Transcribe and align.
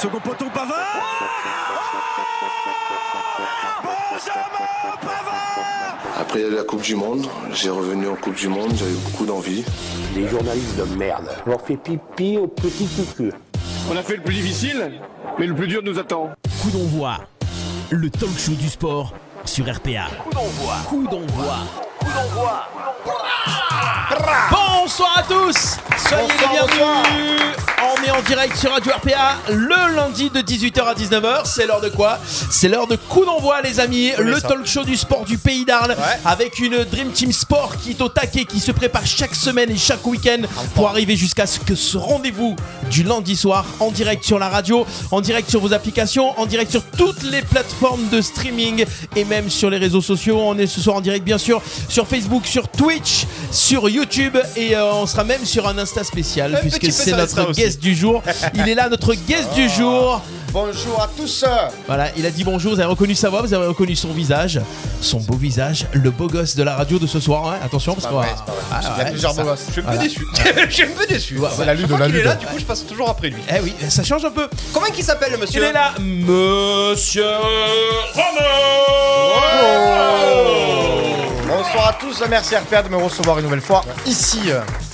Second 0.00 0.20
poteau, 0.20 0.46
Pavard 0.54 0.78
Benjamin 4.10 4.40
Pavard 5.02 5.58
Après 6.18 6.48
la 6.48 6.62
Coupe 6.62 6.80
du 6.80 6.96
Monde, 6.96 7.26
j'ai 7.52 7.68
revenu 7.68 8.08
en 8.08 8.14
Coupe 8.14 8.36
du 8.36 8.48
Monde, 8.48 8.72
j'avais 8.74 8.94
beaucoup 8.94 9.26
d'envie. 9.26 9.62
Les 10.16 10.26
journalistes 10.26 10.78
de 10.78 10.84
merde. 10.96 11.28
On 11.44 11.50
leur 11.50 11.60
fait 11.60 11.76
pipi 11.76 12.38
au 12.38 12.46
petit 12.46 12.86
cucu. 12.86 13.30
On 13.92 13.96
a 13.98 14.02
fait 14.02 14.16
le 14.16 14.22
plus 14.22 14.36
difficile, 14.36 14.90
mais 15.38 15.46
le 15.46 15.54
plus 15.54 15.66
dur 15.68 15.82
nous 15.84 15.98
attend. 15.98 16.30
Coup 16.62 16.70
d'envoi, 16.70 17.18
le 17.90 18.08
talk 18.08 18.38
show 18.38 18.52
du 18.52 18.70
sport 18.70 19.12
sur 19.44 19.66
RPA. 19.66 20.06
Coup 20.24 20.30
d'envoi. 20.32 20.76
Coup 20.88 21.06
d'envoi. 21.08 21.56
Bonsoir 24.90 25.18
à 25.18 25.22
tous. 25.22 25.76
Soyez 26.08 26.26
les 26.26 26.48
bienvenus. 26.48 27.40
On 27.82 28.04
est 28.04 28.10
en 28.10 28.22
direct 28.22 28.56
sur 28.56 28.72
Radio 28.72 28.92
RPA 28.92 29.36
le 29.48 29.94
lundi 29.94 30.30
de 30.30 30.40
18h 30.40 30.82
à 30.82 30.94
19h. 30.94 31.42
C'est 31.44 31.66
l'heure 31.66 31.80
de 31.80 31.88
quoi? 31.88 32.18
C'est 32.50 32.68
l'heure 32.68 32.88
de 32.88 32.96
coup 32.96 33.24
d'envoi, 33.24 33.62
les 33.62 33.78
amis. 33.78 34.10
Le 34.18 34.40
talk 34.40 34.66
show 34.66 34.82
du 34.82 34.96
sport 34.96 35.24
du 35.24 35.38
pays 35.38 35.64
d'Arles 35.64 35.96
avec 36.24 36.58
une 36.58 36.84
Dream 36.84 37.10
Team 37.12 37.32
Sport 37.32 37.76
qui 37.80 37.90
est 37.90 38.02
au 38.02 38.08
taquet, 38.08 38.44
qui 38.44 38.58
se 38.58 38.72
prépare 38.72 39.06
chaque 39.06 39.34
semaine 39.34 39.70
et 39.70 39.76
chaque 39.76 40.04
week-end 40.06 40.42
pour 40.74 40.88
arriver 40.88 41.16
jusqu'à 41.16 41.46
ce 41.46 41.60
que 41.60 41.76
ce 41.76 41.96
rendez-vous 41.96 42.56
du 42.90 43.04
lundi 43.04 43.36
soir 43.36 43.64
en 43.78 43.92
direct 43.92 44.24
sur 44.24 44.40
la 44.40 44.48
radio, 44.48 44.84
en 45.12 45.20
direct 45.20 45.48
sur 45.48 45.60
vos 45.60 45.72
applications, 45.72 46.38
en 46.38 46.46
direct 46.46 46.70
sur 46.70 46.82
toutes 46.98 47.22
les 47.22 47.42
plateformes 47.42 48.08
de 48.08 48.20
streaming 48.20 48.84
et 49.14 49.24
même 49.24 49.48
sur 49.48 49.70
les 49.70 49.78
réseaux 49.78 50.02
sociaux. 50.02 50.38
On 50.40 50.58
est 50.58 50.66
ce 50.66 50.80
soir 50.80 50.96
en 50.96 51.00
direct, 51.00 51.24
bien 51.24 51.38
sûr, 51.38 51.62
sur 51.88 52.06
Facebook, 52.08 52.44
sur 52.44 52.68
Twitch, 52.68 53.26
sur 53.52 53.88
YouTube 53.88 54.36
et 54.56 54.74
euh, 54.80 54.92
on 54.94 55.06
sera 55.06 55.24
même 55.24 55.44
sur 55.44 55.68
un 55.68 55.78
Insta 55.78 56.02
spécial 56.04 56.54
Un 56.54 56.58
puisque 56.58 56.80
petit 56.80 56.86
peu 56.88 56.92
c'est 56.92 57.10
sur 57.10 57.18
Insta 57.18 57.40
notre 57.42 57.50
aussi. 57.52 57.60
guest 57.62 57.80
du 57.80 57.94
jour. 57.94 58.22
Il 58.54 58.68
est 58.68 58.74
là, 58.74 58.88
notre 58.88 59.14
guest 59.14 59.52
du 59.54 59.68
jour. 59.68 60.20
Bonjour 60.52 61.00
à 61.00 61.08
tous. 61.16 61.44
Voilà, 61.86 62.08
il 62.16 62.26
a 62.26 62.30
dit 62.30 62.42
bonjour, 62.42 62.72
vous 62.74 62.80
avez 62.80 62.88
reconnu 62.90 63.14
sa 63.14 63.28
voix, 63.30 63.40
vous 63.40 63.54
avez 63.54 63.66
reconnu 63.66 63.94
son 63.94 64.08
visage, 64.08 64.60
son 65.00 65.20
beau 65.20 65.36
visage, 65.36 65.86
le 65.92 66.10
beau 66.10 66.26
gosse 66.26 66.56
de 66.56 66.64
la 66.64 66.74
radio 66.74 66.98
de 66.98 67.06
ce 67.06 67.20
soir. 67.20 67.50
hein. 67.52 67.58
Attention, 67.64 67.94
parce 67.94 68.08
qu'on 68.08 68.16
va-. 68.18 68.26
Ah, 68.72 68.80
Il 68.82 68.84
y 68.84 68.90
a 69.00 69.04
ouais, 69.04 69.10
plusieurs 69.12 69.32
ça- 69.32 69.42
beaux 69.44 69.50
gosses. 69.50 69.64
Je 69.68 69.72
suis 69.72 69.80
un 69.80 69.84
peu 69.84 69.90
Voilà. 69.92 70.02
déçu. 70.02 70.26
Je 70.68 70.74
suis 70.74 70.82
un 70.82 70.86
peu 70.88 71.06
déçu. 71.06 71.38
Ouais, 71.38 71.48
la 71.64 71.74
lutte 71.74 71.86
de 71.86 71.94
la 71.94 72.06
qu'il 72.06 72.16
est 72.16 72.22
là, 72.24 72.34
du 72.34 72.46
coup, 72.46 72.58
je 72.58 72.64
passe 72.64 72.84
toujours 72.84 73.08
après 73.10 73.28
lui. 73.28 73.40
Eh 73.48 73.60
oui, 73.62 73.74
ça 73.88 74.02
change 74.02 74.24
un 74.24 74.30
peu. 74.30 74.48
Comment 74.72 74.86
il 74.96 75.04
s'appelle, 75.04 75.30
le 75.32 75.36
Il 75.38 75.40
monsieur 75.40 75.62
est 75.62 75.72
là, 75.72 75.92
Monsieur 76.00 77.24
Bonsoir 81.50 81.88
à 81.88 81.92
tous. 81.94 82.22
Merci 82.28 82.56
RPA 82.56 82.82
de 82.82 82.88
me 82.88 82.96
recevoir 82.96 83.38
une 83.38 83.44
nouvelle 83.44 83.60
fois 83.60 83.82
ici. 84.06 84.40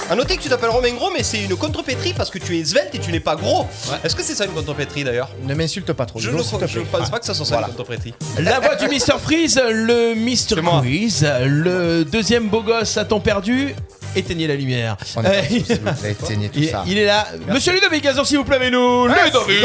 À 0.09 0.15
noter 0.15 0.37
que 0.37 0.43
tu 0.43 0.49
t'appelles 0.49 0.71
Romain 0.71 0.93
Gros, 0.95 1.11
mais 1.11 1.23
c'est 1.23 1.41
une 1.43 1.57
contrepétrie 1.57 2.13
parce 2.15 2.31
que 2.31 2.39
tu 2.39 2.57
es 2.59 2.65
svelte 2.65 2.95
et 2.95 2.99
tu 2.99 3.11
n'es 3.11 3.21
pas 3.21 3.35
gros. 3.37 3.67
Est-ce 4.05 4.15
que 4.15 4.23
c'est 4.23 4.35
ça 4.37 4.45
une 4.45 4.53
contrepétrie 4.53 5.03
d'ailleurs? 5.05 5.29
Ne 5.43 5.55
m'insulte 5.55 5.93
pas 5.93 6.07
trop. 6.07 6.19
Je 6.21 6.31
ne 6.31 6.41
s'il 6.43 6.59
te 6.59 6.67
je 6.67 6.79
plaît. 6.81 6.89
pense 6.93 7.11
pas 7.11 7.19
que 7.19 7.27
ça 7.27 7.35
soit 7.35 7.45
ça 7.45 7.55
Voilà. 7.57 7.69
une 7.69 7.75
contrepétrie. 7.75 8.15
La 8.39 8.61
voix 8.61 8.77
du 8.77 8.87
Mr 8.87 9.19
Freeze, 9.23 9.61
le 9.69 10.15
Mr 10.15 10.63
moi. 10.63 10.81
Quiz, 10.81 11.27
le 11.45 12.05
deuxième 12.05 12.49
beau 12.49 12.63
gosse 12.63 12.97
à 12.97 13.05
temps 13.05 13.21
perdu. 13.21 13.75
Éteignez 14.15 14.47
la 14.47 14.55
lumière. 14.55 14.97
On 15.17 15.25
est 15.25 15.27
Euh, 15.27 15.41
parti, 15.41 15.65
s'il 15.67 15.81
vous 15.81 15.93
plaît, 15.93 16.11
éteignez 16.13 16.49
tout 16.49 16.59
il, 16.61 16.69
ça. 16.71 16.85
il 16.87 16.99
est 16.99 17.05
là. 17.05 17.27
Monsieur 17.49 17.73
Ludovic 17.75 18.03
Gazan, 18.03 18.25
s'il 18.25 18.39
vous 18.39 18.45
plaît, 18.45 18.57
avec 18.57 18.73
nous. 18.73 19.09
Ludovic 19.09 19.59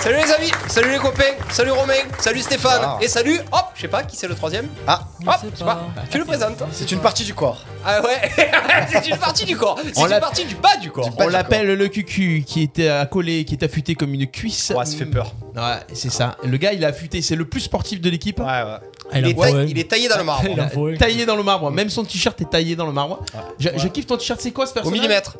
Salut 0.00 0.16
les 0.24 0.32
amis, 0.32 0.50
salut 0.68 0.92
les 0.92 0.98
copains, 0.98 1.34
salut 1.50 1.72
Romain, 1.72 1.92
salut 2.18 2.40
Stéphane 2.40 2.80
Ah. 2.82 2.98
et 3.02 3.08
salut, 3.08 3.38
hop, 3.52 3.64
je 3.80 3.86
sais 3.86 3.88
pas 3.90 4.02
qui 4.02 4.14
c'est 4.14 4.28
le 4.28 4.34
troisième. 4.34 4.68
Ah, 4.86 5.00
Hop, 5.26 5.34
je 5.54 5.58
sais 5.58 5.64
pas. 5.64 5.80
Tu 6.10 6.18
le 6.18 6.26
présentes 6.26 6.62
c'est 6.70 6.92
une 6.92 6.98
partie 7.00 7.24
du 7.24 7.32
corps. 7.32 7.64
Ah 7.82 8.02
ouais, 8.02 8.30
c'est 8.92 9.08
une 9.08 9.16
partie 9.16 9.46
du 9.46 9.56
corps. 9.56 9.78
C'est 9.82 9.98
On 9.98 10.04
une 10.04 10.10
l'a- 10.10 10.20
partie 10.20 10.44
du 10.44 10.54
bas 10.54 10.76
du 10.82 10.90
corps. 10.90 11.08
Du 11.08 11.16
bas 11.16 11.24
On 11.24 11.28
l'appelle 11.28 11.66
le 11.66 11.88
cucu 11.88 12.44
qui 12.46 12.60
était 12.60 12.88
accolé, 12.88 13.46
qui 13.46 13.54
est 13.54 13.64
affûté 13.64 13.94
comme 13.94 14.12
une 14.12 14.26
cuisse. 14.26 14.70
Ouais, 14.76 14.84
ça 14.84 14.96
fait 14.98 15.06
peur. 15.06 15.32
Ouais, 15.56 15.62
c'est 15.94 16.10
ça. 16.12 16.36
Le 16.44 16.56
gars, 16.58 16.74
il 16.74 16.82
est 16.82 16.86
affûté, 16.86 17.22
c'est 17.22 17.36
le 17.36 17.46
plus 17.46 17.60
sportif 17.60 18.02
de 18.02 18.10
l'équipe. 18.10 18.38
Ouais, 18.38 18.44
ouais. 18.44 18.76
Ah, 19.12 19.18
Il, 19.18 19.24
a 19.24 19.28
est 19.30 19.34
taillé, 19.34 19.64
il 19.70 19.78
est 19.78 19.90
taillé 19.90 20.08
dans 20.08 20.18
le 20.18 20.24
marbre. 20.24 20.44
Il 20.52 20.60
a. 20.60 20.98
Taillé 20.98 21.24
dans 21.26 21.36
le 21.36 21.42
marbre. 21.42 21.70
Même 21.70 21.88
son 21.88 22.04
t-shirt 22.04 22.38
est 22.42 22.50
taillé 22.50 22.76
dans 22.76 22.86
le 22.86 22.92
marbre. 22.92 23.24
Je, 23.58 23.70
je 23.76 23.88
kiffe 23.88 24.06
ton 24.06 24.16
t-shirt. 24.18 24.40
C'est 24.40 24.52
quoi 24.52 24.66
ce 24.66 24.72
Au 24.72 24.74
personnage 24.74 25.00
millimètre. 25.00 25.36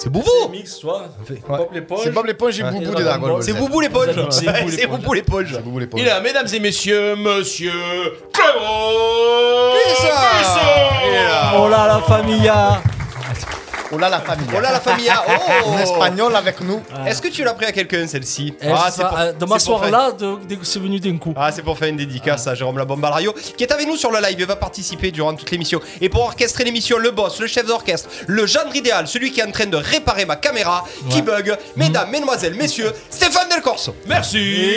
C'est 0.00 0.10
Boubou 0.10 0.30
mix, 0.52 0.78
toi. 0.78 1.06
Ouais. 1.28 1.36
L'éponge. 1.72 2.00
C'est 2.04 2.10
Bob 2.12 2.26
l'éponge 2.26 2.60
et 2.60 2.62
Ouais. 2.62 2.70
Boubou 2.70 2.84
Et 2.84 2.86
des 2.86 2.92
Dragon 3.02 3.04
Dragon 3.18 3.34
Ball. 3.34 3.42
C'est 3.42 3.52
Boubou 3.52 3.80
l'éponge. 3.80 4.06
C'est 4.30 4.46
Ouais, 4.46 4.60
Boubou 4.60 4.70
C'est 4.70 4.76
l'éponge. 4.80 5.00
Boubou 5.00 5.14
l'éponge. 5.14 5.46
C'est 5.52 5.62
Boubou 5.64 5.78
l'éponge. 5.80 6.00
Il 6.00 6.06
est 6.06 6.10
là, 6.10 6.20
mesdames 6.20 6.46
et 6.52 6.60
messieurs, 6.60 7.16
monsieur 7.16 7.72
Clément 8.32 9.72
Qui 9.82 10.02
ça 10.02 10.08
Il 11.04 11.14
est 11.14 11.24
là. 11.24 11.52
Oh 11.58 11.68
là 11.68 11.86
la 11.88 11.98
familla 11.98 12.80
Oh 13.90 13.96
là 13.98 14.08
la 14.10 14.20
famille. 14.20 14.46
Oh 14.54 14.60
là 14.60 14.70
la 14.72 14.80
famille. 14.80 15.08
Oh 15.28 15.72
Un 15.74 15.78
espagnol 15.78 16.36
avec 16.36 16.60
nous. 16.60 16.82
Est-ce 17.06 17.22
que 17.22 17.28
tu 17.28 17.42
l'as 17.42 17.54
pris 17.54 17.64
à 17.66 17.72
quelqu'un 17.72 18.06
celle-ci 18.06 18.54
Eh, 18.60 18.66
Ah, 18.70 18.90
ça, 18.90 19.06
pour- 19.06 19.18
euh, 19.18 19.32
m'asseoir 19.48 19.78
pour 19.80 19.88
faire- 19.88 19.98
là, 19.98 20.10
c'est 20.62 20.78
venu 20.78 21.00
d'un 21.00 21.16
coup. 21.16 21.32
Ah, 21.36 21.50
c'est 21.52 21.62
pour 21.62 21.78
faire 21.78 21.88
une 21.88 21.96
dédicace 21.96 22.46
à 22.46 22.54
Jérôme 22.54 22.76
Labombalario 22.78 23.32
qui 23.56 23.64
est 23.64 23.72
avec 23.72 23.86
nous 23.86 23.96
sur 23.96 24.10
le 24.10 24.18
live 24.20 24.40
et 24.40 24.44
va 24.44 24.56
participer 24.56 25.10
durant 25.10 25.34
toute 25.34 25.50
l'émission. 25.50 25.80
Et 26.00 26.08
pour 26.08 26.22
orchestrer 26.22 26.64
l'émission, 26.64 26.98
le 26.98 27.10
boss, 27.12 27.40
le 27.40 27.46
chef 27.46 27.66
d'orchestre, 27.66 28.08
le 28.26 28.46
gendre 28.46 28.74
idéal, 28.76 29.06
celui 29.08 29.32
qui 29.32 29.40
est 29.40 29.44
en 29.44 29.50
train 29.52 29.66
de 29.66 29.76
réparer 29.76 30.24
ma 30.26 30.36
caméra 30.36 30.84
qui 31.10 31.22
bug, 31.22 31.56
mesdames, 31.76 32.10
mesdemoiselles, 32.10 32.54
messieurs, 32.54 32.92
Stéphane 33.10 33.48
Del 33.48 33.62
Corso. 33.62 33.94
Merci 34.06 34.76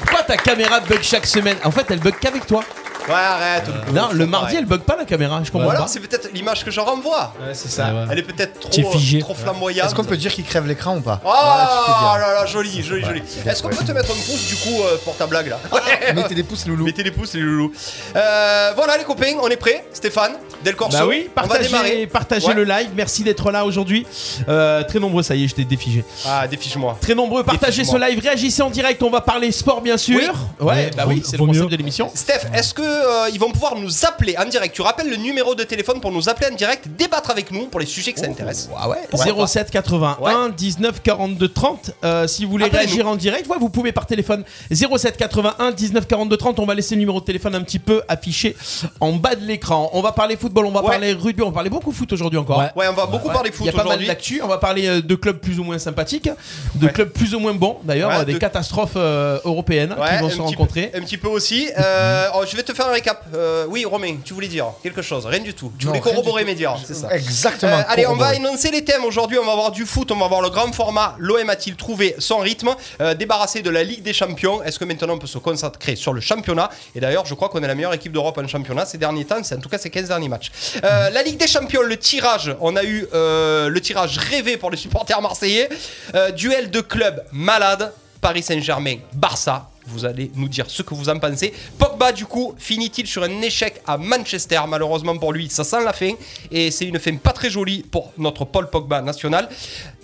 Pourquoi 0.00 0.22
ta 0.24 0.36
caméra 0.36 0.80
bug 0.80 1.00
chaque 1.02 1.26
semaine 1.26 1.56
En 1.64 1.70
fait, 1.70 1.86
elle 1.90 2.00
bug 2.00 2.14
qu'avec 2.20 2.46
toi. 2.46 2.62
Ouais, 3.08 3.14
arrête. 3.14 3.64
Non, 3.92 4.10
le 4.12 4.26
mardi, 4.26 4.56
elle 4.56 4.66
bug 4.66 4.80
pas 4.82 4.96
la 4.96 5.04
caméra. 5.04 5.40
Je 5.42 5.48
Ou 5.48 5.52
comprends 5.52 5.70
alors, 5.70 5.82
pas. 5.84 5.88
c'est 5.88 6.00
peut-être 6.00 6.30
l'image 6.32 6.64
que 6.64 6.70
je 6.70 6.80
renvoie. 6.80 7.32
Ouais, 7.40 7.54
c'est 7.54 7.68
ça. 7.70 7.90
Elle 8.10 8.18
est 8.18 8.22
peut-être 8.22 8.60
trop, 8.60 8.92
figé. 8.92 9.20
trop 9.20 9.34
flamboyante. 9.34 9.86
Est-ce 9.86 9.94
qu'on 9.94 10.04
peut 10.04 10.16
dire 10.16 10.32
qu'il 10.32 10.44
crève 10.44 10.66
l'écran 10.66 10.96
ou 10.96 11.00
pas 11.00 11.20
Oh 11.24 11.28
Voilà, 11.28 12.18
là 12.26 12.34
là, 12.34 12.46
joli, 12.46 12.82
joli, 12.82 13.04
joli. 13.04 13.22
Est-ce 13.46 13.62
qu'on 13.62 13.68
peut 13.70 13.84
te 13.84 13.92
mettre 13.92 14.10
un 14.10 14.14
pouce 14.14 14.46
du 14.48 14.56
coup 14.56 14.82
euh, 14.82 14.96
pour 15.04 15.16
ta 15.16 15.26
blague 15.26 15.48
là 15.48 15.58
Mettez 16.14 16.34
des 16.34 16.42
pouces, 16.44 16.66
loulou. 16.66 16.84
Mettez 16.84 17.02
les 17.02 17.10
pouces 17.10 17.34
les 17.34 17.40
loulous. 17.40 17.72
Euh, 18.16 18.72
voilà 18.76 18.96
les 18.98 19.04
copains, 19.04 19.34
on 19.42 19.48
est 19.48 19.56
prêts. 19.56 19.84
Stéphane, 19.92 20.32
Del 20.64 20.76
Corso. 20.76 20.98
Bah 20.98 21.06
oui, 21.06 21.22
on 21.26 21.40
va 21.40 21.46
partagez, 21.48 21.68
démarrer. 21.68 22.06
partagez 22.06 22.46
Ouais. 22.48 22.54
le 22.54 22.64
live. 22.64 22.90
Merci 22.94 23.22
d'être 23.22 23.50
là 23.50 23.64
aujourd'hui. 23.64 24.06
Euh, 24.48 24.82
très 24.84 24.98
nombreux, 24.98 25.22
ça 25.22 25.34
y 25.34 25.44
est, 25.44 25.48
je 25.48 25.54
t'ai 25.54 25.64
défigé. 25.64 26.04
Ah, 26.26 26.46
défiche-moi. 26.46 26.98
Très 27.00 27.14
nombreux, 27.14 27.42
partagez 27.44 27.84
ce 27.84 27.96
live, 27.96 28.20
réagissez 28.20 28.62
en 28.62 28.70
direct. 28.70 29.02
On 29.02 29.10
va 29.10 29.20
parler 29.22 29.50
sport, 29.52 29.80
bien 29.80 29.96
sûr. 29.96 30.34
Ouais, 30.60 30.90
bah 30.96 31.04
vaut- 31.04 31.10
oui, 31.12 31.22
c'est 31.24 31.36
le 31.38 31.46
concept 31.46 31.64
mieux. 31.64 31.70
de 31.70 31.76
l'émission. 31.76 32.10
Steph, 32.14 32.40
est-ce 32.54 32.74
que 32.74 32.82
euh, 32.82 33.30
ils 33.32 33.38
vont 33.40 33.50
pouvoir 33.50 33.76
nous 33.76 34.04
appeler 34.04 34.36
en 34.38 34.44
direct? 34.44 34.74
Tu 34.74 34.82
rappelles 34.82 35.08
le 35.08 35.16
numéro 35.16 35.54
de 35.54 35.64
téléphone 35.64 36.00
pour 36.00 36.12
nous 36.12 36.28
appeler 36.28 36.48
en 36.52 36.54
direct, 36.54 36.86
débattre 36.88 37.30
avec 37.30 37.50
nous 37.50 37.66
pour 37.66 37.80
les 37.80 37.86
sujets 37.86 38.12
que 38.12 38.20
ça 38.20 38.26
intéresse? 38.26 38.68
Ah 38.76 38.88
ouais, 38.88 38.98
Ouais. 39.12 39.46
07 39.46 39.70
81 39.70 40.50
19 40.50 41.02
42 41.02 41.48
30. 41.48 41.90
Euh, 42.04 42.26
si 42.26 42.44
vous 42.44 42.50
voulez 42.50 42.66
réagir 42.66 43.08
en 43.08 43.16
direct, 43.16 43.46
ouais, 43.48 43.56
vous 43.58 43.68
pouvez 43.70 43.92
par 43.92 44.06
téléphone 44.06 44.44
07 44.70 45.16
81 45.16 45.72
19 45.72 46.06
42 46.06 46.36
30. 46.36 46.58
On 46.58 46.66
va 46.66 46.74
laisser 46.74 46.94
le 46.94 47.00
numéro 47.00 47.20
de 47.20 47.24
téléphone 47.24 47.54
un 47.54 47.62
petit 47.62 47.78
peu 47.78 48.02
affiché 48.08 48.56
en 49.00 49.12
bas 49.12 49.34
de 49.34 49.44
l'écran. 49.44 49.90
On 49.92 50.02
va 50.02 50.12
parler 50.12 50.36
football, 50.50 50.66
on 50.66 50.70
va 50.72 50.82
Ouais. 50.82 50.90
parler 50.90 51.12
rugby, 51.12 51.42
on 51.42 51.46
va 51.46 51.52
parler 51.52 51.70
beaucoup 51.70 51.92
foot 51.92 52.12
aujourd'hui 52.12 52.38
encore. 52.38 52.58
Ouais. 52.58 52.70
Ouais, 52.76 52.86
on 52.88 52.92
va 52.92 53.06
beaucoup 53.06 53.28
Ouais. 53.28 53.34
parler 53.34 53.50
Il 53.50 53.56
foot 53.56 53.66
y 53.66 53.68
a 53.68 53.72
pas 53.72 53.78
mal 53.78 53.86
aujourd'hui. 53.88 54.06
d'actu. 54.08 54.40
On 54.42 54.48
va 54.48 54.58
parler 54.58 54.86
euh, 54.88 55.00
de 55.00 55.14
clubs 55.14 55.38
plus 55.38 55.58
ou 55.60 55.64
moins 55.64 55.78
sympathiques, 55.78 56.28
de 56.74 56.86
Ouais. 56.86 56.92
clubs 56.92 57.10
plus 57.10 57.34
ou 57.34 57.38
moins 57.38 57.54
bons 57.54 57.78
d'ailleurs, 57.84 58.10
Ouais, 58.10 58.24
des 58.24 58.34
de- 58.34 58.38
catastrophes 58.38 58.92
euh, 58.96 59.38
européennes 59.44 59.94
Ouais, 59.98 60.16
qui 60.16 60.22
vont 60.22 60.30
se 60.30 60.40
rencontrer. 60.40 60.88
peu- 60.88 60.98
un 60.98 61.02
petit 61.02 61.16
peu 61.18 61.28
aussi. 61.28 61.68
Euh, 61.78 62.28
oh, 62.34 62.42
je 62.50 62.56
vais 62.56 62.62
te 62.62 62.72
faire 62.74 62.86
un 62.88 62.92
récap. 62.92 63.24
Euh, 63.34 63.66
oui, 63.68 63.84
Romain, 63.84 64.16
tu 64.24 64.34
voulais 64.34 64.48
dire 64.48 64.66
quelque 64.82 65.02
chose 65.02 65.26
Rien 65.26 65.40
du 65.40 65.54
tout. 65.54 65.70
Tu 65.78 65.86
Non, 65.86 65.92
voulais 65.92 66.00
corroborer 66.02 66.44
mes 66.44 66.54
dires, 66.54 66.76
c'est 66.84 66.94
ça. 66.94 67.14
Exactement. 67.14 67.72
Euh, 67.78 67.82
allez, 67.88 68.06
on 68.06 68.16
va 68.16 68.34
énoncer 68.34 68.70
les 68.70 68.82
thèmes. 68.84 69.04
Aujourd'hui, 69.04 69.38
on 69.38 69.44
va 69.46 69.52
avoir 69.52 69.70
du 69.70 69.84
foot, 69.86 70.10
on 70.10 70.16
va 70.16 70.24
avoir 70.24 70.40
le 70.42 70.50
grand 70.50 70.72
format. 70.72 71.14
L'OM 71.18 71.48
a-t-il 71.48 71.76
trouvé 71.76 72.14
son 72.18 72.38
rythme? 72.38 72.70
Euh, 73.00 73.14
Débarrassé 73.14 73.62
de 73.62 73.70
la 73.70 73.84
Ligue 73.84 74.02
des 74.02 74.12
Champions. 74.12 74.62
Est-ce 74.62 74.78
que 74.78 74.84
maintenant 74.84 75.14
on 75.14 75.18
peut 75.18 75.26
se 75.26 75.38
concentrer 75.38 75.94
sur 75.96 76.12
le 76.12 76.20
championnat? 76.20 76.70
Et 76.94 77.00
d'ailleurs, 77.00 77.26
je 77.26 77.34
crois 77.34 77.48
qu'on 77.48 77.62
est 77.62 77.66
la 77.68 77.74
meilleure 77.74 77.94
équipe 77.94 78.12
d'Europe 78.12 78.38
en 78.42 78.48
championnat 78.48 78.86
ces 78.86 78.98
derniers 78.98 79.24
temps. 79.24 79.42
C'est 79.42 79.54
en 79.56 79.60
tout 79.60 79.68
cas 79.68 79.78
ces 79.78 79.90
15 79.90 80.08
derniers 80.08 80.28
matchs. 80.28 80.39
Euh, 80.84 81.10
la 81.10 81.22
Ligue 81.22 81.38
des 81.38 81.46
Champions, 81.46 81.82
le 81.82 81.96
tirage. 81.96 82.54
On 82.60 82.76
a 82.76 82.84
eu 82.84 83.06
euh, 83.12 83.68
le 83.68 83.80
tirage 83.80 84.18
rêvé 84.18 84.56
pour 84.56 84.70
les 84.70 84.76
supporters 84.76 85.20
marseillais. 85.20 85.68
Euh, 86.14 86.30
duel 86.30 86.70
de 86.70 86.80
clubs 86.80 87.24
malades. 87.32 87.92
Paris 88.20 88.42
Saint-Germain, 88.42 88.98
Barça. 89.14 89.69
Vous 89.86 90.04
allez 90.04 90.30
nous 90.34 90.48
dire 90.48 90.66
ce 90.68 90.82
que 90.82 90.94
vous 90.94 91.08
en 91.08 91.18
pensez. 91.18 91.52
Pogba, 91.78 92.12
du 92.12 92.26
coup, 92.26 92.54
finit-il 92.58 93.06
sur 93.06 93.22
un 93.22 93.42
échec 93.42 93.80
à 93.86 93.96
Manchester? 93.96 94.60
Malheureusement 94.68 95.16
pour 95.16 95.32
lui, 95.32 95.48
ça 95.48 95.64
sent 95.64 95.82
la 95.84 95.92
fin. 95.92 96.12
Et 96.50 96.70
c'est 96.70 96.86
une 96.86 96.98
fin 96.98 97.16
pas 97.16 97.32
très 97.32 97.50
jolie 97.50 97.82
pour 97.90 98.12
notre 98.18 98.44
Paul 98.44 98.68
Pogba 98.70 99.00
national. 99.00 99.48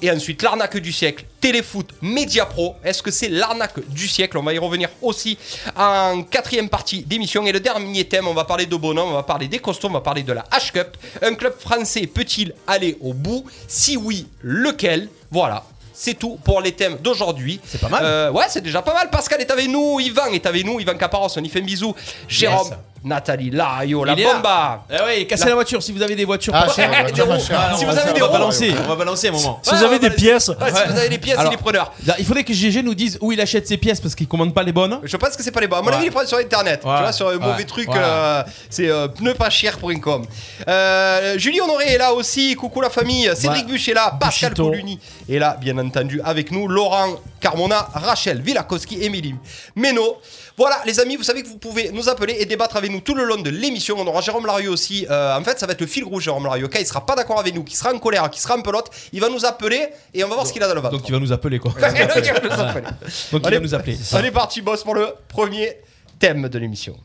Et 0.02 0.10
ensuite, 0.10 0.42
l'arnaque 0.42 0.76
du 0.78 0.92
siècle, 0.92 1.24
Téléfoot, 1.40 1.88
Media 2.02 2.46
Pro. 2.46 2.76
Est-ce 2.84 3.02
que 3.02 3.10
c'est 3.10 3.28
l'arnaque 3.28 3.86
du 3.88 4.08
siècle? 4.08 4.38
On 4.38 4.42
va 4.42 4.54
y 4.54 4.58
revenir 4.58 4.88
aussi 5.02 5.38
en 5.76 6.22
quatrième 6.22 6.68
partie 6.68 7.02
d'émission. 7.02 7.46
Et 7.46 7.52
le 7.52 7.60
dernier 7.60 8.04
thème, 8.04 8.26
on 8.26 8.34
va 8.34 8.44
parler 8.44 8.66
de 8.66 8.76
bonhomme, 8.76 9.10
on 9.10 9.14
va 9.14 9.22
parler 9.22 9.48
des 9.48 9.58
costauds, 9.58 9.88
on 9.88 9.92
va 9.92 10.00
parler 10.00 10.22
de 10.22 10.32
la 10.32 10.42
H-Cup. 10.52 10.96
Un 11.22 11.34
club 11.34 11.54
français 11.58 12.06
peut-il 12.06 12.54
aller 12.66 12.96
au 13.00 13.12
bout? 13.12 13.44
Si 13.68 13.96
oui, 13.96 14.26
lequel? 14.42 15.08
Voilà. 15.30 15.64
C'est 15.98 16.14
tout 16.14 16.38
pour 16.44 16.60
les 16.60 16.72
thèmes 16.72 16.98
d'aujourd'hui. 16.98 17.58
C'est 17.66 17.80
pas 17.80 17.88
mal. 17.88 18.04
Euh, 18.04 18.30
ouais, 18.30 18.44
c'est 18.50 18.60
déjà 18.60 18.82
pas 18.82 18.92
mal. 18.92 19.08
Pascal 19.08 19.40
est 19.40 19.50
avec 19.50 19.66
nous, 19.68 19.98
Yvan 19.98 20.26
est 20.26 20.44
avec 20.44 20.64
nous, 20.66 20.78
Yvan 20.78 20.94
Caparos, 20.98 21.28
on 21.38 21.42
y 21.42 21.48
fait 21.48 21.60
un 21.60 21.64
bisou. 21.64 21.94
Jérôme, 22.28 22.68
Yes. 22.68 22.76
Nathalie 23.06 23.50
Lario, 23.50 24.04
la 24.04 24.14
bomba. 24.16 24.84
Eh 24.90 25.02
ouais, 25.04 25.26
cassez 25.26 25.44
La- 25.44 25.50
la 25.50 25.54
voiture 25.54 25.82
si 25.82 25.92
vous 25.92 26.02
avez 26.02 26.16
des 26.16 26.24
voitures. 26.24 26.52
Ah, 26.54 26.66
pas 26.66 26.72
cher, 26.74 26.90
Des 27.12 27.22
roues. 27.22 27.28
pas 27.30 27.38
cher. 27.38 27.60
Ah, 27.60 27.70
non, 27.72 27.78
Si 27.78 27.84
on 27.84 27.88
vous 27.88 27.94
va- 27.94 28.00
avez 28.02 28.10
on 28.10 28.14
des 28.14 28.20
va 28.20 28.26
roues. 28.26 28.32
balancer, 28.32 28.74
on 28.84 28.88
va 28.88 28.96
balancer 28.96 29.28
un 29.28 29.32
moment. 29.32 29.60
Si 29.62 29.70
Ouais, 29.70 29.76
vous 29.76 29.82
on 29.82 29.86
avez 29.86 29.98
va 29.98 30.08
des 30.08 30.14
pièces, 30.14 30.48
Ouais, 30.48 30.54
si 30.66 30.92
vous 30.92 30.98
avez 30.98 31.08
des 31.08 31.18
pièces, 31.18 31.38
Alors- 31.38 31.52
il 31.52 31.54
est 31.54 31.58
preneur. 31.58 31.92
Là, 32.04 32.14
Il 32.18 32.24
faudrait 32.26 32.42
que 32.44 32.52
GG 32.52 32.82
nous 32.82 32.94
dise 32.94 33.16
où 33.20 33.30
il 33.32 33.40
achète 33.40 33.66
ses 33.68 33.76
pièces 33.76 34.00
parce 34.00 34.14
qu'il 34.14 34.26
commande 34.26 34.52
pas 34.52 34.62
les 34.64 34.72
bonnes. 34.72 34.98
Je 35.04 35.16
pense 35.16 35.36
que 35.36 35.42
c'est 35.42 35.50
pas 35.52 35.60
les 35.60 35.68
bons. 35.68 35.76
À 35.76 35.82
mon 35.82 35.88
Ouais. 35.88 35.94
avis, 35.94 36.02
il 36.04 36.06
les 36.06 36.10
prend 36.10 36.26
sur 36.26 36.38
internet. 36.38 36.80
Tu 36.80 36.86
vois, 36.88 37.12
sur 37.12 37.28
un 37.28 37.36
mauvais 37.38 37.64
truc, 37.64 37.88
euh, 37.94 38.42
c'est 38.68 38.88
euh, 38.90 39.06
pneupascher.com. 39.08 40.26
Euh, 40.68 41.38
Julie 41.38 41.60
Honoré 41.60 41.92
est 41.94 41.98
là 41.98 42.12
aussi. 42.12 42.54
Coucou 42.56 42.80
la 42.80 42.90
famille. 42.90 43.30
Cédric. 43.36 43.66
Buch 43.66 43.88
est 43.88 43.94
là. 43.94 44.16
Pascal 44.18 44.50
Buchito. 44.50 44.68
Pouluni 44.70 44.98
est 45.28 45.38
là, 45.38 45.56
bien 45.60 45.76
entendu, 45.78 46.20
avec 46.24 46.50
nous. 46.50 46.66
Laurent 46.68 47.08
Carmona, 47.46 47.88
Rachel 47.94 48.42
Villakowski, 48.42 49.04
Émilie 49.04 49.36
Meno. 49.76 50.16
Voilà, 50.56 50.80
les 50.84 50.98
amis, 50.98 51.14
vous 51.14 51.22
savez 51.22 51.44
que 51.44 51.48
vous 51.48 51.58
pouvez 51.58 51.92
nous 51.92 52.08
appeler 52.08 52.36
et 52.40 52.44
débattre 52.44 52.76
avec 52.76 52.90
nous 52.90 52.98
tout 53.00 53.14
le 53.14 53.22
long 53.22 53.36
de 53.40 53.50
l'émission. 53.50 53.94
On 54.00 54.06
aura 54.08 54.20
Jérôme 54.20 54.46
Larieux 54.46 54.70
aussi. 54.70 55.06
Euh, 55.08 55.38
en 55.38 55.44
fait, 55.44 55.56
ça 55.60 55.64
va 55.66 55.74
être 55.74 55.80
le 55.80 55.86
fil 55.86 56.02
rouge, 56.02 56.24
Jérôme 56.24 56.42
Larieux. 56.42 56.66
Quand 56.66 56.80
il 56.80 56.86
sera 56.86 57.06
pas 57.06 57.14
d'accord 57.14 57.38
avec 57.38 57.54
nous, 57.54 57.62
qui 57.62 57.76
sera 57.76 57.92
en 57.94 58.00
colère, 58.00 58.28
qui 58.30 58.40
sera 58.40 58.56
en 58.56 58.62
pelote, 58.62 58.90
il 59.12 59.20
va 59.20 59.28
nous 59.28 59.44
appeler 59.46 59.90
et 60.12 60.24
on 60.24 60.28
va 60.28 60.34
voir 60.34 60.44
ce 60.44 60.52
qu'il 60.52 60.60
a 60.64 60.66
dans 60.66 60.74
le 60.74 60.80
ventre. 60.80 60.96
Donc 60.98 61.08
il 61.08 61.12
va 61.12 61.20
nous 61.20 61.30
appeler 61.30 61.60
quoi. 61.60 61.70
Donc, 61.70 61.82
il 62.16 62.32
va 62.32 62.40
nous 62.40 62.60
appeler. 62.60 62.84
Donc 63.30 63.42
il 63.42 63.46
Allez. 63.46 63.56
va 63.58 63.62
nous 63.62 63.74
appeler. 63.74 63.96
On 64.12 64.18
est 64.24 64.30
parti, 64.32 64.60
boss, 64.60 64.82
pour 64.82 64.96
le 64.96 65.06
premier 65.28 65.76
thème 66.18 66.48
de 66.48 66.58
l'émission. 66.58 66.96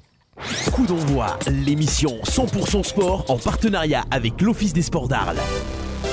Coup 0.71 0.87
d'envoi, 0.87 1.37
l'émission 1.45 2.17
100% 2.23 2.83
sport 2.83 3.25
en 3.27 3.37
partenariat 3.37 4.05
avec 4.09 4.41
l'Office 4.41 4.73
des 4.73 4.81
sports 4.81 5.07
d'Arles. 5.07 5.37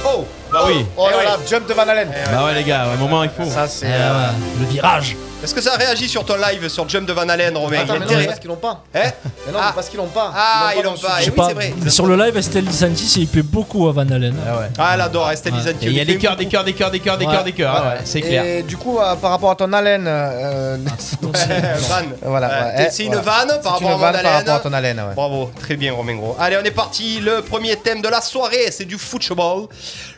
Oh 0.04 0.26
Bah 0.52 0.60
oui. 0.66 0.84
Oh 0.96 1.06
Eh 1.08 1.10
là 1.12 1.16
oui. 1.20 1.24
là, 1.26 1.36
jump 1.48 1.68
de 1.68 1.74
Van 1.74 1.82
Allen. 1.88 2.10
Bah 2.32 2.44
ouais 2.44 2.54
les 2.54 2.64
gars, 2.64 2.84
un 2.84 2.96
moment 2.96 3.22
il 3.24 3.30
faut. 3.30 3.44
Ça, 3.44 3.66
c'est. 3.68 3.86
Eh 3.86 3.92
euh, 3.92 4.28
ouais, 4.28 4.32
le 4.60 4.66
virage. 4.66 5.16
Est-ce 5.42 5.54
que 5.54 5.60
ça 5.60 5.76
réagit 5.76 6.08
sur 6.08 6.24
ton 6.24 6.34
live 6.36 6.68
sur 6.68 6.88
Jump 6.88 7.06
de 7.06 7.12
Van 7.12 7.28
Allen, 7.28 7.56
Romain 7.56 7.78
Attends, 7.82 7.92
mais 8.00 8.06
non, 8.06 8.16
mais 8.16 8.26
parce 8.26 8.40
qu'ils 8.40 8.48
l'ont 8.48 8.56
pas. 8.56 8.82
Hein 8.94 9.02
Mais 9.46 9.52
non, 9.52 9.58
Ah. 9.62 9.66
mais 9.68 9.74
parce 9.76 9.88
qu'ils 9.88 9.98
l'ont 9.98 10.06
pas. 10.08 10.32
Ah, 10.34 10.70
ils 10.76 10.82
l'ont 10.82 10.94
dans 10.94 10.98
pas. 11.00 11.18
le 11.20 11.22
Eh 11.22 11.24
oui, 11.26 11.30
pas, 11.30 11.46
c'est 11.48 11.54
vrai. 11.54 11.72
Sur 11.88 12.06
le 12.06 12.16
live, 12.16 12.36
Estelle 12.36 12.64
Lisanti, 12.64 13.20
il 13.20 13.28
plaît 13.28 13.42
beaucoup 13.42 13.86
à 13.88 13.92
Van 13.92 14.00
Allen. 14.10 14.34
Ah 14.46 14.58
ouais. 14.58 14.66
Ah, 14.78 14.90
elle 14.94 15.00
adore 15.00 15.30
Estelle 15.30 15.52
Ouais. 15.52 15.58
Lizanti. 15.60 15.86
Et 15.86 15.90
il 15.90 15.96
y 15.96 16.00
a 16.00 16.04
des 16.04 16.14
fait 16.14 16.18
cœurs, 16.18 16.36
des 16.36 16.46
cœurs, 16.46 16.64
des 16.64 16.72
cœurs, 16.72 16.90
des 16.90 16.98
cœurs, 17.00 17.18
des 17.18 17.24
cœurs, 17.26 17.44
des 17.44 17.52
cœurs. 17.52 17.74
Ah 17.76 17.88
ouais, 17.90 18.00
c'est 18.04 18.20
clair. 18.20 18.44
Et 18.44 18.62
du 18.64 18.76
coup, 18.76 18.98
euh, 18.98 19.14
par 19.14 19.30
rapport 19.30 19.50
à 19.52 19.54
ton 19.54 19.72
haleine, 19.72 20.06
euh. 20.08 20.76
Voilà, 22.22 22.48
Euh, 22.48 22.64
ouais, 22.64 22.86
eh, 22.88 22.90
C'est 22.90 23.04
une 23.04 23.14
voilà. 23.14 23.22
vanne 23.46 23.48
c'est 23.56 23.62
par 23.62 23.72
rapport 23.74 23.90
une 23.92 23.96
Van 23.96 24.12
par 24.12 24.32
rapport 24.32 24.54
à 24.54 24.60
ton 24.60 24.72
haleine. 24.72 24.98
ouais. 24.98 25.14
Bravo, 25.14 25.50
très 25.60 25.76
bien 25.76 25.92
Romain 25.92 26.16
Gros. 26.16 26.36
Allez, 26.40 26.56
on 26.60 26.64
est 26.64 26.70
parti. 26.72 27.20
Le 27.20 27.42
premier 27.42 27.76
thème 27.76 28.02
de 28.02 28.08
la 28.08 28.20
soirée, 28.20 28.70
c'est 28.70 28.84
du 28.84 28.98
football. 28.98 29.66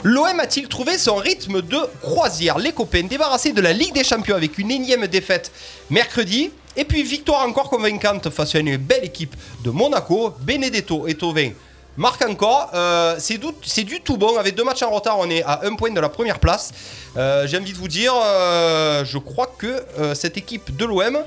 L'OM 0.02 0.40
a-t-il 0.40 0.66
trouvé 0.68 0.96
son 0.98 1.16
rythme 1.16 1.60
de 1.62 1.78
croisière? 2.02 2.58
Les 2.58 2.72
copains 2.72 3.02
débarrassés 3.02 3.52
de 3.52 3.60
la 3.60 3.72
Ligue 3.72 3.92
des 3.94 4.04
Champions 4.04 4.36
avec 4.36 4.56
une 4.58 4.70
énième 4.70 5.06
défaite 5.10 5.52
mercredi. 5.90 6.50
Et 6.76 6.84
puis 6.84 7.02
victoire 7.02 7.46
encore 7.46 7.68
convaincante 7.68 8.30
face 8.30 8.54
à 8.54 8.60
une 8.60 8.76
belle 8.76 9.04
équipe 9.04 9.34
de 9.64 9.70
Monaco. 9.70 10.34
Benedetto 10.40 11.08
et 11.08 11.14
Tovin 11.14 11.50
marquent 11.96 12.28
encore. 12.28 12.70
Euh, 12.74 13.16
c'est 13.18 13.84
du, 13.84 14.00
tout 14.00 14.16
bon. 14.16 14.36
Avec 14.38 14.54
deux 14.54 14.64
matchs 14.64 14.82
en 14.82 14.90
retard, 14.90 15.18
on 15.18 15.28
est 15.28 15.42
à 15.42 15.60
un 15.64 15.74
point 15.74 15.90
de 15.90 16.00
la 16.00 16.08
première 16.08 16.38
place. 16.38 16.72
Euh, 17.16 17.46
J'ai 17.46 17.58
envie 17.58 17.72
de 17.72 17.78
vous 17.78 17.88
dire, 17.88 18.12
euh, 18.14 19.04
je 19.04 19.18
crois 19.18 19.52
que 19.58 19.84
cette 20.14 20.36
équipe 20.36 20.76
de 20.76 20.84
l'OM, 20.84 21.18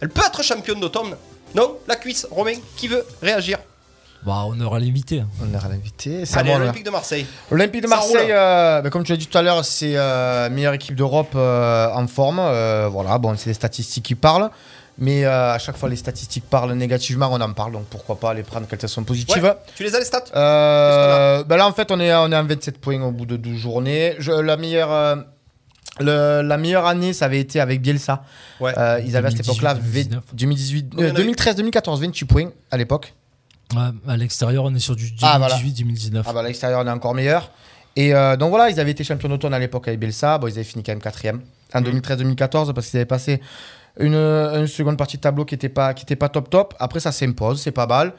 elle 0.00 0.08
peut 0.08 0.22
être 0.26 0.42
championne 0.42 0.80
d'automne. 0.80 1.16
Non 1.54 1.78
La 1.86 1.96
cuisse, 1.96 2.26
Romain, 2.30 2.54
qui 2.76 2.88
veut 2.88 3.04
réagir 3.20 3.58
Bah, 4.24 4.44
on 4.46 4.60
aura 4.60 4.78
l'invité. 4.78 5.24
On 5.42 5.52
est 5.52 5.56
à 5.64 5.68
l'invité. 5.68 6.24
C'est 6.24 6.38
Allez, 6.38 6.52
l'Olympique 6.56 6.84
de 6.84 6.90
Marseille. 6.90 7.26
L'Olympique 7.50 7.82
de 7.82 7.88
Marseille, 7.88 8.30
euh, 8.30 8.80
bah, 8.80 8.90
comme 8.90 9.02
tu 9.02 9.10
l'as 9.12 9.18
dit 9.18 9.26
tout 9.26 9.36
à 9.36 9.42
l'heure, 9.42 9.64
c'est 9.64 9.94
euh, 9.96 10.48
meilleure 10.48 10.74
équipe 10.74 10.94
d'Europe 10.94 11.32
euh, 11.34 11.88
en 11.92 12.06
forme. 12.06 12.38
Euh, 12.40 12.88
voilà, 12.90 13.18
bon, 13.18 13.36
c'est 13.36 13.50
les 13.50 13.54
statistiques 13.54 14.04
qui 14.04 14.14
parlent. 14.14 14.48
Mais 14.98 15.24
euh, 15.24 15.54
à 15.54 15.58
chaque 15.58 15.76
fois, 15.76 15.88
les 15.88 15.96
statistiques 15.96 16.44
parlent 16.48 16.72
négativement, 16.74 17.28
on 17.32 17.40
en 17.40 17.52
parle. 17.52 17.72
Donc 17.72 17.86
pourquoi 17.86 18.20
pas 18.20 18.32
les 18.34 18.42
prendre 18.42 18.66
quand 18.70 18.76
elles 18.80 18.88
sont 18.88 19.02
positives. 19.04 19.42
Ouais, 19.42 19.54
tu 19.74 19.82
les 19.82 19.94
as 19.94 19.98
les 19.98 20.04
stats 20.04 20.24
Euh, 20.36 21.42
bah 21.44 21.56
là, 21.56 21.66
en 21.66 21.72
fait, 21.72 21.90
on 21.90 21.98
est, 21.98 22.14
on 22.14 22.30
est 22.30 22.36
en 22.36 22.44
27 22.44 22.78
points 22.78 23.02
au 23.02 23.10
bout 23.10 23.26
de 23.26 23.36
12 23.36 23.56
journées. 23.58 24.14
Je- 24.18 24.30
la, 24.32 24.56
meilleure, 24.56 24.92
euh, 24.92 25.16
le- 25.98 26.42
la 26.42 26.56
meilleure 26.58 26.86
année, 26.86 27.12
ça 27.12 27.24
avait 27.24 27.40
été 27.40 27.58
avec 27.58 27.80
Bielsa. 27.80 28.22
Ouais. 28.60 28.72
Euh, 28.78 29.00
ils 29.04 29.16
avaient 29.16 29.28
à 29.28 29.30
cette 29.30 29.38
2018, 29.46 29.50
époque-là 29.50 29.74
2019. 29.74 30.22
2018, 30.34 30.86
Combien 30.94 31.06
on 31.06 31.08
a 31.08 31.12
eu 31.12 31.16
2013, 31.16 31.56
2014, 31.56 32.00
28 32.00 32.24
points 32.26 32.50
à 32.70 32.76
l'époque. 32.76 33.14
À 34.08 34.16
l'extérieur, 34.16 34.64
on 34.64 34.74
est 34.74 34.78
sur 34.78 34.96
du 34.96 35.06
2018-2019. 35.10 35.20
Ah, 35.22 35.38
voilà. 35.38 35.56
Ah 36.26 36.32
bah 36.32 36.40
à 36.40 36.42
l'extérieur, 36.44 36.80
on 36.82 36.86
est 36.86 36.90
encore 36.90 37.14
meilleur. 37.14 37.50
Et 37.96 38.14
euh, 38.14 38.36
donc 38.36 38.50
voilà, 38.50 38.70
ils 38.70 38.80
avaient 38.80 38.90
été 38.92 39.04
champions 39.04 39.28
d'automne 39.28 39.52
à 39.54 39.58
l'époque 39.58 39.86
avec 39.88 40.00
Bielsa. 40.00 40.38
Bon, 40.38 40.46
ils 40.46 40.52
avaient 40.52 40.64
fini 40.64 40.82
quand 40.82 40.92
même 40.92 41.00
quatrième 41.02 41.40
en 41.74 41.80
Mhm. 41.80 42.00
2013-2014 42.00 42.72
parce 42.72 42.88
qu'ils 42.88 42.98
avaient 42.98 43.06
passé 43.06 43.40
une, 44.00 44.14
une 44.14 44.66
seconde 44.66 44.96
partie 44.96 45.16
de 45.18 45.22
tableau 45.22 45.44
qui 45.44 45.54
n'était 45.54 45.68
pas, 45.68 45.92
qui 45.94 46.04
était 46.04 46.16
pas 46.16 46.28
top 46.30 46.48
top. 46.48 46.74
Après, 46.78 47.00
ça 47.00 47.12
s'impose, 47.12 47.60
c'est 47.60 47.70
pas 47.72 47.86
mal. 47.86 48.14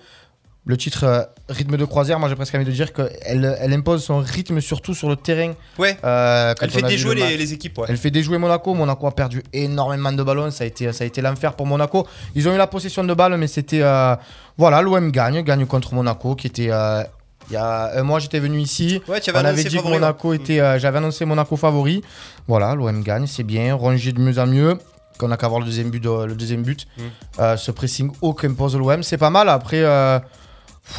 Le 0.66 0.78
titre 0.78 1.04
euh, 1.04 1.24
rythme 1.50 1.76
de 1.76 1.84
croisière, 1.84 2.20
moi 2.20 2.30
j'ai 2.30 2.36
presque 2.36 2.56
envie 2.56 2.64
de 2.64 2.72
dire 2.72 2.94
qu'elle 2.94 3.58
elle 3.60 3.74
impose 3.74 4.02
son 4.02 4.20
rythme 4.20 4.62
surtout 4.62 4.94
sur 4.94 5.10
le 5.10 5.18
terrain. 5.18 5.52
Ouais. 5.78 5.98
Euh, 6.06 6.54
Elle 6.62 6.70
fait 6.72 6.82
déjouer 6.84 7.16
le 7.16 7.22
les, 7.22 7.36
les 7.36 7.52
équipes, 7.52 7.78
ouais. 7.80 7.88
Elle 7.90 7.98
fait 7.98 8.12
déjouer 8.12 8.38
Monaco. 8.38 8.74
Monaco 8.74 9.06
a 9.08 9.12
perdu 9.12 9.44
énormément 9.52 10.14
de 10.14 10.24
ballons. 10.24 10.52
Ça 10.52 10.64
a 10.64 10.68
été, 10.68 10.90
ça 10.94 11.04
a 11.04 11.08
été 11.08 11.22
l'enfer 11.22 11.54
pour 11.58 11.66
Monaco. 11.68 12.08
Ils 12.34 12.48
ont 12.48 12.54
eu 12.56 12.58
la 12.58 12.68
possession 12.68 13.04
de 13.04 13.14
balles, 13.14 13.36
mais 13.38 13.48
c'était. 13.48 13.82
euh, 13.82 14.16
voilà, 14.58 14.82
l'OM 14.82 15.12
gagne, 15.12 15.42
gagne 15.42 15.66
contre 15.66 15.94
Monaco, 15.96 16.34
qui 16.36 16.48
était. 16.48 16.70
euh, 16.72 17.04
il 17.50 17.54
y 17.56 17.58
a 17.58 18.00
un 18.00 18.04
mois, 18.04 18.20
j'étais 18.20 18.40
venu 18.40 18.60
ici. 18.62 19.02
Ouais, 19.10 19.20
tu 19.20 19.32
avais 19.32 19.40
On 19.40 19.44
avait 19.46 19.58
dit 19.66 19.70
que 19.70 19.76
favori, 19.82 19.94
Monaco 19.96 20.30
ouais. 20.30 20.38
était. 20.38 20.62
euh, 20.62 20.80
J'avais 20.80 21.00
annoncé 21.00 21.26
Monaco 21.26 21.58
favori. 21.58 22.02
Voilà, 22.48 22.74
l'OM 22.74 23.04
gagne, 23.04 23.28
c'est 23.28 23.44
bien. 23.44 23.76
Rangé 23.76 24.14
de 24.14 24.22
mieux 24.22 24.40
en 24.40 24.48
mieux. 24.48 24.78
Qu'on 25.18 25.30
a 25.30 25.36
qu'à 25.36 25.50
voir 25.50 25.60
le 25.60 25.66
deuxième 25.66 25.90
but. 25.90 26.02
de- 26.02 26.24
le 26.26 26.36
deuxième 26.36 26.64
but. 26.64 26.88
Mm. 26.98 27.02
Euh, 27.40 27.58
ce 27.58 27.72
pressing 27.72 28.12
haut 28.22 28.34
qu'impose 28.34 28.78
l'OM, 28.78 29.04
c'est 29.04 29.18
pas 29.18 29.30
mal. 29.30 29.50
Après. 29.50 29.82
euh, 29.84 30.20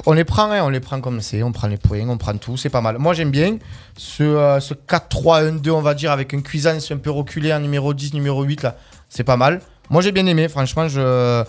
on 0.06 0.12
les 0.12 0.24
prend, 0.24 0.50
hein, 0.50 0.62
on 0.62 0.68
les 0.68 0.80
prend 0.80 1.00
comme 1.00 1.20
c'est, 1.20 1.42
on 1.42 1.52
prend 1.52 1.68
les 1.68 1.76
points, 1.76 2.08
on 2.08 2.16
prend 2.16 2.36
tout, 2.36 2.56
c'est 2.56 2.70
pas 2.70 2.80
mal. 2.80 2.98
Moi 2.98 3.14
j'aime 3.14 3.30
bien 3.30 3.58
ce, 3.96 4.22
euh, 4.22 4.60
ce 4.60 4.74
4-3-1-2, 4.74 5.70
on 5.70 5.82
va 5.82 5.94
dire, 5.94 6.10
avec 6.10 6.34
un 6.34 6.40
Cuisance 6.40 6.90
un 6.90 6.96
peu 6.96 7.10
reculé 7.10 7.52
en 7.52 7.60
numéro 7.60 7.94
10, 7.94 8.14
numéro 8.14 8.42
8, 8.42 8.62
là, 8.62 8.76
c'est 9.08 9.24
pas 9.24 9.36
mal. 9.36 9.60
Moi 9.90 10.02
j'ai 10.02 10.12
bien 10.12 10.26
aimé, 10.26 10.48
franchement, 10.48 10.88
je, 10.88 11.44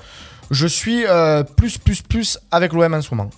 je 0.52 0.68
suis 0.68 1.06
euh, 1.06 1.44
plus, 1.44 1.78
plus, 1.78 2.02
plus 2.02 2.38
avec 2.52 2.74
l'OM 2.74 2.94
en 2.94 3.02
ce 3.02 3.14
moment. 3.16 3.30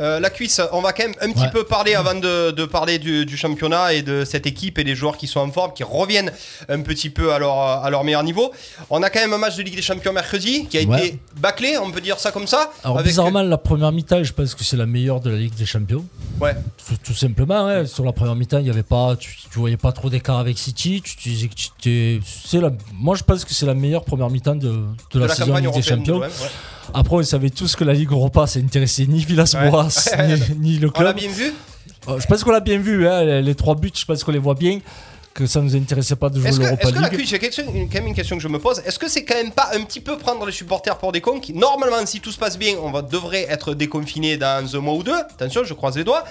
Euh, 0.00 0.20
la 0.20 0.30
cuisse, 0.30 0.60
on 0.72 0.80
va 0.80 0.92
quand 0.92 1.02
même 1.04 1.14
un 1.20 1.30
petit 1.32 1.42
Ouais. 1.42 1.50
peu 1.50 1.64
parler 1.64 1.94
avant 1.94 2.14
de, 2.14 2.50
de 2.50 2.64
parler 2.64 2.98
du, 2.98 3.26
du 3.26 3.36
championnat 3.36 3.92
et 3.92 4.02
de 4.02 4.24
cette 4.24 4.46
équipe 4.46 4.78
et 4.78 4.84
des 4.84 4.94
joueurs 4.94 5.16
qui 5.18 5.26
sont 5.26 5.40
en 5.40 5.50
forme, 5.50 5.72
qui 5.74 5.82
reviennent 5.84 6.32
un 6.68 6.80
petit 6.80 7.10
peu 7.10 7.32
à 7.32 7.38
leur, 7.38 7.58
à 7.58 7.90
leur 7.90 8.02
meilleur 8.02 8.22
niveau. 8.22 8.52
On 8.90 9.02
a 9.02 9.10
quand 9.10 9.20
même 9.20 9.32
un 9.34 9.38
match 9.38 9.56
de 9.56 9.62
Ligue 9.62 9.76
des 9.76 9.82
Champions 9.82 10.12
mercredi 10.12 10.66
qui 10.66 10.78
a 10.78 10.82
Ouais. 10.82 11.08
été 11.08 11.18
bâclé, 11.38 11.76
on 11.78 11.90
peut 11.90 12.00
dire 12.00 12.18
ça 12.18 12.32
comme 12.32 12.46
ça. 12.46 12.70
Alors, 12.84 12.98
avec- 12.98 13.08
bizarrement, 13.10 13.42
la 13.42 13.58
première 13.58 13.92
mi-temps, 13.92 14.24
je 14.24 14.32
pense 14.32 14.54
que 14.54 14.64
c'est 14.64 14.76
la 14.78 14.86
meilleure 14.86 15.20
de 15.20 15.30
la 15.30 15.36
Ligue 15.36 15.54
des 15.54 15.66
Champions. 15.66 16.04
Ouais. 16.40 16.54
Tout, 16.88 16.96
tout 17.04 17.14
simplement, 17.14 17.66
ouais. 17.66 17.86
sur 17.86 18.04
la 18.04 18.12
première 18.12 18.34
mi-temps, 18.34 18.58
il 18.60 18.66
y 18.66 18.70
avait 18.70 18.82
pas, 18.82 19.14
tu, 19.16 19.36
tu 19.52 19.58
voyais 19.58 19.76
pas 19.76 19.92
trop 19.92 20.08
d'écart 20.08 20.38
avec 20.38 20.58
City. 20.58 21.02
Tu, 21.04 21.28
disais 21.28 21.48
que 21.48 21.54
tu 21.80 22.20
la, 22.60 22.70
moi, 22.94 23.14
je 23.16 23.22
pense 23.24 23.44
que 23.44 23.52
c'est 23.52 23.66
la 23.66 23.74
meilleure 23.74 24.04
première 24.04 24.30
mi-temps 24.30 24.54
de, 24.56 24.68
de 24.68 24.74
de 25.12 25.18
la, 25.20 25.26
la 25.26 25.34
saison 25.34 25.54
Ligue 25.56 25.72
des 25.72 25.82
Champions. 25.82 26.20
Après, 26.94 27.16
on 27.16 27.22
savait 27.22 27.50
tous 27.50 27.76
que 27.76 27.84
la 27.84 27.92
Ligue 27.92 28.10
Europa, 28.10 28.46
ça 28.46 28.58
intéressait 28.60 29.06
ni 29.06 29.24
Villas-Boas 29.24 29.88
Ouais. 30.18 30.38
ni, 30.58 30.72
ni 30.72 30.78
le 30.78 30.90
On 30.94 31.00
l'a 31.02 31.12
club. 31.12 31.16
bien 31.24 31.30
vu. 31.30 31.52
Euh, 32.08 32.18
Je 32.20 32.26
pense 32.26 32.42
qu'on 32.44 32.50
l'a 32.52 32.60
bien 32.60 32.78
vu, 32.78 33.06
hein, 33.08 33.22
les, 33.24 33.42
les 33.42 33.54
trois 33.54 33.74
buts, 33.74 33.92
je 33.94 34.04
pense 34.04 34.24
qu'on 34.24 34.32
les 34.32 34.38
voit 34.38 34.54
bien. 34.54 34.80
Que 35.34 35.46
ça 35.46 35.62
nous 35.62 35.74
intéressait 35.74 36.14
pas 36.16 36.28
de 36.28 36.38
jouer 36.38 36.50
Est-ce 36.50 36.58
que, 36.58 36.64
l'Europa 36.64 36.82
est-ce 36.82 36.92
que 36.92 36.98
la 37.00 37.08
League. 37.08 37.18
cuisse, 37.18 37.30
j'ai 37.30 37.38
quand 37.38 37.94
même 37.94 38.06
une 38.08 38.14
question 38.14 38.36
que 38.36 38.42
je 38.42 38.48
me 38.48 38.58
pose, 38.58 38.82
est-ce 38.84 38.98
que 38.98 39.08
c'est 39.08 39.24
quand 39.24 39.34
même 39.36 39.50
pas 39.52 39.70
un 39.74 39.80
petit 39.82 40.00
peu 40.00 40.18
prendre 40.18 40.44
les 40.44 40.52
supporters 40.52 40.98
pour 40.98 41.10
des 41.10 41.22
cons 41.22 41.40
qui, 41.40 41.54
normalement, 41.54 42.04
si 42.04 42.20
tout 42.20 42.30
se 42.32 42.38
passe 42.38 42.58
bien, 42.58 42.74
on 42.82 42.90
va, 42.90 43.00
devrait 43.00 43.46
être 43.48 43.72
déconfiné 43.72 44.36
dans 44.36 44.76
un 44.76 44.80
mois 44.80 44.92
ou 44.94 45.02
deux? 45.02 45.14
Attention, 45.16 45.64
je 45.64 45.72
croise 45.72 45.96
les 45.96 46.04
doigts. 46.04 46.24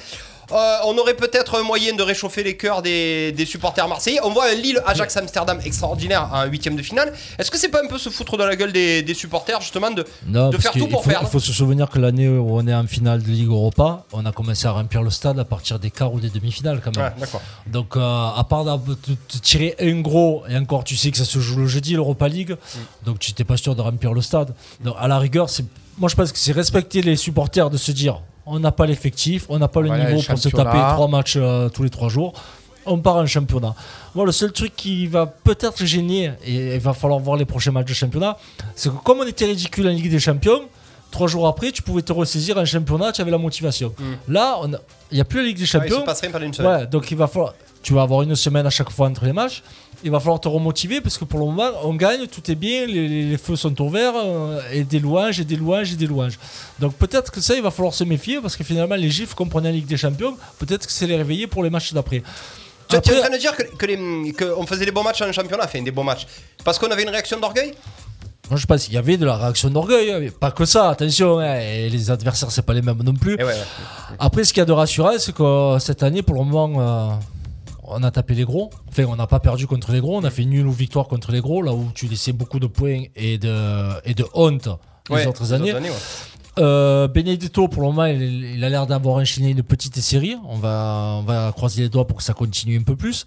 Euh, 0.53 0.77
on 0.85 0.97
aurait 0.97 1.13
peut-être 1.15 1.59
un 1.59 1.63
moyen 1.63 1.93
de 1.95 2.03
réchauffer 2.03 2.43
les 2.43 2.57
cœurs 2.57 2.81
des, 2.81 3.31
des 3.31 3.45
supporters 3.45 3.87
marseillais. 3.87 4.19
On 4.23 4.29
voit 4.31 4.45
un 4.49 4.55
Lille-Ajax 4.55 5.17
Amsterdam 5.17 5.59
extraordinaire 5.63 6.29
en 6.33 6.45
huitième 6.45 6.75
de 6.75 6.81
finale. 6.81 7.13
Est-ce 7.39 7.49
que 7.51 7.57
c'est 7.57 7.69
pas 7.69 7.81
un 7.83 7.87
peu 7.87 7.97
se 7.97 8.09
foutre 8.09 8.37
de 8.37 8.43
la 8.43 8.55
gueule 8.55 8.71
des, 8.71 9.01
des 9.01 9.13
supporters 9.13 9.61
justement 9.61 9.91
de, 9.91 10.05
Non, 10.27 10.47
de 10.49 10.57
parce 10.57 10.63
faire 10.63 10.71
tout 10.73 10.87
pour 10.87 11.03
perdre 11.03 11.27
Il 11.27 11.31
faut 11.31 11.39
se 11.39 11.53
souvenir 11.53 11.89
que 11.89 11.99
l'année 11.99 12.27
où 12.27 12.57
on 12.57 12.67
est 12.67 12.73
en 12.73 12.85
finale 12.87 13.21
de 13.23 13.27
Ligue 13.29 13.49
Europa, 13.49 14.05
on 14.13 14.25
a 14.25 14.31
commencé 14.31 14.67
à 14.67 14.71
remplir 14.71 15.01
le 15.03 15.09
stade 15.09 15.39
à 15.39 15.45
partir 15.45 15.79
des 15.79 15.91
quarts 15.91 16.13
ou 16.13 16.19
des 16.19 16.29
demi-finales 16.29 16.81
quand 16.83 16.95
même. 16.97 17.11
Ouais. 17.19 17.39
Donc, 17.67 17.95
euh, 17.95 17.99
à 18.01 18.45
part 18.47 18.65
de 18.65 18.93
te 18.93 19.37
tirer 19.37 19.75
un 19.79 20.01
gros, 20.01 20.43
et 20.49 20.57
encore 20.57 20.83
tu 20.83 20.95
sais 20.95 21.11
que 21.11 21.17
ça 21.17 21.25
se 21.25 21.39
joue 21.39 21.57
le 21.57 21.67
jeudi, 21.67 21.93
l'Europa 21.93 22.27
League, 22.27 22.51
Mm. 22.51 23.05
donc 23.05 23.19
tu 23.19 23.31
n'étais 23.31 23.43
pas 23.43 23.57
sûr 23.57 23.75
de 23.75 23.81
remplir 23.81 24.13
le 24.13 24.21
stade. 24.21 24.53
Donc, 24.83 24.95
à 24.99 25.07
la 25.07 25.19
rigueur, 25.19 25.49
c'est, 25.49 25.65
moi 25.97 26.09
je 26.09 26.15
pense 26.15 26.31
que 26.31 26.37
c'est 26.37 26.51
respecter 26.51 27.01
les 27.01 27.15
supporters 27.15 27.69
de 27.69 27.77
se 27.77 27.91
dire 27.91 28.21
on 28.45 28.59
n'a 28.59 28.71
pas 28.71 28.85
l'effectif, 28.85 29.45
on 29.49 29.59
n'a 29.59 29.67
pas 29.67 29.81
le 29.81 29.89
niveau 29.89 30.21
pour 30.21 30.37
se 30.37 30.49
taper 30.49 30.77
trois 30.93 31.07
matchs 31.07 31.35
euh, 31.37 31.69
tous 31.69 31.83
les 31.83 31.89
trois 31.89 32.09
jours. 32.09 32.33
On 32.85 32.97
part 32.97 33.17
en 33.17 33.25
championnat. 33.27 33.75
Moi, 34.15 34.25
le 34.25 34.31
seul 34.31 34.51
truc 34.51 34.75
qui 34.75 35.05
va 35.05 35.27
peut-être 35.27 35.85
gêner, 35.85 36.31
et 36.43 36.73
il 36.75 36.79
va 36.79 36.93
falloir 36.93 37.19
voir 37.19 37.37
les 37.37 37.45
prochains 37.45 37.71
matchs 37.71 37.89
de 37.89 37.93
championnat, 37.93 38.37
c'est 38.75 38.89
que 38.89 38.95
comme 39.03 39.19
on 39.19 39.27
était 39.27 39.45
ridicule 39.45 39.85
en 39.87 39.91
Ligue 39.91 40.09
des 40.09 40.19
Champions, 40.19 40.63
trois 41.11 41.27
jours 41.27 41.47
après, 41.47 41.71
tu 41.71 41.83
pouvais 41.83 42.01
te 42.01 42.11
ressaisir 42.11 42.57
en 42.57 42.65
championnat, 42.65 43.11
tu 43.11 43.21
avais 43.21 43.29
la 43.29 43.37
motivation. 43.37 43.93
Là, 44.27 44.57
on 44.61 44.73
a- 44.73 44.79
il 45.11 45.15
n'y 45.15 45.21
a 45.21 45.25
plus 45.25 45.41
la 45.41 45.47
Ligue 45.49 45.57
des 45.57 45.63
Mm. 45.65 45.67
Ah, 45.73 45.77
il 45.77 45.89
Champions. 45.89 45.99
se 45.99 46.05
passe 46.05 46.21
rien 46.21 46.31
pendant 46.31 46.45
une 46.45 46.53
semaine. 46.55 46.71
Ouais, 46.71 46.87
donc 46.87 47.11
il 47.11 47.17
va 47.17 47.27
falloir. 47.27 47.53
Tu 47.83 47.93
vas 47.93 48.01
avoir 48.03 48.23
une 48.23 48.35
semaine 48.35 48.65
à 48.65 48.69
chaque 48.71 48.89
fois 48.89 49.07
entre 49.07 49.25
les 49.25 49.33
matchs. 49.33 49.61
Il 50.03 50.11
va 50.11 50.19
falloir 50.19 50.39
te 50.39 50.47
remotiver 50.47 51.01
parce 51.01 51.17
que 51.17 51.25
pour 51.25 51.39
le 51.39 51.45
moment, 51.45 51.69
on 51.83 51.93
gagne, 51.93 52.27
tout 52.27 52.49
est 52.49 52.55
bien, 52.55 52.85
les, 52.85 53.37
feux 53.37 53.55
sont 53.55 53.79
au 53.81 53.89
vert, 53.89 54.13
euh, 54.15 54.59
et 54.71 54.83
des 54.83 54.99
louanges, 54.99 55.39
et 55.39 55.45
des 55.45 55.55
louanges, 55.55 55.93
et 55.93 55.95
des 55.95 56.07
louanges. 56.07 56.37
Donc 56.79 56.93
peut-être 56.95 57.31
que 57.31 57.41
ça, 57.41 57.55
il 57.55 57.61
va 57.61 57.71
falloir 57.71 57.93
se 57.93 58.03
méfier 58.03 58.39
parce 58.41 58.55
que 58.55 58.63
finalement, 58.63 58.95
les 58.95 59.09
gifs 59.09 59.33
qu'on 59.33 59.47
prenait 59.47 59.69
en 59.69 59.73
Ligue 59.73 59.85
des 59.87 59.97
Champions, 59.97 60.35
peut-être 60.59 60.85
que 60.85 60.91
c'est 60.91 61.07
les 61.07 61.17
réveiller 61.17 61.47
pour 61.47 61.63
les 61.63 61.69
matchs 61.69 61.93
d'après. 61.93 62.23
Tu 62.87 62.95
es 62.95 63.17
en 63.17 63.21
train 63.21 63.29
de 63.29 63.37
dire 63.37 63.55
que, 63.55 63.63
que 63.63 63.85
les- 63.85 64.33
que 64.33 64.53
on 64.57 64.65
faisait 64.65 64.85
des 64.85 64.91
bons 64.91 65.03
matchs 65.03 65.21
en 65.21 65.31
championnat, 65.31 65.63
enfin 65.65 65.81
des 65.81 65.91
bons 65.91 66.03
matchs, 66.03 66.27
parce 66.63 66.77
qu'on 66.77 66.91
avait 66.91 67.03
une 67.03 67.09
réaction 67.09 67.39
d'orgueil? 67.39 67.73
Moi, 68.49 68.59
je 68.59 68.65
pense 68.65 68.83
qu'il 68.83 68.95
y 68.95 68.97
avait 68.97 69.15
de 69.15 69.25
la 69.25 69.37
réaction 69.37 69.69
d'orgueil, 69.69 70.11
hein, 70.11 70.17
mais 70.19 70.29
pas 70.29 70.51
que 70.51 70.65
ça, 70.65 70.89
attention, 70.89 71.39
hein, 71.39 71.57
et 71.59 71.87
les 71.87 72.11
adversaires, 72.11 72.51
c'est 72.51 72.65
pas 72.65 72.73
les 72.73 72.81
mêmes 72.81 73.01
non 73.01 73.13
plus. 73.13 73.37
Eh 73.39 73.43
ouais, 73.43 73.49
ouais. 73.49 73.55
Après, 74.19 74.43
ce 74.43 74.51
qu'il 74.51 74.59
y 74.59 74.63
a 74.63 74.65
de 74.65 74.73
rassurant, 74.73 75.13
c'est 75.19 75.33
que 75.33 75.41
euh, 75.41 75.79
cette 75.79 76.03
année, 76.03 76.21
pour 76.21 76.35
le 76.35 76.43
moment, 76.43 76.81
euh, 76.81 77.13
on 77.91 78.03
a 78.03 78.11
tapé 78.11 78.33
les 78.33 78.43
gros. 78.45 78.69
Enfin, 78.89 79.05
on 79.07 79.15
n'a 79.15 79.27
pas 79.27 79.39
perdu 79.39 79.67
contre 79.67 79.91
les 79.91 79.99
gros, 79.99 80.17
on 80.17 80.23
a 80.23 80.29
fait 80.31 80.45
nul 80.45 80.65
ou 80.67 80.71
victoire 80.71 81.07
contre 81.07 81.31
les 81.31 81.41
gros, 81.41 81.61
là 81.61 81.73
où 81.73 81.89
tu 81.93 82.07
laissais 82.07 82.31
beaucoup 82.33 82.59
de 82.59 82.67
points 82.67 83.03
et 83.15 83.37
de, 83.37 83.89
et 84.05 84.13
de 84.13 84.25
honte 84.33 84.67
les 85.09 85.15
Ouais, 85.15 85.27
autres 85.27 85.43
les 85.43 85.53
années. 85.53 85.69
autres 85.71 85.77
années, 85.77 85.89
ouais. 85.89 85.95
Euh, 86.59 87.07
Benedetto, 87.07 87.69
pour 87.69 87.81
le 87.81 87.87
moment, 87.87 88.05
il, 88.05 88.21
il 88.55 88.63
a 88.63 88.69
l'air 88.69 88.85
d'avoir 88.85 89.15
enchaîné 89.15 89.51
une 89.51 89.63
petite 89.63 89.97
série. 89.99 90.35
On 90.49 90.57
va, 90.57 91.15
on 91.19 91.23
va 91.23 91.51
croiser 91.53 91.83
les 91.83 91.89
doigts 91.89 92.05
pour 92.05 92.17
que 92.17 92.23
ça 92.23 92.33
continue 92.33 92.77
un 92.77 92.83
peu 92.83 92.97
plus. 92.97 93.25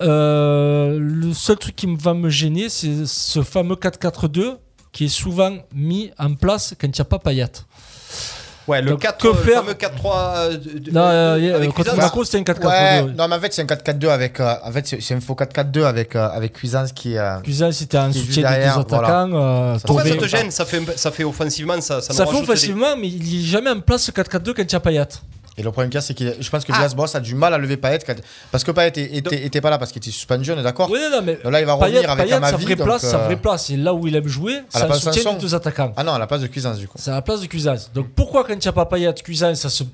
Euh, 0.00 0.96
le 1.00 1.32
seul 1.34 1.56
truc 1.56 1.74
qui 1.74 1.92
va 1.96 2.14
me 2.14 2.28
gêner, 2.30 2.68
c'est 2.68 3.04
ce 3.06 3.42
fameux 3.42 3.74
4-4-2 3.74 4.58
qui 4.92 5.06
est 5.06 5.08
souvent 5.08 5.56
mis 5.74 6.10
en 6.18 6.34
place 6.34 6.74
quand 6.80 6.86
il 6.86 6.90
n'y 6.92 7.00
a 7.00 7.04
pas 7.04 7.18
Payet. 7.18 7.46
Ouais, 8.68 8.80
le 8.80 8.90
Donc, 8.90 9.00
4, 9.00 9.18
que 9.20 9.26
le 9.28 9.34
faire 9.34 9.60
fameux 9.64 9.74
4-3 9.74 10.34
euh, 10.36 10.56
de- 10.56 10.78
de- 10.78 10.90
Non, 10.92 11.00
euh, 11.02 11.36
euh, 11.40 11.66
contre 11.72 11.94
Monaco, 11.96 12.24
c'était 12.24 12.38
un 12.38 12.42
4-4-2. 12.42 12.66
Ouais, 12.68 13.02
non, 13.18 13.28
mais 13.28 13.34
en 13.36 13.40
fait, 13.40 13.52
c'est 13.52 13.62
un 13.62 13.66
4-4-2 13.66 14.08
avec. 14.08 14.38
euh, 14.38 14.54
en 14.64 14.70
fait, 14.70 14.86
c'est 14.86 15.00
c'est 15.02 15.14
un 15.14 15.20
faux 15.20 15.34
4-4-2 15.34 15.84
avec, 15.84 16.14
euh, 16.14 16.28
avec 16.28 16.52
Cuisance 16.52 16.92
qui. 16.92 17.18
euh, 17.18 17.38
Cuisance, 17.40 17.74
c'était 17.74 17.98
un 17.98 18.12
soutien 18.12 18.50
des 18.50 18.58
deux 18.64 18.80
attaquants. 18.80 19.30
euh, 19.34 19.76
Pourquoi 19.84 20.04
ça 20.04 20.10
Thauvin- 20.10 20.20
te 20.20 20.26
gêne 20.28 20.50
ça 20.50 20.64
fait, 20.64 20.80
ça 20.96 21.10
fait 21.10 21.24
offensivement, 21.24 21.80
ça, 21.80 22.00
ça, 22.00 22.12
Ça 22.12 22.24
fait 22.24 22.30
rajoute 22.30 22.46
des- 22.46 22.50
offensivement, 22.52 22.96
mais 22.96 23.08
il 23.08 23.38
n'est 23.40 23.44
jamais 23.44 23.70
en 23.70 23.80
place 23.80 24.02
ce 24.02 24.10
4-4-2 24.12 24.54
quand 24.54 24.62
il 24.62 24.72
y 24.72 24.76
a 24.76 24.80
Payet. 24.80 25.06
Et 25.58 25.62
le 25.62 25.70
problème 25.70 25.90
qu'il 25.90 25.96
y 25.96 25.98
a, 25.98 26.00
c'est 26.00 26.14
que 26.14 26.24
je 26.40 26.50
pense 26.50 26.64
que 26.64 26.72
Ah. 26.72 26.76
Villas-Boas 26.76 27.14
a 27.14 27.20
du 27.20 27.34
mal 27.34 27.52
à 27.52 27.58
lever 27.58 27.76
Payet 27.76 27.98
parce 28.50 28.64
que 28.64 28.70
Payet 28.70 28.88
était, 28.88 29.16
était, 29.16 29.44
était 29.44 29.60
pas 29.60 29.68
là 29.70 29.76
parce 29.78 29.92
qu'il 29.92 30.00
était 30.00 30.10
suspendu, 30.10 30.50
on 30.50 30.58
est 30.58 30.62
d'accord 30.62 30.90
Oui, 30.90 30.98
non, 31.10 31.20
mais 31.22 31.38
Donc 31.44 31.52
là, 31.52 31.60
il 31.60 31.66
va 31.66 31.76
Payet, 31.76 31.96
revenir 31.98 32.10
avec 32.10 32.24
Payet, 32.24 32.40
sa 32.40 32.46
Amavi. 32.48 32.64
vraie 32.64 32.76
donc, 32.76 32.86
place, 32.86 33.02
sa 33.02 33.18
euh, 33.20 33.24
vraie 33.26 33.36
place, 33.36 33.66
c'est 33.66 33.76
là 33.76 33.92
où 33.92 34.06
il 34.06 34.16
aime 34.16 34.26
jouer, 34.28 34.60
c'est 34.70 34.82
un 34.82 34.92
soutien 34.94 35.34
des 35.34 35.38
deux 35.40 35.54
attaquants. 35.54 35.92
Ah 35.96 36.04
non, 36.04 36.12
à 36.12 36.18
la 36.18 36.26
place 36.26 36.40
de 36.40 36.46
Cuisance, 36.46 36.78
du 36.78 36.88
coup. 36.88 36.96
C'est 36.98 37.10
à 37.10 37.14
la 37.14 37.22
place 37.22 37.40
de 37.42 37.46
Cuisance. 37.46 37.90
Donc 37.94 38.08
pourquoi 38.14 38.44
quand 38.44 38.54
il 38.54 38.58
n'y 38.58 38.66
a 38.68 38.72
pas 38.72 38.86
Payet, 38.86 39.12
Cuisance, 39.22 39.60
ça 39.60 39.68
se, 39.68 39.84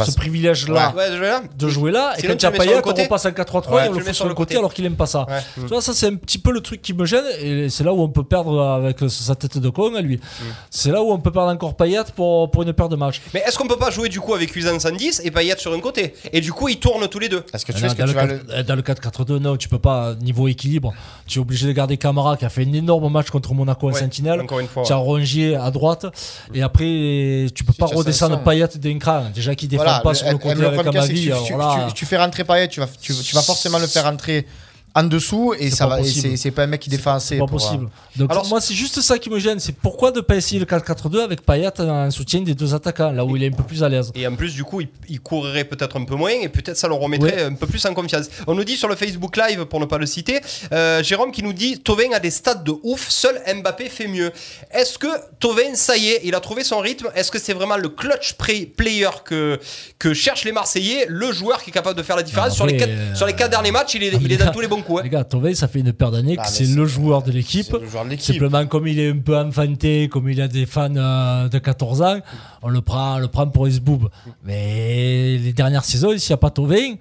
Parce- 0.00 0.10
ce 0.10 0.16
privilège-là 0.16 0.94
Ouais, 0.96 1.10
de 1.56 1.68
jouer 1.68 1.90
là, 1.90 2.14
et 2.18 2.22
quand 2.22 2.28
tu 2.36 2.38
il 2.38 2.42
y 2.42 2.46
a 2.46 2.50
le 2.50 2.58
mets 2.58 2.64
sur 2.64 2.82
Payet, 2.82 2.82
on 2.84 3.02
repasse 3.04 3.26
en 3.26 3.30
4-3-3 3.30 3.74
Ouais, 3.74 3.86
et 3.86 3.88
on 3.88 3.92
le 3.92 4.00
fout 4.00 4.14
sur 4.14 4.24
le 4.26 4.34
côté 4.34 4.54
côté. 4.54 4.58
alors 4.58 4.74
qu'il 4.74 4.84
aime 4.86 4.96
pas 4.96 5.06
ça. 5.06 5.26
Ouais. 5.28 5.40
Tu 5.56 5.66
vois, 5.66 5.80
ça 5.82 5.92
c'est 5.94 6.06
un 6.06 6.16
petit 6.16 6.38
peu 6.38 6.52
le 6.52 6.60
truc 6.60 6.82
qui 6.82 6.92
me 6.94 7.04
gêne, 7.04 7.24
et 7.40 7.68
c'est 7.68 7.84
là 7.84 7.92
où 7.92 8.00
on 8.02 8.08
peut 8.08 8.24
perdre 8.24 8.60
avec 8.62 8.98
sa 9.08 9.34
tête 9.34 9.58
de 9.58 9.68
con 9.68 9.94
à 9.94 10.00
lui. 10.00 10.16
Mm. 10.16 10.44
C'est 10.70 10.90
là 10.90 11.02
où 11.02 11.10
on 11.12 11.18
peut 11.18 11.30
perdre 11.30 11.50
encore 11.50 11.76
Payet 11.76 11.98
pour, 12.16 12.50
pour 12.50 12.62
une 12.62 12.72
paire 12.72 12.88
de 12.88 12.96
matchs. 12.96 13.20
Mais 13.34 13.42
est-ce 13.46 13.56
qu'on 13.58 13.66
peut 13.68 13.76
pas 13.78 13.90
jouer 13.90 14.08
du 14.08 14.20
coup 14.20 14.34
avec 14.34 14.50
Cuisance 14.50 14.84
en 14.84 14.90
10 14.92 15.20
et 15.24 15.30
Payet 15.30 15.56
sur 15.58 15.72
un 15.72 15.80
côté? 15.80 16.14
Et 16.32 16.40
du 16.40 16.52
coup, 16.52 16.68
ils 16.68 16.78
tournent 16.78 17.06
tous 17.08 17.18
les 17.18 17.28
deux. 17.28 17.44
Est-ce 17.52 17.64
que 17.66 17.72
tu 17.72 17.82
non, 17.84 17.92
dans, 17.92 18.06
le 18.06 18.12
vas 18.12 18.26
4 18.26 18.30
le. 18.30 18.54
euh, 18.54 18.62
dans 18.62 18.74
le 18.76 18.82
4-4-2, 18.82 19.38
non, 19.38 19.56
tu 19.56 19.68
peux 19.68 19.78
pas, 19.78 20.14
niveau 20.20 20.48
équilibre, 20.48 20.92
tu 21.26 21.38
es 21.38 21.42
obligé 21.42 21.66
de 21.66 21.72
garder 21.72 21.96
Camara 21.96 22.36
qui 22.36 22.44
a 22.44 22.48
fait 22.48 22.64
un 22.64 22.72
énorme 22.72 23.10
match 23.12 23.30
contre 23.30 23.52
Monaco 23.54 23.88
en 23.90 23.92
Sentinelle. 23.92 24.40
encore 24.40 24.60
une 24.60 24.68
fois, 24.68 24.82
Tu 24.84 24.92
as 24.92 24.96
Rongier 24.96 25.56
à 25.56 25.70
droite, 25.70 26.06
et 26.54 26.62
après, 26.62 27.46
tu 27.54 27.64
peux 27.64 27.72
pas 27.72 27.86
as 27.86 27.94
redescendre. 27.94 28.42
Payet 28.42 28.66
d'un 28.76 28.98
cran. 28.98 29.24
Déjà 29.34 29.54
qu'il 29.54 29.68
défend 29.68 29.84
Voilà, 29.90 30.00
pas 30.02 30.14
sur 30.14 30.26
le 30.26 30.38
côté 30.38 30.54
avec 30.66 30.78
Amavi. 30.96 31.22
tu- 31.22 31.32
alors 31.32 31.44
tu- 31.46 31.52
là, 31.56 31.86
tu- 31.88 31.94
tu 31.94 32.06
fais 32.06 32.16
rentrer 32.18 32.44
Payet, 32.44 32.68
tu 32.68 32.80
vas, 32.80 32.88
tu 33.00 33.12
vas 33.34 33.42
forcément 33.42 33.78
le 33.78 33.86
faire 33.86 34.04
rentrer 34.04 34.46
en 34.94 35.04
dessous 35.04 35.54
et 35.58 35.70
C'est 35.70 35.76
ça 35.76 35.86
pas 35.86 35.98
va. 36.00 36.04
c'est- 36.04 36.50
pas 36.50 36.64
un 36.64 36.66
mec 36.66 36.80
qui 36.80 36.90
défend 36.90 37.12
assez. 37.14 37.34
c'est 37.34 37.38
pas 37.38 37.44
euh, 37.44 37.46
possible. 37.46 37.88
Donc 38.16 38.30
Alors, 38.30 38.46
moi, 38.48 38.60
c'est 38.60 38.74
juste 38.74 39.00
ça 39.00 39.18
qui 39.18 39.30
me 39.30 39.38
gêne. 39.38 39.60
C'est 39.60 39.72
pourquoi 39.76 40.10
de 40.10 40.20
pas 40.20 40.34
essayer 40.36 40.58
le 40.58 40.66
4-4-2 40.66 41.20
avec 41.22 41.42
Payet 41.42 41.80
en 41.80 42.10
soutien 42.10 42.40
des 42.42 42.54
deux 42.54 42.74
attaquants, 42.74 43.12
là 43.12 43.24
où 43.24 43.36
il 43.36 43.44
est 43.44 43.48
un 43.48 43.56
peu 43.56 43.62
plus 43.62 43.82
à 43.84 43.88
l'aise? 43.88 44.10
Et 44.14 44.26
en 44.26 44.34
plus, 44.34 44.54
du 44.54 44.64
coup, 44.64 44.80
ils, 44.80 44.88
ils 45.08 45.20
courraient 45.20 45.64
peut-être 45.64 45.96
un 45.96 46.04
peu 46.04 46.16
moins 46.16 46.30
et 46.30 46.48
peut-être 46.48 46.76
ça 46.76 46.88
leur 46.88 46.98
remettrait 46.98 47.34
Ouais. 47.34 47.42
un 47.44 47.54
peu 47.54 47.66
plus 47.66 47.84
en 47.86 47.94
confiance. 47.94 48.26
On 48.46 48.54
nous 48.54 48.64
dit 48.64 48.76
sur 48.76 48.88
le 48.88 48.96
Facebook 48.96 49.36
Live, 49.36 49.64
pour 49.66 49.78
ne 49.80 49.84
pas 49.84 49.98
le 49.98 50.06
citer, 50.06 50.40
euh, 50.72 51.02
Jérôme 51.02 51.30
qui 51.30 51.42
nous 51.42 51.52
dit 51.52 51.78
Tovin 51.80 52.12
a 52.12 52.18
des 52.18 52.30
stats 52.30 52.54
de 52.56 52.72
ouf, 52.82 53.08
seul 53.08 53.40
Mbappé 53.60 53.88
fait 53.88 54.08
mieux. 54.08 54.32
Est-ce 54.72 54.98
que 54.98 55.06
Tovin, 55.38 55.74
ça 55.74 55.96
y 55.96 56.08
est, 56.10 56.20
il 56.24 56.34
a 56.34 56.40
trouvé 56.40 56.64
son 56.64 56.78
rythme? 56.80 57.08
Est-ce 57.14 57.30
que 57.30 57.38
c'est 57.38 57.52
vraiment 57.52 57.76
le 57.76 57.88
clutch 57.90 58.34
play- 58.34 58.66
player 58.66 59.08
que, 59.24 59.60
que 59.98 60.14
cherchent 60.14 60.44
les 60.44 60.52
Marseillais, 60.52 61.06
le 61.08 61.30
joueur 61.32 61.62
qui 61.62 61.70
est 61.70 61.72
capable 61.72 61.96
de 61.96 62.02
faire 62.02 62.16
la 62.16 62.22
différence 62.24 62.50
Non, 62.50 62.54
sur, 62.56 62.66
les 62.66 62.76
quatre, 62.76 62.90
euh, 62.90 63.14
sur 63.14 63.26
les 63.26 63.34
quatre 63.34 63.50
derniers 63.50 63.70
matchs, 63.70 63.94
il 63.94 64.02
est, 64.02 64.12
ah, 64.14 64.18
il 64.20 64.32
est 64.32 64.36
dans 64.36 64.50
tous 64.50 64.60
les 64.60 64.66
bons 64.68 64.79
hein. 64.88 65.00
Les 65.04 65.10
gars, 65.10 65.24
Tovey, 65.24 65.54
ça 65.54 65.68
fait 65.68 65.80
une 65.80 65.92
paire 65.92 66.10
d'années 66.10 66.36
que 66.36 66.40
Ah, 66.42 66.48
mais 66.50 66.56
c'est 66.66 66.74
le 66.74 66.86
joueur 66.86 67.22
de 67.22 67.30
l'équipe. 67.32 67.74
Simplement, 68.20 68.66
comme 68.66 68.86
il 68.86 68.98
est 68.98 69.10
un 69.10 69.18
peu 69.18 69.36
enfanté, 69.36 70.08
comme 70.08 70.28
il 70.28 70.40
a 70.40 70.48
des 70.48 70.66
fans 70.66 70.94
euh, 70.96 71.48
de 71.48 71.58
14 71.58 72.02
ans, 72.02 72.18
on 72.62 72.68
le 72.68 72.80
prend, 72.80 73.16
on 73.16 73.18
le 73.18 73.28
prend 73.28 73.46
pour 73.48 73.68
Isboob. 73.68 74.08
Mais 74.44 75.38
les 75.38 75.52
dernières 75.52 75.84
saisons, 75.84 76.16
s'il 76.18 76.30
n'y 76.32 76.34
a 76.34 76.38
pas 76.38 76.50
Tovin, 76.50 76.94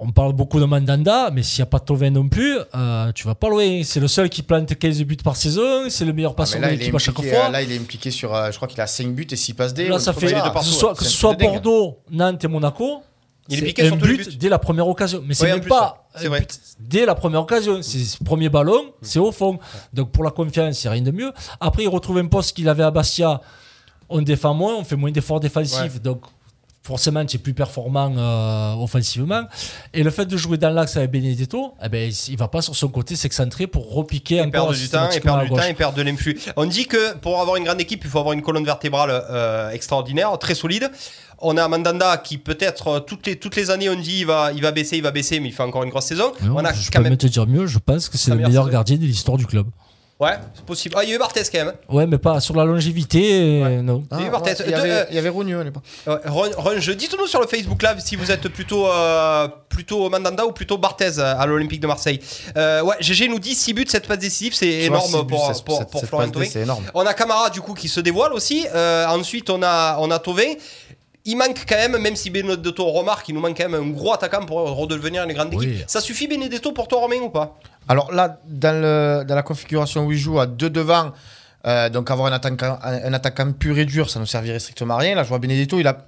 on 0.00 0.10
parle 0.10 0.32
beaucoup 0.32 0.58
de 0.60 0.64
Mandanda, 0.64 1.30
mais 1.32 1.42
s'il 1.42 1.60
n'y 1.60 1.62
a 1.62 1.66
pas 1.66 1.78
Tovin 1.78 2.10
non 2.10 2.28
plus, 2.28 2.58
euh, 2.74 3.12
tu 3.12 3.26
vas 3.26 3.34
pas 3.36 3.48
loin. 3.48 3.82
C'est 3.84 4.00
le 4.00 4.08
seul 4.08 4.28
qui 4.28 4.42
plante 4.42 4.74
15 4.76 5.02
buts 5.04 5.16
par 5.22 5.36
saison, 5.36 5.88
c'est 5.88 6.04
le 6.04 6.12
meilleur 6.12 6.32
Ah, 6.32 6.36
passeur 6.38 6.60
là, 6.60 6.68
de 6.68 6.72
l'équipe 6.76 6.94
à 6.94 6.98
chaque 6.98 7.14
fois. 7.14 7.24
euh, 7.24 7.48
là, 7.48 7.62
il 7.62 7.70
est 7.72 7.78
impliqué 7.78 8.10
sur. 8.10 8.34
euh, 8.34 8.50
je 8.50 8.56
crois 8.56 8.66
qu'il 8.68 8.80
a 8.80 8.86
5 8.86 9.14
buts 9.14 9.26
et 9.30 9.36
6 9.36 9.54
passes 9.54 9.72
D. 9.72 9.86
Là, 9.88 9.98
ça 10.00 10.12
fait 10.12 10.26
que 10.26 10.64
soit, 10.64 10.94
que 10.94 11.04
ce. 11.04 11.26
Bordeaux, 11.38 11.98
Nantes 12.10 12.44
et 12.44 12.48
Monaco. 12.48 13.02
Il 13.48 13.58
est 13.58 13.66
piqué 13.66 13.84
sur 13.86 13.94
un 13.94 13.96
les 13.98 14.02
but 14.02 14.28
buts. 14.30 14.36
dès 14.36 14.48
la 14.48 14.58
première 14.58 14.88
occasion. 14.88 15.22
Mais 15.26 15.34
c'est 15.34 15.44
Ouais, 15.44 15.52
même 15.52 15.60
plus, 15.60 15.68
pas 15.68 16.06
un 16.14 16.28
vrai. 16.28 16.40
but 16.40 16.60
dès 16.80 17.04
la 17.04 17.14
première 17.14 17.40
occasion. 17.42 17.82
C'est 17.82 18.18
le 18.20 18.24
premier 18.24 18.48
ballon, 18.48 18.92
c'est 19.02 19.18
au 19.18 19.32
fond. 19.32 19.58
Donc 19.92 20.10
pour 20.12 20.24
la 20.24 20.30
confiance, 20.30 20.82
il 20.82 20.86
n'y 20.86 20.88
a 20.88 20.92
rien 20.92 21.02
de 21.02 21.10
mieux. 21.10 21.32
Après, 21.60 21.82
il 21.82 21.88
retrouve 21.88 22.18
un 22.18 22.26
poste 22.26 22.56
qu'il 22.56 22.68
avait 22.68 22.84
à 22.84 22.90
Bastia. 22.90 23.40
On 24.08 24.22
défend 24.22 24.54
moins, 24.54 24.74
on 24.76 24.84
fait 24.84 24.96
moins 24.96 25.10
d'efforts 25.10 25.40
défensifs. 25.40 26.00
Donc 26.00 26.22
forcément, 26.82 27.24
tu 27.24 27.36
es 27.36 27.38
plus 27.38 27.54
performant 27.54 28.12
euh, 28.14 28.74
offensivement. 28.74 29.44
Et 29.94 30.02
le 30.02 30.10
fait 30.10 30.26
de 30.26 30.36
jouer 30.36 30.58
dans 30.58 30.68
l'axe 30.68 30.96
avec 30.98 31.10
Benedetto, 31.10 31.74
eh 31.82 31.88
ben, 31.88 32.12
il 32.28 32.36
va 32.36 32.48
pas 32.48 32.60
sur 32.60 32.76
son 32.76 32.88
côté 32.88 33.16
s'excentrer 33.16 33.66
pour 33.66 33.94
repiquer 33.94 34.36
Et 34.36 34.40
encore 34.42 34.52
perdre 34.68 34.72
du 34.74 34.88
temps, 34.90 35.08
perdre 35.22 35.38
à 35.40 35.44
du 35.44 35.50
temps, 35.50 35.62
et 35.62 35.72
perdre 35.74 35.96
de 35.96 36.02
l'influx. 36.02 36.38
On 36.56 36.66
dit 36.66 36.86
que 36.86 37.14
pour 37.16 37.40
avoir 37.40 37.56
une 37.56 37.64
grande 37.64 37.80
équipe, 37.80 38.02
il 38.04 38.10
faut 38.10 38.18
avoir 38.18 38.34
une 38.34 38.42
colonne 38.42 38.66
vertébrale 38.66 39.10
euh, 39.10 39.70
extraordinaire, 39.70 40.38
très 40.38 40.54
solide. 40.54 40.90
On 41.40 41.56
a 41.56 41.66
Mandanda 41.68 42.16
qui 42.18 42.38
peut-être 42.38 42.88
euh, 42.88 43.00
toutes 43.00 43.26
les, 43.26 43.36
toutes 43.36 43.56
les 43.56 43.70
années 43.70 43.88
on 43.90 43.96
dit 43.96 44.20
il 44.20 44.26
va, 44.26 44.50
il 44.54 44.62
va 44.62 44.72
baisser, 44.72 44.96
il 44.96 45.02
va 45.02 45.10
baisser, 45.10 45.40
mais 45.40 45.48
il 45.48 45.52
fait 45.52 45.62
encore 45.62 45.82
une 45.84 45.90
grosse 45.90 46.06
saison. 46.06 46.32
Non, 46.42 46.54
on 46.56 46.64
a 46.64 46.72
je 46.72 46.90
quand 46.90 46.98
peux 47.02 47.04
même. 47.08 47.16
te 47.16 47.26
dire 47.26 47.46
mieux, 47.46 47.66
je 47.66 47.78
pense 47.78 48.08
que 48.08 48.16
c'est 48.18 48.30
le 48.30 48.36
meilleur 48.36 48.62
saison. 48.64 48.68
gardien 48.72 48.96
de 48.96 49.02
l'histoire 49.04 49.36
du 49.38 49.46
club. 49.46 49.66
Ouais, 50.20 50.34
c'est 50.54 50.64
possible. 50.64 50.94
Ah, 50.96 51.02
il 51.02 51.08
y 51.10 51.12
a 51.12 51.16
eu 51.16 51.18
Barthez 51.18 51.42
quand 51.52 51.58
même. 51.58 51.68
hein. 51.74 51.92
Ouais, 51.92 52.06
mais 52.06 52.18
pas 52.18 52.38
sur 52.38 52.54
la 52.54 52.64
longévité, 52.64 53.62
euh, 53.64 53.82
non. 53.82 54.04
Ah, 54.12 54.16
Il 54.18 54.20
y 54.20 54.24
a 54.24 54.28
eu 54.28 54.30
Barthez. 54.30 54.50
ouais, 54.52 54.56
il 54.66 54.70
y 54.70 54.74
Euh, 54.74 54.78
avait- 54.78 54.90
euh, 54.92 55.04
il 55.10 55.16
y 55.16 55.18
avait 55.18 55.28
Rougnu 55.28 55.58
à 55.58 55.64
l'époque. 55.64 55.82
Ouais, 56.06 56.14
Ron, 56.26 56.50
Ron, 56.56 56.70
je 56.78 56.92
dites-nous 56.92 57.26
sur 57.26 57.40
le 57.40 57.48
Facebook 57.48 57.82
Live 57.82 57.96
si 57.98 58.14
vous 58.14 58.30
êtes 58.30 58.46
plutôt 58.48 58.86
euh, 58.86 59.48
plutôt 59.68 60.08
Mandanda 60.08 60.46
ou 60.46 60.52
plutôt 60.52 60.78
Barthez 60.78 61.18
à 61.18 61.44
l'Olympique 61.46 61.80
de 61.80 61.88
Marseille. 61.88 62.20
Euh, 62.56 62.82
ouais, 62.82 62.94
GG 63.00 63.26
nous 63.28 63.40
dit 63.40 63.56
6 63.56 63.74
buts, 63.74 63.86
7 63.88 64.06
passes 64.06 64.18
décisives, 64.20 64.54
c'est 64.54 64.86
vois, 64.86 64.98
énorme 64.98 65.26
buts, 65.26 65.34
pour, 65.34 65.84
pour, 65.86 65.86
pour 66.06 66.20
D, 66.22 66.30
Thauvin. 66.30 66.46
C'est 66.48 66.60
énorme. 66.60 66.84
On 66.94 67.04
a 67.04 67.12
Camara 67.12 67.50
du 67.50 67.60
coup 67.60 67.74
qui 67.74 67.88
se 67.88 67.98
dévoile 67.98 68.32
aussi. 68.34 68.66
Euh, 68.72 69.06
ensuite 69.08 69.50
on 69.50 69.64
a 69.64 69.96
on 69.98 70.12
a 70.12 70.20
Thauvin. 70.20 70.52
Il 71.26 71.36
manque 71.36 71.64
quand 71.66 71.76
même, 71.76 71.96
même 71.96 72.16
si 72.16 72.28
Benedetto 72.28 72.84
remarque, 72.84 73.28
il 73.28 73.34
nous 73.34 73.40
manque 73.40 73.56
quand 73.56 73.68
même 73.68 73.82
un 73.82 73.90
gros 73.90 74.12
attaquant 74.12 74.44
pour 74.44 74.58
redevenir 74.76 75.24
une 75.24 75.32
grande 75.32 75.54
équipe. 75.54 75.68
Oui. 75.70 75.84
Ça 75.86 76.02
suffit 76.02 76.28
Benedetto 76.28 76.72
pour 76.72 76.86
toi 76.86 77.00
Romain 77.00 77.20
ou 77.22 77.30
pas? 77.30 77.58
Alors 77.88 78.12
là, 78.12 78.40
dans, 78.46 78.78
le, 78.80 79.24
dans 79.24 79.34
la 79.34 79.42
configuration 79.42 80.04
où 80.04 80.12
il 80.12 80.18
joue 80.18 80.38
à 80.38 80.46
deux 80.46 80.68
devant, 80.68 81.12
euh, 81.66 81.88
donc 81.88 82.10
avoir 82.10 82.30
un 82.30 82.36
attaquant, 82.36 82.78
un, 82.82 83.04
un 83.04 83.12
attaquant 83.14 83.52
pur 83.52 83.78
et 83.78 83.86
dur, 83.86 84.10
ça 84.10 84.20
ne 84.20 84.26
servirait 84.26 84.58
strictement 84.58 84.94
à 84.94 84.98
rien. 84.98 85.14
Là, 85.14 85.22
je 85.22 85.28
vois 85.30 85.38
Benedetto, 85.38 85.80
il 85.80 85.86
a 85.86 86.04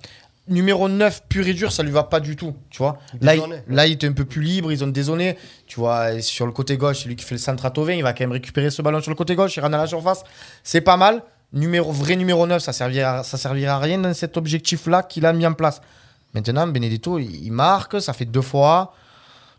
numéro 0.48 0.88
9 0.88 1.22
pur 1.28 1.46
et 1.46 1.54
dur, 1.54 1.72
ça 1.72 1.82
lui 1.82 1.90
va 1.90 2.04
pas 2.04 2.20
du 2.20 2.36
tout. 2.36 2.54
Tu 2.70 2.78
vois 2.78 2.98
là 3.20 3.34
il, 3.34 3.42
là, 3.68 3.86
il 3.86 3.92
était 3.94 4.06
un 4.06 4.12
peu 4.12 4.24
plus 4.24 4.42
libre, 4.42 4.70
ils 4.70 4.84
ont 4.84 4.88
dézonné. 4.88 5.36
Tu 5.66 5.80
vois, 5.80 6.12
et 6.12 6.20
sur 6.20 6.46
le 6.46 6.52
côté 6.52 6.76
gauche, 6.76 7.02
c'est 7.02 7.08
lui 7.08 7.16
qui 7.16 7.24
fait 7.24 7.34
le 7.34 7.40
centre 7.40 7.64
à 7.64 7.70
Tovin, 7.70 7.94
il 7.94 8.02
va 8.02 8.12
quand 8.12 8.24
même 8.24 8.32
récupérer 8.32 8.70
ce 8.70 8.82
ballon 8.82 9.00
sur 9.00 9.10
le 9.10 9.16
côté 9.16 9.34
gauche, 9.34 9.56
il 9.56 9.60
rentre 9.60 9.72
dans 9.72 9.78
la 9.78 9.86
surface. 9.86 10.22
C'est 10.62 10.82
pas 10.82 10.96
mal. 10.96 11.22
Numéro, 11.52 11.92
vrai 11.92 12.16
numéro 12.16 12.46
9, 12.46 12.62
ça 12.62 12.72
servira, 12.72 13.22
ça 13.22 13.38
servira 13.38 13.74
à 13.76 13.78
rien 13.78 13.98
dans 13.98 14.12
cet 14.14 14.36
objectif-là 14.36 15.02
qu'il 15.02 15.24
a 15.26 15.32
mis 15.32 15.46
en 15.46 15.52
place. 15.52 15.80
Maintenant, 16.34 16.66
Benedetto, 16.66 17.18
il, 17.18 17.44
il 17.46 17.52
marque, 17.52 18.00
ça 18.02 18.12
fait 18.12 18.24
deux 18.26 18.42
fois. 18.42 18.92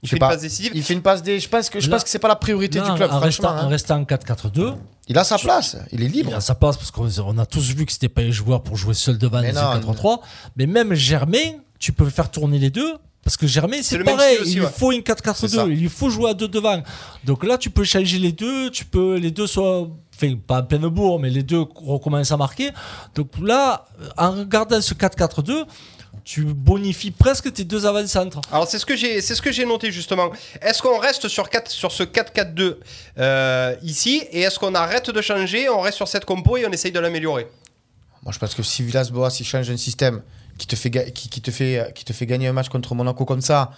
Il 0.03 0.05
Je 0.05 0.11
fait 0.11 0.15
une 0.17 0.19
pas. 0.19 0.29
passe 0.29 0.41
décisive. 0.41 0.71
Il 0.75 0.83
fait 0.83 0.93
une 0.93 1.01
passe 1.01 1.23
des. 1.23 1.39
Je 1.39 1.49
pense 1.49 1.69
que 1.71 1.79
je 1.79 1.89
Là- 1.89 1.95
pense 1.95 2.03
que 2.03 2.09
c'est 2.09 2.19
pas 2.19 2.27
la 2.27 2.35
priorité 2.35 2.79
du 2.79 2.85
club. 2.93 3.09
en, 3.11 3.19
restant, 3.19 3.43
franchement, 3.43 3.49
en 3.49 3.65
hein. 3.65 3.67
restant 3.69 3.95
en 3.99 4.03
4-4-2, 4.03 4.75
Il 5.07 5.17
a 5.17 5.23
sa 5.23 5.37
place. 5.39 5.75
Il 5.91 6.03
est 6.03 6.05
il 6.05 6.11
libre. 6.11 6.35
a 6.35 6.41
sa 6.41 6.53
place 6.53 6.77
parce 6.77 6.91
qu'on 6.91 7.09
on 7.25 7.37
a 7.39 7.45
tous 7.47 7.71
vu 7.73 7.83
que 7.85 7.91
c'était 7.91 8.09
pas 8.09 8.21
un 8.21 8.29
joueur 8.29 8.61
pour 8.61 8.75
jouer 8.75 8.93
seul 8.93 9.17
devant 9.17 9.39
les 9.39 9.53
non, 9.53 9.61
4-3. 9.79 10.19
Mais 10.55 10.67
même 10.67 10.93
Germain, 10.93 11.53
tu 11.79 11.93
peux 11.93 12.09
faire 12.11 12.29
tourner 12.29 12.59
les 12.59 12.69
deux. 12.69 12.93
Parce 13.27 13.35
que 13.35 13.45
Germain, 13.45 13.79
c'est 13.81 13.97
le 13.97 14.05
même 14.05 14.15
pareil, 14.15 14.37
aussi, 14.37 14.51
il 14.51 14.59
lui 14.59 14.65
ouais. 14.65 14.71
faut 14.73 14.93
une 14.93 15.03
C'est 15.05 15.49
ça. 15.49 15.65
4-4-2, 15.65 15.71
il 15.71 15.79
lui 15.81 15.89
faut 15.89 16.09
jouer 16.09 16.29
à 16.29 16.33
deux 16.33 16.47
devant. 16.47 16.81
Donc 17.25 17.43
là, 17.43 17.57
tu 17.57 17.69
peux 17.69 17.83
changer 17.83 18.19
les 18.19 18.31
deux, 18.31 18.71
tu 18.71 18.85
peux 18.85 19.17
les 19.17 19.31
deux 19.31 19.47
soient, 19.47 19.85
enfin 20.15 20.35
pas 20.47 20.61
en 20.61 20.63
pleine 20.63 20.87
bourre, 20.87 21.19
mais 21.19 21.29
les 21.29 21.43
deux 21.43 21.65
recommencent 21.75 22.31
à 22.31 22.37
marquer. 22.37 22.69
Donc 23.15 23.31
là, 23.41 23.85
en 24.15 24.31
regardant 24.31 24.79
ce 24.79 24.93
4-4-2, 24.93 25.65
tu 26.23 26.45
bonifies 26.45 27.11
presque 27.11 27.51
tes 27.51 27.65
deux 27.65 27.85
avant-centres. 27.85 28.39
Alors 28.49 28.65
c'est 28.65 28.79
ce 28.79 28.85
que 28.85 28.95
j'ai, 28.95 29.19
c'est 29.19 29.35
ce 29.35 29.41
que 29.41 29.51
j'ai 29.51 29.65
noté 29.65 29.91
justement. 29.91 30.31
Est-ce 30.61 30.81
qu'on 30.81 30.97
reste 30.97 31.27
sur 31.27 31.49
4, 31.49 31.69
sur 31.69 31.91
ce 31.91 32.03
4-4-2 32.03 32.77
euh, 33.17 33.75
ici? 33.83 34.23
Et 34.31 34.39
est-ce 34.39 34.57
qu'on 34.57 34.73
arrête 34.73 35.09
de 35.09 35.21
changer, 35.21 35.67
on 35.67 35.81
reste 35.81 35.97
sur 35.97 36.07
cette 36.07 36.23
compo 36.23 36.55
et 36.55 36.65
on 36.65 36.71
essaye 36.71 36.93
de 36.93 36.99
l'améliorer? 37.01 37.47
Moi, 38.23 38.31
je 38.31 38.39
pense 38.39 38.55
que 38.55 38.63
si 38.63 38.83
Villas-Boas 38.83 39.35
il 39.37 39.45
change 39.45 39.69
un 39.69 39.75
système 39.75 40.21
qui 40.57 40.67
te 40.67 40.75
fait 40.75 40.89
qui 41.11 41.41
te 41.41 41.51
fait 41.51 41.91
qui 41.95 42.05
te 42.05 42.13
fait 42.13 42.25
gagner 42.25 42.47
un 42.47 42.53
match 42.53 42.69
contre 42.69 42.95
Monaco 42.95 43.25
comme 43.25 43.41
ça, 43.41 43.71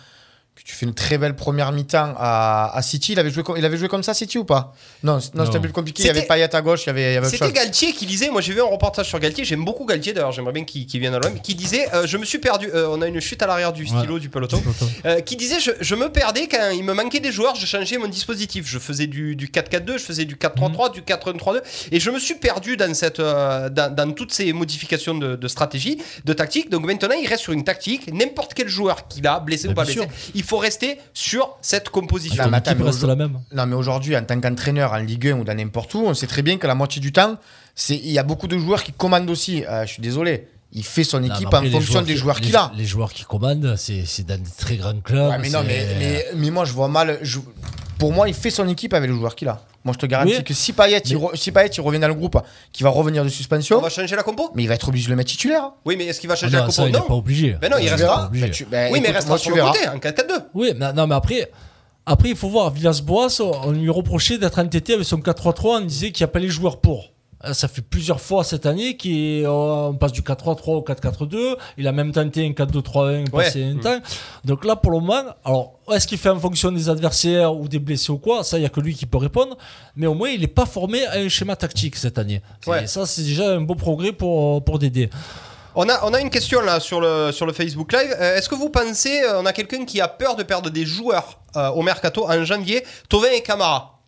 que 0.56 0.64
tu 0.64 0.76
fais 0.76 0.86
une 0.86 0.94
très 0.94 1.18
belle 1.18 1.36
première 1.38 1.72
mi-temps 1.72 2.14
à, 2.18 2.76
à 2.76 2.82
City, 2.82 3.14
il 3.14 3.20
avait 3.20 3.30
joué 3.32 3.44
comme, 3.44 3.56
il 3.56 3.64
avait 3.64 3.78
joué 3.78 3.88
comme 3.88 4.04
ça 4.04 4.14
City 4.14 4.38
ou 4.38 4.44
pas? 4.44 4.74
Non, 5.04 5.22
c- 5.22 5.30
non, 5.34 5.46
c'était 5.46 5.58
Non. 5.58 5.62
plus 5.64 5.72
compliqué. 5.72 6.04
Il 6.04 6.08
y 6.08 6.10
avait 6.10 6.24
Payet 6.24 6.54
à 6.54 6.62
gauche, 6.62 6.84
il 6.84 6.88
y 6.88 6.90
avait, 6.90 7.30
C'était. 7.30 7.52
Galtier 7.54 7.94
qui 7.94 8.06
disait, 8.06 8.30
moi 8.30 8.42
j'ai 8.42 8.52
vu 8.54 8.60
un 8.62 8.66
reportage 8.66 9.08
sur 9.08 9.20
Galtier, 9.20 9.46
j'aime 9.46 9.64
beaucoup 9.64 9.86
Galtier 9.86 10.12
d'ailleurs, 10.12 10.34
j'aimerais 10.34 10.52
bien 10.52 10.66
qu'il 10.66 10.86
qu'il 10.86 11.00
vienne 11.00 11.14
à 11.14 11.20
l'OM, 11.20 11.40
qui 11.40 11.56
disait, 11.56 11.88
euh, 11.94 12.06
je 12.06 12.18
me 12.18 12.26
suis 12.26 12.40
perdu, 12.40 12.70
euh, 12.74 12.90
on 12.90 13.02
a 13.02 13.08
une 13.08 13.22
chute 13.22 13.42
à 13.42 13.48
l'arrière 13.48 13.72
du 13.72 13.88
stylo 13.88 14.20
du 14.20 14.28
peloton, 14.30 14.62
euh, 15.06 15.22
qui 15.22 15.38
disait, 15.38 15.62
je, 15.62 15.72
je 15.80 15.96
me 15.96 16.12
perdais 16.12 16.48
quand 16.50 16.72
il 16.72 16.84
me 16.84 16.94
manquait 16.94 17.22
des 17.22 17.32
joueurs, 17.32 17.56
je 17.56 17.66
changeais 17.66 17.98
mon 17.98 18.08
dispositif, 18.10 18.68
je 18.68 18.80
faisais 18.80 19.08
du, 19.08 19.38
du 19.38 19.48
4-4-2, 19.48 19.94
je 19.94 20.04
faisais 20.04 20.26
du 20.26 20.36
4-3-3, 20.36 20.92
du 20.92 21.02
4-1-3-2, 21.04 21.62
et 21.94 22.02
je 22.02 22.10
me 22.10 22.20
suis 22.20 22.36
perdu 22.36 22.76
dans, 22.76 22.94
cette, 22.94 23.22
euh, 23.22 23.70
dans, 23.70 23.96
dans 23.96 24.12
toutes 24.12 24.34
ces 24.34 24.52
modifications 24.52 25.16
de, 25.16 25.38
de 25.38 25.48
stratégie, 25.48 26.00
de 26.26 26.34
tactique, 26.34 26.70
donc 26.70 26.86
maintenant 26.86 27.16
il 27.16 27.28
reste 27.28 27.44
sur 27.44 27.54
une 27.54 27.64
tactique, 27.64 28.12
n'importe 28.14 28.54
quel 28.54 28.68
joueur 28.68 29.08
qu'il 29.08 29.26
a, 29.26 29.40
blessé 29.40 29.70
ou 29.70 29.74
pas 29.74 29.86
blessé, 29.86 30.02
sûr. 30.02 30.08
il 30.36 30.44
faut 30.50 30.58
rester 30.58 30.98
sur 31.14 31.58
cette 31.62 31.90
composition. 31.90 32.44
Non, 32.44 32.50
mais 32.50 32.58
attends, 32.58 32.72
L'équipe 32.72 32.84
mais 32.84 32.90
reste 32.92 33.04
aujourd'hui- 33.04 33.18
la 33.24 33.28
même. 33.28 33.40
Non, 33.54 33.66
mais 33.68 33.76
aujourd'hui, 33.76 34.18
en 34.18 34.24
tant 34.24 34.40
qu'entraîneur 34.42 34.94
en 34.94 34.98
Ligue 34.98 35.28
1 35.28 35.40
ou 35.40 35.44
dans 35.44 35.54
n'importe 35.56 35.94
où, 35.94 36.00
on 36.06 36.14
sait 36.14 36.28
très 36.28 36.42
bien 36.42 36.58
que 36.58 36.68
la 36.68 36.76
moitié 36.76 37.02
du 37.02 37.12
temps, 37.12 37.38
c'est 37.76 37.96
il 37.96 38.12
y 38.12 38.20
a 38.20 38.24
beaucoup 38.24 38.48
de 38.48 38.58
joueurs 38.58 38.84
qui 38.84 38.92
commandent 38.92 39.30
aussi. 39.30 39.64
Euh, 39.66 39.86
je 39.86 39.94
suis 39.94 40.02
désolé. 40.02 40.48
Il 40.72 40.84
fait 40.84 41.04
son 41.04 41.24
équipe 41.24 41.48
après, 41.48 41.68
en 41.68 41.72
fonction 41.72 42.02
des 42.04 42.14
qui- 42.14 42.20
joueurs 42.20 42.40
qu'il 42.42 42.56
a. 42.56 42.72
Les 42.78 42.86
joueurs 42.86 43.12
qui 43.12 43.24
commandent, 43.24 43.76
c'est 43.78 44.24
dans 44.28 44.38
des 44.38 44.50
très 44.58 44.76
grands 44.78 45.00
clubs. 45.02 45.30
Ouais, 45.32 45.38
mais 45.40 45.50
non, 45.50 45.62
c'est- 45.62 45.68
mais, 45.68 45.96
mais, 46.00 46.26
mais 46.36 46.50
moi, 46.52 46.64
je 46.66 46.74
vois 46.74 46.88
mal. 46.88 47.18
je- 47.24 47.40
pour 48.00 48.12
moi, 48.12 48.28
il 48.28 48.34
fait 48.34 48.50
son 48.50 48.68
équipe 48.68 48.94
avec 48.96 49.10
les 49.12 49.16
joueurs 49.16 49.36
qu'il 49.36 49.48
a. 49.48 49.62
Moi, 49.84 49.94
je 49.94 50.00
te 50.00 50.06
garantis 50.08 50.36
Oui. 50.38 50.44
que 50.44 50.54
si 50.54 50.74
Payet, 50.74 51.00
il, 51.06 51.16
re- 51.18 51.36
si 51.36 51.52
Payet, 51.52 51.70
il 51.70 51.82
revient 51.82 52.00
dans 52.00 52.08
le 52.08 52.14
groupe, 52.14 52.38
qui 52.74 52.82
va 52.84 52.90
revenir 52.90 53.24
de 53.24 53.28
On 53.30 53.32
suspension, 53.32 53.80
va 53.80 53.90
changer 53.90 54.16
la 54.16 54.24
compo? 54.24 54.50
mais 54.56 54.64
il 54.64 54.68
va 54.68 54.74
être 54.76 54.88
obligé 54.90 55.06
de 55.06 55.12
le 55.12 55.16
mettre 55.16 55.30
titulaire. 55.32 55.72
Oui, 55.86 55.96
mais 55.98 56.06
est-ce 56.06 56.20
qu'il 56.20 56.28
va 56.28 56.34
Ah 56.34 56.38
changer 56.38 56.54
la 56.56 56.62
compo? 56.62 56.72
ça, 56.72 56.86
il 56.88 56.92
n'est 56.92 56.98
Non. 57.00 57.06
pas 57.06 57.14
obligé. 57.14 57.56
Ben 57.62 57.70
non, 57.70 57.78
il 57.80 57.88
restera. 57.90 58.30
tu- 58.52 58.64
Oui, 58.66 58.70
mais 58.72 59.00
écoute, 59.00 59.08
reste 59.14 59.28
moi, 59.28 59.38
sur 59.38 59.56
le 59.56 59.62
côté, 59.62 59.88
en 59.88 60.00
4-4-2. 60.00 60.34
Oui, 60.54 60.74
mais, 60.76 60.92
non, 60.94 61.06
mais 61.08 61.16
après, 61.16 61.50
après, 62.06 62.30
il 62.30 62.36
faut 62.36 62.50
voir. 62.50 62.72
Villas-Boas, 62.72 63.40
on 63.42 63.72
lui 63.72 63.90
reprochait 63.90 64.38
d'être 64.38 64.60
entêté 64.60 64.94
avec 64.96 65.06
son 65.06 65.18
4-3-3. 65.22 65.78
On 65.78 65.82
disait 65.82 66.12
qu'il 66.12 66.24
n'y 66.24 66.30
a 66.30 66.32
pas 66.34 66.40
les 66.40 66.50
joueurs 66.50 66.82
pour. 66.82 67.12
Euh, 67.46 67.54
Ça 67.54 67.68
fait 67.68 67.82
plusieurs 67.82 68.20
fois 68.20 68.44
cette 68.44 68.66
année 68.66 68.98
qu'on 68.98 69.96
passe 70.00 70.12
du 70.12 70.22
4-3-3 70.22 70.72
au 70.72 70.82
4-4-2. 70.82 71.56
Il 71.78 71.88
a 71.88 71.92
même 71.92 72.12
tenté 72.12 72.46
un 72.46 72.52
4-2-3-1 72.52 73.30
passé 73.30 73.64
un 73.64 73.78
temps. 73.78 74.00
Donc 74.46 74.66
là, 74.66 74.76
pour 74.76 74.92
le 74.92 75.00
moment, 75.00 75.24
alors, 75.46 75.80
est-ce 75.92 76.06
qu'il 76.08 76.18
fait 76.18 76.30
en 76.30 76.40
fonction 76.40 76.72
des 76.72 76.90
adversaires 76.90 77.56
ou 77.56 77.68
des 77.68 77.80
blessés 77.80 78.12
ou 78.12 78.18
quoi? 78.18 78.44
Ça, 78.44 78.58
il 78.58 78.62
n'y 78.62 78.66
a 78.66 78.70
que 78.70 78.82
lui 78.82 78.94
qui 78.96 79.06
peut 79.06 79.18
répondre. 79.18 79.58
Mais 79.96 80.08
au 80.08 80.14
moins, 80.14 80.30
il 80.30 80.42
n'est 80.42 80.48
pas 80.48 80.66
formé 80.66 81.06
à 81.06 81.14
un 81.14 81.30
schéma 81.30 81.56
tactique 81.56 81.96
cette 81.96 82.18
année. 82.18 82.42
Ouais. 82.68 82.84
Et 82.84 82.88
ça, 82.88 83.06
c'est 83.06 83.24
déjà 83.24 83.50
un 83.52 83.62
beau 83.62 83.76
progrès 83.76 84.12
pour, 84.12 84.64
pour 84.64 84.80
Dédé. 84.80 85.10
On 85.76 85.88
a, 85.88 86.00
on 86.04 86.14
a 86.14 86.20
une 86.20 86.32
question 86.32 86.62
là 86.62 86.80
sur 86.80 87.00
le, 87.00 87.32
sur 87.32 87.46
le 87.46 87.54
Facebook 87.54 87.94
Live. 87.94 88.14
Euh, 88.20 88.36
Est-ce 88.36 88.50
que 88.50 88.56
vous 88.56 88.70
pensez, 88.70 89.22
euh, 89.22 89.40
on 89.40 89.46
a 89.46 89.54
quelqu'un 89.54 89.86
qui 89.86 90.02
a 90.02 90.08
peur 90.08 90.36
de 90.36 90.44
perdre 90.44 90.70
des 90.70 90.86
joueurs 90.86 91.40
euh, 91.56 91.70
au 91.70 91.84
mercato 91.84 92.28
en 92.28 92.44
janvier? 92.44 92.84
Tovin 93.08 93.30
et 93.30 93.42
Camara. 93.42 93.99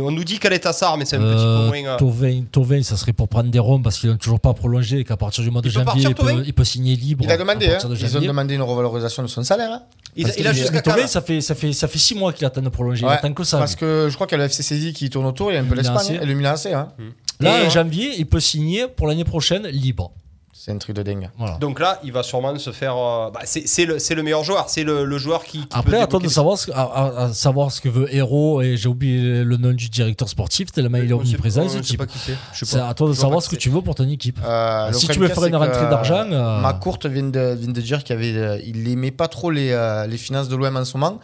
On 0.00 0.10
nous 0.10 0.24
dit 0.24 0.38
qu'elle 0.38 0.52
est 0.52 0.66
à 0.66 0.72
Sar, 0.72 0.96
mais 0.96 1.04
c'est 1.04 1.16
un 1.16 1.20
petit 1.20 1.34
peu 1.34 1.40
Euh, 1.40 1.66
moins. 1.68 1.84
euh, 1.94 1.96
Tovin, 1.96 2.42
Tovin, 2.52 2.82
ça 2.82 2.96
serait 2.96 3.12
pour 3.12 3.28
prendre 3.28 3.50
des 3.50 3.58
ronds 3.58 3.80
parce 3.82 3.98
qu'ils 3.98 4.10
n'ont 4.10 4.16
toujours 4.16 4.40
pas 4.40 4.52
prolongé 4.54 4.98
et 5.00 5.04
qu'à 5.04 5.16
partir 5.16 5.42
du 5.42 5.50
mois 5.50 5.62
de 5.62 5.68
Il 5.68 5.72
peut 5.72 5.78
janvier, 5.80 5.84
partir, 6.04 6.10
il 6.10 6.14
peut, 6.14 6.22
Thauvin 6.32 6.42
il 6.46 6.52
peut 6.54 6.64
signer 6.64 6.96
libre. 6.96 7.24
Il 7.24 7.30
a 7.32 7.36
demandé, 7.36 7.66
hein. 7.68 7.88
de 7.88 7.96
ils 7.96 8.16
ont 8.16 8.20
demandé 8.20 8.54
une 8.54 8.62
revalorisation 8.62 9.22
de 9.22 9.28
son 9.28 9.42
salaire. 9.42 9.70
hein. 9.72 9.82
il, 10.16 10.26
a 10.46 10.52
jusqu'à 10.52 10.82
là 10.96 11.06
ça 11.06 11.20
fait, 11.20 11.40
ça, 11.40 11.54
fait, 11.54 11.72
ça 11.72 11.88
fait 11.88 11.98
six 11.98 12.14
mois 12.14 12.32
qu'il 12.32 12.44
attend 12.46 12.62
de 12.62 12.68
prolonger. 12.68 13.04
Ouais, 13.06 13.12
il 13.12 13.16
attend 13.16 13.32
que 13.32 13.44
ça. 13.44 13.58
Parce 13.58 13.72
lui. 13.72 13.80
que 13.80 14.08
je 14.10 14.14
crois 14.14 14.26
qu'il 14.26 14.36
y 14.38 14.40
a 14.40 14.44
le 14.44 14.50
FC 14.50 14.62
Séville 14.62 14.92
qui 14.92 15.08
tourne 15.10 15.26
autour, 15.26 15.50
il 15.50 15.54
y 15.54 15.58
a 15.58 15.60
un 15.60 15.64
peu 15.64 15.74
l'Espagne 15.74 16.20
le 16.22 16.34
Milan 16.34 16.50
AC. 16.52 16.66
hein. 16.66 16.88
Là, 17.40 17.64
en 17.66 17.70
janvier, 17.70 18.10
il 18.18 18.26
peut 18.26 18.40
signer 18.40 18.86
pour 18.86 19.06
l'année 19.06 19.24
prochaine 19.24 19.66
libre. 19.68 20.12
C'est 20.62 20.72
un 20.72 20.76
truc 20.76 20.94
de 20.94 21.02
dingue. 21.02 21.30
Voilà. 21.38 21.56
Donc 21.56 21.80
là, 21.80 21.98
il 22.04 22.12
va 22.12 22.22
sûrement 22.22 22.58
se 22.58 22.70
faire. 22.70 22.94
euh, 22.94 23.30
bah, 23.30 23.40
c'est 23.44 23.66
c'est 23.66 23.86
le, 23.86 23.98
c'est 23.98 24.14
le 24.14 24.22
meilleur 24.22 24.44
joueur. 24.44 24.68
C'est 24.68 24.84
le, 24.84 25.06
le 25.06 25.16
joueur 25.16 25.42
qui. 25.44 25.60
qui 25.60 25.66
Après, 25.70 25.92
peut 25.92 25.96
attends 26.02 26.18
débloquer 26.18 26.24
de 26.24 26.28
des- 26.28 26.34
savoir 26.34 26.58
ce, 26.58 26.66
que- 26.66 26.72
à, 26.72 26.82
à- 26.82 27.22
à 27.24 27.32
savoir 27.32 27.70
ce 27.72 27.80
que 27.80 27.88
veut 27.88 28.14
Héros 28.14 28.60
et 28.60 28.76
j'ai 28.76 28.88
oublié 28.90 29.42
le 29.42 29.56
nom 29.56 29.72
du 29.72 29.88
directeur 29.88 30.28
sportif 30.28 30.70
tellement 30.70 30.98
il 30.98 31.08
est 31.08 31.14
On 31.14 31.20
sait- 31.20 31.28
omniprésent 31.28 31.62
on 31.62 31.68
ce 31.70 31.76
sait 31.76 31.80
type. 31.80 31.98
pas 32.00 32.06
qui 32.06 32.18
c'est. 32.18 32.36
Je 32.52 32.64
sais 32.66 32.72
C'est 32.72 32.78
pas. 32.78 32.88
à 32.88 32.92
toi 32.94 33.08
de 33.08 33.12
Je 33.14 33.16
vois 33.16 33.22
savoir 33.22 33.38
pas 33.38 33.44
ce 33.44 33.48
qui 33.48 33.56
que 33.56 33.60
tu 33.62 33.70
veux 33.70 33.80
pour 33.80 33.94
ton 33.94 34.06
équipe. 34.06 34.38
Euh, 34.44 34.92
Si 34.92 35.06
tu 35.08 35.18
veux 35.18 35.20
qu'il 35.20 35.22
y 35.28 35.30
a, 35.30 35.34
faire 35.34 35.44
une 35.44 35.50
c'est 35.52 35.56
rentrée 35.56 35.84
que, 35.86 35.90
d'argent, 35.90 36.30
euh, 36.30 36.34
euh, 36.34 36.60
Ma 36.60 36.74
courte 36.74 37.06
vient 37.06 37.22
de, 37.22 37.54
vient 37.58 37.72
de 37.72 37.80
dire 37.80 38.04
qu'il 38.04 38.16
avait, 38.16 38.36
euh, 38.36 38.60
il 38.62 38.86
aimait 38.86 39.12
pas 39.12 39.28
trop 39.28 39.50
les, 39.50 39.70
euh, 39.70 40.06
les 40.06 40.18
finances 40.18 40.50
de 40.50 40.56
l'OM 40.56 40.76
en 40.76 40.84
ce 40.84 40.94
moment 40.98 41.20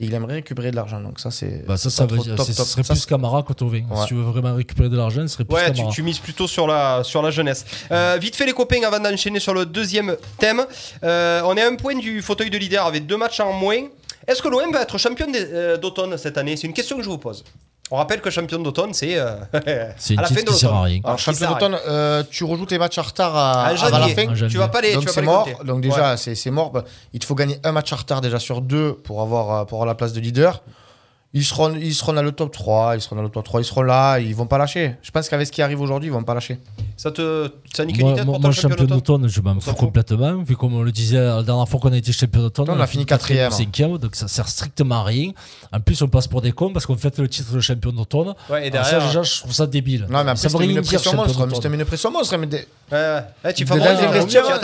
et 0.00 0.04
il 0.06 0.14
aimerait 0.14 0.34
récupérer 0.34 0.70
de 0.70 0.76
l'argent. 0.76 1.00
Donc 1.00 1.18
ça, 1.20 1.30
c'est. 1.30 1.64
Bah, 1.66 1.76
ça, 1.76 1.90
ça, 1.90 2.06
veut 2.06 2.18
dire- 2.18 2.36
top, 2.36 2.46
top. 2.46 2.54
ce 2.56 2.64
serait 2.64 2.82
Ça, 2.82 2.94
plus 2.94 3.04
Camara 3.06 3.42
Tovin. 3.56 3.82
Ouais. 3.90 3.96
Si 4.02 4.06
tu 4.06 4.14
veux 4.14 4.22
vraiment 4.22 4.54
récupérer 4.54 4.88
de 4.88 4.96
l'argent, 4.96 5.22
ce 5.22 5.28
serait 5.28 5.44
plus 5.44 5.54
Ouais, 5.54 5.66
tu, 5.70 5.76
Camara. 5.78 5.92
tu 5.94 6.02
mises 6.02 6.18
plutôt 6.18 6.46
sur 6.46 6.66
la, 6.66 7.02
sur 7.04 7.20
la 7.22 7.30
jeunesse. 7.30 7.64
Euh, 7.90 8.16
vite 8.20 8.36
fait 8.36 8.46
les 8.46 8.52
copains 8.52 8.82
avant 8.86 9.00
d'enchaîner 9.00 9.40
sur 9.40 9.54
le 9.54 9.66
deuxième 9.66 10.16
thème. 10.38 10.64
Euh, 11.02 11.40
on 11.44 11.56
est 11.56 11.62
à 11.62 11.68
un 11.68 11.74
point 11.76 11.96
du 11.96 12.22
fauteuil 12.22 12.50
de 12.50 12.58
leader 12.58 12.86
avec 12.86 13.06
deux 13.06 13.16
matchs 13.16 13.40
en 13.40 13.52
moins. 13.52 13.82
Est-ce 14.26 14.42
que 14.42 14.48
l'OM 14.48 14.70
va 14.72 14.82
être 14.82 14.98
champion 14.98 15.26
euh, 15.34 15.76
d'automne 15.78 16.16
cette 16.18 16.36
année? 16.38 16.56
C'est 16.56 16.66
une 16.66 16.74
question 16.74 16.96
que 16.98 17.02
je 17.02 17.08
vous 17.08 17.18
pose. 17.18 17.42
On 17.90 17.96
rappelle 17.96 18.20
que 18.20 18.28
champion 18.30 18.58
d'automne, 18.58 18.92
c'est 18.92 19.18
euh, 19.18 19.36
C'est 19.96 20.14
une 20.14 20.20
à 20.20 20.22
la 20.22 20.28
fin 20.28 20.34
titre 20.34 20.52
de 20.52 20.56
qui 20.56 20.58
sert 20.60 20.70
à 20.70 20.72
l'automne. 20.74 20.84
rien. 20.92 21.00
Alors, 21.04 21.16
Qui 21.16 21.22
champion 21.24 21.38
sert 21.38 21.50
à 21.50 21.54
d'automne, 21.54 21.78
euh, 21.88 22.22
tu 22.30 22.44
rejoues 22.44 22.66
tes 22.66 22.78
matchs 22.78 22.98
en 22.98 23.02
retard 23.02 23.34
à, 23.36 23.62
En 23.62 23.66
avant 23.68 23.88
la 23.98 24.08
janvier. 24.08 24.14
fin. 24.14 24.48
Tu 24.48 24.58
vas 24.58 24.68
pas 24.68 24.80
les, 24.82 24.90
tu 24.90 24.94
Donc 24.96 25.04
vas 25.06 25.12
c'est 25.12 25.20
les 25.20 25.26
mort. 25.26 25.44
compter. 25.44 25.64
Donc 25.64 25.80
déjà, 25.80 26.16
c'est 26.16 26.34
c'est 26.34 26.50
mort. 26.50 26.70
Bah, 26.70 26.84
il 27.14 27.20
te 27.20 27.24
faut 27.26 27.34
gagner 27.34 27.58
un 27.64 27.72
match 27.72 27.92
en 27.92 27.96
retard 27.96 28.20
déjà 28.20 28.38
sur 28.38 28.60
deux 28.60 28.92
pour 28.94 29.22
avoir, 29.22 29.50
euh, 29.52 29.64
pour 29.64 29.76
avoir 29.78 29.86
la 29.86 29.94
place 29.94 30.12
de 30.12 30.20
leader. 30.20 30.62
Ils 31.34 31.44
seront, 31.44 31.74
ils 31.74 31.94
seront 31.94 32.14
dans 32.14 32.22
le 32.22 32.32
top 32.32 32.50
3, 32.52 32.94
ils 32.96 33.02
seront 33.02 33.16
dans 33.16 33.22
le 33.22 33.28
top 33.28 33.44
3, 33.44 33.60
ils 33.60 33.64
seront 33.64 33.82
là, 33.82 34.18
ils 34.18 34.34
vont 34.34 34.46
pas 34.46 34.56
lâcher. 34.56 34.96
Je 35.02 35.10
pense 35.10 35.28
qu'avec 35.28 35.46
ce 35.46 35.52
qui 35.52 35.60
arrive 35.60 35.78
aujourd'hui, 35.78 36.08
ils 36.08 36.12
vont 36.12 36.22
pas 36.22 36.32
lâcher. 36.32 36.58
Ça 36.96 37.10
te, 37.10 37.50
ça 37.70 37.84
nique 37.84 37.98
une 37.98 38.06
Moi, 38.06 38.14
tête 38.16 38.24
moi, 38.24 38.34
pour 38.36 38.42
moi, 38.44 38.50
champion 38.52 38.84
d'automne 38.86 39.28
je 39.28 39.40
m'en 39.42 39.60
fous 39.60 39.74
complètement. 39.74 40.42
Vu 40.42 40.56
comme 40.56 40.72
on 40.74 40.82
le 40.82 40.90
disait 40.90 41.20
la 41.20 41.42
dernière 41.42 41.68
fois 41.68 41.80
qu'on 41.80 41.92
a 41.92 41.98
été 41.98 42.12
champion 42.12 42.40
d'automne, 42.40 42.70
On 42.70 42.80
a 42.80 42.86
fini 42.86 43.04
quatrième. 43.04 43.50
cinquième, 43.50 43.98
donc 43.98 44.16
ça 44.16 44.26
sert 44.26 44.48
strictement 44.48 45.00
à 45.00 45.04
rien. 45.04 45.32
En 45.70 45.80
plus, 45.80 46.00
on 46.00 46.08
passe 46.08 46.26
pour 46.28 46.40
des 46.40 46.52
cons 46.52 46.72
parce 46.72 46.86
qu'on 46.86 46.96
fait 46.96 47.18
le 47.18 47.28
titre 47.28 47.52
de 47.52 47.60
champion 47.60 47.92
d'automne. 47.92 48.34
Ouais, 48.48 48.66
et 48.66 48.72
Alors 48.72 48.86
ça, 48.86 48.92
derrière. 48.92 49.06
déjà, 49.08 49.22
je 49.22 49.38
trouve 49.40 49.52
ça 49.52 49.66
débile. 49.66 50.06
Non, 50.08 50.24
mais 50.24 50.30
après, 50.30 50.48
ça 50.48 50.58
une 50.64 50.80
pression 50.82 51.14
monstre. 51.14 51.46
Mais 51.46 51.54
c'était 51.54 51.68
une 51.68 51.84
pression 51.84 52.10
monstre. 52.10 52.36
Mais 52.38 52.46
des- 52.46 52.66
Ouais, 52.90 52.96
ouais. 52.96 53.20
Eh, 53.50 53.52
tu 53.52 53.64
Dans 53.66 53.74
favorises 53.74 53.98
un 53.98 54.06
les 54.12 54.18
vestiaires, 54.20 54.44
tu 54.46 54.52
as 54.52 54.54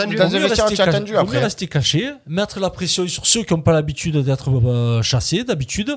attendu. 0.85 1.13
dans 1.13 1.19
après. 1.19 1.37
rester 1.39 1.67
caché, 1.67 2.09
mettre 2.25 2.59
la 2.59 2.71
pression 2.71 3.07
sur 3.07 3.23
ceux 3.27 3.43
qui 3.43 3.53
n'ont 3.53 3.61
pas 3.61 3.71
l'habitude 3.71 4.17
d'être 4.17 4.49
euh, 4.49 5.03
chassés 5.03 5.43
d'habitude 5.43 5.95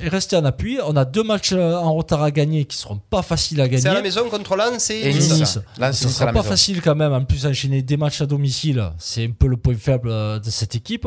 et 0.00 0.08
rester 0.08 0.36
en 0.36 0.44
appui. 0.44 0.78
On 0.86 0.96
a 0.96 1.04
deux 1.04 1.22
matchs 1.22 1.52
euh, 1.52 1.74
en 1.76 1.94
retard 1.94 2.22
à 2.22 2.30
gagner 2.30 2.64
qui 2.64 2.76
seront 2.76 2.98
pas 3.10 3.22
faciles 3.22 3.60
à 3.60 3.64
C'est 3.66 3.86
à 3.86 3.88
la 3.88 3.94
gagner. 3.94 4.02
maison 4.02 4.28
contre 4.28 4.56
Lens 4.56 4.90
et, 4.90 5.00
Et 5.08 5.12
Nice. 5.14 5.30
Nice. 5.32 5.40
Nice. 5.40 5.58
Là, 5.78 5.92
Ce 5.92 6.08
sera 6.08 6.26
pas 6.26 6.32
maison. 6.32 6.44
facile 6.48 6.82
quand 6.82 6.94
même. 6.94 7.12
En 7.12 7.24
plus, 7.24 7.46
enchaîner 7.46 7.82
des 7.82 7.96
matchs 7.96 8.20
à 8.20 8.26
domicile, 8.26 8.82
c'est 8.98 9.24
un 9.24 9.30
peu 9.30 9.46
le 9.46 9.56
point 9.56 9.74
faible 9.76 10.08
euh, 10.10 10.38
de 10.38 10.50
cette 10.50 10.74
équipe. 10.74 11.06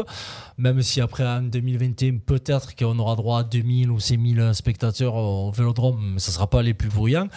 Même 0.58 0.82
si 0.82 1.02
après, 1.02 1.26
en 1.26 1.42
2021, 1.42 2.18
peut-être 2.26 2.76
qu'on 2.76 2.98
aura 3.00 3.16
droit 3.16 3.40
à 3.42 3.44
2000 3.44 3.92
ou 3.92 4.00
6000 4.00 4.52
spectateurs 4.54 5.16
au 5.16 5.52
vélodrome, 5.52 6.14
mais 6.16 6.20
ce 6.20 6.32
sera 6.32 6.48
pas 6.50 6.62
les 6.64 6.74
plus 6.74 6.90
bruyants. 6.90 7.28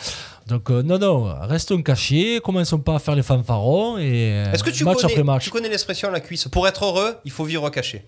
Donc, 0.47 0.71
euh, 0.71 0.83
non, 0.83 0.99
non, 0.99 1.33
restons 1.43 1.81
cachés, 1.83 2.41
commençons 2.43 2.79
pas 2.79 2.95
à 2.97 2.99
faire 2.99 3.15
les 3.15 3.23
fanfarons 3.23 3.99
et 3.99 4.45
Est-ce 4.53 4.65
que 4.65 4.71
tu 4.71 4.85
match 4.85 4.99
après 5.05 5.13
connais, 5.15 5.25
match. 5.25 5.45
tu 5.45 5.51
connais 5.51 5.69
l'expression 5.69 6.11
la 6.11 6.21
cuisse? 6.21 6.49
Pour 6.49 6.67
être 6.67 6.85
heureux, 6.85 7.17
il 7.25 7.31
faut 7.31 7.45
vivre 7.45 7.69
caché. 7.71 8.05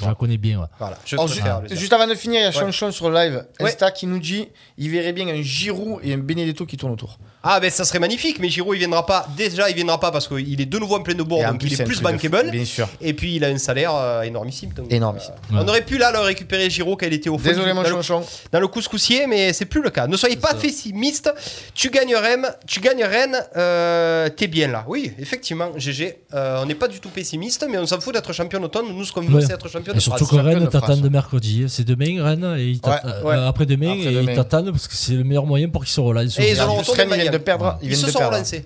Je 0.00 0.06
la 0.06 0.14
connais 0.14 0.36
bien. 0.38 0.60
ouais. 0.60 0.66
Voilà. 0.78 0.98
Je 1.04 1.16
ju- 1.16 1.76
juste 1.76 1.92
avant 1.92 2.06
de 2.06 2.14
finir, 2.14 2.40
il 2.40 2.42
y 2.42 2.46
a 2.46 2.48
Ouais. 2.48 2.52
Chanchon 2.54 2.90
sur 2.92 3.10
le 3.10 3.16
live. 3.16 3.44
Ouais. 3.60 3.66
Insta 3.70 3.90
qui 3.90 4.06
nous 4.06 4.18
dit 4.18 4.48
il 4.76 4.90
verrait 4.90 5.12
bien 5.12 5.28
un 5.28 5.42
Giroud 5.42 6.00
et 6.02 6.14
un 6.14 6.18
Benedetto 6.18 6.66
qui 6.66 6.76
tournent 6.76 6.92
autour. 6.92 7.18
Ah 7.42 7.60
ben 7.60 7.70
ça 7.70 7.84
serait 7.84 8.00
magnifique, 8.00 8.38
mais 8.40 8.48
Giroud 8.48 8.74
il 8.76 8.80
viendra 8.80 9.06
pas. 9.06 9.26
Déjà 9.36 9.70
il 9.70 9.76
viendra 9.76 10.00
pas 10.00 10.10
parce 10.10 10.26
qu'il 10.26 10.60
est 10.60 10.66
de 10.66 10.78
nouveau 10.78 10.96
en 10.96 11.02
pleine 11.02 11.18
bourre, 11.22 11.42
Et 11.42 11.46
en 11.46 11.52
donc 11.52 11.62
il 11.62 11.72
est 11.80 11.84
plus 11.84 11.98
de 11.98 12.02
bankable. 12.02 12.50
Bien 12.50 12.64
sûr. 12.64 12.88
Et 13.00 13.14
puis 13.14 13.36
il 13.36 13.44
a 13.44 13.48
un 13.48 13.58
salaire 13.58 13.94
euh, 13.94 14.22
énormissime. 14.22 14.70
donc, 14.74 14.92
Énormissime. 14.92 15.34
euh, 15.52 15.60
On 15.62 15.68
aurait 15.68 15.84
pu 15.84 15.98
là 15.98 16.10
le 16.12 16.18
récupérer 16.18 16.68
Giroud 16.68 16.98
quand 16.98 17.06
il 17.06 17.12
était 17.12 17.30
au 17.30 17.38
fond 17.38 17.44
Désolé, 17.48 17.72
mon 17.72 17.82
dans, 17.82 17.88
le, 17.88 18.02
Chanchon. 18.02 18.22
dans 18.52 18.60
le 18.60 18.66
couscoussier, 18.66 19.26
mais 19.28 19.52
c'est 19.52 19.66
plus 19.66 19.82
le 19.82 19.90
cas. 19.90 20.06
Ne 20.08 20.16
soyez 20.16 20.36
pas 20.36 20.52
pessimistes. 20.54 21.32
Tu 21.74 21.90
gagnes 21.90 22.16
Rennes, 22.16 22.48
tu 22.66 22.80
gagnes 22.80 23.04
Rennes, 23.04 23.38
euh, 23.56 24.28
t'es 24.30 24.48
bien 24.48 24.68
là. 24.68 24.84
Oui, 24.88 25.12
effectivement, 25.18 25.70
GG. 25.76 26.18
euh, 26.34 26.60
on 26.62 26.66
n'est 26.66 26.74
pas 26.74 26.88
du 26.88 26.98
tout 27.00 27.08
pessimiste, 27.08 27.66
mais 27.70 27.78
on 27.78 27.86
s'en 27.86 28.00
fout 28.00 28.14
d'être 28.14 28.32
champion 28.32 28.58
d'automne. 28.60 28.86
Nous 28.92 29.04
ce 29.04 29.12
qu'on 29.12 29.20
veut 29.22 29.36
Ouais. 29.36 29.42
c'est 29.46 29.52
être 29.52 29.68
champion 29.68 29.92
Et 29.92 29.96
de 29.96 30.00
surtout 30.00 30.26
France. 30.26 30.38
que 30.40 30.44
Rennes 30.44 30.64
de 30.64 30.66
t'attendent 30.66 31.08
mercredi. 31.10 31.66
C'est 31.68 31.84
demain, 31.84 32.22
Rennes, 32.22 32.56
et 32.58 32.78
Ouais, 32.88 32.94
euh, 33.04 33.48
après-demain, 33.48 33.94
et 33.94 34.12
ils 34.12 34.34
t'attendent 34.34 34.70
parce 34.72 34.88
que 34.88 34.94
c'est 34.94 35.12
le 35.12 35.24
meilleur 35.24 35.46
moyen 35.46 35.68
pour 35.68 35.84
qu'ils 35.84 35.92
se 35.94 36.00
relancent. 36.00 36.38
Et 36.38 36.50
ils 36.52 36.60
auront 36.60 36.82
ils 37.28 37.30
viennent 37.30 37.30
Mayenne. 37.30 37.32
de 37.32 37.38
perdre. 37.38 37.78
Ils 37.82 37.84
Ils 37.84 37.88
viennent 37.94 38.00
se 38.00 38.10
sont 38.10 38.18
relancés. 38.18 38.64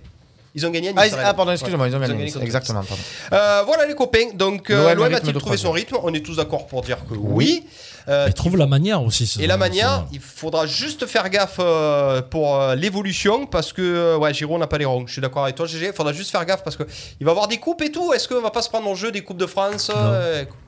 Ils 0.55 0.67
ont 0.67 0.71
gagné 0.71 0.93
Ah, 0.95 1.07
ils- 1.07 1.15
ah, 1.25 1.33
pardon, 1.33 1.53
excusez-moi, 1.53 1.89
ils 1.89 1.97
ont 1.97 2.01
gagné. 2.01 2.25
Exactement, 2.43 2.83
pardon. 2.83 3.03
Euh, 3.33 3.63
voilà 3.67 3.87
les 3.87 3.95
copains. 3.95 4.33
Donc 4.35 4.69
euh, 4.71 4.95
L'OM, 4.95 5.13
a-t-il 5.15 5.33
trouvé 5.35 5.57
son 5.57 5.71
rythme? 5.71 5.97
On 6.03 6.13
est 6.13 6.21
tous 6.21 6.37
d'accord 6.37 6.67
pour 6.67 6.83
dire 6.83 6.99
que 7.09 7.15
oui. 7.15 7.65
Euh, 8.09 8.27
il 8.29 8.35
trouve 8.35 8.57
la 8.57 8.67
manière 8.67 9.03
aussi. 9.03 9.39
Et 9.41 9.47
la 9.47 9.57
manière, 9.57 10.07
il 10.13 10.21
faudra 10.21 10.67
juste 10.67 11.07
faire 11.07 11.29
gaffe 11.31 11.57
euh, 11.61 12.23
pour 12.23 12.57
euh, 12.57 12.75
l'évolution 12.75 13.47
parce 13.47 13.73
que 13.73 14.17
ouais, 14.17 14.35
Giroud 14.35 14.59
n'a 14.59 14.67
pas 14.67 14.79
les 14.79 14.85
ronds. 14.85 15.05
Je 15.07 15.13
suis 15.13 15.23
d'accord 15.23 15.45
avec 15.45 15.57
toi, 15.57 15.67
GG. 15.67 15.87
Il 15.87 15.93
faudra 15.93 16.13
juste 16.13 16.31
faire 16.31 16.45
gaffe 16.45 16.63
parce 16.63 16.77
que 16.77 16.85
il 17.21 17.25
va 17.25 17.33
avoir 17.33 17.49
des 17.49 17.59
coupes 17.59 17.83
et 17.83 17.93
tout. 17.93 18.13
Est-ce 18.13 18.29
qu'on 18.29 18.41
va 18.41 18.51
pas 18.51 18.63
se 18.63 18.69
prendre 18.69 18.89
en 18.89 18.95
jeu 18.95 19.13
des 19.13 19.23
coupes 19.23 19.39
de 19.39 19.47
France 19.47 19.91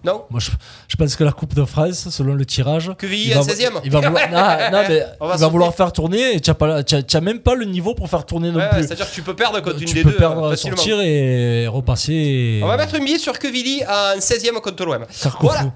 Non. 0.04 0.24
Moi, 0.30 0.40
je, 0.40 0.96
pense 0.96 1.16
que 1.16 1.24
la 1.24 1.32
coupe 1.32 1.54
de 1.54 1.64
France, 1.64 2.08
selon 2.10 2.34
le 2.34 2.46
tirage, 2.46 2.92
Quevilly 2.98 3.30
il 3.30 3.34
va, 3.34 3.42
16 3.42 3.70
il 3.84 3.90
va 3.90 4.00
vouloir, 4.00 4.22
il 4.90 5.38
va 5.38 5.48
vouloir 5.48 5.74
faire 5.74 5.92
tourner. 5.92 6.36
Et 6.36 6.40
tu 6.40 6.50
n'as 6.50 7.20
même 7.20 7.40
pas 7.40 7.54
le 7.54 7.64
niveau 7.64 7.94
pour 7.94 8.08
faire 8.08 8.24
tourner 8.24 8.50
non 8.50 8.58
ouais, 8.58 8.68
plus. 8.70 8.82
C'est-à-dire 8.82 9.08
que 9.08 9.14
tu 9.14 9.22
peux 9.22 9.34
perdre 9.34 9.60
contre 9.60 9.80
une 9.80 9.86
des 9.86 9.94
deux. 9.94 10.00
Tu 10.00 10.04
peux 10.04 10.12
perdre, 10.12 10.54
sortir 10.54 11.00
et 11.00 11.66
repasser. 11.66 12.60
On 12.62 12.66
va 12.66 12.76
mettre 12.76 12.94
une 12.94 13.04
billette 13.04 13.20
sur 13.20 13.38
Quevilly 13.38 13.82
en 13.84 14.18
16e 14.18 14.60
contre 14.60 14.84
l'OM. 14.84 15.04
Voilà. 15.40 15.72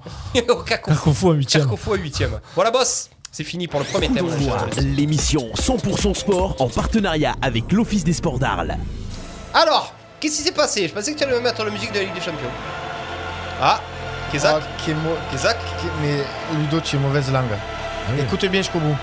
Carcoufou. 0.65 1.31
à 1.31 1.33
8 1.33 1.48
Tcherkov 1.49 1.79
8 1.97 2.23
Voilà, 2.55 2.71
boss 2.71 3.09
c'est 3.31 3.43
fini 3.43 3.67
pour 3.67 3.79
le 3.79 3.85
premier 3.85 4.09
thème. 4.09 4.27
L'émission 4.95 5.51
100% 5.53 6.15
sport 6.15 6.55
en 6.59 6.67
partenariat 6.67 7.35
avec 7.41 7.71
l'Office 7.71 8.03
des 8.03 8.13
sports 8.13 8.39
d'Arles. 8.39 8.75
Alors, 9.53 9.93
qu'est-ce 10.19 10.37
qui 10.37 10.43
s'est 10.43 10.51
passé? 10.51 10.87
Je 10.87 10.93
pensais 10.93 11.13
que 11.13 11.17
tu 11.19 11.23
allais 11.23 11.35
me 11.35 11.41
mettre 11.41 11.63
la 11.63 11.69
musique 11.69 11.91
de 11.91 11.99
la 11.99 12.05
Ligue 12.05 12.15
des 12.15 12.21
Champions. 12.21 12.49
Ah, 13.61 13.81
Kézak. 14.31 14.63
Ah, 14.63 15.31
Kézak. 15.31 15.57
Mais 16.01 16.23
Ludo, 16.59 16.79
tu 16.81 16.95
es 16.95 16.99
mauvaise 16.99 17.31
langue. 17.31 17.45
Ah 17.51 18.11
oui. 18.15 18.21
Écoute 18.21 18.45
bien 18.45 18.61
jusqu'au 18.61 18.79
bout. 18.79 18.95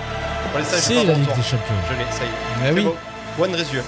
C'est 0.65 1.05
la 1.05 1.15
Ligue 1.15 1.35
des 1.35 1.43
Champions. 1.43 1.75
Je 1.89 1.95
l'ai, 1.95 2.11
ça 2.11 2.25
y 2.25 2.27
est. 2.27 2.69
Ah 2.69 2.73
mais 2.73 2.73
oui. 2.73 2.89
One 3.39 3.55
Résieux. 3.55 3.85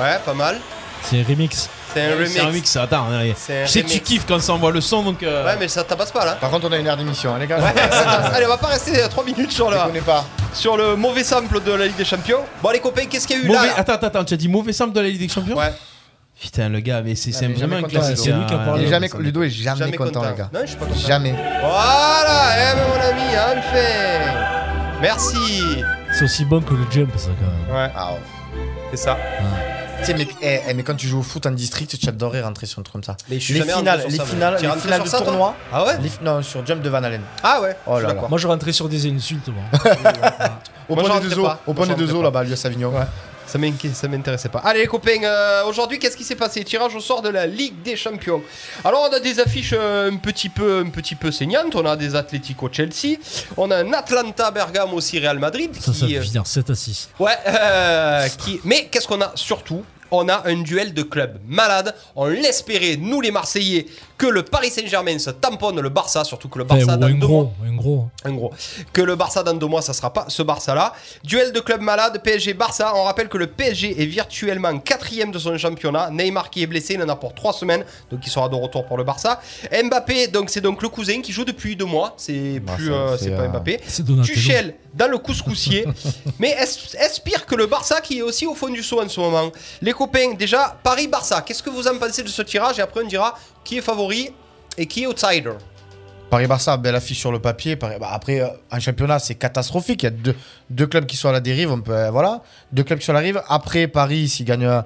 Ouais, 0.00 0.18
pas 0.24 0.34
mal. 0.34 0.60
C'est 1.02 1.20
un 1.20 1.24
remix. 1.24 1.70
C'est 1.96 2.12
un 2.12 2.14
remix. 2.14 2.30
C'est 2.32 2.40
un 2.40 2.50
mix, 2.50 2.76
attends. 2.76 3.06
hein, 3.10 3.22
Je 3.24 3.34
sais 3.70 3.82
que 3.82 3.86
tu 3.88 3.94
remix. 3.94 4.00
kiffes 4.08 4.24
quand 4.28 4.40
ça 4.40 4.52
envoie 4.52 4.70
le 4.72 4.80
son, 4.80 5.02
donc. 5.02 5.22
euh, 5.22 5.44
Ouais, 5.46 5.56
mais 5.58 5.68
ça 5.68 5.82
tabasse 5.84 6.10
pas 6.12 6.24
là. 6.24 6.32
Par 6.40 6.50
contre, 6.50 6.66
on 6.68 6.72
a 6.72 6.76
une 6.78 6.86
heure 6.86 6.96
d'émission, 6.96 7.34
hein, 7.34 7.38
les 7.40 7.46
gars. 7.46 7.58
Ouais, 7.58 7.72
ça- 7.90 8.10
allez, 8.34 8.44
on 8.46 8.48
va 8.50 8.56
pas 8.58 8.66
rester 8.68 8.92
3 9.08 9.24
minutes 9.24 9.52
sur, 9.52 9.70
pas. 10.04 10.24
sur 10.52 10.76
le 10.76 10.94
mauvais 10.96 11.24
sample 11.24 11.62
de 11.62 11.72
la 11.72 11.86
Ligue 11.86 11.96
des 11.96 12.04
Champions. 12.04 12.40
Bon, 12.62 12.70
les 12.70 12.80
copains, 12.80 13.06
qu'est-ce 13.06 13.26
qu'il 13.26 13.38
y 13.38 13.40
a 13.40 13.44
eu 13.44 13.46
Mauvais... 13.46 13.60
là, 13.60 13.66
là 13.66 13.72
Attends, 13.78 13.92
attends, 13.94 14.06
attends, 14.08 14.24
tu 14.24 14.34
as 14.34 14.36
dit 14.36 14.48
mauvais 14.48 14.72
sample 14.72 14.92
de 14.92 15.00
la 15.00 15.08
Ligue 15.08 15.20
des 15.20 15.28
Champions 15.28 15.56
Ouais, 15.56 15.72
Putain, 16.38 16.68
le 16.68 16.80
gars, 16.80 17.00
mais 17.02 17.14
c'est 17.14 17.30
vraiment 17.30 17.56
jamais 17.58 17.76
un 17.76 17.80
content, 17.82 17.88
classique. 18.00 18.18
c'est 18.18 18.32
lui 18.32 18.44
qui 18.44 18.52
a 18.52 18.56
hein, 18.58 18.64
parlé. 18.66 18.82
Il 18.82 18.86
est 18.86 18.90
jamais, 18.90 19.08
Ludo 19.20 19.42
est 19.42 19.48
jamais, 19.48 19.78
jamais 19.78 19.96
content, 19.96 20.20
content. 20.20 20.30
les 20.32 20.36
gars. 20.36 20.50
Non, 20.52 20.60
je 20.62 20.66
suis 20.66 20.76
pas 20.76 20.84
content. 20.84 21.00
Jamais. 21.08 21.34
Voilà, 21.62 22.42
eh 22.58 22.76
ben, 22.76 22.82
mon 22.88 23.00
ami, 23.08 23.28
enfin. 23.56 25.00
Merci. 25.00 25.82
C'est 26.12 26.24
aussi 26.24 26.44
bon 26.44 26.60
que 26.60 26.74
le 26.74 26.84
jump, 26.90 27.10
ça, 27.16 27.28
quand 27.40 27.72
même. 27.74 27.76
Ouais, 27.86 27.90
Ah, 27.96 28.12
ouais. 28.12 28.18
c'est 28.90 28.96
ça. 28.98 29.16
Sais, 29.16 29.75
mais, 30.14 30.28
eh, 30.42 30.60
eh, 30.68 30.74
mais 30.74 30.82
quand 30.82 30.94
tu 30.94 31.08
joues 31.08 31.18
au 31.20 31.22
foot 31.22 31.46
en 31.46 31.50
district, 31.50 31.98
tu 31.98 32.08
adorais 32.08 32.42
rentrer 32.42 32.66
sur 32.66 32.78
un 32.78 32.82
truc 32.82 32.92
comme 32.92 33.02
ça. 33.04 33.16
Mais 33.28 33.38
je 33.38 33.44
suis 33.44 33.54
les 33.54 33.60
jamais 33.60 33.72
rentré 33.72 33.82
finales, 33.84 34.00
sur 34.02 34.10
les 34.10 34.16
ça, 34.16 34.24
finales, 34.24 34.56
les 34.60 34.66
rentré 34.68 34.80
finales 34.82 34.96
sur 34.98 35.04
de 35.04 35.10
ça, 35.10 35.16
toi 35.18 35.26
tournoi. 35.26 35.54
Ah 35.72 35.84
ouais 35.84 35.98
les- 36.00 36.10
non, 36.22 36.42
sur 36.42 36.64
Jump 36.66 36.82
de 36.82 36.88
Van 36.88 37.02
Halen. 37.02 37.22
Ah 37.42 37.60
ouais, 37.60 37.76
Oh 37.86 37.92
je 37.92 37.96
suis 37.96 38.02
là 38.02 38.08
là. 38.08 38.14
d'accord. 38.14 38.28
Moi, 38.30 38.38
je 38.38 38.46
rentrais 38.46 38.72
sur 38.72 38.88
des 38.88 39.10
insultes. 39.10 39.48
Moi. 39.48 39.62
Au 40.88 40.94
Moi, 40.94 41.02
point 41.04 41.14
j'en 41.14 41.20
des 41.20 41.28
deux 41.28 41.38
eaux, 41.40 41.42
pas. 41.44 41.60
au 41.66 41.72
Moi, 41.72 41.74
point 41.74 41.86
des 41.86 41.92
j'en 41.92 41.98
deux 41.98 42.04
rentrais 42.04 42.18
eaux 42.18 42.22
là-bas, 42.22 42.44
lui 42.44 42.52
à 42.52 42.56
Savignon. 42.56 42.92
Ça 43.46 43.58
m'intéressait 44.08 44.48
pas. 44.48 44.58
Allez 44.60 44.80
les 44.80 44.86
copains, 44.86 45.22
euh, 45.22 45.64
aujourd'hui 45.66 45.98
qu'est-ce 45.98 46.16
qui 46.16 46.24
s'est 46.24 46.34
passé? 46.36 46.62
Tirage 46.64 46.94
au 46.94 47.00
sort 47.00 47.22
de 47.22 47.28
la 47.28 47.46
Ligue 47.46 47.80
des 47.82 47.96
Champions. 47.96 48.42
Alors 48.84 49.08
on 49.10 49.14
a 49.14 49.20
des 49.20 49.40
affiches 49.40 49.74
euh, 49.76 50.10
un 50.10 50.16
petit 50.16 50.48
peu 50.48 50.82
un 50.84 50.90
petit 50.90 51.14
peu 51.14 51.30
saignantes. 51.30 51.74
On 51.74 51.86
a 51.86 51.96
des 51.96 52.14
Atlético 52.14 52.68
Chelsea, 52.70 53.16
on 53.56 53.70
a 53.70 53.76
un 53.78 53.92
Atlanta 53.92 54.50
Bergame 54.50 54.92
aussi 54.94 55.18
Real 55.18 55.38
Madrid. 55.38 55.70
Ça, 55.80 55.92
ça 55.92 56.06
euh, 56.06 56.20
finir 56.20 56.46
7 56.46 56.70
à 56.70 56.74
6. 56.74 57.08
ouais, 57.20 57.32
euh, 57.46 58.28
qui. 58.38 58.60
Mais 58.64 58.88
qu'est-ce 58.90 59.06
qu'on 59.08 59.20
a 59.20 59.32
surtout? 59.34 59.84
On 60.10 60.28
a 60.28 60.46
un 60.48 60.62
duel 60.62 60.94
de 60.94 61.02
clubs 61.02 61.38
malade. 61.48 61.92
On 62.14 62.26
l'espérait, 62.26 62.96
nous 62.96 63.20
les 63.20 63.32
Marseillais, 63.32 63.86
que 64.18 64.26
le 64.26 64.42
Paris 64.42 64.70
Saint-Germain 64.70 65.18
se 65.18 65.30
tamponne 65.30 65.78
le 65.80 65.88
Barça, 65.90 66.24
surtout 66.24 66.48
que 66.48 66.58
le 66.58 66.64
Barça 66.64 66.96
dans 66.96 67.06
un 67.06 67.10
deux 67.10 67.26
mois- 67.26 67.50
un 67.66 67.74
gros. 67.76 68.08
en 68.24 68.32
gros. 68.32 68.50
Que 68.92 69.02
le 69.02 69.14
Barça 69.14 69.42
dans 69.42 69.52
deux 69.54 69.66
mois, 69.66 69.82
ça 69.82 69.92
sera 69.92 70.12
pas 70.12 70.24
ce 70.28 70.42
Barça-là. 70.42 70.94
Duel 71.22 71.52
de 71.52 71.60
club 71.60 71.80
malade, 71.82 72.20
PSG-Barça. 72.24 72.92
On 72.96 73.04
rappelle 73.04 73.28
que 73.28 73.36
le 73.36 73.46
PSG 73.46 74.00
est 74.02 74.06
virtuellement 74.06 74.78
quatrième 74.78 75.30
de 75.32 75.38
son 75.38 75.56
championnat. 75.58 76.10
Neymar 76.10 76.48
qui 76.50 76.62
est 76.62 76.66
blessé, 76.66 76.94
il 76.94 77.02
en 77.02 77.08
a 77.08 77.16
pour 77.16 77.34
trois 77.34 77.52
semaines, 77.52 77.84
donc 78.10 78.20
il 78.24 78.30
sera 78.30 78.48
de 78.48 78.54
retour 78.54 78.86
pour 78.86 78.96
le 78.96 79.04
Barça. 79.04 79.40
Mbappé, 79.70 80.28
donc 80.28 80.48
c'est 80.50 80.60
donc 80.62 80.80
le 80.82 80.88
cousin 80.88 81.20
qui 81.20 81.32
joue 81.32 81.44
depuis 81.44 81.76
deux 81.76 81.84
mois. 81.84 82.14
C'est 82.16 82.60
Bah, 82.60 82.72
plus, 82.76 82.92
euh, 82.92 83.16
c'est, 83.18 83.24
c'est 83.24 83.30
pas 83.36 83.42
euh, 83.42 83.48
Mbappé. 83.48 83.80
Tuchel 84.24 84.74
dans 84.94 85.08
le 85.08 85.18
couscoussier. 85.18 85.84
Mais 86.38 86.50
est-ce 86.50 86.96
est-ce 86.96 87.20
pire 87.20 87.44
que 87.44 87.54
le 87.54 87.66
Barça 87.66 88.00
qui 88.00 88.18
est 88.18 88.22
aussi 88.22 88.46
au 88.46 88.54
fond 88.54 88.68
du 88.70 88.82
saut 88.82 89.02
en 89.02 89.08
ce 89.08 89.20
moment? 89.20 89.50
Les 89.82 89.92
copains, 89.92 90.32
déjà, 90.32 90.78
Paris-Barça, 90.82 91.42
qu'est-ce 91.42 91.62
que 91.62 91.68
vous 91.70 91.86
en 91.86 91.98
pensez 91.98 92.22
de 92.22 92.28
ce 92.28 92.40
tirage? 92.42 92.78
Et 92.78 92.82
après, 92.82 93.02
on 93.04 93.06
dira 93.06 93.34
qui 93.66 93.76
est 93.78 93.82
favori 93.82 94.30
et 94.78 94.86
qui 94.86 95.02
est 95.02 95.06
outsider. 95.06 95.52
Paris-Barça, 96.30 96.76
belle 96.76 96.94
affiche 96.96 97.20
sur 97.20 97.30
le 97.30 97.38
papier. 97.38 97.76
Paris- 97.76 97.96
bah, 98.00 98.08
après, 98.12 98.40
euh, 98.40 98.48
en 98.72 98.80
championnat, 98.80 99.18
c'est 99.18 99.36
catastrophique. 99.36 100.02
Il 100.02 100.06
y 100.06 100.08
a 100.08 100.10
deux, 100.10 100.34
deux 100.70 100.86
clubs 100.86 101.06
qui 101.06 101.16
sont 101.16 101.28
à 101.28 101.32
la 101.32 101.40
dérive. 101.40 101.70
On 101.70 101.80
peut, 101.80 101.92
euh, 101.92 102.10
voilà, 102.10 102.40
deux 102.72 102.82
clubs 102.82 102.98
qui 102.98 103.04
sont 103.06 103.12
à 103.12 103.14
la 103.14 103.20
dérive. 103.20 103.42
Après, 103.48 103.86
Paris, 103.86 104.28
s'ils 104.28 104.44
gagnent. 104.46 104.64
euh, 104.66 104.82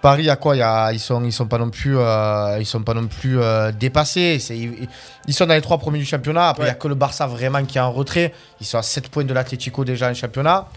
Paris, 0.00 0.30
à 0.30 0.36
quoi? 0.36 0.54
Il 0.54 0.60
y 0.60 0.62
a, 0.62 0.92
ils 0.92 1.00
sont, 1.00 1.24
ils 1.24 1.32
sont 1.32 1.46
pas 1.48 1.58
non 1.58 1.70
plus, 1.70 1.98
euh, 1.98 2.56
ils 2.60 2.66
sont 2.66 2.82
pas 2.82 2.94
non 2.94 3.08
plus 3.08 3.40
euh, 3.40 3.72
dépassés. 3.72 4.38
Ils, 4.50 4.88
ils 5.26 5.34
sont 5.34 5.46
dans 5.46 5.54
les 5.54 5.60
trois 5.60 5.78
premiers 5.78 5.98
du 5.98 6.04
championnat. 6.06 6.50
Après, 6.50 6.62
il 6.64 6.68
y 6.68 6.70
a 6.70 6.74
que 6.74 6.86
le 6.86 6.94
Barça 6.94 7.26
vraiment 7.26 7.64
qui 7.64 7.78
est 7.78 7.80
en 7.80 7.90
retrait. 7.90 8.32
Ils 8.60 8.66
sont 8.66 8.78
à 8.78 8.82
7 8.82 9.08
points 9.08 9.24
de 9.24 9.34
l'Atlético 9.34 9.84
déjà 9.84 10.08
en 10.08 10.14
championnat. 10.14 10.68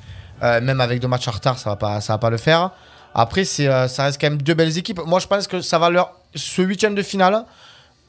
Euh, 0.41 0.59
même 0.59 0.81
avec 0.81 0.99
deux 0.99 1.07
matchs 1.07 1.27
en 1.27 1.31
retard, 1.31 1.59
ça 1.59 1.69
va 1.69 1.75
pas, 1.75 2.01
ça 2.01 2.13
va 2.13 2.17
pas 2.17 2.31
le 2.31 2.37
faire. 2.37 2.71
Après, 3.13 3.43
c'est, 3.45 3.67
euh, 3.67 3.87
ça 3.87 4.03
reste 4.03 4.19
quand 4.19 4.29
même 4.29 4.41
deux 4.41 4.53
belles 4.53 4.77
équipes. 4.77 5.01
Moi, 5.05 5.19
je 5.19 5.27
pense 5.27 5.47
que 5.47 5.61
ça 5.61 5.77
va 5.79 5.89
leur, 5.89 6.13
ce 6.35 6.61
huitième 6.61 6.95
de 6.95 7.01
finale, 7.03 7.43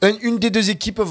un- 0.01 0.17
une 0.21 0.39
des 0.39 0.49
deux 0.49 0.69
équipes 0.69 1.01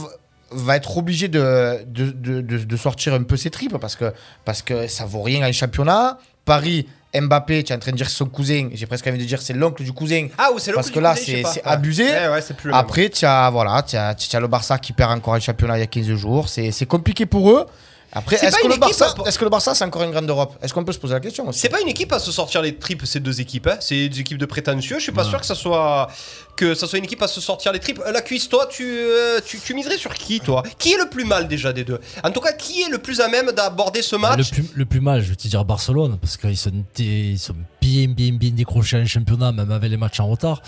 va 0.50 0.76
être 0.76 0.96
obligée 0.98 1.28
de, 1.28 1.82
de, 1.86 2.10
de, 2.42 2.76
sortir 2.76 3.14
un 3.14 3.22
peu 3.22 3.36
ses 3.36 3.50
tripes 3.50 3.78
parce 3.78 3.96
que, 3.96 4.12
parce 4.44 4.60
que 4.62 4.86
ça 4.86 5.04
vaut 5.06 5.22
rien 5.22 5.46
en 5.48 5.52
championnat. 5.52 6.18
Paris, 6.44 6.86
Mbappé, 7.14 7.62
tu 7.64 7.72
es 7.72 7.76
en 7.76 7.78
train 7.78 7.92
de 7.92 7.96
dire 7.96 8.08
son 8.10 8.26
cousin, 8.26 8.68
j'ai 8.72 8.86
presque 8.86 9.06
envie 9.06 9.18
de 9.18 9.24
dire 9.24 9.40
c'est 9.40 9.52
l'oncle 9.52 9.82
du 9.82 9.92
cousin. 9.92 10.28
Ah, 10.38 10.50
ou 10.54 10.58
c'est 10.58 10.70
le 10.70 10.76
Parce 10.76 10.88
que 10.90 10.94
du 10.94 11.00
là, 11.00 11.14
c'est- 11.16 11.42
abusé. 11.64 12.04
Ouais, 12.04 12.28
ouais, 12.28 12.40
c'est 12.42 12.54
plus 12.56 12.68
le. 12.68 12.74
Après, 12.74 13.08
tu 13.10 13.24
as, 13.26 13.48
voilà, 13.50 13.82
as, 13.92 14.14
as 14.34 14.40
le 14.40 14.46
Barça 14.46 14.78
qui 14.78 14.92
perd 14.92 15.12
encore 15.12 15.34
un 15.34 15.40
championnat 15.40 15.76
il 15.78 15.80
y 15.80 15.84
a 15.84 15.86
15 15.86 16.06
jours. 16.14 16.48
C'est 16.48 16.86
compliqué 16.86 17.26
pour 17.26 17.50
eux. 17.50 17.66
Après, 18.14 18.36
C'est 18.36 18.46
est-ce 18.46 18.58
que, 18.58 18.68
le 18.68 18.76
Barça, 18.76 19.14
que 19.14 19.44
le 19.44 19.50
c'est 19.74 19.84
encore 19.84 20.02
une 20.02 20.10
grande 20.10 20.28
Europe? 20.28 20.54
Est-ce 20.62 20.74
qu'on 20.74 20.84
peut 20.84 20.92
se 20.92 20.98
poser 20.98 21.14
la 21.14 21.20
question 21.20 21.50
C'est 21.50 21.70
pas 21.70 21.80
une 21.80 21.88
équipe 21.88 22.12
à 22.12 22.18
se 22.18 22.30
sortir 22.30 22.60
les 22.60 22.76
tripes, 22.76 23.06
ces 23.06 23.20
deux 23.20 23.40
équipes. 23.40 23.66
hein. 23.68 23.76
C'est 23.80 24.08
des 24.10 24.20
équipes 24.20 24.36
de 24.36 24.44
prétentieux. 24.44 24.98
Je 24.98 25.02
suis 25.04 25.12
pas 25.12 25.24
sûr 25.24 25.40
que 25.40 25.46
ça 25.46 25.54
soit 25.54 26.08
que 26.54 26.74
ça 26.74 26.86
soit 26.86 26.98
une 26.98 27.06
équipe 27.06 27.22
à 27.22 27.28
se 27.28 27.40
sortir 27.40 27.72
les 27.72 27.78
tripes. 27.80 28.00
Euh, 28.06 28.12
La 28.12 28.20
cuisse, 28.20 28.46
toi, 28.50 28.66
tu, 28.70 28.84
euh, 28.86 29.40
tu, 29.44 29.58
tu 29.58 29.72
miserais 29.72 29.96
sur 29.96 30.12
qui, 30.12 30.40
toi? 30.40 30.62
Qui 30.78 30.92
est 30.92 30.98
le 30.98 31.08
plus 31.08 31.24
mal 31.24 31.48
déjà 31.48 31.72
des 31.72 31.84
deux? 31.84 31.98
En 32.22 32.30
tout 32.30 32.40
cas, 32.40 32.52
qui 32.52 32.82
est 32.82 32.90
le 32.90 32.98
plus 32.98 33.20
à 33.22 33.28
même 33.28 33.50
d'aborder 33.52 34.02
ce 34.02 34.16
Bah, 34.16 34.32
Le 34.32 34.36
match? 34.42 34.50
plus, 34.50 34.70
le 34.74 34.84
plus 34.84 35.00
mal, 35.00 35.22
je 35.22 35.30
vais 35.30 35.36
te 35.36 35.48
dire 35.48 35.64
Barcelone, 35.64 36.18
parce 36.20 36.36
qu'ils 36.36 36.58
sont, 36.58 36.70
ils 36.98 37.38
sont 37.38 37.56
bien, 37.80 38.08
bien, 38.08 38.32
bien 38.34 38.50
décrochés 38.50 39.00
en 39.00 39.06
championnat, 39.06 39.52
même 39.52 39.70
avec 39.72 39.90
les 39.90 39.96
matchs 39.96 40.20
en 40.20 40.26
retard. 40.28 40.60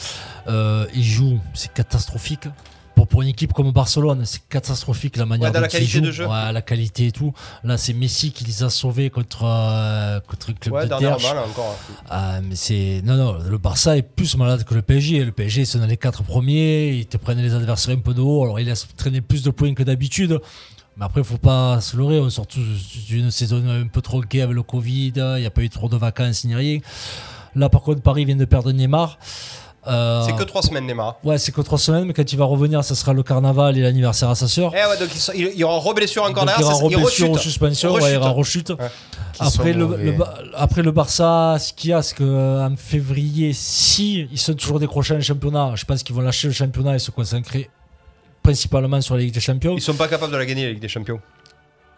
Euh, 0.48 0.86
ils 0.94 1.04
jouent, 1.04 1.38
c'est 1.52 1.72
catastrophique. 1.74 2.48
Pour, 2.94 3.08
pour 3.08 3.22
une 3.22 3.28
équipe 3.28 3.52
comme 3.52 3.70
Barcelone, 3.72 4.24
c'est 4.24 4.46
catastrophique 4.48 5.16
la 5.16 5.26
manière 5.26 5.48
Ouais, 5.48 5.52
la 5.52 5.60
dont 5.60 5.66
ils 5.66 5.70
qualité 5.70 6.00
de 6.00 6.12
jeu. 6.12 6.26
Ouais, 6.26 6.52
la 6.52 6.62
qualité 6.62 7.06
et 7.06 7.12
tout. 7.12 7.32
Là, 7.64 7.76
c'est 7.76 7.92
Messi 7.92 8.30
qui 8.30 8.44
les 8.44 8.62
a 8.62 8.70
sauvés 8.70 9.10
contre, 9.10 9.44
euh, 9.44 10.20
contre 10.20 10.50
un 10.50 10.52
club 10.54 10.74
Ouais, 10.74 10.86
de 10.86 10.92
encore. 10.94 11.78
Ah, 12.08 12.40
mais 12.42 12.54
c'est. 12.56 13.02
Non, 13.04 13.16
non, 13.16 13.38
le 13.38 13.58
Barça 13.58 13.96
est 13.96 14.02
plus 14.02 14.36
malade 14.36 14.64
que 14.64 14.74
le 14.74 14.82
PSG. 14.82 15.24
Le 15.24 15.32
PSG, 15.32 15.64
sont 15.64 15.78
dans 15.78 15.86
les 15.86 15.96
quatre 15.96 16.22
premiers. 16.22 16.90
Ils 16.90 17.06
te 17.06 17.16
prennent 17.16 17.40
les 17.42 17.54
adversaires 17.54 17.94
un 17.96 18.00
peu 18.00 18.14
de 18.14 18.20
haut. 18.20 18.44
Alors, 18.44 18.60
ils 18.60 18.66
laissent 18.66 18.86
traîner 18.96 19.20
plus 19.20 19.42
de 19.42 19.50
points 19.50 19.74
que 19.74 19.82
d'habitude. 19.82 20.40
Mais 20.96 21.04
après, 21.04 21.22
il 21.22 21.26
faut 21.26 21.38
pas 21.38 21.80
se 21.80 21.96
leurrer. 21.96 22.20
On 22.20 22.30
sort 22.30 22.46
d'une 23.08 23.30
saison 23.30 23.62
un 23.68 23.88
peu 23.88 24.00
tronquée 24.00 24.42
avec 24.42 24.54
le 24.54 24.62
Covid. 24.62 25.12
Il 25.16 25.40
n'y 25.40 25.46
a 25.46 25.50
pas 25.50 25.62
eu 25.62 25.70
trop 25.70 25.88
de 25.88 25.96
vacances 25.96 26.44
ni 26.44 26.54
rien. 26.54 26.78
Là, 27.56 27.68
par 27.68 27.82
contre, 27.82 28.00
Paris 28.00 28.24
vient 28.24 28.36
de 28.36 28.44
perdre 28.44 28.70
Neymar. 28.72 29.18
Euh, 29.86 30.22
C'est 30.24 30.34
que 30.34 30.42
trois 30.44 30.62
semaines, 30.62 30.86
Neymar. 30.86 31.16
Ouais, 31.24 31.36
c'est 31.38 31.52
que 31.52 31.60
trois 31.60 31.78
semaines. 31.78 32.04
Mais 32.04 32.12
quand 32.14 32.32
il 32.32 32.38
va 32.38 32.44
revenir, 32.44 32.82
ça 32.84 32.94
sera 32.94 33.12
le 33.12 33.22
carnaval 33.22 33.76
et 33.76 33.82
l'anniversaire 33.82 34.30
à 34.30 34.34
sa 34.34 34.48
sœur. 34.48 34.72
Eh 34.74 34.88
ouais, 34.88 34.98
donc 34.98 35.08
il, 35.34 35.40
il, 35.40 35.52
il 35.56 35.64
aura 35.64 35.78
re-blessure 35.78 36.22
encore 36.24 36.44
Donc, 36.46 36.54
il 36.56 36.60
y 36.60 36.64
derrière. 36.64 36.76
aura 36.76 36.84
reblessure 36.84 37.28
ou 37.30 37.32
rechute. 37.34 37.42
suspension, 37.50 37.92
ouais, 37.94 38.10
il 38.10 38.14
y 38.14 38.16
aura 38.16 38.30
rechute. 38.30 38.70
Ouais. 38.70 38.90
Après 39.40 39.72
le, 39.72 40.14
après 40.54 40.82
le 40.82 40.90
Barça, 40.92 41.56
ce 41.58 41.72
qu'il 41.72 41.90
y 41.90 41.92
a, 41.92 42.02
c'est 42.02 42.16
qu'en 42.16 42.74
février, 42.76 43.52
si 43.52 44.26
ils 44.30 44.38
sont 44.38 44.54
toujours 44.54 44.78
décrochés 44.80 45.14
en 45.16 45.20
championnat, 45.20 45.72
je 45.74 45.84
pense 45.84 46.02
qu'ils 46.02 46.14
vont 46.14 46.22
lâcher 46.22 46.46
le 46.48 46.54
championnat 46.54 46.94
et 46.94 46.98
se 46.98 47.10
concentrer 47.10 47.68
principalement 48.42 49.00
sur 49.00 49.14
la 49.16 49.22
Ligue 49.22 49.34
des 49.34 49.40
Champions. 49.40 49.74
Ils 49.76 49.80
sont 49.80 49.94
pas 49.94 50.06
capables 50.08 50.32
de 50.32 50.36
la 50.36 50.46
gagner, 50.46 50.64
la 50.66 50.70
Ligue 50.72 50.80
des 50.82 50.88
Champions. 50.88 51.20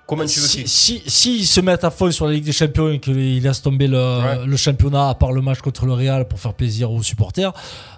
Comment 0.07 0.25
tu 0.25 0.38
veux 0.38 0.47
Si, 0.47 0.57
qu'ils. 0.59 0.69
si, 0.69 1.03
si 1.07 1.38
ils 1.40 1.47
se 1.47 1.61
mettent 1.61 1.83
à 1.83 1.90
fond 1.90 2.11
sur 2.12 2.27
la 2.27 2.33
Ligue 2.35 2.45
des 2.45 2.53
Champions 2.53 2.90
et 2.90 3.01
qu'ils 3.01 3.42
laissent 3.42 3.62
tomber 3.62 3.88
le, 3.88 3.97
Ouais. 3.99 4.47
le 4.47 4.57
championnat 4.57 5.09
à 5.09 5.14
part 5.16 5.33
le 5.33 5.42
match 5.42 5.61
contre 5.61 5.85
le 5.87 5.95
Real 5.95 6.29
pour 6.29 6.38
faire 6.38 6.55
plaisir 6.55 6.92
aux 6.92 7.03
supporters, 7.03 7.53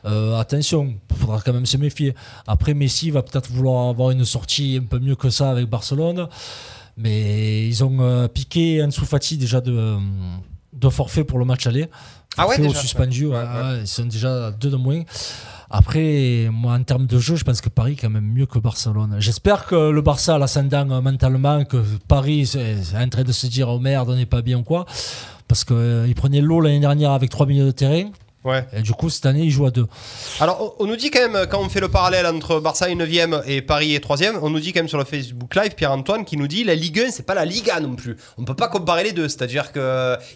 euh, 0.07 0.39
attention, 0.39 0.95
il 1.11 1.17
faudra 1.17 1.41
quand 1.45 1.53
même 1.53 1.67
se 1.67 1.77
méfier. 1.77 2.15
Après, 2.47 2.73
Messi 2.73 3.11
va 3.11 3.23
peut-être 3.23 3.51
vouloir 3.51 3.89
avoir 3.91 4.11
une 4.11 4.25
sortie 4.25 4.79
un 4.83 4.87
peu 4.87 4.99
mieux 4.99 5.17
que 5.17 5.29
ça 5.29 5.51
avec 5.51 5.69
Barcelone, 5.69 6.29
mais 6.97 7.67
ils 7.69 7.85
ont 7.85 7.99
euh, 8.01 8.27
piqué 8.27 8.83
Ansu 8.83 9.05
Fati 9.05 9.37
déjà 9.37 9.61
de, 9.61 9.97
de 10.73 10.89
forfait 10.89 11.25
pour 11.25 11.39
le 11.39 11.45
match 11.45 11.67
aller. 11.67 11.89
Ah 12.37 12.47
ouais, 12.49 12.57
déjà 12.59 12.75
suspendu. 12.81 13.27
ouais, 13.27 13.35
ouais, 13.37 13.81
ils 13.83 13.87
sont 13.87 14.05
déjà 14.07 14.51
deux 14.53 14.71
de 14.71 14.77
moins. 14.77 15.03
Après, 15.71 16.49
moi, 16.51 16.73
en 16.73 16.83
termes 16.83 17.07
de 17.07 17.19
jeu, 17.19 17.37
je 17.37 17.45
pense 17.45 17.61
que 17.61 17.69
Paris 17.69 17.93
est 17.93 17.97
quand 17.97 18.11
même 18.11 18.25
mieux 18.25 18.47
que 18.47 18.59
Barcelone. 18.59 19.17
J'espère 19.19 19.67
que 19.67 19.91
le 19.91 20.01
Barça 20.01 20.37
a 20.37 20.39
l'ascendant 20.39 20.91
euh, 20.91 21.01
mentalement, 21.03 21.65
que 21.65 21.83
Paris 22.07 22.47
c'est 22.47 22.97
en 22.97 23.09
train 23.09 23.23
de 23.23 23.33
se 23.33 23.47
dire 23.47 23.69
oh 23.69 23.79
merde, 23.79 24.09
on 24.09 24.17
n'est 24.17 24.27
pas 24.27 24.41
bien 24.41 24.59
ou 24.59 24.63
quoi. 24.63 24.87
Parce 25.47 25.65
qu'il 25.65 26.15
prenait 26.17 26.41
l'eau 26.41 26.61
l'année 26.61 26.81
dernière 26.81 27.11
avec 27.13 27.31
3 27.31 27.47
milieux 27.47 27.67
de 27.67 27.71
terrain. 27.71 28.11
Ouais. 28.45 28.65
Et 28.73 28.81
du 28.81 28.93
coup, 28.93 29.11
cette 29.11 29.27
année, 29.27 29.43
il 29.43 29.51
joue 29.51 29.67
à 29.67 29.71
deux. 29.71 29.87
Alors, 30.41 30.75
on 30.79 30.87
nous 30.87 30.97
dit 30.97 31.11
quand 31.11 31.29
même, 31.29 31.47
quand 31.51 31.61
on 31.61 31.69
fait 31.69 31.81
le 31.81 31.89
parallèle 31.89 32.27
entre 32.27 32.61
Barça 32.61 32.89
est 32.89 32.95
9ème 32.95 33.43
et 33.47 33.61
Paris 33.61 33.95
est 33.95 34.05
3ème, 34.05 34.39
on 34.41 34.49
nous 34.49 34.61
dit 34.61 34.73
quand 34.73 34.81
même 34.81 34.89
sur 34.89 34.97
le 34.97 35.05
Facebook 35.05 35.55
Live, 35.55 35.75
Pierre-Antoine 35.75 36.25
qui 36.25 36.37
nous 36.39 36.47
dit 36.49 36.65
la 36.65 36.75
Ligue 36.75 37.01
1, 37.01 37.11
c'est 37.11 37.27
pas 37.27 37.35
la 37.35 37.45
Liga 37.45 37.79
non 37.81 37.95
plus. 37.95 38.17
On 38.39 38.45
peut 38.45 38.55
pas 38.55 38.69
comparer 38.69 39.05
les 39.05 39.13
deux. 39.13 39.29
C'est-à-dire 39.29 39.73
qu'il 39.73 39.83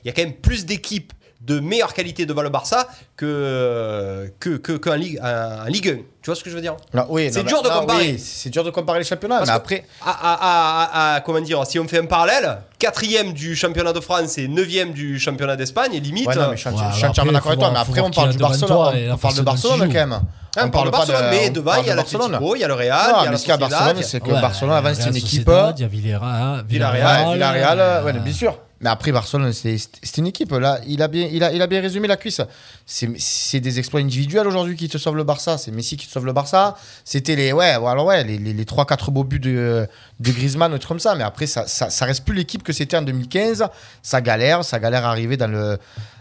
y 0.04 0.08
a 0.08 0.12
quand 0.12 0.22
même 0.22 0.34
plus 0.34 0.66
d'équipes 0.66 1.12
de 1.44 1.58
meilleure 1.60 1.92
qualité 1.92 2.24
devant 2.24 2.42
le 2.42 2.50
Barça 2.50 2.86
que, 3.16 4.32
qu'un 4.78 4.96
Ligue, 4.96 5.18
un, 5.22 5.62
un 5.66 5.68
Ligue 5.68 5.88
1. 5.88 5.92
Tu 6.22 6.26
vois 6.26 6.36
ce 6.36 6.44
que 6.44 6.50
je 6.50 6.54
veux 6.54 6.60
dire? 6.60 6.76
Oui, 7.08 7.30
C'est 7.32 7.42
dur 7.42 7.62
de 7.62 7.68
comparer. 7.68 8.12
oui, 8.12 8.18
c'est 8.18 8.50
dur 8.50 8.62
de 8.62 8.70
comparer 8.70 9.00
les 9.00 9.04
championnats, 9.04 9.38
Parce 9.38 9.50
mais 9.50 9.56
après. 9.56 9.84
À, 10.06 10.10
à- 10.10 10.38
à- 10.40 11.14
à- 11.16 11.20
comment 11.20 11.40
dire, 11.40 11.66
si 11.66 11.80
on 11.80 11.88
fait 11.88 11.98
un 11.98 12.06
parallèle, 12.06 12.58
quatrième 12.78 13.32
du 13.32 13.56
championnat 13.56 13.92
de 13.92 13.98
France 14.00 14.38
et 14.38 14.46
neuvième 14.46 14.92
du 14.92 15.18
championnat 15.18 15.56
d'Espagne, 15.56 15.98
limite. 15.98 16.28
Ouais, 16.28 16.36
non, 16.36 16.50
mais 16.50 16.56
je 16.56 16.60
suis 16.60 16.68
entièrement 16.68 17.10
après, 17.10 17.32
d'accord 17.32 17.46
avec 17.48 17.58
toi, 17.58 17.70
mais 17.72 17.78
après 17.80 18.00
on 18.02 18.10
parle 18.10 18.30
du 18.30 18.38
Barcelone, 18.38 19.06
la 19.08 19.14
on 19.14 19.18
parle 19.18 19.34
de 19.34 19.42
Barcelone 19.42 19.80
quand 19.80 19.92
même. 19.94 20.20
on 20.62 20.70
parle 20.70 20.86
de 20.86 20.90
Barcelone, 20.92 21.24
mais 21.30 21.50
devant, 21.50 21.74
il 21.82 21.86
y 21.88 21.90
a 21.90 21.94
l'Atlético, 21.96 22.54
il 22.54 22.60
y 22.60 22.64
a 22.64 22.68
le 22.68 22.74
Real, 22.74 23.10
Non, 23.10 23.16
il 23.16 23.16
y 23.16 23.20
a 23.20 23.24
mais 23.24 23.30
la 23.32 23.36
ce 23.38 23.42
qu'il 23.42 23.48
y 23.48 23.52
a 23.52 23.54
à 23.54 23.58
Sociedad, 23.58 23.70
Barcelone, 23.80 24.02
c'est 24.04 24.20
que 24.20 24.30
Ouais, 24.30 24.40
Barcelone 24.40 24.74
avant 24.74 24.88
c'était 24.90 25.02
une 25.02 25.08
Real 25.08 25.16
équipe. 25.16 25.50
Il 25.76 25.80
y 25.80 25.84
a 25.84 25.88
Villarreal, 25.88 26.64
Villarreal, 26.68 27.80
euh, 27.80 28.04
ouais, 28.04 28.12
bien 28.12 28.32
sûr. 28.32 28.56
Mais 28.82 28.90
après, 28.90 29.12
Barcelone, 29.12 29.52
c'est 29.52 29.78
une 30.18 30.26
équipe. 30.26 30.50
Là, 30.52 30.80
il 30.86 31.00
a 31.02 31.08
bien, 31.08 31.28
il 31.30 31.42
a, 31.44 31.52
il 31.52 31.62
a 31.62 31.66
bien 31.68 31.80
résumé 31.80 32.08
la 32.08 32.16
cuisse. 32.16 32.40
C'est 32.86 33.60
des 33.60 33.78
exploits 33.78 34.00
individuels 34.00 34.46
aujourd'hui 34.46 34.76
qui 34.76 34.88
te 34.88 34.98
sauvent 34.98 35.16
le 35.16 35.24
Barça. 35.24 35.56
C'est 35.58 35.70
Messi 35.70 35.96
qui 35.96 36.06
te 36.06 36.12
sauve 36.12 36.26
le 36.26 36.32
Barça. 36.32 36.76
C'était 37.04 37.36
les, 37.36 37.52
ouais, 37.52 37.66
alors 37.66 38.06
ouais, 38.06 38.24
les, 38.24 38.38
les, 38.38 38.52
les 38.52 38.64
3-4 38.64 39.10
beaux 39.10 39.24
buts 39.24 39.38
de, 39.38 39.86
de 40.20 40.30
Griezmann, 40.32 40.72
ou 40.72 40.74
des 40.74 40.78
trucs 40.80 40.88
comme 40.88 41.00
ça. 41.00 41.14
Mais 41.14 41.24
après, 41.24 41.46
ça, 41.46 41.66
ça, 41.66 41.90
ça 41.90 42.04
reste 42.06 42.24
plus 42.24 42.34
l'équipe 42.34 42.62
que 42.62 42.72
c'était 42.72 42.96
en 42.96 43.02
2015. 43.02 43.66
Ça 44.02 44.20
galère, 44.20 44.64
ça 44.64 44.78
galère 44.78 45.06
à 45.06 45.10
arriver 45.10 45.36
dans 45.36 45.46
le, 45.50 45.78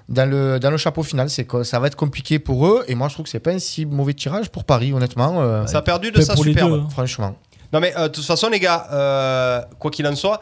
dans 0.10 0.30
le, 0.30 0.60
dans 0.60 0.70
le 0.72 0.78
chapeau 0.78 1.04
final. 1.04 1.30
C'est 1.30 1.46
que 1.46 1.64
ça 1.64 1.80
va 1.80 1.88
être 1.88 1.96
compliqué 1.96 2.38
pour 2.40 2.68
eux. 2.68 2.84
Et 2.88 2.96
moi, 2.96 3.08
je 3.08 3.16
trouve 3.16 3.24
que 3.26 3.30
c'est 3.32 3.40
pas 3.40 3.52
un 3.52 3.60
si 3.60 3.86
mauvais 3.86 4.14
tirage 4.14 4.50
pour 4.50 4.64
Paris, 4.66 4.94
honnêtement. 4.94 5.42
euh, 5.42 5.66
Ça 5.66 5.80
a 5.80 5.82
perdu 5.82 6.12
de 6.12 6.22
sa 6.22 6.36
superbe. 6.36 6.72
deux, 6.72 6.80
hein. 6.82 6.88
franchement. 6.92 7.36
Non 7.74 7.80
mais 7.80 7.94
euh, 7.98 8.10
de 8.10 8.14
toute 8.14 8.26
façon 8.26 8.50
les 8.50 8.60
gars, 8.60 8.86
euh, 8.92 9.62
quoi 9.80 9.92
qu'il 9.92 10.06
en 10.06 10.14
soit, 10.14 10.42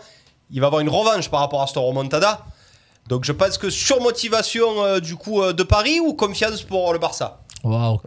il 0.51 0.61
va 0.61 0.67
avoir 0.67 0.81
une 0.81 0.89
revanche 0.89 1.29
par 1.29 1.39
rapport 1.41 1.61
à 1.61 1.67
cette 1.67 1.77
remontada. 1.77 2.41
Donc 3.07 3.23
je 3.25 3.31
pense 3.31 3.57
que 3.57 3.69
surmotivation 3.69 4.83
euh, 4.83 4.99
du 4.99 5.15
coup 5.15 5.41
euh, 5.41 5.53
de 5.53 5.63
Paris 5.63 5.99
ou 5.99 6.13
confiance 6.13 6.61
pour 6.61 6.93
le 6.93 6.99
Barça? 6.99 7.39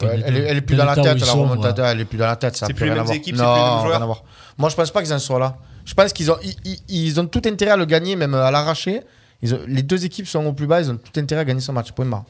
Elle, 0.00 0.36
est, 0.36 0.40
elle 0.40 0.56
est 0.56 0.60
plus 0.62 0.76
Dans 0.76 0.84
dans 0.84 0.92
la 0.94 1.00
où 1.00 1.04
tête, 1.04 1.16
ils 1.16 1.20
la 1.20 1.26
sont, 1.26 1.42
remontada, 1.42 1.82
ouais. 1.82 1.88
elle 1.90 2.00
est 2.00 2.04
plus 2.06 2.16
dans 2.18 2.26
la 2.26 2.36
tête. 2.36 2.56
ça 2.56 2.66
C'est 2.66 2.72
plus 2.74 2.84
les 2.86 2.92
rien 2.92 2.94
à 2.94 3.04
mêmes 3.04 3.06
voir. 3.06 3.16
équipes, 3.16 3.36
c'est 3.36 3.42
plus 3.42 3.48
les 3.48 3.54
Non, 3.58 3.64
mêmes 3.74 3.80
joueurs. 3.84 3.92
rien 3.92 4.02
à 4.02 4.06
voir. 4.06 4.22
Moi, 4.58 4.68
je 4.70 4.76
pense 4.76 4.90
pas 4.90 5.02
qu'ils 5.02 5.12
en 5.12 5.18
soient 5.18 5.38
là. 5.38 5.56
Je 5.84 5.92
pense 5.94 6.12
qu'ils 6.12 6.30
ont, 6.30 6.36
ils, 6.42 6.54
ils- 6.64 6.82
ils 6.88 7.20
ont 7.20 7.26
tout 7.26 7.42
intérêt 7.44 7.72
à 7.72 7.76
le 7.76 7.84
gagner, 7.84 8.16
même 8.16 8.32
à 8.34 8.50
l'arracher. 8.50 9.02
Ils 9.42 9.54
ont- 9.54 9.60
les 9.66 9.82
deux 9.82 10.04
équipes 10.04 10.26
sont 10.28 10.44
au 10.46 10.52
plus 10.52 10.66
bas, 10.66 10.80
ils 10.80 10.90
ont 10.90 10.96
tout 10.96 11.18
intérêt 11.20 11.40
à 11.40 11.44
gagner 11.44 11.60
ce 11.60 11.72
match. 11.72 11.90
Point 11.92 12.06
barre. 12.06 12.24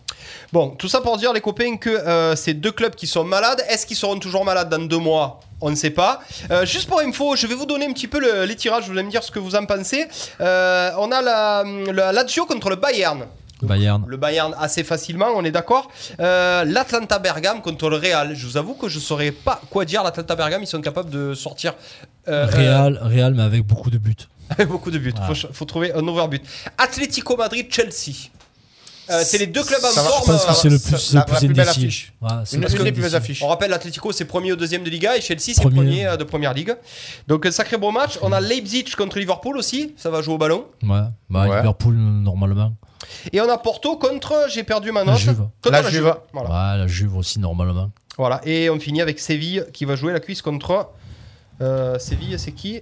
Bon, 0.52 0.70
tout 0.70 0.88
ça 0.88 1.00
pour 1.00 1.18
dire 1.18 1.32
les 1.32 1.40
copains 1.42 1.76
que 1.76 1.90
euh, 1.90 2.34
ces 2.36 2.54
deux 2.54 2.72
clubs 2.72 2.94
qui 2.94 3.06
sont 3.06 3.24
malades, 3.24 3.62
est-ce 3.68 3.86
qu'ils 3.86 3.96
seront 3.98 4.18
toujours 4.18 4.44
malades 4.44 4.68
dans 4.70 4.78
deux 4.82 4.98
mois? 4.98 5.40
On 5.60 5.70
ne 5.70 5.76
sait 5.76 5.90
pas. 5.90 6.20
Euh, 6.50 6.64
juste 6.66 6.88
pour 6.88 7.00
info, 7.00 7.36
je 7.36 7.46
vais 7.46 7.54
vous 7.54 7.66
donner 7.66 7.86
un 7.86 7.92
petit 7.92 8.08
peu 8.08 8.18
le- 8.18 8.44
les 8.46 8.56
tirages, 8.56 8.84
vous 8.86 8.92
allez 8.92 9.02
me 9.04 9.10
dire 9.10 9.22
ce 9.22 9.30
que 9.30 9.38
vous 9.38 9.54
en 9.54 9.64
pensez. 9.66 10.06
Euh, 10.40 10.90
on 10.98 11.12
a 11.12 11.20
la, 11.22 11.64
la 11.92 12.12
Lazio 12.12 12.46
contre 12.46 12.68
le 12.70 12.76
Bayern. 12.76 13.26
Bayern. 13.62 14.02
Le 14.08 14.16
Bayern 14.16 14.56
assez 14.58 14.82
facilement, 14.82 15.28
on 15.36 15.44
est 15.44 15.52
d'accord. 15.52 15.88
Euh, 16.18 16.64
L'Atlanta 16.64 17.20
Bergame 17.20 17.60
contre 17.62 17.90
le 17.90 17.96
Real. 17.96 18.34
Je 18.34 18.44
vous 18.44 18.56
avoue 18.56 18.74
que 18.74 18.88
je 18.88 18.96
ne 18.98 19.02
saurais 19.02 19.30
pas 19.30 19.60
quoi 19.70 19.84
dire. 19.84 20.02
L'Atlanta 20.02 20.34
Bergame, 20.34 20.62
ils 20.64 20.66
sont 20.66 20.80
capables 20.80 21.10
de 21.10 21.32
sortir 21.34 21.74
euh, 22.26 22.46
Real, 22.50 22.98
Real, 23.00 23.34
mais 23.34 23.42
avec 23.44 23.62
beaucoup 23.64 23.90
de 23.90 23.98
buts. 23.98 24.16
Euh, 24.52 24.54
avec 24.58 24.68
beaucoup 24.68 24.90
de 24.90 24.98
buts. 24.98 25.12
Voilà. 25.16 25.34
Faut, 25.34 25.48
faut 25.52 25.64
trouver 25.64 25.92
un 25.92 26.06
overbut. 26.06 26.40
Atlético 26.78 27.36
Madrid, 27.36 27.66
Chelsea. 27.70 28.30
Euh, 29.10 29.22
c'est 29.24 29.36
les 29.38 29.48
deux 29.48 29.64
clubs 29.64 29.82
en 29.84 29.88
forme. 29.88 30.22
Je 30.24 30.30
pense 30.30 30.46
que 30.46 30.52
c'est 30.54 30.68
le 30.68 30.78
ça- 30.78 30.88
plus, 30.96 31.12
la- 31.14 31.20
le 31.20 31.24
plus 31.26 31.32
la 31.32 31.38
plus 31.40 31.48
belle 31.54 31.68
affiche. 31.68 32.12
Ouais, 32.22 32.28
c'est 32.44 32.56
Une, 32.56 32.62
le 32.62 32.68
une 32.70 32.74
plus 32.76 32.84
des 32.84 32.92
plus 32.92 33.02
belles 33.02 33.16
affiches. 33.16 33.42
On 33.42 33.48
rappelle 33.48 33.70
l'Atlético 33.70 34.12
c'est 34.12 34.24
premier 34.24 34.52
au 34.52 34.56
deuxième 34.56 34.84
de 34.84 34.90
Liga 34.90 35.16
et 35.16 35.20
Chelsea 35.20 35.40
c'est 35.54 35.60
Premier. 35.60 35.74
premier 35.76 36.06
euh, 36.06 36.16
de 36.16 36.22
première 36.24 36.54
ligue. 36.54 36.74
Donc 37.26 37.44
euh, 37.44 37.50
sacré 37.50 37.76
beau 37.76 37.90
match. 37.90 38.18
On 38.22 38.30
a 38.30 38.40
Leipzig 38.40 38.84
contre 38.96 39.18
Liverpool 39.18 39.56
aussi, 39.58 39.92
ça 39.96 40.08
va 40.08 40.22
jouer 40.22 40.34
au 40.34 40.38
ballon. 40.38 40.66
Ouais, 40.84 41.00
bah, 41.28 41.48
Ouais. 41.48 41.56
Liverpool, 41.58 41.94
normalement. 41.96 42.72
Et 43.32 43.40
on 43.40 43.50
a 43.50 43.58
Porto 43.58 43.96
contre, 43.96 44.46
j'ai 44.48 44.62
perdu 44.62 44.92
ma 44.92 45.00
La 45.04 45.12
note. 45.12 45.20
Juve. 45.20 45.48
Contre 45.62 45.72
La 45.72 45.82
la, 45.82 45.90
Juve. 45.90 46.04
Juve. 46.04 46.14
Voilà. 46.32 46.48
Ouais, 46.48 46.78
la 46.78 46.86
Juve 46.86 47.16
aussi, 47.16 47.40
normalement. 47.40 47.90
Voilà. 48.16 48.40
Et 48.44 48.70
on 48.70 48.78
finit 48.78 49.02
avec 49.02 49.18
Séville 49.18 49.64
qui 49.72 49.84
va 49.84 49.96
jouer 49.96 50.12
la 50.12 50.20
cuisse 50.20 50.42
contre 50.42 50.90
euh, 51.60 51.98
Séville, 51.98 52.38
c'est 52.38 52.52
qui? 52.52 52.80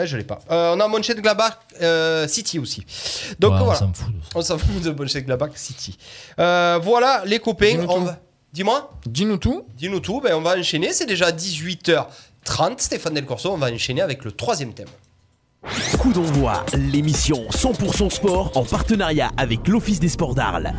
Ben, 0.00 0.06
je 0.06 0.16
l'ai 0.16 0.24
pas. 0.24 0.38
Euh, 0.50 0.74
on 0.76 0.80
a 0.80 0.88
Mönchengladbach 0.88 1.58
euh, 1.82 2.26
City 2.28 2.58
aussi. 2.58 2.84
Donc 3.38 3.52
Ouais, 3.52 3.58
on 3.60 3.64
voilà. 3.64 3.78
s'en 3.80 3.92
fout. 3.92 4.14
On 4.34 4.42
s'en 4.42 4.58
fout 4.58 4.80
de 4.82 4.90
Mönchengladbach 4.90 5.50
City. 5.56 5.96
Euh, 6.38 6.78
voilà 6.82 7.22
les 7.26 7.38
copains. 7.38 7.70
Dis-nous 7.72 7.84
on 7.88 7.98
tout. 8.00 8.04
va- 8.06 8.18
Dis-moi. 8.52 8.90
Dis-nous 9.06 9.36
tout. 9.36 9.64
Dis-nous 9.76 10.00
tout, 10.00 10.20
ben 10.20 10.34
on 10.34 10.40
va 10.40 10.56
enchaîner, 10.58 10.92
c'est 10.92 11.06
déjà 11.06 11.30
18h30. 11.30 12.78
Stéphane 12.78 13.14
Del 13.14 13.24
Corso, 13.26 13.50
on 13.52 13.56
va 13.58 13.70
enchaîner 13.70 14.00
avec 14.02 14.24
le 14.24 14.32
troisième 14.32 14.72
thème. 14.74 14.88
Coup 16.00 16.12
d'envoi, 16.12 16.64
l'émission 16.74 17.46
100% 17.50 18.08
sport 18.10 18.50
en 18.56 18.64
partenariat 18.64 19.30
avec 19.36 19.68
l'Office 19.68 20.00
des 20.00 20.08
sports 20.08 20.34
d'Arles. 20.34 20.72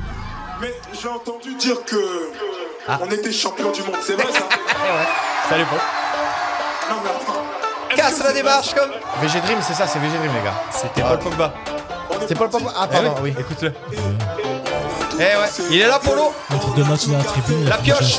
Mais 0.60 0.74
j'ai 1.02 1.08
entendu 1.08 1.56
dire 1.56 1.84
que 1.86 2.32
on 3.00 3.10
était 3.12 3.32
champion 3.32 3.72
du 3.72 3.82
monde, 3.84 3.96
c'est 4.02 4.14
vrai 4.16 4.26
ça 4.34 4.50
Salut 5.50 5.66
Paul. 5.70 5.80
Non 6.90 6.96
mais 7.04 7.10
attends. 7.12 7.44
Casse 7.96 8.24
la 8.24 8.34
démarche 8.34 8.74
comme. 8.74 8.92
VG 9.22 9.42
Dream, 9.42 9.60
c'est 9.62 9.74
ça, 9.74 9.88
c'est 9.88 10.00
VG 10.00 10.18
Dream, 10.18 10.32
les 10.36 10.44
gars. 10.44 10.54
C'était 10.72 11.02
Paul 11.02 11.20
Pogba. 11.20 11.48
vrai 11.48 11.54
On 12.10 12.24
est 12.24 12.28
C'est 12.28 12.36
Paul. 12.36 12.50
Pogba. 12.50 12.72
Ah, 12.76 12.88
pardon, 12.88 13.16
oui. 13.22 13.34
Écoute-le. 13.38 13.74
Eh 15.16 15.20
ouais, 15.20 15.50
il 15.70 15.82
est 15.82 15.88
là 15.88 16.00
Polo. 16.00 16.34
Entre 16.54 16.74
deux 16.74 16.84
matchs 16.86 17.06
dans 17.08 17.18
la 17.18 17.24
tribune. 17.24 17.68
La 17.70 17.78
pioche. 17.78 18.18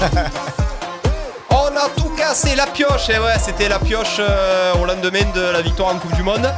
On 1.50 1.66
a 1.76 1.88
tout 1.96 2.10
cassé, 2.16 2.54
la 2.56 2.66
pioche. 2.66 3.08
Et 3.08 3.18
ouais, 3.18 3.38
c'était 3.38 3.68
la 3.68 3.78
pioche 3.78 4.16
euh, 4.18 4.74
au 4.74 4.84
lendemain 4.84 5.24
de 5.34 5.40
la 5.40 5.62
victoire 5.62 5.94
en 5.94 5.98
Coupe 5.98 6.14
du 6.14 6.22
Monde. 6.22 6.50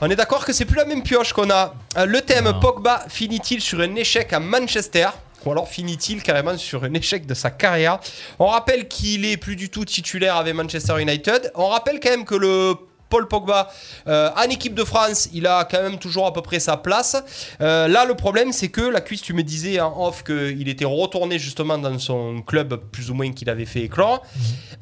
On 0.00 0.08
est 0.10 0.16
d'accord 0.16 0.44
que 0.44 0.52
c'est 0.52 0.64
plus 0.64 0.76
la 0.76 0.84
même 0.84 1.02
pioche 1.02 1.32
qu'on 1.32 1.50
a. 1.50 1.72
Euh, 1.96 2.06
Le 2.06 2.20
thème 2.20 2.44
Non. 2.44 2.60
Pogba 2.60 3.00
finit-il 3.08 3.60
sur 3.60 3.80
un 3.80 3.94
échec 3.96 4.32
à 4.32 4.40
Manchester? 4.40 5.08
Ou 5.44 5.52
alors 5.52 5.68
finit-il 5.68 6.22
carrément 6.22 6.56
sur 6.58 6.84
un 6.84 6.94
échec 6.94 7.26
de 7.26 7.34
sa 7.34 7.50
carrière 7.50 7.98
On 8.38 8.46
rappelle 8.46 8.88
qu'il 8.88 9.24
est 9.24 9.36
plus 9.36 9.56
du 9.56 9.70
tout 9.70 9.84
titulaire 9.84 10.36
avec 10.36 10.54
Manchester 10.54 11.00
United. 11.00 11.52
On 11.54 11.68
rappelle 11.68 12.00
quand 12.00 12.10
même 12.10 12.24
que 12.24 12.34
le 12.34 12.74
Paul 13.08 13.26
Pogba 13.26 13.70
euh, 14.06 14.30
en 14.36 14.42
équipe 14.42 14.74
de 14.74 14.84
France, 14.84 15.28
il 15.32 15.46
a 15.46 15.64
quand 15.64 15.82
même 15.82 15.98
toujours 15.98 16.26
à 16.26 16.32
peu 16.32 16.42
près 16.42 16.60
sa 16.60 16.76
place. 16.76 17.16
Euh, 17.60 17.88
là, 17.88 18.04
le 18.04 18.14
problème, 18.14 18.52
c'est 18.52 18.68
que 18.68 18.82
la 18.82 19.00
cuisse, 19.00 19.22
tu 19.22 19.32
me 19.32 19.42
disais 19.42 19.80
en 19.80 20.06
off 20.06 20.24
qu'il 20.24 20.68
était 20.68 20.84
retourné 20.84 21.38
justement 21.38 21.78
dans 21.78 21.98
son 21.98 22.42
club 22.42 22.76
plus 22.92 23.10
ou 23.10 23.14
moins 23.14 23.32
qu'il 23.32 23.48
avait 23.50 23.64
fait 23.64 23.82
éclore. 23.82 24.22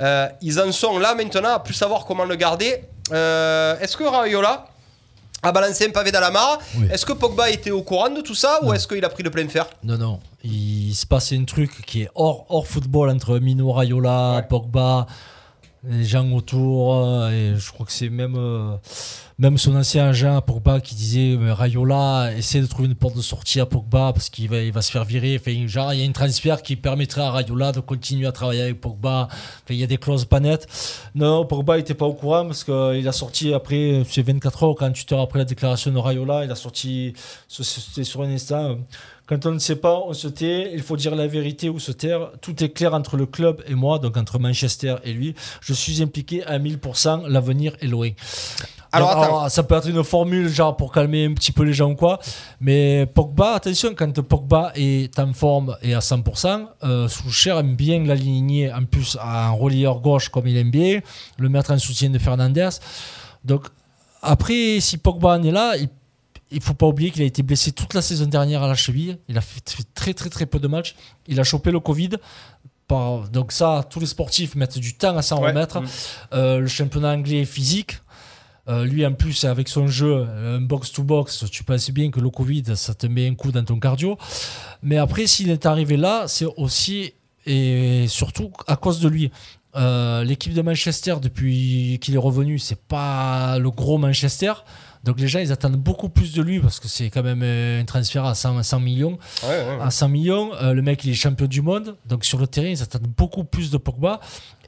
Euh, 0.01 0.29
ils 0.43 0.61
en 0.61 0.73
sont 0.73 0.99
là 0.99 1.15
maintenant 1.15 1.55
à 1.55 1.61
plus 1.61 1.75
savoir 1.75 2.05
comment 2.05 2.25
le 2.25 2.37
garder. 2.37 2.83
Est-ce 3.11 3.97
que 3.97 4.05
Raiola 4.05 4.67
a 5.43 5.53
balancé 5.53 5.87
un 5.87 5.91
pavé 5.91 6.11
dans 6.11 6.21
la 6.21 6.31
mare 6.31 6.59
Oui. 6.77 6.89
Est-ce 6.91 7.07
que 7.07 7.13
Pogba 7.13 7.51
était 7.51 7.71
au 7.71 7.83
courant 7.83 8.11
de 8.11 8.21
tout 8.21 8.35
ça? 8.35 8.59
Ou 8.63 8.73
est-ce 8.73 8.89
qu'il 8.89 9.05
a 9.05 9.09
pris 9.09 9.23
le 9.23 9.31
plein 9.31 9.49
fer? 9.49 9.67
Non, 9.85 9.97
non. 9.97 10.21
Il 10.49 10.95
se 10.95 11.07
passe 11.07 11.33
un 11.33 11.45
truc 11.45 11.85
qui 11.87 12.03
est 12.03 12.09
hors, 12.15 12.47
hors 12.49 12.67
football 12.67 13.11
entre 13.11 13.39
Mino 13.41 13.73
Raiola, 13.73 14.47
Pogba, 14.49 15.07
les 15.85 16.05
gens 16.05 16.31
autour. 16.33 16.95
euh, 16.95 17.31
Et 17.31 17.59
je 17.59 17.73
crois 17.73 17.85
que 17.85 17.93
c'est 17.93 18.09
même, 18.11 18.37
euh, 18.37 18.77
même 19.39 19.59
son 19.59 19.75
ancien 19.77 20.07
agent, 20.09 20.41
Pogba, 20.43 20.81
qui 20.81 20.95
disait 20.95 21.37
Raiola, 21.53 22.31
essaie 22.37 22.61
de 22.61 22.67
trouver 22.67 22.87
une 22.89 22.95
porte 22.95 23.17
de 23.17 23.23
sortie 23.23 23.59
à 23.61 23.67
Pogba 23.67 24.13
parce 24.13 24.29
qu'il 24.31 24.49
va, 24.49 24.59
il 24.59 24.73
va 24.73 24.83
se 24.83 24.91
faire 24.93 25.05
virer. 25.05 25.37
Enfin, 25.41 25.67
genre, 25.67 25.93
il 25.93 25.99
y 25.99 26.03
a 26.03 26.05
une 26.05 26.13
transfert 26.13 26.63
qui 26.63 26.77
permettrait 26.77 27.23
à 27.23 27.31
Raiola 27.31 27.73
de 27.73 27.81
continuer 27.81 28.27
à 28.27 28.33
travailler 28.33 28.63
avec 28.63 28.81
Pogba. 28.81 29.29
Enfin, 29.31 29.71
il 29.71 29.77
y 29.77 29.85
a 29.85 29.89
des 29.89 29.99
clauses 29.99 30.25
pas 30.27 30.41
nettes. 30.41 30.67
Non, 31.15 31.45
Pogba 31.45 31.77
n'était 31.77 31.95
pas 31.95 32.07
au 32.07 32.15
courant 32.15 32.45
parce 32.47 32.63
qu'il 32.63 33.07
a 33.09 33.13
sorti 33.13 33.53
après, 33.53 34.03
c'est 34.09 34.23
24 34.23 34.63
heures, 34.63 34.75
48 34.77 35.13
heures 35.13 35.21
après 35.23 35.41
la 35.41 35.45
déclaration 35.45 35.91
de 35.93 35.99
Raiola, 35.99 36.45
il 36.45 36.51
a 36.51 36.57
sorti, 36.57 37.15
c'était 37.49 38.05
sur 38.05 38.23
un 38.23 38.31
instant. 38.31 38.77
Quand 39.27 39.45
on 39.45 39.53
ne 39.53 39.59
sait 39.59 39.77
pas, 39.77 40.01
on 40.07 40.13
se 40.13 40.29
tait. 40.29 40.71
Il 40.73 40.83
faut 40.83 40.97
dire 40.97 41.17
la 41.17 41.27
vérité 41.27 41.69
ou 41.69 41.81
se 41.81 41.91
taire. 41.93 42.31
Tout 42.41 42.63
est 42.63 42.69
clair 42.69 42.95
entre 42.95 43.17
le 43.17 43.27
club 43.27 43.63
et 43.67 43.75
moi, 43.75 43.99
donc 43.99 44.17
entre 44.17 44.39
Manchester 44.39 44.97
et 45.05 45.13
lui. 45.13 45.35
Je 45.61 45.73
suis 45.73 46.01
impliqué 46.01 46.45
à 46.45 46.59
1000%. 46.59 47.27
L'avenir 47.27 47.77
est 47.81 47.89
loin. 47.89 48.11
Alors, 48.93 49.51
ça 49.51 49.63
peut 49.63 49.75
être 49.75 49.89
une 49.89 50.03
formule 50.05 50.49
genre 50.49 50.77
pour 50.77 50.93
calmer 50.93 51.27
un 51.27 51.35
petit 51.35 51.53
peu 51.53 51.65
les 51.65 51.73
gens 51.73 51.91
ou 51.91 51.97
quoi. 51.97 52.19
Mais 52.61 53.07
Pogba, 53.07 53.55
attention, 53.55 53.95
quand 53.95 54.21
Pogba 54.23 54.73
est 54.75 55.19
en 55.19 55.33
forme 55.33 55.77
et 55.83 55.95
à 55.95 55.99
100%, 55.99 56.67
euh, 56.85 57.09
Soucher 57.09 57.51
aime 57.51 57.75
bien 57.75 58.03
l'aligner 58.05 58.73
en 58.73 58.85
plus 58.85 59.19
à 59.21 59.49
un 59.49 59.51
relieur 59.51 60.01
gauche 60.01 60.29
comme 60.29 60.47
il 60.47 60.57
aime 60.57 60.71
bien, 60.71 61.01
le 61.39 61.49
mettre 61.49 61.73
en 61.73 61.79
soutien 61.79 62.11
de 62.11 62.19
Fernandez. 62.19 62.71
Donc 63.45 63.67
après, 64.23 64.79
si 64.81 64.99
Pogba 64.99 65.37
en 65.39 65.43
est 65.43 65.53
là, 65.53 65.77
il, 65.77 65.89
il 66.51 66.61
faut 66.63 66.75
pas 66.75 66.87
oublier 66.87 67.11
qu'il 67.11 67.23
a 67.23 67.27
été 67.27 67.43
blessé 67.43 67.73
toute 67.73 67.95
la 67.95 68.03
saison 68.03 68.27
dernière 68.27 68.63
à 68.63 68.69
la 68.69 68.75
cheville. 68.75 69.19
Il 69.29 69.37
a 69.39 69.41
fait 69.41 69.61
fait 69.69 69.85
très 69.95 70.15
très 70.15 70.31
très 70.31 70.47
peu 70.47 70.59
de 70.59 70.69
matchs. 70.69 70.95
Il 71.27 71.41
a 71.41 71.45
chopé 71.45 71.71
le 71.71 71.81
Covid. 71.81 72.11
Par- 72.89 73.29
donc 73.29 73.51
ça, 73.53 73.85
tous 73.91 73.99
les 73.99 74.07
sportifs 74.07 74.55
mettent 74.55 74.79
du 74.79 74.95
temps 74.95 75.17
à 75.17 75.23
s'en 75.23 75.41
Ouais. 75.43 75.49
remettre. 75.49 75.81
Mm. 75.81 75.87
Euh, 76.35 76.59
le 76.61 76.67
championnat 76.69 77.11
anglais 77.13 77.41
est 77.43 77.45
physique. 77.45 77.99
Euh, 78.69 78.85
lui, 78.85 79.07
en 79.07 79.13
plus, 79.13 79.45
avec 79.45 79.69
son 79.69 79.87
jeu, 79.87 80.25
un 80.25 80.61
box-to-box, 80.61 81.45
tu 81.51 81.63
penses 81.65 81.91
bien 81.91 82.11
que 82.11 82.19
le 82.21 82.31
Covid, 82.31 82.77
ça 82.77 82.95
te 82.95 83.07
met 83.07 83.29
un 83.29 83.35
coup 83.35 83.53
dans 83.53 83.65
ton 83.65 83.79
cardio. 83.79 84.19
Mais 84.83 84.99
après, 84.99 85.27
s'il 85.29 85.51
est 85.51 85.67
arrivé 85.67 85.97
là, 85.97 86.25
c'est 86.27 86.47
aussi 86.57 87.13
et 87.45 88.07
surtout 88.09 88.51
à 88.67 88.75
cause 88.77 88.99
de 89.01 89.09
lui. 89.09 89.31
Euh, 89.77 90.25
L'équipe 90.25 90.53
de 90.55 90.63
Manchester, 90.63 91.17
depuis 91.23 91.99
qu'il 92.01 92.15
est 92.15 92.19
revenu, 92.19 92.59
c'est 92.59 92.81
pas 92.81 93.59
le 93.61 93.71
gros 93.71 93.99
Manchester. 93.99 94.53
Donc 95.07 95.19
les 95.21 95.29
gens, 95.29 95.39
ils 95.39 95.53
attendent 95.53 95.77
beaucoup 95.77 96.09
plus 96.11 96.35
de 96.35 96.43
lui 96.43 96.61
parce 96.61 96.81
que 96.81 96.89
c'est 96.89 97.09
quand 97.11 97.23
même 97.23 97.41
euh, 97.43 97.81
un 97.81 97.85
transfert 97.85 98.25
à 98.27 98.35
100, 98.35 98.63
100 98.63 98.81
millions. 98.81 99.19
Ouais, 99.45 99.49
ouais, 99.49 99.77
ouais. 99.77 99.83
À 99.83 99.91
100 99.91 100.09
millions, 100.11 100.51
euh, 100.57 100.75
le 100.75 100.83
mec, 100.83 101.03
il 101.05 101.13
est 101.13 101.15
champion 101.15 101.47
du 101.47 101.63
monde. 101.63 101.97
Donc 102.07 102.25
sur 102.25 102.39
le 102.39 102.47
terrain, 102.47 102.67
ils 102.69 102.83
attendent 102.83 103.07
beaucoup 103.17 103.45
plus 103.45 103.71
de 103.71 103.79
Pogba. 103.79 104.21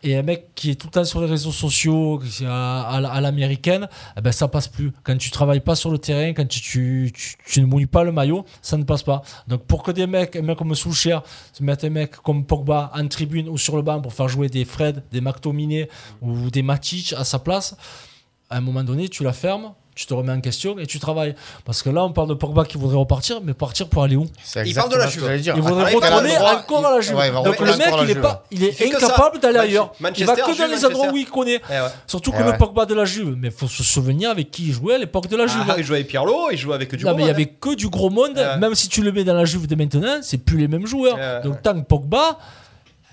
Et 0.04 0.16
un 0.16 0.22
mec 0.22 0.54
qui 0.54 0.70
est 0.70 0.76
tout 0.76 0.86
le 0.86 0.92
temps 0.92 1.04
sur 1.04 1.20
les 1.20 1.26
réseaux 1.26 1.50
sociaux, 1.50 2.20
qui 2.24 2.44
est 2.44 2.46
à, 2.46 2.82
à 2.82 2.98
à 3.14 3.20
l'américaine, 3.20 3.88
eh 4.16 4.20
ben, 4.20 4.30
ça 4.30 4.46
passe 4.46 4.68
plus. 4.68 4.92
Quand 5.02 5.16
tu 5.18 5.32
travailles 5.32 5.58
pas 5.58 5.74
sur 5.74 5.90
le 5.90 5.98
terrain, 5.98 6.32
quand 6.34 6.46
tu, 6.46 6.60
tu, 6.60 7.12
tu- 7.12 7.34
tu 7.44 7.60
ne 7.60 7.66
mouilles 7.66 7.86
pas 7.86 8.04
le 8.04 8.12
maillot, 8.12 8.44
ça 8.62 8.76
ne 8.76 8.84
passe 8.84 9.02
pas. 9.02 9.22
Donc 9.48 9.64
pour 9.64 9.82
que 9.82 9.90
des 9.90 10.06
mecs, 10.06 10.36
un 10.36 10.42
mec 10.42 10.56
comme 10.56 10.72
Soucher, 10.76 11.18
se 11.52 11.64
mettent 11.64 11.82
un 11.82 11.90
mec 11.90 12.12
comme 12.22 12.44
Pogba 12.44 12.92
en 12.94 13.08
tribune 13.08 13.48
ou 13.48 13.58
sur 13.58 13.74
le 13.74 13.82
banc 13.82 14.00
pour 14.00 14.12
faire 14.12 14.28
jouer 14.28 14.48
des 14.48 14.64
Fred, 14.64 15.02
des 15.10 15.20
McTominay 15.20 15.88
ou 16.22 16.48
des 16.48 16.62
Matic 16.62 17.12
à 17.18 17.24
sa 17.24 17.40
place, 17.40 17.76
à 18.50 18.58
un 18.58 18.60
moment 18.60 18.84
donné, 18.84 19.08
tu 19.08 19.24
la 19.24 19.32
fermes, 19.32 19.72
tu 19.98 20.06
te 20.06 20.14
remets 20.14 20.32
en 20.32 20.40
question 20.40 20.78
et 20.78 20.86
tu 20.86 21.00
travailles. 21.00 21.34
Parce 21.64 21.82
que 21.82 21.90
là, 21.90 22.04
on 22.04 22.12
parle 22.12 22.28
de 22.28 22.34
Pogba 22.34 22.64
qui 22.64 22.78
voudrait 22.78 22.96
repartir, 22.96 23.40
mais 23.42 23.52
partir 23.52 23.88
pour 23.88 24.04
aller 24.04 24.14
où? 24.14 24.26
Il 24.64 24.72
parle 24.72 24.92
de 24.92 24.96
la 24.96 25.08
Juve. 25.08 25.24
j'allais 25.24 25.40
dire. 25.40 25.54
il 25.56 25.60
voudrait 25.62 25.92
Ah, 25.92 25.96
retourner 25.96 26.38
encore 26.38 26.86
à 26.86 26.94
la 26.94 27.00
Juve. 27.00 27.16
Donc 27.44 27.58
le 27.58 27.76
mec, 27.76 27.88
il 28.02 28.10
est, 28.10 28.14
Juve. 28.14 28.20
pas, 28.20 28.44
il 28.52 28.62
est 28.62 28.80
incapable 28.94 29.40
d'aller 29.40 29.58
ailleurs. 29.58 29.92
il 30.16 30.24
va 30.24 30.36
que 30.36 30.40
dans 30.42 30.54
Juve, 30.54 30.70
les 30.70 30.86
endroits 30.86 31.08
où 31.12 31.16
il 31.16 31.28
connaît. 31.28 31.60
Eh 31.68 31.72
ouais. 31.72 31.80
Surtout 32.06 32.30
que 32.30 32.36
Eh 32.40 32.44
le. 32.44 32.56
Pogba 32.56 32.86
de 32.86 32.94
la 32.94 33.04
Juve, 33.04 33.34
mais 33.36 33.48
il 33.48 33.52
faut 33.54 33.66
se 33.66 33.82
souvenir 33.82 34.30
avec 34.30 34.52
qui 34.52 34.68
il 34.68 34.72
jouait 34.72 34.94
à 34.94 34.98
l'époque 34.98 35.26
de 35.26 35.36
la 35.36 35.48
Juve. 35.48 35.64
Ah, 35.68 35.74
il 35.76 35.82
jouait 35.82 35.96
avec 35.96 36.06
Pirlo, 36.06 36.50
il 36.52 36.58
jouait 36.58 36.76
avec 36.76 36.94
du 36.94 37.04
non, 37.04 37.16
mais 37.16 37.24
il 37.24 37.26
y 37.26 37.30
avait 37.30 37.46
que 37.46 37.74
du 37.74 37.88
gros 37.88 38.10
monde. 38.10 38.36
Ouais. 38.36 38.56
Même 38.56 38.76
si 38.76 38.88
tu 38.88 39.02
le 39.02 39.10
mets 39.10 39.24
dans 39.24 39.34
la 39.34 39.46
Juve 39.46 39.66
de 39.66 39.74
maintenant, 39.74 40.18
c'est 40.22 40.38
plus 40.38 40.58
les 40.58 40.68
mêmes 40.68 40.86
joueurs. 40.86 41.16
Ouais. 41.16 41.40
Donc 41.42 41.60
tant 41.60 41.74
que 41.74 41.84
Pogba, 41.84 42.38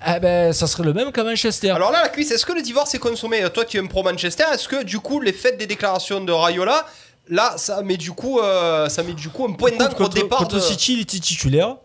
eh 0.05 0.19
ben, 0.19 0.53
ça 0.53 0.67
serait 0.67 0.83
le 0.83 0.93
même 0.93 1.11
qu'à 1.11 1.23
Manchester. 1.23 1.71
Alors 1.71 1.91
là, 1.91 2.01
la 2.03 2.09
cuisse, 2.09 2.31
est-ce 2.31 2.45
que 2.45 2.53
le 2.53 2.61
divorce 2.61 2.93
est 2.93 2.99
consommé? 2.99 3.43
Euh, 3.43 3.49
Toi, 3.49 3.65
tu 3.65 3.77
es 3.77 3.79
un 3.79 3.87
pro 3.87 4.03
Manchester. 4.03 4.43
Est-ce 4.53 4.67
que 4.67 4.83
du 4.83 4.99
coup, 4.99 5.21
les 5.21 5.33
fêtes 5.33 5.57
des 5.57 5.67
déclarations 5.67 6.21
de 6.21 6.31
Rayola, 6.31 6.85
là, 7.27 7.55
ça 7.57 7.81
met 7.81 7.97
du 7.97 8.11
coup, 8.11 8.39
euh, 8.39 8.89
ça 8.89 9.03
met 9.03 9.13
du 9.13 9.29
coup 9.29 9.45
un 9.45 9.53
point 9.53 9.71
d'encre 9.71 10.01
au 10.01 10.09
départ 10.09 10.39
contre 10.39 10.55
de... 10.55 10.59
City, 10.59 10.93
il 10.93 11.01
était 11.01 11.19
titulaire. 11.19 11.77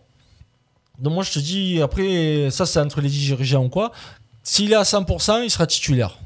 Donc 0.98 1.14
moi, 1.14 1.24
je 1.24 1.32
te 1.32 1.38
dis, 1.38 1.80
après, 1.80 2.48
ça, 2.50 2.66
c'est 2.66 2.80
entre 2.80 3.00
les 3.00 3.08
dirigeants 3.08 3.64
ou 3.64 3.68
quoi. 3.68 3.92
S'il 4.42 4.72
est 4.72 4.76
à 4.76 4.82
100%, 4.82 5.42
il 5.44 5.50
sera 5.50 5.66
titulaire. 5.66 6.18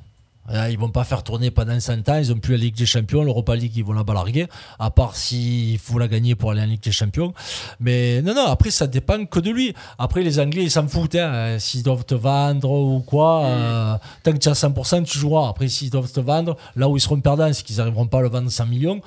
Là, 0.48 0.68
ils 0.70 0.78
vont 0.78 0.90
pas 0.90 1.04
faire 1.04 1.22
tourner 1.22 1.50
pendant 1.50 1.78
100 1.80 2.08
ans. 2.08 2.16
Ils 2.18 2.30
ont 2.32 2.36
plus 2.38 2.52
la 2.52 2.58
Ligue 2.58 2.76
des 2.76 2.84
Champions, 2.86 3.24
l'Europa 3.24 3.56
League, 3.56 3.72
ils 3.76 3.84
vont 3.84 3.94
la 3.94 4.04
balarguer. 4.04 4.46
À 4.78 4.90
part 4.90 5.16
s'il 5.16 5.78
faut 5.78 5.98
la 5.98 6.06
gagner 6.06 6.34
pour 6.34 6.50
aller 6.50 6.60
en 6.60 6.66
Ligue 6.66 6.82
des 6.82 6.92
Champions. 6.92 7.32
Mais 7.80 8.20
non, 8.22 8.34
non, 8.34 8.46
après, 8.46 8.70
ça 8.70 8.86
dépend 8.86 9.24
que 9.24 9.40
de 9.40 9.50
lui. 9.50 9.74
Après, 9.98 10.22
les 10.22 10.38
Anglais, 10.38 10.64
ils 10.64 10.70
s'en 10.70 10.86
foutent. 10.86 11.14
hein. 11.14 11.58
S'ils 11.58 11.82
doivent 11.82 12.04
te 12.04 12.14
vendre 12.14 12.70
ou 12.70 13.00
quoi, 13.00 13.44
euh, 13.46 13.96
tant 14.22 14.32
que 14.32 14.38
tu 14.38 14.48
à 14.48 14.52
100%, 14.52 15.04
tu 15.04 15.18
joueras. 15.18 15.48
Après, 15.48 15.68
s'ils 15.68 15.90
doivent 15.90 16.12
te 16.12 16.20
vendre, 16.20 16.56
là 16.76 16.88
où 16.88 16.96
ils 16.96 17.00
seront 17.00 17.20
perdants, 17.20 17.50
c'est 17.52 17.62
qu'ils 17.64 17.76
n'arriveront 17.76 18.06
pas 18.06 18.18
à 18.18 18.22
le 18.22 18.28
vendre 18.28 18.50
100 18.50 18.66
millions. 18.66 19.00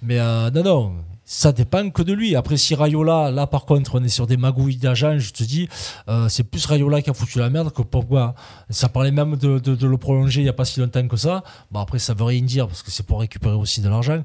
Mais 0.00 0.18
euh, 0.20 0.50
non, 0.52 0.62
non. 0.62 0.92
Ça 1.36 1.50
dépend 1.50 1.90
que 1.90 2.02
de 2.02 2.12
lui. 2.12 2.36
Après, 2.36 2.56
si 2.56 2.76
Rayola, 2.76 3.32
là 3.32 3.48
par 3.48 3.64
contre, 3.64 3.96
on 3.96 4.04
est 4.04 4.08
sur 4.08 4.28
des 4.28 4.36
magouilles 4.36 4.76
d'agents, 4.76 5.18
je 5.18 5.32
te 5.32 5.42
dis, 5.42 5.68
euh, 6.08 6.28
c'est 6.28 6.44
plus 6.44 6.64
Rayola 6.64 7.02
qui 7.02 7.10
a 7.10 7.12
foutu 7.14 7.40
la 7.40 7.50
merde 7.50 7.72
que 7.72 7.82
Pogba. 7.82 8.34
Ça 8.70 8.88
parlait 8.88 9.10
même 9.10 9.34
de, 9.36 9.58
de- 9.58 9.74
de 9.74 9.86
le 9.88 9.96
prolonger 9.98 10.42
il 10.42 10.44
n'y 10.44 10.48
a 10.48 10.52
pas 10.52 10.64
si 10.64 10.78
longtemps 10.78 11.08
que 11.08 11.16
ça. 11.16 11.42
Bon, 11.72 11.80
après, 11.80 11.98
ça 11.98 12.14
veut 12.14 12.22
rien 12.22 12.40
dire 12.42 12.68
parce 12.68 12.84
que 12.84 12.92
c'est 12.92 13.04
pour 13.04 13.18
récupérer 13.18 13.56
aussi 13.56 13.80
de 13.80 13.88
l'argent. 13.88 14.22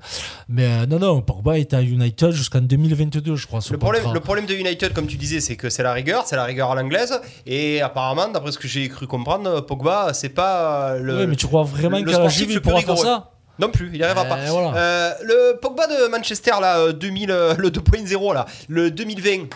Mais 0.48 0.66
euh, 0.68 0.86
non, 0.86 1.00
non, 1.00 1.22
Pogba 1.22 1.58
était 1.58 1.78
à 1.78 1.82
United 1.82 2.30
jusqu'en 2.32 2.62
2022, 2.62 3.36
je 3.36 3.48
crois. 3.48 3.60
Le 3.72 3.78
problème, 3.80 4.04
contrat. 4.04 4.14
le 4.14 4.20
problème 4.20 4.46
de 4.46 4.54
United, 4.54 4.94
comme 4.94 5.08
tu 5.08 5.18
disais, 5.18 5.40
c'est 5.40 5.56
que 5.56 5.70
c'est 5.72 5.82
la 5.84 5.94
rigueur, 5.94 6.28
c'est 6.28 6.36
la 6.36 6.44
rigueur 6.44 6.70
à 6.72 6.76
l'anglaise. 6.76 7.20
Et 7.48 7.82
apparemment, 7.82 8.28
d'après 8.28 8.52
ce 8.52 8.60
que 8.60 8.68
j'ai 8.68 8.88
cru 8.88 9.08
comprendre, 9.08 9.62
Pogba, 9.62 10.14
c'est 10.14 10.30
pas 10.30 10.96
le. 10.98 11.18
Ouais, 11.18 11.28
mais 11.28 11.36
tu 11.36 11.48
crois 11.48 11.64
vraiment 11.64 12.04
qu'à 12.04 12.20
la 12.20 12.28
Juve, 12.30 12.52
il 12.52 12.62
pourra 12.62 12.82
faire 12.82 12.98
ça? 13.00 13.32
Non 13.60 13.70
plus, 13.70 13.88
il 13.88 13.98
n'y 14.00 14.04
arrivera 14.04 14.26
Euh, 14.26 14.30
pas. 14.30 14.46
voilà. 14.52 14.74
Euh, 14.78 15.14
le 15.24 15.60
Pogba 15.62 15.86
de 15.88 16.08
Manchester, 16.08 16.52
là, 16.62 16.80
euh, 16.80 16.94
2000, 16.94 17.30
euh, 17.32 17.54
le 17.58 17.70
2.0, 17.70 18.34
là, 18.34 18.46
le 18.70 18.90
2020. 18.92 19.48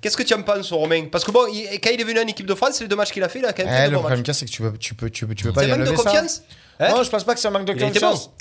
Qu'est-ce 0.00 0.16
que 0.16 0.22
tu 0.22 0.32
en 0.34 0.42
penses, 0.42 0.70
Romain? 0.72 1.06
Parce 1.10 1.24
que 1.24 1.32
bon, 1.32 1.46
il- 1.52 1.66
quand 1.80 1.90
il 1.92 2.00
est 2.00 2.04
venu 2.04 2.20
en 2.20 2.26
équipe 2.26 2.46
de 2.46 2.54
France, 2.54 2.80
les 2.80 2.86
deux 2.86 2.94
matchs 2.94 3.10
qu'il 3.10 3.22
a 3.24 3.28
fait, 3.28 3.40
il 3.40 3.44
a 3.46 3.52
quand 3.52 3.64
même 3.64 3.74
Eh, 3.86 3.90
le 3.90 3.98
problème 3.98 4.22
c'est 4.32 4.46
que 4.46 4.50
tu 4.50 4.62
peux, 4.62 4.72
tu 4.78 4.94
peux, 4.94 5.10
tu 5.10 5.26
peux, 5.26 5.34
tu 5.34 5.44
peux 5.44 5.52
pas 5.52 5.64
y 5.64 5.72
un 5.72 5.76
manque 5.78 5.88
de 5.90 5.96
ça. 5.96 6.40
Hein 6.80 6.90
Non, 6.94 7.02
je 7.02 7.10
pense 7.10 7.24
pas 7.24 7.34
que 7.34 7.40
c'est 7.40 7.48
un 7.48 7.50
manque 7.50 7.64
de 7.66 7.72
Il. 7.72 7.92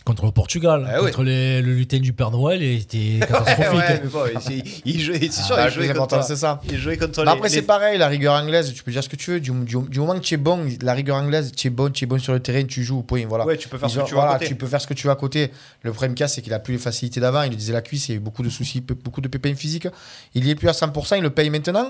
Contre 0.06 0.26
le 0.26 0.32
Portugal, 0.32 0.88
Eh 0.94 1.00
oui. 1.00 1.06
contre 1.06 1.24
les- 1.24 1.62
le 1.62 1.74
lutin 1.74 1.98
du 1.98 2.14
Père 2.14 2.30
Noël, 2.30 2.62
il 2.62 2.82
était 2.82 3.18
catastrophique. 3.28 3.74
ouais, 3.74 4.02
mais 4.04 4.10
bon, 4.10 4.20
il, 4.52 4.64
il 4.86 5.02
jouait, 5.02 5.20
c'est 5.32 5.42
sûr, 5.42 5.56
bah, 5.56 5.64
il 5.64 5.66
le 5.66 5.72
jouait 5.86 5.94
contre. 5.96 6.24
c'est 6.24 6.36
ça. 6.36 6.62
Il 6.70 6.78
jouait 6.78 6.98
contre 6.98 7.24
les- 7.24 7.30
après, 7.32 7.50
les- 7.50 7.56
c'est 7.56 7.62
pareil, 7.64 7.98
la 7.98 8.08
rigueur 8.08 8.36
anglaise, 8.36 8.72
tu 8.74 8.84
peux 8.84 8.92
dire 8.92 9.04
ce 9.04 9.10
que 9.10 9.16
tu 9.16 9.32
veux. 9.32 9.40
Du, 9.40 9.50
du- 9.52 9.78
du 9.90 10.00
moment 10.00 10.14
que 10.14 10.20
tu 10.20 10.36
es 10.36 10.38
bon, 10.38 10.68
la 10.84 10.94
rigueur 10.94 11.18
anglaise, 11.18 11.52
tu 11.52 11.66
es 11.68 11.70
bon, 11.72 11.92
tu 11.92 12.04
es 12.04 12.08
bon 12.08 12.20
sur 12.20 12.34
le 12.34 12.40
terrain, 12.40 12.64
tu 12.64 12.84
joues, 12.84 13.02
point. 13.02 13.26
Voilà. 13.28 13.44
Ouais, 13.46 13.58
tu 13.58 13.68
peux 13.70 13.78
faire 13.80 13.90
ce 13.90 13.98
que 14.00 14.06
tu 14.06 14.14
veux 14.14 14.22
à 14.22 14.34
côté. 14.34 14.46
tu 14.48 14.56
peux 14.56 14.68
faire 14.68 14.82
ce 14.82 14.88
que 14.88 14.94
tu 14.94 15.08
veux 15.08 15.12
à 15.14 15.16
côté. 15.16 15.52
Le 15.82 15.92
problème 15.92 16.14
qu'il 16.14 16.30
c'est 16.30 16.42
qu'il 16.44 16.54
a 16.54 16.60
plus 16.60 16.74
les 16.74 16.80
facilités 16.80 17.20
d'avant. 17.20 17.42
Il 17.42 17.56
disait 17.56 17.74
la 17.74 17.82
cuisse, 17.82 18.08
il 18.10 18.12
y 18.12 18.14
a 18.14 18.18
eu 18.18 18.20
beaucoup 18.22 18.44
de 18.44 18.50
soucis, 18.50 18.82
beaucoup 18.82 19.22
de 19.22 19.28
pépins 19.28 19.56
physiques. 19.56 19.88
Il 20.36 20.46
y 20.46 20.52
est 20.52 20.56
plus 20.56 20.70
à 20.70 20.74
100%, 20.74 21.16
il 21.18 21.24
le 21.24 21.32
paye 21.32 21.50
maintenant. 21.50 21.88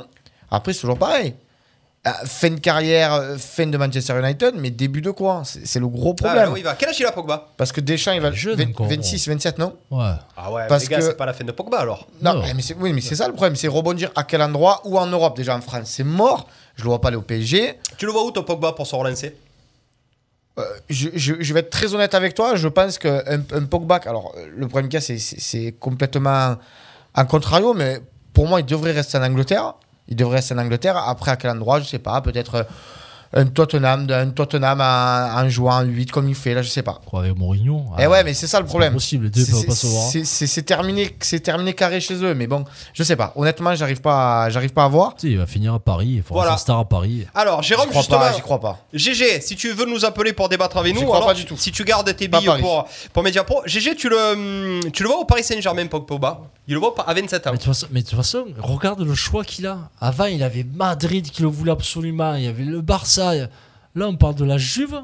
Après, 0.50 0.72
c'est 0.72 0.80
toujours 0.82 0.98
pareil. 0.98 1.34
Euh, 2.08 2.26
Fin 2.26 2.50
de 2.52 2.60
carrière, 2.60 3.14
euh, 3.14 3.38
fin 3.38 3.66
de 3.68 3.78
Manchester 3.78 4.18
United, 4.20 4.54
mais 4.58 4.70
début 4.70 5.02
de 5.02 5.12
quoi? 5.12 5.44
C'est 5.44 5.80
le 5.80 5.88
gros 5.88 6.12
Ah, 6.20 6.24
problème. 6.24 6.44
là 6.46 6.52
où 6.52 6.58
il 6.58 6.64
va. 6.64 6.76
Quel 6.76 6.90
âge 6.90 7.00
il 7.00 7.06
a, 7.06 7.12
Pogba? 7.12 7.50
Parce 7.58 7.72
que 7.72 7.82
Deschamps, 7.82 8.14
il 8.14 8.22
va 8.22 8.32
Jeune 8.32 8.56
20 8.58 8.70
encore. 8.70 8.88
26, 8.88 9.28
27, 9.28 9.58
non? 9.58 9.76
Ouais. 9.92 10.06
Ah 10.38 10.52
ouais, 10.52 10.64
Parce 10.68 10.84
les 10.84 10.90
gars, 10.90 10.98
que- 11.00 11.04
c'est 11.04 11.18
pas 11.18 11.26
la 11.26 11.34
fin 11.34 11.44
de 11.44 11.52
Pogba 11.52 11.80
alors. 11.80 12.08
Non, 12.22 12.36
Non. 12.36 12.44
mais 12.56 12.62
c'est, 12.62 12.76
oui, 12.80 12.94
mais 12.94 13.02
c'est 13.02 13.16
ça 13.16 13.28
le 13.28 13.34
problème, 13.34 13.56
c'est 13.56 13.68
rebondir 13.68 14.12
à 14.16 14.24
quel 14.24 14.42
endroit? 14.42 14.82
Ou 14.86 14.98
en 14.98 15.08
Europe. 15.08 15.36
Déjà 15.38 15.56
en 15.56 15.62
France, 15.62 15.90
c'est 15.92 16.04
mort. 16.04 16.48
Je 16.76 16.84
le 16.84 16.90
vois 16.90 17.02
pas 17.02 17.08
aller 17.10 17.18
au 17.18 17.22
PSG. 17.22 17.76
Tu 17.98 18.06
le 18.06 18.12
vois 18.12 18.24
où, 18.24 18.32
ton 18.32 18.44
Pogba, 18.44 18.72
pour 18.74 18.86
se 18.88 18.96
relancer 18.96 19.36
Euh, 20.60 20.64
je, 20.90 21.10
je- 21.14 21.36
je 21.40 21.54
vais 21.54 21.60
être 21.60 21.70
très 21.70 21.94
honnête 21.94 22.16
avec 22.16 22.34
toi. 22.34 22.56
Je 22.56 22.68
pense 22.68 22.98
qu'un 22.98 23.22
un 23.28 23.64
Pogba, 23.66 24.00
alors 24.08 24.34
euh, 24.38 24.48
le 24.56 24.68
problème 24.68 24.90
qu'il 24.90 24.96
y 24.96 24.98
a, 24.98 25.02
c'est, 25.02 25.20
c'est, 25.20 25.40
c'est 25.40 25.76
complètement 25.80 26.56
en 27.14 27.26
contrario, 27.26 27.76
mais 27.76 28.00
pour 28.34 28.48
moi, 28.48 28.60
il 28.62 28.66
devrait 28.66 28.92
rester 28.92 29.18
en 29.20 29.24
Angleterre. 29.24 29.76
Il 30.08 30.16
devrait 30.16 30.38
rester 30.38 30.54
en 30.54 30.60
Angleterre. 30.60 30.98
Après, 30.98 31.32
à 31.32 31.36
quel 31.38 31.52
endroit, 31.52 31.80
je 31.80 31.86
sais 31.86 32.00
pas. 32.00 32.22
Peut-être 32.22 32.56
euh, 32.56 32.64
un 33.34 33.46
Tottenham, 33.46 34.08
un 34.10 34.30
Tottenham 34.30 34.80
en, 34.82 35.40
en 35.42 35.50
jouant 35.50 35.76
en 35.80 35.84
8 35.84 36.12
comme 36.12 36.30
il 36.30 36.36
fait 36.36 36.54
là, 36.54 36.62
je 36.62 36.70
sais 36.70 36.82
pas. 36.82 37.00
Quoi, 37.06 37.22
avec 37.22 37.36
Mourinho 37.38 37.86
Et 38.00 38.04
ah, 38.04 38.10
ouais, 38.10 38.24
mais 38.24 38.34
c'est 38.34 38.48
ça 38.48 38.60
le 38.60 38.66
c'est 38.66 38.70
problème. 38.70 38.90
pas 38.92 38.96
possible, 38.96 39.26
les 39.26 39.30
deux 39.32 39.42
C'est- 39.44 39.52
peuvent 39.52 39.62
c'est- 39.62 39.68
pas 39.68 39.76
se 39.76 39.88
voir. 39.88 40.04
c'est- 40.10 40.24
C'est 40.26 40.48
c'est 40.48 40.62
terminé, 40.64 41.16
c'est 41.20 41.40
terminé 41.40 41.74
carré 41.74 42.00
chez 42.00 42.16
eux, 42.24 42.34
mais 42.34 42.48
bon, 42.48 42.64
je 42.94 43.04
sais 43.04 43.16
pas. 43.16 43.34
Honnêtement, 43.36 43.76
j'arrive 43.76 44.02
pas, 44.02 44.50
j'arrive 44.50 44.72
pas 44.74 44.86
à 44.86 44.88
voir. 44.88 45.14
Sais, 45.18 45.28
il 45.30 45.38
va 45.38 45.46
finir 45.46 45.74
à 45.74 45.80
Paris, 45.80 46.14
il 46.18 46.24
fera 46.24 46.34
Voilà. 46.36 46.58
star 46.58 46.80
à 46.80 46.86
Paris. 46.86 47.26
Alors, 47.36 47.62
J'y 47.62 47.70
Jérôme, 47.70 47.90
crois 47.90 48.02
justement. 48.02 48.20
pas, 48.20 48.34
j'y 48.34 48.42
crois 48.42 48.60
pas. 48.60 48.80
GG, 48.94 49.42
si 49.42 49.56
tu 49.56 49.72
veux 49.74 49.86
nous 49.86 50.06
appeler 50.06 50.34
pour 50.34 50.50
débattre 50.50 50.78
avec 50.78 50.94
nous, 50.96 51.02
crois 51.04 51.18
alors 51.18 51.28
pas 51.28 51.34
du 51.34 51.46
tout. 51.46 51.58
si 51.58 51.72
tu 51.72 51.84
gardes 51.84 52.16
tes 52.16 52.28
billes 52.28 52.50
pour, 52.60 52.88
pour 53.14 53.24
Mediapro, 53.24 53.62
GG, 53.66 53.96
tu 53.96 54.10
le, 54.10 54.18
hum, 54.34 54.92
tu 54.92 55.04
le 55.04 55.10
vois 55.10 55.20
au 55.20 55.26
Paris 55.26 55.44
Saint-Germain, 55.44 55.86
Pogba? 55.88 56.42
Il 56.70 56.74
le 56.74 56.80
voit 56.82 56.94
à 57.08 57.14
27 57.14 57.48
ans. 57.48 57.52
Mais 57.52 57.58
de, 57.58 57.64
toute 57.64 57.74
façon, 57.74 57.88
mais 57.92 58.02
de 58.02 58.08
toute 58.08 58.18
façon, 58.18 58.46
regarde 58.60 59.00
le 59.02 59.16
choix 59.16 59.44
qu'il 59.46 59.66
a. 59.68 59.78
Avant, 60.02 60.26
il 60.26 60.44
avait 60.44 60.66
Madrid 60.76 61.30
qui 61.32 61.42
le 61.42 61.48
voulait 61.48 61.72
absolument. 61.72 62.36
Il 62.36 62.44
y 62.44 62.48
avait 62.48 62.64
le 62.66 62.82
Barça. 62.82 63.17
Là, 63.18 64.08
on 64.08 64.16
parle 64.16 64.36
de 64.36 64.46
la 64.46 64.58
Juve. 64.58 64.96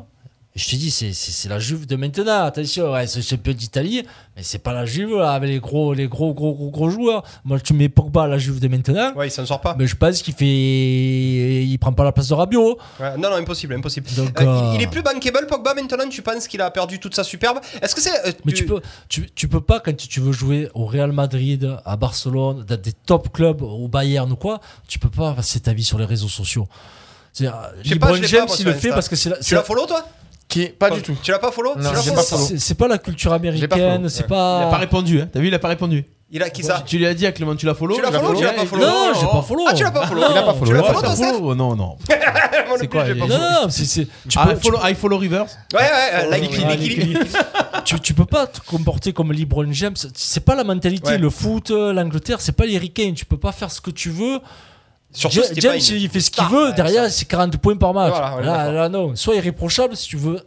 Et 0.55 0.59
Je 0.59 0.69
te 0.69 0.75
dis, 0.75 0.91
c'est- 0.91 1.49
la 1.49 1.57
Juve 1.57 1.87
de 1.87 1.95
maintenant. 1.95 2.43
Attention, 2.45 2.91
ouais, 2.93 3.07
c'est 3.07 3.23
champion 3.23 3.53
d'Italie, 3.53 4.03
mais 4.37 4.43
c'est 4.43 4.59
pas 4.59 4.71
la 4.71 4.85
Juve 4.85 5.17
là, 5.17 5.31
avec 5.31 5.49
les 5.49 5.59
gros, 5.59 5.95
les 5.95 6.07
gros, 6.07 6.31
gros, 6.35 6.53
gros, 6.53 6.69
gros 6.69 6.91
joueurs. 6.91 7.23
Moi, 7.43 7.59
tu 7.59 7.73
mets 7.73 7.89
Pogba 7.89 8.25
à 8.25 8.27
la 8.27 8.37
Juve 8.37 8.59
de 8.59 8.67
maintenant. 8.67 9.13
Ouais, 9.15 9.29
il 9.29 9.31
s'en 9.31 9.47
sort 9.47 9.61
pas. 9.61 9.75
Mais 9.79 9.87
je 9.87 9.95
pense 9.95 10.21
qu'il 10.21 10.35
fait, 10.35 10.45
il 11.65 11.75
prend 11.79 11.91
pas 11.91 12.03
la 12.03 12.11
place 12.11 12.27
de 12.27 12.35
Rabiot. 12.35 12.77
Ouais, 12.99 13.17
non, 13.17 13.31
non, 13.31 13.37
impossible, 13.37 13.73
impossible. 13.73 14.07
Donc, 14.15 14.39
Euh, 14.39 14.45
euh, 14.45 14.69
il, 14.73 14.75
il 14.75 14.83
est 14.83 14.87
plus 14.91 15.01
bankable, 15.01 15.47
Pogba, 15.47 15.73
maintenant 15.73 16.07
Tu 16.07 16.21
penses 16.21 16.47
qu'il 16.47 16.61
a 16.61 16.69
perdu 16.69 16.99
toute 16.99 17.15
sa 17.15 17.23
superbe? 17.23 17.57
Est-ce 17.81 17.95
que 17.95 18.01
c'est. 18.01 18.11
euh, 18.27 18.31
Mais 18.45 18.51
tu 18.53 18.65
peux, 18.67 18.79
tu, 19.09 19.27
tu 19.33 19.47
peux 19.47 19.61
pas 19.61 19.79
quand 19.79 19.95
tu, 19.97 20.07
tu 20.07 20.19
veux 20.19 20.33
jouer 20.33 20.69
au 20.75 20.85
Real 20.85 21.11
Madrid, 21.13 21.77
à 21.83 21.95
Barcelone, 21.97 22.63
dans 22.63 22.79
des 22.79 22.93
top 22.93 23.31
clubs, 23.33 23.63
au 23.63 23.87
Bayern 23.87 24.31
ou 24.31 24.35
quoi, 24.35 24.59
tu 24.87 24.99
peux 24.99 25.09
pas 25.09 25.33
passer 25.33 25.59
ta 25.61 25.73
vie 25.73 25.83
sur 25.83 25.97
les 25.97 26.05
réseaux 26.05 26.27
sociaux. 26.27 26.67
C'est, 27.33 27.47
euh, 27.47 27.51
pas, 27.51 27.69
LeBron 27.83 28.15
James, 28.23 28.45
pas, 28.47 28.53
il 28.59 28.65
le 28.65 28.73
fait 28.73 28.89
parce 28.89 29.09
que 29.09 29.15
c'est 29.15 29.29
la- 29.29 29.37
Tu 29.37 29.55
la- 29.55 29.63
follow, 29.63 29.87
toi 29.87 30.05
Qui 30.47 30.67
pas 30.67 30.91
du 30.91 31.01
tout. 31.01 31.17
Tu 31.23 31.31
l'as 31.31 31.39
pas 31.39 31.51
follow 31.51 31.73
pas 31.73 31.81
c'est 32.57 32.75
pas 32.77 32.87
la 32.87 32.99
culture 32.99 33.31
pas 33.31 33.35
américaine, 33.37 34.07
c'est 34.07 34.19
Il 34.19 34.25
a 34.25 34.27
pas 34.27 34.69
pas. 34.69 34.77
répondu, 34.77 35.19
hein. 35.19 35.29
T'as 35.33 35.39
vu, 35.39 35.47
il 35.47 35.53
a 35.53 35.59
pas 35.59 35.69
répondu. 35.69 36.05
Il 36.35 36.41
a 36.41 36.49
qui 36.49 36.63
ça 36.63 36.83
Tu 36.85 36.97
lui 36.97 37.05
as 37.05 37.13
dit 37.13 37.27
à 37.27 37.31
Clément, 37.31 37.55
tu 37.55 37.67
l'as 37.67 37.75
follow 37.75 37.95
Tu 37.95 38.01
l'as 38.01 38.11
follow 38.11 38.35
tu 38.35 38.43
l'as 38.43 38.53
pas 38.53 38.65
follow 38.65 38.83
Non, 38.83 39.13
j'ai 39.19 39.27
pas 39.27 39.41
follow. 39.43 39.65
Ah, 39.67 39.73
tu 39.73 39.83
l'as 39.83 39.91
pas 39.91 40.07
follow 40.07 40.21
Non, 40.21 40.27
Il 40.31 40.37
a 40.37 40.41
pas 40.43 40.53
follow. 40.53 40.65
Tu 40.65 40.73
l'as 40.73 40.83
follow, 40.83 40.99
toi, 41.01 41.15
Steph 41.15 41.41
Non, 41.55 41.75
non. 41.75 41.97
C'est 42.79 42.87
quoi 42.87 43.03
pas 43.03 43.13
Non, 43.13 43.27
non, 43.27 43.69
c'est. 43.69 43.85
c'est- 43.85 44.07
Tu 44.27 44.37
Ah, 44.39 44.47
peux, 44.47 44.53
I 44.53 44.59
follow, 44.59 44.79
I 44.83 44.95
follow 44.95 45.17
reverse 45.19 45.57
Ouais, 45.73 45.79
ouais, 45.81 46.29
like 46.31 46.49
tu, 46.49 46.61
Ah, 47.73 47.81
tu, 48.01 48.13
peux 48.15 48.25
pas 48.25 48.47
te 48.47 48.59
comporter 48.61 49.13
comme 49.13 49.31
LeBron 49.31 49.71
James. 49.71 49.95
C'est 50.15 50.43
pas 50.43 50.55
la 50.55 50.63
mentalité. 50.63 51.17
Le 51.19 51.29
foot, 51.29 51.69
euh, 51.69 51.93
l'Angleterre, 51.93 52.41
c'est 52.41 52.51
pas 52.51 52.65
les. 52.65 52.79
Tu 53.13 53.25
peux 53.25 53.37
pas 53.37 53.51
faire 53.51 53.69
ce 53.71 53.79
que 53.81 53.91
tu 53.91 54.09
veux. 54.09 54.39
Surtout 55.13 55.41
James, 55.55 55.71
pas 55.73 55.77
une 55.77 55.95
il 56.01 56.09
fait 56.09 56.19
ce 56.19 56.31
qu'il 56.31 56.43
veut. 56.45 56.67
ouais, 56.69 56.73
Derrière, 56.73 57.09
c'est 57.09 57.25
40 57.25 57.57
points 57.57 57.75
par 57.77 57.93
match. 57.93 58.13
Voilà, 58.15 58.71
là, 58.71 58.89
non. 58.89 59.15
Sois 59.15 59.35
irréprochable 59.35 59.95
si 59.95 60.07
tu 60.09 60.17
veux. 60.17 60.39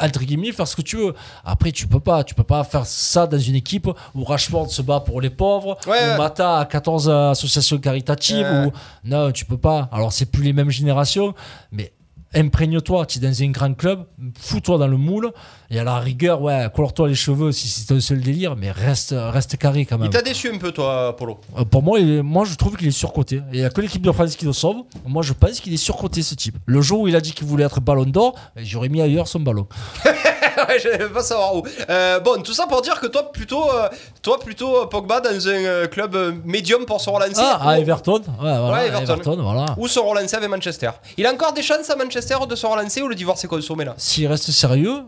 Entre 0.00 0.20
guillemets, 0.24 0.50
faire 0.52 0.66
ce 0.66 0.74
que 0.74 0.82
tu 0.82 0.96
veux. 0.96 1.14
Après, 1.44 1.70
tu 1.70 1.86
peux 1.86 2.00
pas. 2.00 2.24
Tu 2.24 2.34
peux 2.34 2.42
pas 2.42 2.64
faire 2.64 2.86
ça 2.86 3.26
dans 3.28 3.38
une 3.38 3.54
équipe 3.54 3.88
où 4.14 4.24
Rashford 4.24 4.68
se 4.70 4.82
bat 4.82 4.98
pour 5.00 5.20
les 5.20 5.30
pauvres, 5.30 5.76
Ouais, 5.86 5.92
ouais. 5.92 6.14
où 6.14 6.18
Mata 6.18 6.58
a 6.58 6.64
14 6.64 7.08
associations 7.08 7.78
caritatives. 7.78 8.46
Ouais. 8.46 8.66
Ou... 8.66 8.72
Non, 9.04 9.30
tu 9.30 9.44
peux 9.44 9.58
pas. 9.58 9.88
Alors, 9.92 10.12
c'est 10.12 10.26
plus 10.26 10.42
les 10.42 10.52
mêmes 10.52 10.70
générations, 10.70 11.34
mais 11.70 11.92
imprègne-toi. 12.34 13.06
Tu 13.06 13.18
es 13.18 13.20
dans 13.22 13.42
un 13.42 13.50
grand 13.50 13.74
club, 13.74 14.04
fous-toi 14.38 14.78
dans 14.78 14.86
le 14.88 14.96
moule. 14.96 15.30
Et 15.70 15.78
à 15.78 15.84
la 15.84 15.98
rigueur, 15.98 16.42
ouais, 16.42 16.66
colore-toi 16.74 17.08
les 17.08 17.14
cheveux 17.14 17.50
si 17.52 17.68
c'est 17.68 17.92
un 17.94 18.00
seul 18.00 18.20
délire, 18.20 18.56
mais 18.56 18.70
reste, 18.70 19.14
reste 19.16 19.56
carré 19.56 19.86
quand 19.86 19.96
Il 19.96 20.02
même. 20.02 20.10
t'a 20.10 20.20
déçu 20.22 20.50
un 20.52 20.58
peu, 20.58 20.70
toi, 20.72 21.16
Polo. 21.16 21.40
Euh, 21.58 21.64
Pour 21.64 21.82
moi, 21.82 21.98
il 21.98 22.22
moi, 22.22 22.44
je 22.44 22.54
trouve 22.56 22.76
qu'il 22.76 22.88
est 22.88 22.90
surcoté. 22.90 23.40
Il 23.52 23.58
n'y 23.60 23.64
a 23.64 23.70
que 23.70 23.80
l'équipe 23.80 24.02
de 24.02 24.12
France 24.12 24.36
qui 24.36 24.44
le 24.44 24.52
sauve. 24.52 24.82
Moi, 25.06 25.22
je 25.22 25.32
pense 25.32 25.60
qu'il 25.60 25.72
est 25.72 25.78
surcoté, 25.78 26.22
ce 26.22 26.34
type. 26.34 26.56
Le 26.66 26.80
jour 26.82 27.00
où 27.00 27.08
il 27.08 27.16
a 27.16 27.20
dit 27.20 27.32
qu'il 27.32 27.46
voulait 27.46 27.64
être 27.64 27.80
ballon 27.80 28.04
d'or, 28.04 28.34
j'aurais 28.56 28.88
mis 28.90 29.00
ailleurs 29.00 29.28
son 29.28 29.40
ballon. 29.40 29.66
ouais, 30.68 30.78
je 30.78 30.88
vais 30.88 31.08
pas 31.08 31.22
savoir 31.22 31.56
où. 31.56 31.62
Euh, 31.88 32.20
bon, 32.20 32.42
tout 32.42 32.52
ça 32.52 32.66
pour 32.66 32.82
dire 32.82 32.98
que 33.00 33.06
toi, 33.06 33.30
plutôt, 33.32 33.70
euh, 33.70 33.88
toi, 34.22 34.38
plutôt 34.38 34.82
euh, 34.82 34.86
Pogba 34.86 35.20
dans 35.20 35.48
un 35.48 35.50
euh, 35.64 35.86
club 35.86 36.16
médium 36.44 36.84
pour 36.84 37.00
se 37.00 37.10
relancer. 37.10 37.32
Ah, 37.38 37.70
à 37.70 37.76
Ou- 37.78 37.80
Everton. 37.80 38.20
Ouais, 38.20 38.22
voilà, 38.38 38.72
Ouais, 38.72 38.86
Everton. 38.88 39.12
Everton, 39.14 39.42
voilà. 39.42 39.66
Ou 39.78 39.88
se 39.88 39.98
relancer 39.98 40.36
avec 40.36 40.48
Manchester. 40.48 40.90
Il 41.16 41.26
a 41.26 41.32
encore 41.32 41.52
des 41.52 41.62
chances 41.62 41.88
à 41.90 41.96
Manchester 41.96 42.36
de 42.48 42.54
se 42.56 42.66
relancer 42.66 43.02
ou 43.02 43.08
le 43.08 43.14
divorce 43.14 43.44
est 43.44 43.48
consommé 43.48 43.84
là? 43.84 43.94
S'il 43.96 44.26
reste 44.26 44.50
sérieux, 44.50 45.00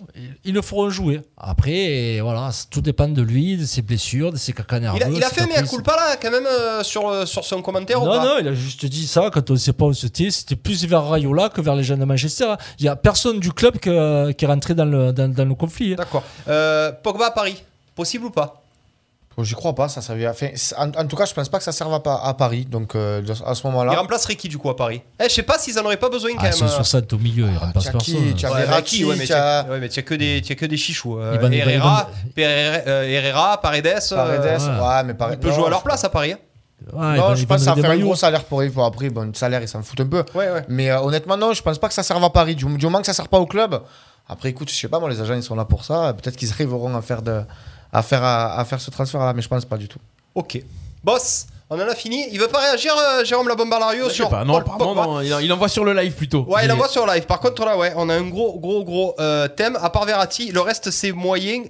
ils- 0.44 0.54
le 0.54 0.62
feront 0.62 0.88
jouer. 0.90 1.20
Après, 1.36 2.20
voilà, 2.22 2.50
tout 2.70 2.80
dépend 2.80 3.08
de 3.08 3.22
lui, 3.22 3.56
de 3.56 3.64
ses 3.64 3.82
blessures, 3.82 4.32
de 4.32 4.36
ses 4.36 4.52
caca 4.52 4.78
nerveux. 4.80 4.98
Il 5.00 5.02
a, 5.04 5.08
il 5.08 5.24
a 5.24 5.28
fait 5.28 5.42
mea 5.46 5.54
caprices. 5.54 5.70
culpa 5.70 5.96
là, 5.96 6.16
quand 6.20 6.30
même, 6.30 6.46
sur, 6.82 7.26
sur 7.26 7.44
son 7.44 7.60
commentaire 7.62 8.00
ou 8.02 8.06
Non, 8.06 8.12
pas? 8.12 8.24
non, 8.24 8.34
il 8.40 8.48
a 8.48 8.54
juste 8.54 8.86
dit 8.86 9.06
ça 9.06 9.30
quand 9.32 9.50
on 9.50 9.54
ne 9.54 9.58
sait 9.58 9.72
pas 9.72 9.86
où 9.86 9.92
c'était. 9.92 10.30
C'était 10.30 10.56
plus 10.56 10.84
vers 10.86 11.04
Rayola 11.08 11.48
que 11.48 11.60
vers 11.60 11.74
les 11.74 11.82
jeunes 11.84 12.00
de 12.00 12.04
Manchester. 12.04 12.44
hein. 12.50 12.56
Il 12.78 12.84
n'y 12.84 12.88
a 12.88 12.96
personne 12.96 13.40
du 13.40 13.52
club 13.52 13.78
que- 13.78 14.30
qui 14.32 14.44
est 14.44 14.48
rentré 14.48 14.74
dans 14.74 14.84
le, 14.84 15.12
dans, 15.12 15.28
dans 15.32 15.43
le 15.44 15.54
conflit. 15.54 15.92
hein. 15.92 15.96
D'accord. 15.98 16.22
Euh, 16.48 16.92
Pogba 17.02 17.26
à 17.26 17.30
Paris, 17.30 17.62
possible 17.94 18.26
ou 18.26 18.30
pas? 18.30 18.60
Bon, 19.36 19.42
J'y 19.42 19.54
crois 19.54 19.74
pas, 19.74 19.88
ça 19.88 20.00
servira. 20.00 20.30
Enfin, 20.30 20.46
en, 20.78 20.90
en 20.90 21.06
tout 21.08 21.16
cas, 21.16 21.24
je 21.24 21.34
pense 21.34 21.48
pas 21.48 21.58
que 21.58 21.64
ça 21.64 21.72
serve 21.72 21.92
à, 22.06 22.24
à 22.28 22.34
Paris. 22.34 22.66
Donc, 22.70 22.94
euh, 22.94 23.20
à 23.44 23.54
ce 23.56 23.62
Il 23.62 23.66
moment-là. 23.66 23.92
remplacerait 23.98 24.36
qui 24.36 24.48
du 24.48 24.58
coup 24.58 24.70
à 24.70 24.76
Paris 24.76 25.02
Eh, 25.18 25.24
je 25.24 25.34
sais 25.34 25.42
pas 25.42 25.58
s'ils 25.58 25.76
en 25.76 25.84
auraient 25.84 25.96
pas 25.96 26.08
besoin 26.08 26.30
quand 26.34 26.36
Ah, 26.38 26.44
même. 26.44 26.52
c'est 26.52 26.62
euh. 26.62 26.68
60 26.68 27.12
au 27.14 27.18
milieu, 27.18 27.48
il 27.50 27.56
remplace 27.58 27.84
t'as 27.90 27.98
qui 27.98 28.12
personne. 28.12 28.34
T'as 28.40 28.48
Ouais, 28.52 28.60
Verratti, 28.64 28.98
Verratti, 29.02 29.04
ouais, 29.06 29.16
mais 29.18 29.26
t'as- 29.26 29.64
t'as 29.64 29.70
ouais, 29.70 29.80
mais 29.80 29.88
t'as 29.88 30.02
que 30.02 30.14
des 30.14 30.40
t'as 30.46 30.54
que 30.54 30.66
des 30.66 30.76
chichous. 30.76 31.18
euh, 31.18 31.32
Ils 31.32 31.34
ils 31.34 31.40
vont- 31.40 31.50
Herrera, 31.50 32.10
Herrera, 32.36 32.78
euh, 32.86 33.02
Herrera, 33.02 33.60
Paredes, 33.60 33.86
euh, 33.88 34.14
Paredes, 34.14 34.60
ouais. 34.62 34.86
ouais, 34.86 35.02
mais 35.04 35.14
Paredes. 35.14 35.38
il 35.42 35.48
peut 35.48 35.52
jouer 35.52 35.66
à 35.66 35.70
leur 35.70 35.82
place 35.82 36.04
à 36.04 36.10
Paris. 36.10 36.34
hein. 36.34 36.38
Ouais, 36.92 37.16
ils 37.16 37.16
Non, 37.20 37.28
vont- 37.30 37.34
je 37.34 37.40
ils 37.42 37.46
pense 37.48 37.58
que 37.58 37.64
ça 37.64 37.74
va 37.74 37.80
faire 37.82 37.90
un 37.90 37.98
gros 37.98 38.14
salaire 38.14 38.44
pour 38.44 38.60
eux. 38.62 38.70
Pour 38.70 38.84
après, 38.84 39.08
bon, 39.10 39.22
le 39.22 39.34
salaire, 39.34 39.60
ils 39.62 39.68
s'en 39.68 39.82
foutent 39.82 40.00
un 40.00 40.06
peu. 40.06 40.22
Ouais, 40.34 40.48
ouais. 40.48 40.64
Mais 40.68 40.90
euh, 40.92 41.00
honnêtement, 41.00 41.36
non, 41.36 41.52
je 41.54 41.60
pense 41.62 41.78
pas 41.78 41.88
que 41.88 41.94
ça 41.94 42.04
serve 42.04 42.22
à 42.22 42.30
Paris. 42.30 42.54
Du, 42.54 42.66
du 42.66 42.84
moment 42.84 43.00
que 43.00 43.06
ça 43.06 43.14
sert 43.14 43.26
pas 43.28 43.38
au 43.40 43.46
club. 43.46 43.80
Après, 44.28 44.48
écoute, 44.48 44.70
je 44.70 44.74
sais 44.74 44.88
pas, 44.88 44.98
moi, 44.98 45.10
les 45.10 45.20
agents, 45.20 45.34
ils 45.34 45.42
sont 45.42 45.54
là 45.54 45.64
pour 45.64 45.84
ça. 45.84 46.14
Peut-être 46.14 46.36
qu'ils 46.36 46.50
arriveront 46.50 46.94
à 46.96 47.02
faire, 47.02 47.20
de, 47.22 47.42
à 47.92 48.02
faire, 48.02 48.22
à, 48.24 48.58
à 48.58 48.64
faire 48.64 48.80
ce 48.80 48.90
transfert-là, 48.90 49.32
mais 49.34 49.42
je 49.42 49.48
pense 49.48 49.64
pas 49.64 49.76
du 49.76 49.86
tout. 49.88 49.98
Ok. 50.34 50.62
Boss, 51.02 51.46
on 51.68 51.76
en 51.76 51.86
a 51.86 51.94
fini. 51.94 52.26
Il 52.32 52.40
veut 52.40 52.48
pas 52.48 52.60
réagir, 52.60 52.94
euh, 52.96 53.24
Jérôme 53.24 53.48
La 53.48 54.08
sur 54.08 54.30
pas, 54.30 54.44
non, 54.44 54.54
Paul 54.54 54.64
pardon, 54.64 54.84
Pogba 54.94 55.06
non, 55.06 55.20
il, 55.20 55.44
il 55.44 55.52
envoie 55.52 55.68
sur 55.68 55.84
le 55.84 55.92
live 55.92 56.14
plutôt. 56.14 56.44
Ouais, 56.48 56.64
il 56.64 56.72
envoie 56.72 56.88
sur 56.88 57.06
live. 57.06 57.26
Par 57.26 57.40
contre, 57.40 57.64
là, 57.64 57.76
ouais, 57.76 57.92
on 57.96 58.08
a 58.08 58.14
un 58.14 58.28
gros, 58.28 58.58
gros, 58.58 58.84
gros 58.84 59.14
euh, 59.18 59.48
thème. 59.48 59.78
À 59.80 59.90
part 59.90 60.06
Verratti, 60.06 60.50
le 60.52 60.60
reste, 60.60 60.90
c'est 60.90 61.12
moyen. 61.12 61.64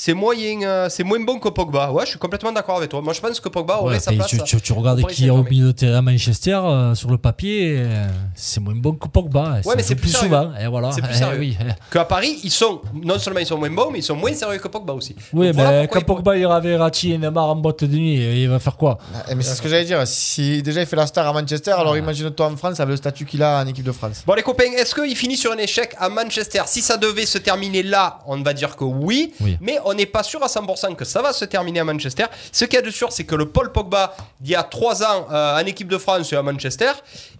C'est 0.00 0.14
moyen, 0.14 0.62
euh, 0.62 0.86
c'est 0.88 1.02
moins 1.02 1.18
bon 1.18 1.40
que 1.40 1.48
Pogba. 1.48 1.90
Ouais, 1.90 2.04
je 2.04 2.10
suis 2.10 2.20
complètement 2.20 2.52
d'accord 2.52 2.76
avec 2.76 2.88
toi. 2.88 3.00
Moi, 3.02 3.12
je 3.14 3.20
pense 3.20 3.40
que 3.40 3.48
Pogba 3.48 3.78
aurait 3.80 3.94
Ouais, 3.94 3.98
sa 4.00 4.12
place. 4.12 4.28
tu, 4.28 4.38
tu- 4.44 4.60
tu 4.60 4.72
regardes 4.72 5.04
qui 5.08 5.26
est 5.26 5.30
au 5.30 5.42
milieu 5.42 5.66
de 5.66 5.72
terrain 5.72 5.98
à 5.98 6.02
Manchester 6.02 6.52
euh, 6.54 6.94
sur 6.94 7.10
le 7.10 7.18
papier, 7.18 7.74
euh, 7.78 8.06
c'est 8.32 8.60
moins 8.60 8.76
bon 8.76 8.92
que 8.92 9.08
Pogba. 9.08 9.58
Ouais, 9.64 9.74
mais 9.76 9.82
c'est 9.82 9.96
plus 9.96 10.12
plus 10.12 10.16
souvent. 10.20 10.52
Et 10.62 10.68
voilà. 10.68 10.92
C'est 10.92 11.02
plus 11.02 11.10
Eh 11.14 11.18
sérieux. 11.18 11.38
oui. 11.40 11.56
Qu'à 11.90 12.04
Paris, 12.04 12.38
ils 12.44 12.50
sont 12.52 12.80
non 12.94 13.18
seulement 13.18 13.40
ils 13.40 13.46
sont 13.46 13.58
moins 13.58 13.70
bons, 13.70 13.90
mais 13.90 13.98
ils 13.98 14.02
sont 14.04 14.14
moins 14.14 14.32
sérieux 14.32 14.60
que 14.60 14.68
Pogba 14.68 14.92
aussi. 14.92 15.16
Oui, 15.32 15.48
Donc 15.48 15.56
mais 15.56 15.62
voilà 15.64 15.86
quand 15.88 16.00
pourquoi 16.04 16.22
Pogba 16.22 16.36
il 16.36 16.44
avait 16.46 16.68
Verratti 16.70 17.12
et 17.14 17.18
Neymar 17.18 17.46
en 17.48 17.56
boîte 17.56 17.82
de 17.82 17.96
nuit, 17.96 18.42
il 18.42 18.48
va 18.48 18.60
faire 18.60 18.76
quoi? 18.76 18.98
Eh, 19.28 19.34
Mais 19.34 19.42
c'est 19.42 19.56
ce 19.56 19.62
que 19.62 19.68
j'allais 19.68 19.84
dire. 19.84 20.06
Si 20.06 20.62
déjà 20.62 20.80
il 20.80 20.86
fait 20.86 20.94
la 20.94 21.08
star 21.08 21.26
à 21.26 21.32
Manchester, 21.32 21.72
alors 21.72 21.96
imagine-toi 21.96 22.46
en 22.46 22.56
France 22.56 22.78
avec 22.78 22.92
le 22.92 22.96
statut 22.98 23.24
qu'il 23.24 23.42
a 23.42 23.64
en 23.64 23.66
équipe 23.66 23.84
de 23.84 23.90
France. 23.90 24.22
Bon 24.24 24.34
les 24.34 24.42
copains, 24.44 24.70
est-ce 24.78 24.94
qu'il 24.94 25.16
finit 25.16 25.36
sur 25.36 25.50
un 25.50 25.58
échec 25.58 25.96
à 25.98 26.08
Manchester? 26.08 26.62
Si 26.66 26.82
ça 26.82 26.96
devait 26.96 27.26
se 27.26 27.38
terminer 27.38 27.82
là, 27.82 28.20
on 28.28 28.40
va 28.42 28.52
dire 28.52 28.76
que 28.76 28.84
oui, 28.84 29.32
Oui. 29.40 29.58
mais 29.60 29.80
on 29.88 29.94
n'est 29.94 30.06
pas 30.06 30.22
sûr 30.22 30.42
à 30.42 30.46
100% 30.46 30.94
que 30.94 31.04
ça 31.04 31.22
va 31.22 31.32
se 31.32 31.44
terminer 31.44 31.80
à 31.80 31.84
Manchester. 31.84 32.24
Ce 32.52 32.64
qu'il 32.64 32.74
y 32.74 32.78
a 32.78 32.82
de 32.82 32.90
sûr, 32.90 33.10
c'est 33.12 33.24
que 33.24 33.34
le 33.34 33.48
Paul 33.48 33.72
Pogba 33.72 34.14
d'il 34.40 34.52
y 34.52 34.54
a 34.54 34.62
3 34.62 35.02
ans 35.02 35.26
euh, 35.30 35.60
en 35.60 35.66
équipe 35.66 35.88
de 35.88 35.98
France 35.98 36.32
et 36.32 36.36
à 36.36 36.42
Manchester, 36.42 36.90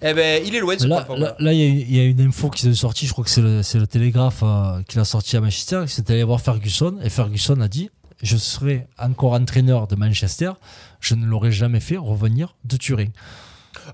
eh 0.02 0.14
ben, 0.14 0.42
il 0.44 0.54
est 0.54 0.60
loin 0.60 0.76
ce 0.78 0.86
Là, 0.86 1.02
Paul 1.02 1.16
Pogba. 1.18 1.36
là, 1.38 1.52
il 1.52 1.58
y, 1.58 1.62
a- 1.62 1.66
il 1.84 1.96
y 1.96 2.00
a 2.00 2.04
une 2.04 2.20
info 2.20 2.50
qui 2.50 2.62
s'est 2.62 2.74
sortie, 2.74 3.06
je 3.06 3.12
crois 3.12 3.24
que 3.24 3.30
c'est 3.30 3.40
le, 3.40 3.86
Télégraphe 3.86 4.40
euh, 4.42 4.82
qui 4.88 4.96
l'a 4.96 5.04
sorti 5.04 5.36
à 5.36 5.40
Manchester, 5.40 5.82
qui 5.86 5.92
s'est 5.94 6.10
allé 6.10 6.24
voir 6.24 6.40
Ferguson, 6.40 6.98
et 7.02 7.10
Ferguson 7.10 7.60
a 7.60 7.68
dit 7.68 7.90
Je 8.22 8.36
serai 8.36 8.86
encore 8.98 9.32
entraîneur 9.34 9.86
de 9.86 9.94
Manchester, 9.96 10.52
je 11.00 11.14
ne 11.14 11.24
l'aurais 11.26 11.52
jamais 11.52 11.80
fait 11.80 11.96
revenir 11.96 12.54
de 12.64 12.76
Turin. 12.76 13.06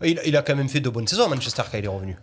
Il, 0.03 0.19
il 0.25 0.37
a 0.37 0.43
quand 0.43 0.57
même 0.57 0.69
fait 0.69 0.81
de 0.81 0.89
bonnes 0.89 1.07
saisons 1.07 1.25
à 1.25 1.29
Manchester 1.29 1.63
quand 1.71 1.79
il 1.79 1.85
est 1.85 1.89
revenu. 1.89 2.17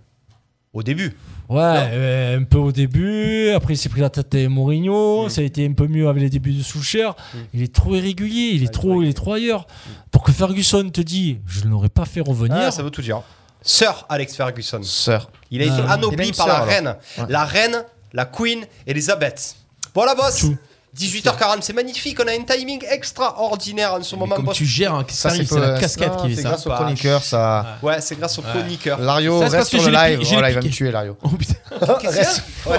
Au 0.73 0.83
début. 0.83 1.17
Ouais, 1.49 1.59
euh, 1.61 2.39
un 2.39 2.43
peu 2.43 2.57
au 2.57 2.71
début, 2.71 3.49
après 3.49 3.73
il 3.73 3.77
s'est 3.77 3.89
pris 3.89 3.99
la 3.99 4.09
tête 4.09 4.33
avec 4.33 4.47
Mourinho, 4.47 5.27
ça 5.27 5.41
a 5.41 5.43
été 5.43 5.65
un 5.67 5.73
peu 5.73 5.85
mieux 5.85 6.07
avec 6.07 6.23
les 6.23 6.29
débuts 6.29 6.53
de 6.53 6.63
Soucher. 6.63 7.09
Il 7.53 7.61
est 7.61 7.73
trop 7.75 7.93
irrégulier, 7.93 8.51
il 8.53 8.63
est, 8.63 8.71
trop, 8.73 9.01
il 9.03 9.09
est 9.09 9.13
trop 9.13 9.33
ailleurs. 9.33 9.67
Pour 10.11 10.23
que 10.23 10.31
Ferguson 10.31 10.89
te 10.89 11.01
dise 11.01 11.37
Je 11.45 11.65
ne 11.65 11.71
l'aurais 11.71 11.89
pas 11.89 12.05
fait 12.05 12.21
revenir. 12.21 12.55
Ah, 12.57 12.71
ça 12.71 12.83
veut 12.83 12.89
tout 12.89 13.01
dire. 13.01 13.21
Sir 13.61 14.05
Alex 14.07 14.33
Ferguson. 14.37 14.79
Sœur. 14.81 15.29
Il 15.51 15.61
a 15.61 15.65
été 15.65 15.75
Ah. 15.85 15.91
A 15.91 15.93
anobli 15.95 16.31
par 16.31 16.47
la 16.47 16.55
alors. 16.55 16.67
reine. 16.67 16.95
La 17.27 17.43
reine, 17.43 17.83
la 18.13 18.23
queen, 18.25 18.65
Elisabeth. 18.87 19.57
Voilà, 19.93 20.15
boss. 20.15 20.39
Tout. 20.39 20.57
18h40, 20.97 21.57
c'est 21.61 21.71
magnifique. 21.73 22.19
On 22.21 22.27
a 22.27 22.31
un 22.33 22.41
timing 22.43 22.83
extraordinaire 22.89 23.93
en 23.93 24.03
ce 24.03 24.13
Mais 24.15 24.19
moment, 24.19 24.35
comme 24.35 24.49
tu 24.51 24.65
gères, 24.65 24.93
hein, 24.93 25.05
Ça, 25.07 25.29
c'est 25.29 25.49
la 25.51 25.77
non, 26.09 26.25
qui 26.25 26.33
est 26.33 26.35
C'est 26.35 26.41
ça. 26.41 26.49
grâce 26.49 26.65
au 26.65 26.69
Pas. 26.69 26.75
chroniqueur, 26.75 27.23
ça. 27.23 27.65
Ouais, 27.81 28.01
c'est 28.01 28.19
grâce 28.19 28.37
au 28.39 28.41
chroniqueur. 28.41 28.99
Lario 28.99 29.39
reste 29.39 29.69
sur 29.69 29.83
le 29.83 29.91
live. 29.91 30.19
il 30.21 30.37
va 30.39 30.49
me 30.61 30.69
tuer, 30.69 30.91
Lario. 30.91 31.15
Oh 31.23 31.29
putain. 31.29 31.53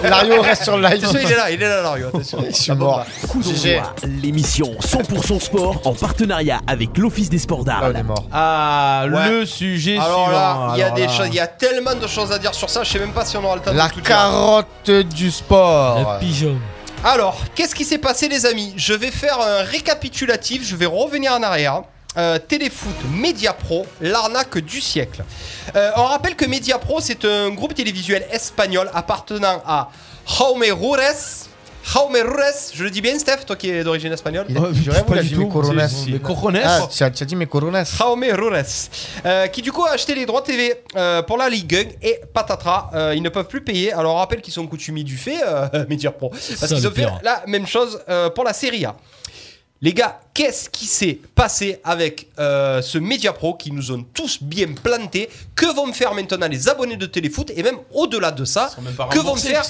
Lario 0.08 0.42
reste 0.42 0.64
sur 0.64 0.76
le 0.76 0.88
live. 0.88 1.08
Il 1.10 1.32
est 1.32 1.36
là, 1.36 1.50
il 1.50 1.62
est 1.62 1.68
là, 1.68 1.82
Lario. 1.82 2.08
Attention. 2.08 2.44
Je 2.48 2.54
suis 2.54 2.72
mort. 2.72 3.04
GG. 3.40 3.76
d'envoi, 3.76 3.92
l'émission 4.22 4.66
100% 4.80 5.40
sport 5.40 5.80
en 5.84 5.94
partenariat 5.94 6.60
avec 6.66 6.98
l'Office 6.98 7.30
des 7.30 7.38
sports 7.38 7.64
mort. 8.04 8.24
Ah, 8.30 9.04
Ouais. 9.10 9.30
le 9.30 9.46
sujet 9.46 9.96
Alors 9.96 10.26
suivant. 10.26 10.32
là, 10.32 10.72
il 10.74 10.78
y 10.78 10.82
a 10.82 10.84
Alors 10.86 10.96
des 10.96 11.02
là. 11.06 11.08
choses, 11.08 11.26
il 11.28 11.34
y 11.34 11.40
a 11.40 11.46
tellement 11.46 11.94
de 11.94 12.06
choses 12.06 12.30
à 12.30 12.38
dire 12.38 12.54
sur 12.54 12.68
ça. 12.68 12.82
Je 12.82 12.90
sais 12.90 12.98
même 12.98 13.12
pas 13.12 13.24
si 13.24 13.36
on 13.36 13.44
aura 13.44 13.56
le 13.56 13.62
temps 13.62 13.72
La 13.72 13.88
de 13.88 13.92
tout 13.94 14.00
dire. 14.00 14.08
carotte 14.08 14.90
du 15.14 15.30
sport. 15.30 15.98
Le 15.98 16.20
pigeon. 16.20 16.56
Alors, 17.05 17.36
qu'est-ce 17.57 17.74
qui 17.74 17.84
s'est 17.84 17.98
passé, 17.98 18.28
les 18.28 18.46
amis? 18.46 18.74
Je 18.76 18.94
vais 18.94 19.11
faire 19.11 19.40
un 19.40 19.64
récapitulatif. 19.64 20.64
Je 20.64 20.76
vais 20.76 20.86
revenir 20.86 21.32
en 21.32 21.42
arrière. 21.42 21.82
Euh, 22.16 22.38
Téléfoot 22.38 22.94
Media 23.11 23.53
Pro, 23.53 23.86
l'arnaque 24.00 24.59
du 24.59 24.80
siècle. 24.80 25.24
Euh, 25.74 25.90
on 25.96 26.05
rappelle 26.05 26.36
que 26.36 26.44
Media 26.44 26.78
Pro, 26.78 27.00
c'est 27.00 27.24
un 27.24 27.50
groupe 27.50 27.74
télévisuel 27.74 28.24
espagnol 28.30 28.88
appartenant 28.94 29.61
à 29.66 29.90
Jaume 30.28 30.62
Rures. 30.62 31.50
Jaume 31.85 32.14
Rures, 32.16 32.55
je 32.74 32.85
le 32.85 32.91
dis 32.91 33.01
bien, 33.01 33.18
Steph, 33.18 33.39
toi 33.47 33.57
qui 33.57 33.68
es 33.70 33.83
d'origine 33.85 34.12
espagnole 34.12 34.47
Il 34.49 34.57
a, 34.57 34.61
mes 34.61 35.49
coronas. 35.49 36.07
Coronas. 36.22 36.80
Ah, 36.83 36.89
tu 36.91 37.03
as, 37.03 37.11
tu 37.11 37.22
as 37.22 37.26
dit 37.26 37.37
mes 37.37 37.47
coronas. 37.47 37.97
Jaume 37.99 38.24
Rures, 38.24 38.62
euh, 39.26 39.47
qui 39.49 39.62
du 39.62 39.72
coup 39.72 39.85
a 39.85 39.91
acheté 39.91 40.14
les 40.14 40.24
droits 40.24 40.43
TV 40.43 40.74
euh, 40.97 41.22
pour 41.22 41.37
la 41.37 41.49
Ligue 41.49 41.74
1 42.03 42.07
et 42.07 42.20
patatras, 42.33 42.91
euh, 42.95 43.14
ils 43.16 43.22
ne 43.22 43.28
peuvent 43.28 43.49
plus 43.49 43.62
payer. 43.62 43.93
Alors 43.93 44.14
on 44.14 44.18
rappelle 44.18 44.41
qu'ils 44.41 44.53
sont 44.55 44.66
coutumiers 44.66 45.05
du 45.05 45.16
fait, 45.16 45.41
euh, 45.45 45.85
Media 45.89 46.12
Pro, 46.12 46.28
parce 46.30 46.41
Ça, 46.43 46.66
qu'ils 46.68 46.83
le 46.83 46.89
ont 46.89 46.93
fait 46.93 47.03
pire. 47.03 47.18
la 47.22 47.43
même 47.47 47.66
chose 47.66 48.01
euh, 48.09 48.30
pour 48.30 48.45
la 48.45 48.53
Serie 48.53 48.85
A. 48.85 48.95
Les 49.85 49.93
gars, 49.93 50.20
qu'est-ce 50.33 50.70
qui 50.70 50.87
s'est 50.87 51.18
passé 51.35 51.80
avec 51.83 52.28
euh, 52.39 52.80
ce 52.83 52.99
Media 52.99 53.33
Pro 53.33 53.55
qui 53.55 53.72
nous 53.72 53.91
ont 53.91 54.05
tous 54.14 54.41
bien 54.41 54.68
plantés? 54.80 55.28
Que 55.57 55.74
vont 55.74 55.93
faire 55.93 56.14
maintenant 56.14 56.47
les 56.47 56.68
abonnés 56.68 56.97
de 56.97 57.07
Téléfoot? 57.07 57.51
Et 57.57 57.64
même 57.64 57.78
au-delà 57.93 58.30
de 58.30 58.45
ça, 58.45 58.70
que 59.11 59.18
vont 59.18 59.35
faire 59.35 59.64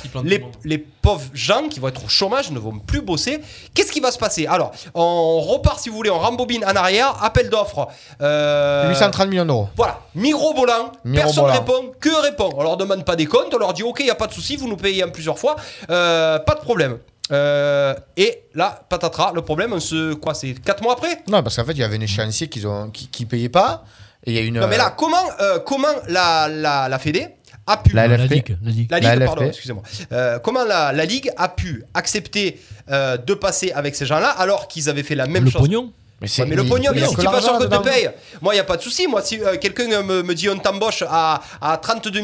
les, 0.65 0.79
pauvres 0.79 1.25
gens 1.33 1.67
qui 1.71 1.81
vont 1.81 1.89
être 1.89 2.05
au 2.05 2.09
chômage, 2.09 2.51
ne 2.51 2.59
vont 2.59 2.79
plus 2.79 3.01
bosser 3.01 3.41
Qu'est-ce 3.73 3.91
qui 3.91 4.01
va 4.01 4.13
se 4.13 4.19
passer? 4.19 4.47
Alors, 4.47 4.73
on 4.93 5.41
repart 5.41 5.81
si 5.81 5.89
vous 5.89 5.97
voulez, 5.97 6.11
on 6.11 6.19
rembobine 6.19 6.63
en 6.63 6.77
arrière, 6.77 7.17
appel 7.25 7.49
d'offres. 7.49 7.89
Euh, 8.21 8.91
830 8.91 9.29
millions 9.31 9.47
d'euros. 9.47 9.69
voilà, 9.79 10.01
mirobolant, 10.15 10.93
Mirobolant. 11.07 11.25
personne 11.25 11.45
répond, 11.47 11.93
que 11.99 12.21
répond? 12.21 12.51
On 12.55 12.63
leur 12.63 12.77
demande 12.77 13.07
pas 13.07 13.17
des 13.17 13.25
comptes, 13.25 13.55
on 13.55 13.59
leur 13.59 13.73
dit 13.73 13.83
ok, 13.83 14.01
il 14.01 14.07
y 14.09 14.11
a 14.11 14.15
pas 14.15 14.27
de 14.27 14.35
souci, 14.35 14.57
vous 14.57 14.69
nous 14.69 14.77
payez 14.77 15.05
en 15.05 15.11
plusieurs 15.11 15.39
fois, 15.39 15.57
euh, 15.89 16.39
pas 16.39 16.55
de 16.55 16.61
problème. 16.61 16.99
Euh, 17.33 17.95
et 18.17 18.43
là, 18.55 18.85
patatras, 18.89 19.33
le 19.35 19.43
problème, 19.43 19.73
on 19.73 19.81
se, 19.81 20.15
quoi, 20.15 20.35
c'est 20.35 20.53
4 20.55 20.83
mois 20.83 20.93
après 20.95 21.23
Non, 21.29 21.43
parce 21.43 21.57
qu'en 21.57 21.65
fait, 21.65 21.73
il 21.73 21.79
y 21.79 21.85
avait 21.85 21.97
un 21.97 22.01
échéancier 22.01 22.49
qu'ils 22.49 22.67
ont, 22.67 22.91
qui, 22.91 23.09
qui 23.09 23.25
payait 23.27 23.49
pas. 23.49 23.85
Et 24.25 24.33
il 24.33 24.37
y 24.37 24.39
a 24.39 24.43
une. 24.43 24.61
Non, 24.61 24.69
mais 24.69 24.77
là, 24.77 24.95
comment, 24.97 25.17
euh, 25.41 25.59
comment 25.61 25.89
la, 26.09 26.49
la, 26.49 26.89
la 26.89 26.99
Fédé 26.99 27.29
a 27.67 27.77
pu. 27.79 27.95
La 27.95 28.07
La 28.07 28.17
LFP. 28.19 28.31
Ligue, 28.35 28.59
la 28.63 28.71
Ligue. 28.71 28.91
La 28.91 28.99
Ligue, 29.01 29.11
LFP. 29.11 29.25
pardon, 29.25 29.45
excusez-moi. 29.47 29.83
Euh, 30.13 30.39
comment 30.39 30.65
la, 30.65 30.93
la 30.93 31.05
Ligue 31.05 31.31
a 31.37 31.49
pu 31.49 31.85
accepter 31.95 32.61
euh, 32.91 33.17
de 33.17 33.35
passer 33.35 33.73
avec 33.73 33.97
ces 33.97 34.07
gens-là 34.07 34.29
alors 34.29 34.69
qu'ils 34.69 34.89
avaient 34.89 35.03
fait 35.03 35.15
la 35.15 35.27
même 35.27 35.45
Le 35.45 35.51
chose 35.51 35.63
pognon 35.63 35.93
Mais, 36.23 36.29
Ouais, 36.39 36.47
mais 36.49 36.57
le 36.57 36.65
pognon, 36.65 36.91
mais 36.95 37.07
si 37.07 37.17
tu 37.17 37.25
pas 37.25 37.41
sûr 37.43 37.59
que 37.59 37.65
te 37.65 37.77
paye, 37.83 38.11
moi, 38.41 38.55
il 38.55 38.57
n'y 38.57 38.61
a 38.61 38.65
pas 38.65 38.77
de 38.77 38.83
souci. 38.83 39.07
Moi, 39.09 39.21
si 39.23 39.41
euh, 39.43 39.57
quelqu'un 39.59 39.91
euh, 39.91 40.03
me, 40.03 40.23
me 40.23 40.35
dit 40.35 40.49
on 40.49 40.57
t'embauche 40.57 41.03
à, 41.09 41.43
à 41.61 41.77
32 41.77 42.21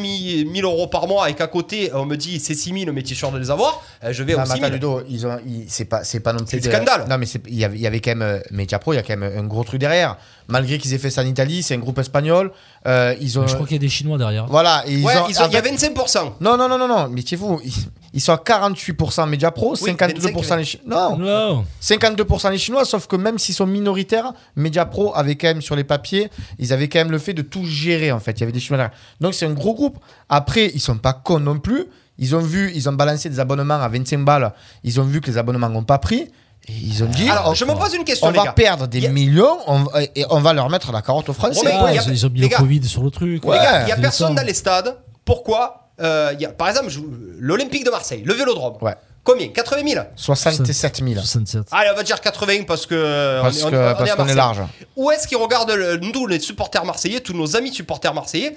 000 0.54 0.66
euros 0.70 0.86
par 0.86 1.06
mois 1.08 1.28
et 1.28 1.34
qu'à 1.34 1.48
côté, 1.48 1.90
on 1.92 2.06
me 2.06 2.16
dit 2.16 2.38
c'est 2.40 2.54
6 2.54 2.80
000, 2.84 2.92
mais 2.92 3.02
tu 3.02 3.12
es 3.12 3.16
sûr 3.16 3.30
de 3.32 3.38
les 3.38 3.50
avoir, 3.50 3.82
euh, 4.04 4.12
je 4.12 4.22
vais 4.22 4.32
Non, 4.34 4.38
au 4.38 4.40
mais 4.42 4.46
6 4.46 4.52
attends, 4.52 4.60
000. 4.64 4.72
Ludo, 4.72 5.02
ils 5.08 5.26
ont, 5.26 5.38
ils- 5.46 5.66
c'est 5.68 5.84
pas, 5.86 6.04
c'est 6.04 6.20
pas 6.20 6.32
non 6.32 6.38
plus. 6.44 6.48
C'est 6.50 6.60
de- 6.60 6.72
scandale. 6.72 7.06
Non, 7.08 7.18
mais 7.18 7.26
il 7.48 7.54
y 7.58 7.64
avait, 7.64 7.78
y 7.78 7.86
avait 7.86 8.00
quand 8.00 8.10
même 8.12 8.22
euh, 8.22 8.38
Mediapro, 8.50 8.92
il 8.92 8.96
y 8.96 8.98
a 8.98 9.02
quand 9.02 9.16
même 9.16 9.32
un 9.36 9.44
gros 9.44 9.64
truc 9.64 9.80
derrière. 9.80 10.16
Malgré 10.50 10.78
qu'ils 10.78 10.94
aient 10.94 10.98
fait 10.98 11.10
ça 11.10 11.20
en 11.22 11.26
Italie, 11.26 11.62
c'est 11.62 11.74
un 11.74 11.78
groupe 11.78 11.98
espagnol. 11.98 12.50
euh, 12.86 13.14
ils 13.20 13.38
ont. 13.38 13.46
Je 13.46 13.54
crois 13.54 13.66
qu'il 13.66 13.76
y 13.76 13.78
a 13.78 13.80
des 13.80 13.88
Chinois 13.88 14.16
derrière. 14.16 14.46
Voilà, 14.46 14.82
et 14.86 14.94
ils 14.94 15.04
Ouais, 15.04 15.14
ont. 15.18 15.26
ils 15.28 15.36
ont- 15.42 15.46
il 15.48 15.52
y 15.52 15.56
a 15.56 15.60
en 15.60 15.62
fait- 15.62 15.70
25%. 15.70 16.34
Non, 16.40 16.56
non, 16.56 16.68
non, 16.68 16.78
non, 16.78 16.88
non, 16.88 17.08
mais 17.10 17.22
c'est 17.26 17.36
fou. 17.36 17.60
Ils, 17.64 17.72
ils 18.14 18.20
sont 18.22 18.32
à 18.32 18.38
48% 18.38 19.26
Mediapro, 19.26 19.72
Oui, 19.72 19.78
52% 19.90 20.56
les 20.56 20.64
Chinois. 20.64 21.10
Non, 21.10 21.18
Non. 21.18 21.64
52% 21.80 22.50
les 22.50 22.56
Chinois, 22.58 22.84
sauf 22.86 23.06
que 23.06 23.16
même 23.16 23.38
s'ils 23.38 23.54
sont 23.54 23.66
minoritaires, 23.66 24.32
Mediapro 24.56 25.12
avait 25.14 25.36
quand 25.36 25.48
même 25.48 25.60
sur 25.60 25.76
les 25.76 25.84
papiers, 25.84 26.30
ils 26.58 26.72
avaient 26.72 26.88
quand 26.88 27.00
même 27.00 27.10
le 27.10 27.18
fait 27.18 27.34
de 27.34 27.42
tout 27.42 27.64
gérer 27.66 28.10
en 28.10 28.20
fait. 28.20 28.32
Il 28.32 28.40
y 28.40 28.42
avait 28.44 28.52
des 28.52 28.60
Chinois 28.60 28.78
derrière. 28.78 28.96
Donc 29.20 29.34
c'est 29.34 29.44
un 29.46 29.52
gros 29.52 29.74
groupe. 29.74 29.98
Après, 30.30 30.70
ils 30.74 30.80
sont 30.80 30.96
pas 30.96 31.12
cons 31.12 31.40
non 31.40 31.58
plus. 31.58 31.84
Ils 32.20 32.34
ont 32.34 32.40
vu, 32.40 32.72
ils 32.74 32.88
ont 32.88 32.92
balancé 32.94 33.28
des 33.28 33.38
abonnements 33.38 33.74
à 33.80 33.88
25 33.88 34.24
balles. 34.24 34.52
Ils 34.82 34.98
ont 35.00 35.04
vu 35.04 35.20
que 35.20 35.26
les 35.30 35.36
abonnements 35.38 35.68
n'ont 35.68 35.84
pas 35.84 35.98
pris. 35.98 36.28
Ils 36.68 37.02
ont 37.02 37.06
dit, 37.06 37.28
Alors, 37.30 37.48
on, 37.50 37.54
je 37.54 37.64
me 37.64 37.74
pose 37.74 37.94
une 37.94 38.04
question, 38.04 38.28
on 38.28 38.30
les 38.30 38.38
va 38.38 38.44
gars. 38.46 38.52
perdre 38.52 38.86
des 38.86 38.98
y 39.00 39.08
millions 39.08 39.58
on 39.66 39.84
va- 39.84 40.02
et 40.02 40.24
on 40.30 40.40
va 40.40 40.52
leur 40.52 40.68
mettre 40.70 40.92
la 40.92 41.02
carotte 41.02 41.28
aux 41.28 41.32
Français. 41.32 41.60
Ouais, 41.66 41.72
a- 41.72 41.92
ils, 41.94 42.26
ont- 42.26 42.30
mis 42.30 42.40
les 42.40 42.46
le 42.46 42.48
gars. 42.48 42.58
Covid 42.58 42.84
sur 42.86 43.02
le 43.02 43.10
truc. 43.10 43.44
Ouais. 43.44 43.56
Les 43.58 43.62
gars, 43.64 43.80
il 43.82 43.86
n'y 43.86 43.92
a 43.92 43.96
personne 43.96 44.34
dans 44.34 44.42
les 44.42 44.54
stades. 44.54 44.96
Pourquoi 45.24 45.90
euh, 46.00 46.30
il 46.34 46.40
y 46.40 46.46
a, 46.46 46.50
Par 46.50 46.68
exemple, 46.68 46.88
je- 46.90 47.00
l'Olympique 47.38 47.84
de 47.84 47.90
Marseille, 47.90 48.22
le 48.24 48.32
Vélodrome. 48.34 48.76
Ouais. 48.80 48.94
Combien? 49.24 49.48
80 49.48 49.82
000 49.86 50.04
67 50.16 50.96
000. 51.04 51.14
67. 51.20 51.62
Allez, 51.72 51.90
on 51.92 51.96
va 51.96 52.02
dire 52.02 52.20
80 52.20 52.62
parce 52.66 52.86
que 52.86 53.40
Parce 53.42 53.62
on 53.62 53.68
est, 53.68 53.70
que- 53.72 53.76
on 53.76 53.80
est- 53.80 53.84
on 53.92 53.94
parce 53.96 54.08
est 54.08 54.12
à 54.12 54.16
qu'on 54.16 54.22
est 54.28 54.34
Marseille. 54.34 54.36
large. 54.36 54.62
Où 54.96 55.10
est-ce 55.10 55.26
qu'ils 55.28 55.36
regardent 55.36 55.72
le- 55.72 55.96
nous, 55.96 56.26
les 56.26 56.38
supporters 56.40 56.84
marseillais, 56.84 57.20
tous 57.20 57.34
nos 57.34 57.56
amis 57.56 57.72
supporters 57.74 58.14
marseillais? 58.14 58.56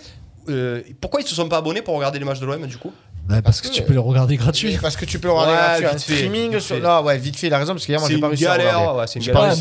Euh, 0.50 0.82
Pourquoi 1.02 1.22
ils 1.22 1.28
se 1.28 1.36
sont 1.36 1.48
pas 1.50 1.58
abonnés 1.58 1.82
pour 1.82 1.96
regarder 1.96 2.20
les 2.20 2.26
matchs 2.26 2.40
de 2.40 2.46
l'OM 2.46 2.66
du 2.66 2.78
coup? 2.78 2.92
Bah, 3.28 3.42
parce 3.42 3.62
que 3.62 3.70
tu 3.70 3.82
peux 3.84 3.94
les 3.94 4.00
regarder 4.00 4.36
gratuits. 4.36 4.78
Parce 4.82 4.98
que 4.98 5.06
tu 5.06 5.18
peux 5.20 5.28
le 5.30 5.34
regarder 5.34 5.54
Ouais, 5.54 5.82
gratuit 5.90 5.98
vite 5.98 6.06
fait, 6.06 6.16
streaming. 6.16 6.52
vite 6.52 6.60
sur- 6.60 6.76
fait. 6.76 6.82
Non, 6.82 7.02
ouais, 7.04 7.18
vite 7.18 7.38
fait, 7.38 7.48
il 7.48 7.54
a 7.54 7.60
raison, 7.60 7.74
parce 7.74 7.86
qu'hier, 7.86 8.00
moi, 8.00 8.10
j'ai 8.10 8.20
pas 8.20 8.28
réussi 8.28 8.46
à 8.46 8.54
regarder. 8.54 9.00
ouais, 9.00 9.06
c'est 9.08 9.20
une 9.20 9.26
galère. 9.26 9.42
pas 9.42 9.48
Ouais, 9.50 9.56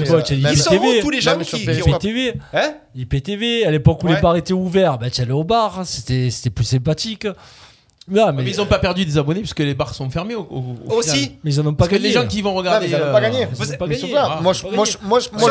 sont 0.56 0.70
où 0.70 0.76
IPTV. 0.76 1.00
tous 1.00 1.10
les 1.10 1.20
gens 1.20 1.38
qui, 1.38 1.56
PS4. 1.66 1.98
qui- 1.98 2.08
IPTV. 2.08 2.34
Hein 2.54 2.74
IPTV, 2.96 3.64
à 3.66 3.70
l'époque 3.70 4.02
où 4.02 4.08
les 4.08 4.16
bars 4.20 4.36
étaient 4.36 4.52
ouverts, 4.52 4.98
bah, 4.98 5.10
tu 5.10 5.20
allais 5.20 5.30
au 5.32 5.44
bar, 5.44 5.78
hein, 5.80 5.84
c'était 5.84 6.30
c'était 6.30 6.50
plus 6.50 6.64
sympathique. 6.64 7.26
Non, 8.10 8.32
mais, 8.32 8.42
Mais 8.42 8.50
ils 8.50 8.56
n'ont 8.56 8.66
pas 8.66 8.78
perdu 8.78 9.04
des 9.04 9.16
abonnés 9.16 9.40
parce 9.40 9.54
que 9.54 9.62
les 9.62 9.74
bars 9.74 9.94
sont 9.94 10.10
fermés 10.10 10.34
au, 10.34 10.40
au- 10.50 10.76
au 10.88 10.94
Aussi 10.98 11.10
final. 11.10 11.30
mais 11.44 11.54
ils 11.54 11.60
en 11.60 11.66
ont 11.66 11.72
pas 11.74 11.78
Parce 11.78 11.90
que 11.90 11.94
gagné. 11.96 12.08
les 12.08 12.14
gens 12.14 12.26
qui 12.26 12.42
vont 12.42 12.54
regarder. 12.54 12.86
mais 12.88 12.92
ils 12.92 12.96
en 12.96 13.04
ont 13.04 13.08
euh, 13.08 13.12
pas 13.12 13.20
gagné. 13.20 13.38
Ils 13.40 13.44
ont 13.44 13.48
Vous- 13.52 13.76
pas 13.76 13.86
Mais 13.86 13.94
gagné. 13.94 14.00
c'est 14.00 14.08
clair. 14.08 14.28
Ah, 14.30 14.40
Moi, 14.42 14.52
ils 14.52 14.58
je- 14.58 14.74
moi, 14.76 14.84
je- 14.84 15.28
je- 15.28 15.46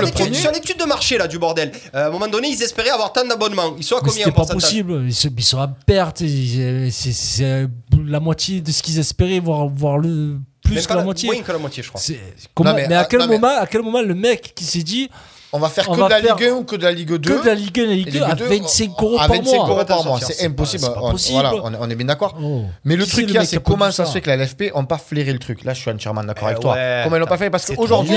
le 0.50 0.54
l'étude 0.54 0.78
de 0.78 0.84
marché 0.86 1.18
là 1.18 1.28
du 1.28 1.40
bordel, 1.40 1.72
euh, 1.96 2.06
à 2.06 2.08
un 2.08 2.10
moment 2.10 2.28
donné 2.28 2.50
ils 2.50 2.62
espéraient 2.62 2.90
avoir 2.90 3.14
tant 3.14 3.26
d'abonnements. 3.26 3.76
Ils 3.78 3.84
sont 3.84 3.96
à 3.96 4.02
Mais 4.04 4.10
combien 4.10 4.26
c'était 4.26 4.40
en 4.40 4.46
pas 4.46 4.54
possible. 4.54 5.04
Ils, 5.06 5.14
se- 5.14 5.28
ils 5.36 5.44
sont 5.44 5.60
à 5.60 5.68
perte. 5.68 6.22
Ils- 6.22 6.92
C'est 6.92 7.12
c'est 7.14 7.68
la 8.06 8.20
moitié 8.20 8.62
de 8.62 8.72
ce 8.72 8.84
qu'ils 8.84 9.00
espéraient, 9.00 9.40
voire, 9.40 9.68
voire 9.68 9.98
le 9.98 10.38
plus 10.64 10.86
que 10.86 10.90
la 10.94 10.98
la- 11.00 11.04
moitié. 11.04 11.30
Moins 11.32 11.42
que 11.42 11.52
la 11.52 11.58
moitié, 11.58 11.82
je 11.84 11.90
crois. 11.90 12.02
C'est- 12.02 12.20
comment- 12.54 12.72
Non, 12.72 12.76
mais, 12.76 12.88
mais, 12.88 12.96
à 12.96 13.06
quel 13.06 13.20
non, 13.20 13.28
mais- 13.28 13.36
moment, 13.40 13.56
à 13.60 13.66
quel 13.68 13.82
moment 13.82 14.02
le 14.02 14.14
mec 14.16 14.54
qui 14.56 14.64
s'est 14.66 14.84
dit 14.84 15.10
On 15.52 15.60
va 15.60 15.70
faire 15.70 15.90
On 15.90 15.96
que 15.96 16.00
va 16.00 16.08
de 16.08 16.12
la 16.12 16.20
Ligue 16.20 16.44
1 16.44 16.52
ou 16.54 16.64
que 16.64 16.76
de 16.76 16.84
la 16.84 16.92
Ligue 16.92 17.14
2 17.16 17.18
que 17.18 17.42
de 17.42 17.48
la 17.48 17.56
Ligue 17.56 17.80
1 17.80 17.84
et 17.84 17.88
la 17.88 17.94
Ligue 17.96 18.08
Et 18.08 18.12
2 18.12 18.20
Ligue 18.20 18.32
à 18.32 18.36
2, 18.36 18.46
25 18.46 18.92
euros 19.02 19.16
à 19.16 19.28
par 19.28 19.36
25 19.38 19.44
mois 19.44 19.68
euros 19.68 19.86
par 19.86 19.98
Comment 19.98 20.10
mois, 20.12 20.20
t'en 20.20 20.26
c'est 20.28 20.46
impossible. 20.46 20.86
On-. 20.96 21.16
Voilà, 21.32 21.54
on 21.64 21.74
est, 21.74 21.78
on 21.80 21.90
est 21.90 21.96
bien 21.96 22.06
d'accord. 22.06 22.38
Oh. 22.42 22.64
Mais 22.84 22.96
le 22.96 23.06
Qui 23.06 23.10
truc 23.12 23.22
c'est 23.22 23.26
qu'il 23.26 23.36
y 23.36 23.38
a, 23.40 23.46
c'est 23.46 23.64
comment 23.64 23.92
ça 23.92 24.06
se 24.06 24.12
fait 24.12 24.22
que 24.22 24.30
la 24.30 24.38
LFP 24.38 24.72
ont 24.76 24.86
pas 24.86 24.98
flairé 24.98 25.34
le 25.34 25.40
truc. 25.40 25.64
Là, 25.64 25.74
je 25.74 25.82
suis 25.82 25.90
entièrement 25.92 26.24
d'accord 26.24 26.48
Eh 26.50 26.52
avec 26.52 26.60
toi. 26.62 26.76
Comment 27.04 27.16
ils 27.16 27.20
l'ont 27.20 27.26
pas 27.26 27.38
fait? 27.38 27.50
Parce 27.50 27.66
qu'aujourd'hui, 27.66 28.16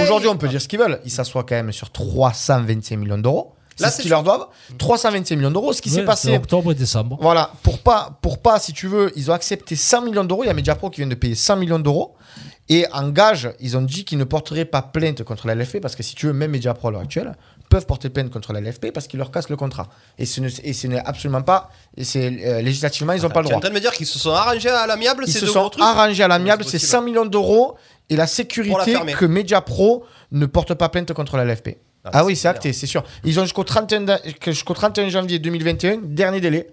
aujourd'hui, 0.00 0.28
on 0.28 0.36
peut 0.36 0.48
dire 0.48 0.60
ce 0.60 0.68
qu'ils 0.68 0.78
veulent. 0.78 1.00
Ils 1.04 1.10
s'assoient 1.10 1.44
quand 1.44 1.56
même 1.56 1.72
sur 1.72 1.90
325 1.90 2.96
millions 2.96 3.18
d'euros. 3.18 3.52
Là, 3.78 3.90
C'est 3.90 3.96
ce 3.98 4.02
qu'ils 4.02 4.10
leur 4.10 4.22
doivent. 4.22 4.46
325 4.78 5.36
millions 5.36 5.50
d'euros. 5.50 5.72
Ce 5.72 5.80
qui 5.82 5.90
s'est 5.90 6.04
passé. 6.04 6.36
octobre 6.36 6.72
et 6.72 6.74
décembre. 6.74 7.18
Voilà, 7.20 7.50
pour 7.62 7.78
pas, 7.78 8.18
pour 8.20 8.38
pas, 8.38 8.58
si 8.60 8.72
tu 8.72 8.86
veux, 8.86 9.10
ils 9.16 9.30
ont 9.30 9.34
accepté 9.34 9.74
100 9.74 10.02
millions 10.02 10.24
d'euros. 10.24 10.44
Il 10.44 10.48
y 10.48 10.50
a 10.50 10.54
Mediapro 10.54 10.90
qui 10.90 11.00
vient 11.00 11.08
de 11.08 11.14
payer 11.14 11.34
100 11.34 11.56
millions 11.56 11.78
d'euros. 11.78 12.14
Et 12.72 12.86
en 12.92 13.08
gage, 13.10 13.50
ils 13.60 13.76
ont 13.76 13.82
dit 13.82 14.04
qu'ils 14.04 14.16
ne 14.18 14.24
porteraient 14.24 14.64
pas 14.64 14.80
plainte 14.80 15.24
contre 15.24 15.46
la 15.48 15.54
LFP 15.56 15.80
parce 15.82 15.96
que 15.96 16.02
si 16.04 16.14
tu 16.14 16.26
veux, 16.26 16.32
même 16.32 16.52
Mediapro 16.52 16.86
à 16.88 16.90
l'heure 16.92 17.00
actuelle 17.00 17.34
peuvent 17.68 17.84
porter 17.84 18.10
plainte 18.10 18.30
contre 18.30 18.52
la 18.52 18.60
LFP 18.60 18.92
parce 18.92 19.06
qu'ils 19.08 19.18
leur 19.18 19.30
cassent 19.32 19.48
le 19.48 19.56
contrat. 19.56 19.88
Et 20.18 20.24
ce, 20.24 20.40
n'est 20.86 21.00
absolument 21.04 21.42
pas, 21.42 21.70
et 21.96 22.04
c'est 22.04 22.26
euh, 22.46 22.62
législativement, 22.62 23.12
ils 23.12 23.22
n'ont 23.22 23.28
pas 23.28 23.40
le 23.42 23.46
Tu 23.48 23.52
es 23.52 23.54
en 23.56 23.58
droit. 23.58 23.60
train 23.60 23.70
de 23.70 23.74
me 23.74 23.80
dire 23.80 23.92
qu'ils 23.92 24.06
se 24.06 24.18
sont 24.20 24.30
arrangés 24.30 24.68
à 24.68 24.86
l'amiable 24.86 25.24
Ils 25.26 25.32
se 25.32 25.46
sont 25.46 25.70
arrangés 25.80 26.22
à 26.22 26.28
l'amiable, 26.28 26.62
C'est 26.64 26.70
c'est 26.78 26.86
possible. 26.86 26.90
100 26.92 27.02
millions 27.02 27.26
d'euros 27.26 27.76
et 28.08 28.14
la 28.16 28.22
la 28.22 28.26
sécurité 28.28 28.92
fermer. 28.92 29.12
que 29.14 29.24
Mediapro 29.24 30.04
ne 30.32 30.46
porte 30.46 30.74
pas 30.74 30.88
plainte 30.88 31.12
contre 31.12 31.36
la 31.36 31.44
LFP. 31.44 31.78
Ah, 32.04 32.10
Ah, 32.12 32.18
c'est 32.20 32.24
oui, 32.24 32.36
c'est 32.36 32.48
acté, 32.48 32.72
c'est 32.72 32.86
sûr. 32.86 33.02
Ils 33.24 33.38
ont 33.40 33.42
jusqu'au 33.44 33.64
31, 33.64 34.00
da- 34.02 34.18
que- 34.18 34.52
jusqu'au 34.52 34.74
31 34.74 35.08
janvier 35.10 35.38
2021, 35.38 35.98
dernier 36.02 36.40
délai 36.40 36.68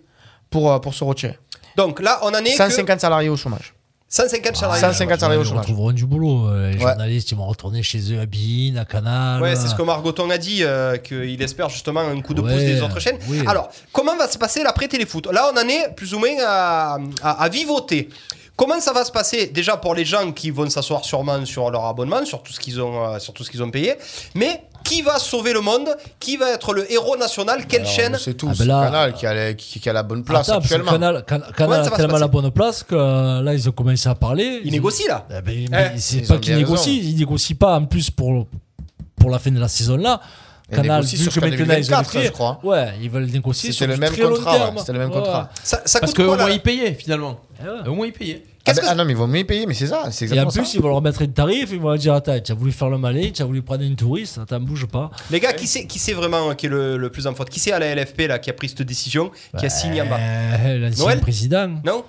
pour, 0.49 0.71
euh, 0.71 0.79
pour 0.79 0.93
se 0.93 1.03
retirer. 1.03 1.37
Donc 1.75 1.99
là, 2.01 2.19
on 2.23 2.27
en 2.29 2.33
est 2.45 2.51
que 2.51 2.57
150 2.57 3.01
salariés 3.01 3.29
au 3.29 3.35
chômage. 3.37 3.73
150 4.09 4.55
salariés. 4.55 4.79
150 4.81 5.19
salariés 5.19 5.39
au 5.39 5.43
Ils 5.43 5.47
chômage. 5.47 5.61
retrouveront 5.65 5.91
du 5.91 6.05
boulot. 6.05 6.47
euh, 6.47 6.69
Les 6.71 6.77
Ouais. 6.77 6.81
journalistes, 6.81 7.31
ils 7.31 7.37
vont 7.37 7.45
retourner 7.45 7.83
chez 7.83 7.99
eux 8.13 8.19
à 8.21 8.25
Bein, 8.25 8.77
à 8.79 8.85
Canal. 8.85 9.41
Ouais, 9.41 9.55
c'est 9.55 9.67
ce 9.67 9.75
que 9.75 9.81
Margoton 9.81 10.29
a 10.29 10.37
dit, 10.37 10.63
euh, 10.63 10.95
qu'il 10.97 11.41
espère 11.41 11.69
justement 11.69 11.99
un 12.01 12.21
coup 12.21 12.33
de 12.33 12.41
pouce 12.41 12.51
des 12.53 12.81
autres 12.81 12.99
chaînes. 13.01 13.17
oui. 13.29 13.43
Alors, 13.47 13.69
comment 13.91 14.15
va 14.15 14.27
se 14.29 14.37
passer 14.37 14.63
l'après-téléfoot 14.63 15.27
Là, 15.31 15.51
on 15.53 15.57
en 15.57 15.67
est 15.67 15.93
plus 15.95 16.13
ou 16.13 16.19
moins 16.19 16.29
à, 16.45 16.97
à, 17.21 17.43
à 17.43 17.49
vivoter. 17.49 18.07
Comment 18.55 18.79
ça 18.79 18.91
va 18.93 19.05
se 19.05 19.11
passer? 19.11 19.47
Déjà 19.47 19.77
pour 19.77 19.93
les 19.93 20.03
gens 20.05 20.31
qui 20.31 20.49
vont 20.51 20.67
s'asseoir 20.69 21.05
sûrement 21.05 21.45
sur 21.45 21.69
leur 21.69 21.85
abonnement, 21.85 22.25
sur 22.25 22.41
tout 22.41 22.51
ce 22.53 22.59
qu'ils 22.59 22.81
ont, 22.81 23.05
euh, 23.13 23.19
sur 23.19 23.33
tout 23.33 23.43
ce 23.43 23.51
qu'ils 23.51 23.61
ont 23.61 23.69
payé, 23.69 23.93
mais 24.33 24.63
qui 24.87 25.01
va 25.01 25.19
sauver 25.19 25.53
le 25.53 25.61
monde 25.61 25.89
Qui 26.19 26.37
va 26.37 26.51
être 26.51 26.73
le 26.73 26.91
héros 26.91 27.17
national 27.17 27.65
Quelle 27.67 27.81
Alors, 27.81 27.91
chaîne 27.91 28.17
C'est 28.19 28.35
tout, 28.35 28.47
Ah, 28.49 28.53
c'est 28.55 28.65
ben 28.65 28.67
là- 28.79 28.85
Canal 28.85 29.13
qui 29.13 29.25
a, 29.25 29.33
la, 29.33 29.53
qui, 29.53 29.79
qui 29.79 29.89
a 29.89 29.93
la 29.93 30.03
bonne 30.03 30.23
place 30.23 30.47
Attends, 30.49 30.59
actuellement. 30.59 30.91
Canal, 30.91 31.25
Can- 31.27 31.41
Canal 31.55 31.85
ça 31.85 31.93
a 31.93 31.97
tellement 31.97 32.17
la 32.17 32.27
bonne 32.27 32.51
place 32.51 32.83
que 32.83 32.95
euh, 32.95 33.41
là, 33.41 33.53
ils 33.53 33.67
ont 33.67 33.71
commencé 33.71 34.07
à 34.07 34.15
parler. 34.15 34.61
Ils 34.63 34.71
négocient 34.71 35.07
là 35.07 35.27
Eh 35.29 35.41
ben, 35.41 35.67
Eh, 35.95 35.99
c'est 35.99 36.17
ils 36.17 36.27
pas 36.27 36.37
qu'ils 36.37 36.55
négocient, 36.55 36.91
raison. 36.93 37.07
ils 37.09 37.15
négocient 37.17 37.57
pas 37.59 37.75
en 37.77 37.85
plus 37.85 38.09
pour, 38.09 38.47
pour 39.19 39.29
la 39.29 39.39
fin 39.39 39.51
de 39.51 39.59
la 39.59 39.67
saison 39.67 39.97
là. 39.97 40.19
Ils 40.69 40.75
Canal, 40.75 41.01
vu 41.03 41.15
sur 41.17 41.31
que 41.33 41.39
maintenant 41.39 41.55
ils 41.57 41.61
ont 41.61 41.65
2024, 41.65 42.09
fait, 42.11 42.25
je 42.25 42.31
crois. 42.31 42.59
Ouais, 42.61 42.89
ils 43.01 43.09
veulent 43.09 43.25
négocier 43.27 43.71
C'était 43.71 43.87
le 43.87 43.95
même 43.97 44.13
contrat, 44.15 44.69
ouais, 44.69 44.73
c'était 44.79 44.91
le 44.93 44.99
même 44.99 45.09
Ouais. 45.11 45.15
contrat. 45.15 45.49
Ça, 45.63 45.77
Parce 45.77 46.13
coûte 46.13 46.25
qu'au 46.25 46.35
moins 46.35 46.49
ils 46.49 46.59
payaient 46.61 46.93
finalement. 46.93 47.39
Eh 47.61 47.63
ouais. 47.63 47.87
Au 47.89 47.95
moins 47.95 48.07
ils 48.07 48.11
payaient. 48.13 48.43
Ah, 48.67 48.71
Qu'est-ce 48.73 48.81
ben- 48.81 48.87
que- 48.87 48.91
ah 48.91 48.95
non, 48.95 49.05
mais 49.05 49.13
ils 49.13 49.17
vont 49.17 49.27
mieux 49.27 49.43
payer, 49.43 49.65
mais 49.65 49.73
c'est 49.73 49.87
ça. 49.87 50.03
C'est 50.11 50.25
Et 50.25 50.29
en 50.29 50.43
exactement 50.43 50.51
plus, 50.63 50.65
ça. 50.71 50.77
ils 50.77 50.81
vont 50.81 50.89
leur 50.89 51.01
mettre 51.01 51.21
un 51.21 51.27
tarif, 51.27 51.69
ils 51.71 51.79
vont 51.79 51.89
leur 51.89 51.97
dire 51.97 52.13
Attends, 52.13 52.39
tu 52.39 52.51
as 52.51 52.55
voulu 52.55 52.71
faire 52.71 52.89
le 52.89 52.97
malin, 52.97 53.29
tu 53.33 53.41
as 53.41 53.45
voulu 53.45 53.61
prendre 53.61 53.83
une 53.83 53.95
touriste, 53.95 54.37
attends, 54.37 54.59
bouge 54.59 54.85
pas. 54.87 55.09
Les 55.31 55.39
gars, 55.39 55.53
qui 55.53 55.67
c'est 55.67 55.85
qui 55.87 55.99
c'est 55.99 56.13
vraiment 56.13 56.49
euh, 56.49 56.53
qui 56.53 56.65
est 56.65 56.69
le, 56.69 56.97
le 56.97 57.09
plus 57.09 57.27
en 57.27 57.33
faute? 57.35 57.49
Qui 57.49 57.59
c'est 57.59 57.71
à 57.71 57.79
la 57.79 57.95
LFP 57.95 58.27
là 58.27 58.39
qui 58.39 58.49
a 58.49 58.53
pris 58.53 58.69
cette 58.69 58.81
décision, 58.83 59.31
qui 59.57 59.65
a 59.65 59.69
signé 59.69 60.01
en 60.01 60.07
bas? 60.07 60.17
Euh, 60.19 60.79
L'ancien 60.79 61.03
Noël? 61.05 61.19
président. 61.19 61.69
Non? 61.85 62.03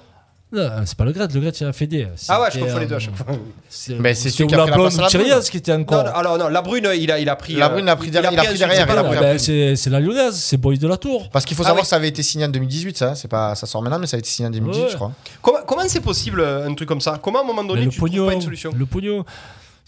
Non, 0.50 0.70
c'est 0.86 0.96
pas 0.96 1.04
le 1.04 1.12
Gret, 1.12 1.28
le 1.34 1.40
Gret, 1.40 1.50
c'est 1.54 1.66
la 1.66 1.74
Fédé. 1.74 2.08
Ah 2.28 2.40
ouais, 2.40 2.48
je 2.50 2.58
confonds 2.60 2.78
les 2.78 2.86
deux 2.86 2.94
à 2.94 2.96
euh, 2.96 3.00
chaque 3.00 3.14
fois. 3.16 3.26
c'est- 3.68 3.98
Mais 3.98 4.14
c'est 4.14 4.30
celui 4.30 4.46
qui 4.46 4.54
a 4.54 4.58
pris 4.58 4.70
la 4.70 4.74
blonde 4.76 4.86
place 4.88 4.98
à 4.98 5.02
la 5.02 5.08
Thierry, 5.08 5.28
Brune. 5.28 5.42
ce 5.42 5.50
qui 5.50 5.56
était 5.58 5.72
encore. 5.74 6.04
non, 6.04 6.10
alors 6.10 6.38
non, 6.38 6.48
la 6.48 6.62
brune, 6.62 6.88
il 6.96 7.10
a, 7.12 7.18
il 7.18 7.28
a 7.28 7.36
pris. 7.36 7.52
La 7.54 7.66
euh, 7.66 7.68
Brune 7.68 7.88
a 7.88 7.96
pris 7.96 8.10
derrière- 8.10 8.32
il 8.32 8.38
a 8.38 8.44
pris 8.44 8.56
derrière, 8.58 8.86
c'est 8.86 8.94
la 8.94 8.94
il 8.94 8.98
a 8.98 9.04
pris 9.04 9.18
Ben, 9.20 9.76
c'est 9.76 9.90
la 9.90 10.00
lyonnaise, 10.00 10.36
c'est 10.36 10.56
Boy 10.56 10.78
de 10.78 10.88
la 10.88 10.96
Tour. 10.96 11.28
Parce 11.30 11.44
qu'il 11.44 11.54
faut 11.54 11.64
Ah 11.64 11.66
savoir 11.66 11.82
que 11.82 11.88
ça 11.88 11.96
avait 11.96 12.08
été 12.08 12.22
signé 12.22 12.46
en 12.46 12.48
2018, 12.48 12.96
ça. 12.96 13.14
C'est 13.14 13.28
pas, 13.28 13.54
ça 13.56 13.66
sort 13.66 13.82
maintenant, 13.82 13.98
mais 13.98 14.06
ça 14.06 14.16
a 14.16 14.20
été 14.20 14.28
signé 14.30 14.48
en 14.48 14.50
2018, 14.52 14.82
Ouais. 14.84 14.88
je 14.90 14.94
crois. 14.96 15.12
Comment 15.42 15.58
comment 15.66 15.82
c'est 15.86 16.00
possible 16.00 16.40
euh, 16.40 16.66
un 16.66 16.74
truc 16.74 16.88
comme 16.88 17.02
ça? 17.02 17.18
Comment 17.22 17.40
à 17.40 17.42
un 17.42 17.46
moment 17.46 17.64
donné 17.64 17.82
le 17.84 17.90
tu 17.90 17.98
trouves 17.98 18.26
pas 18.26 18.32
une 18.32 18.40
solution? 18.40 18.70
le 18.74 18.86
pognon. 18.86 19.26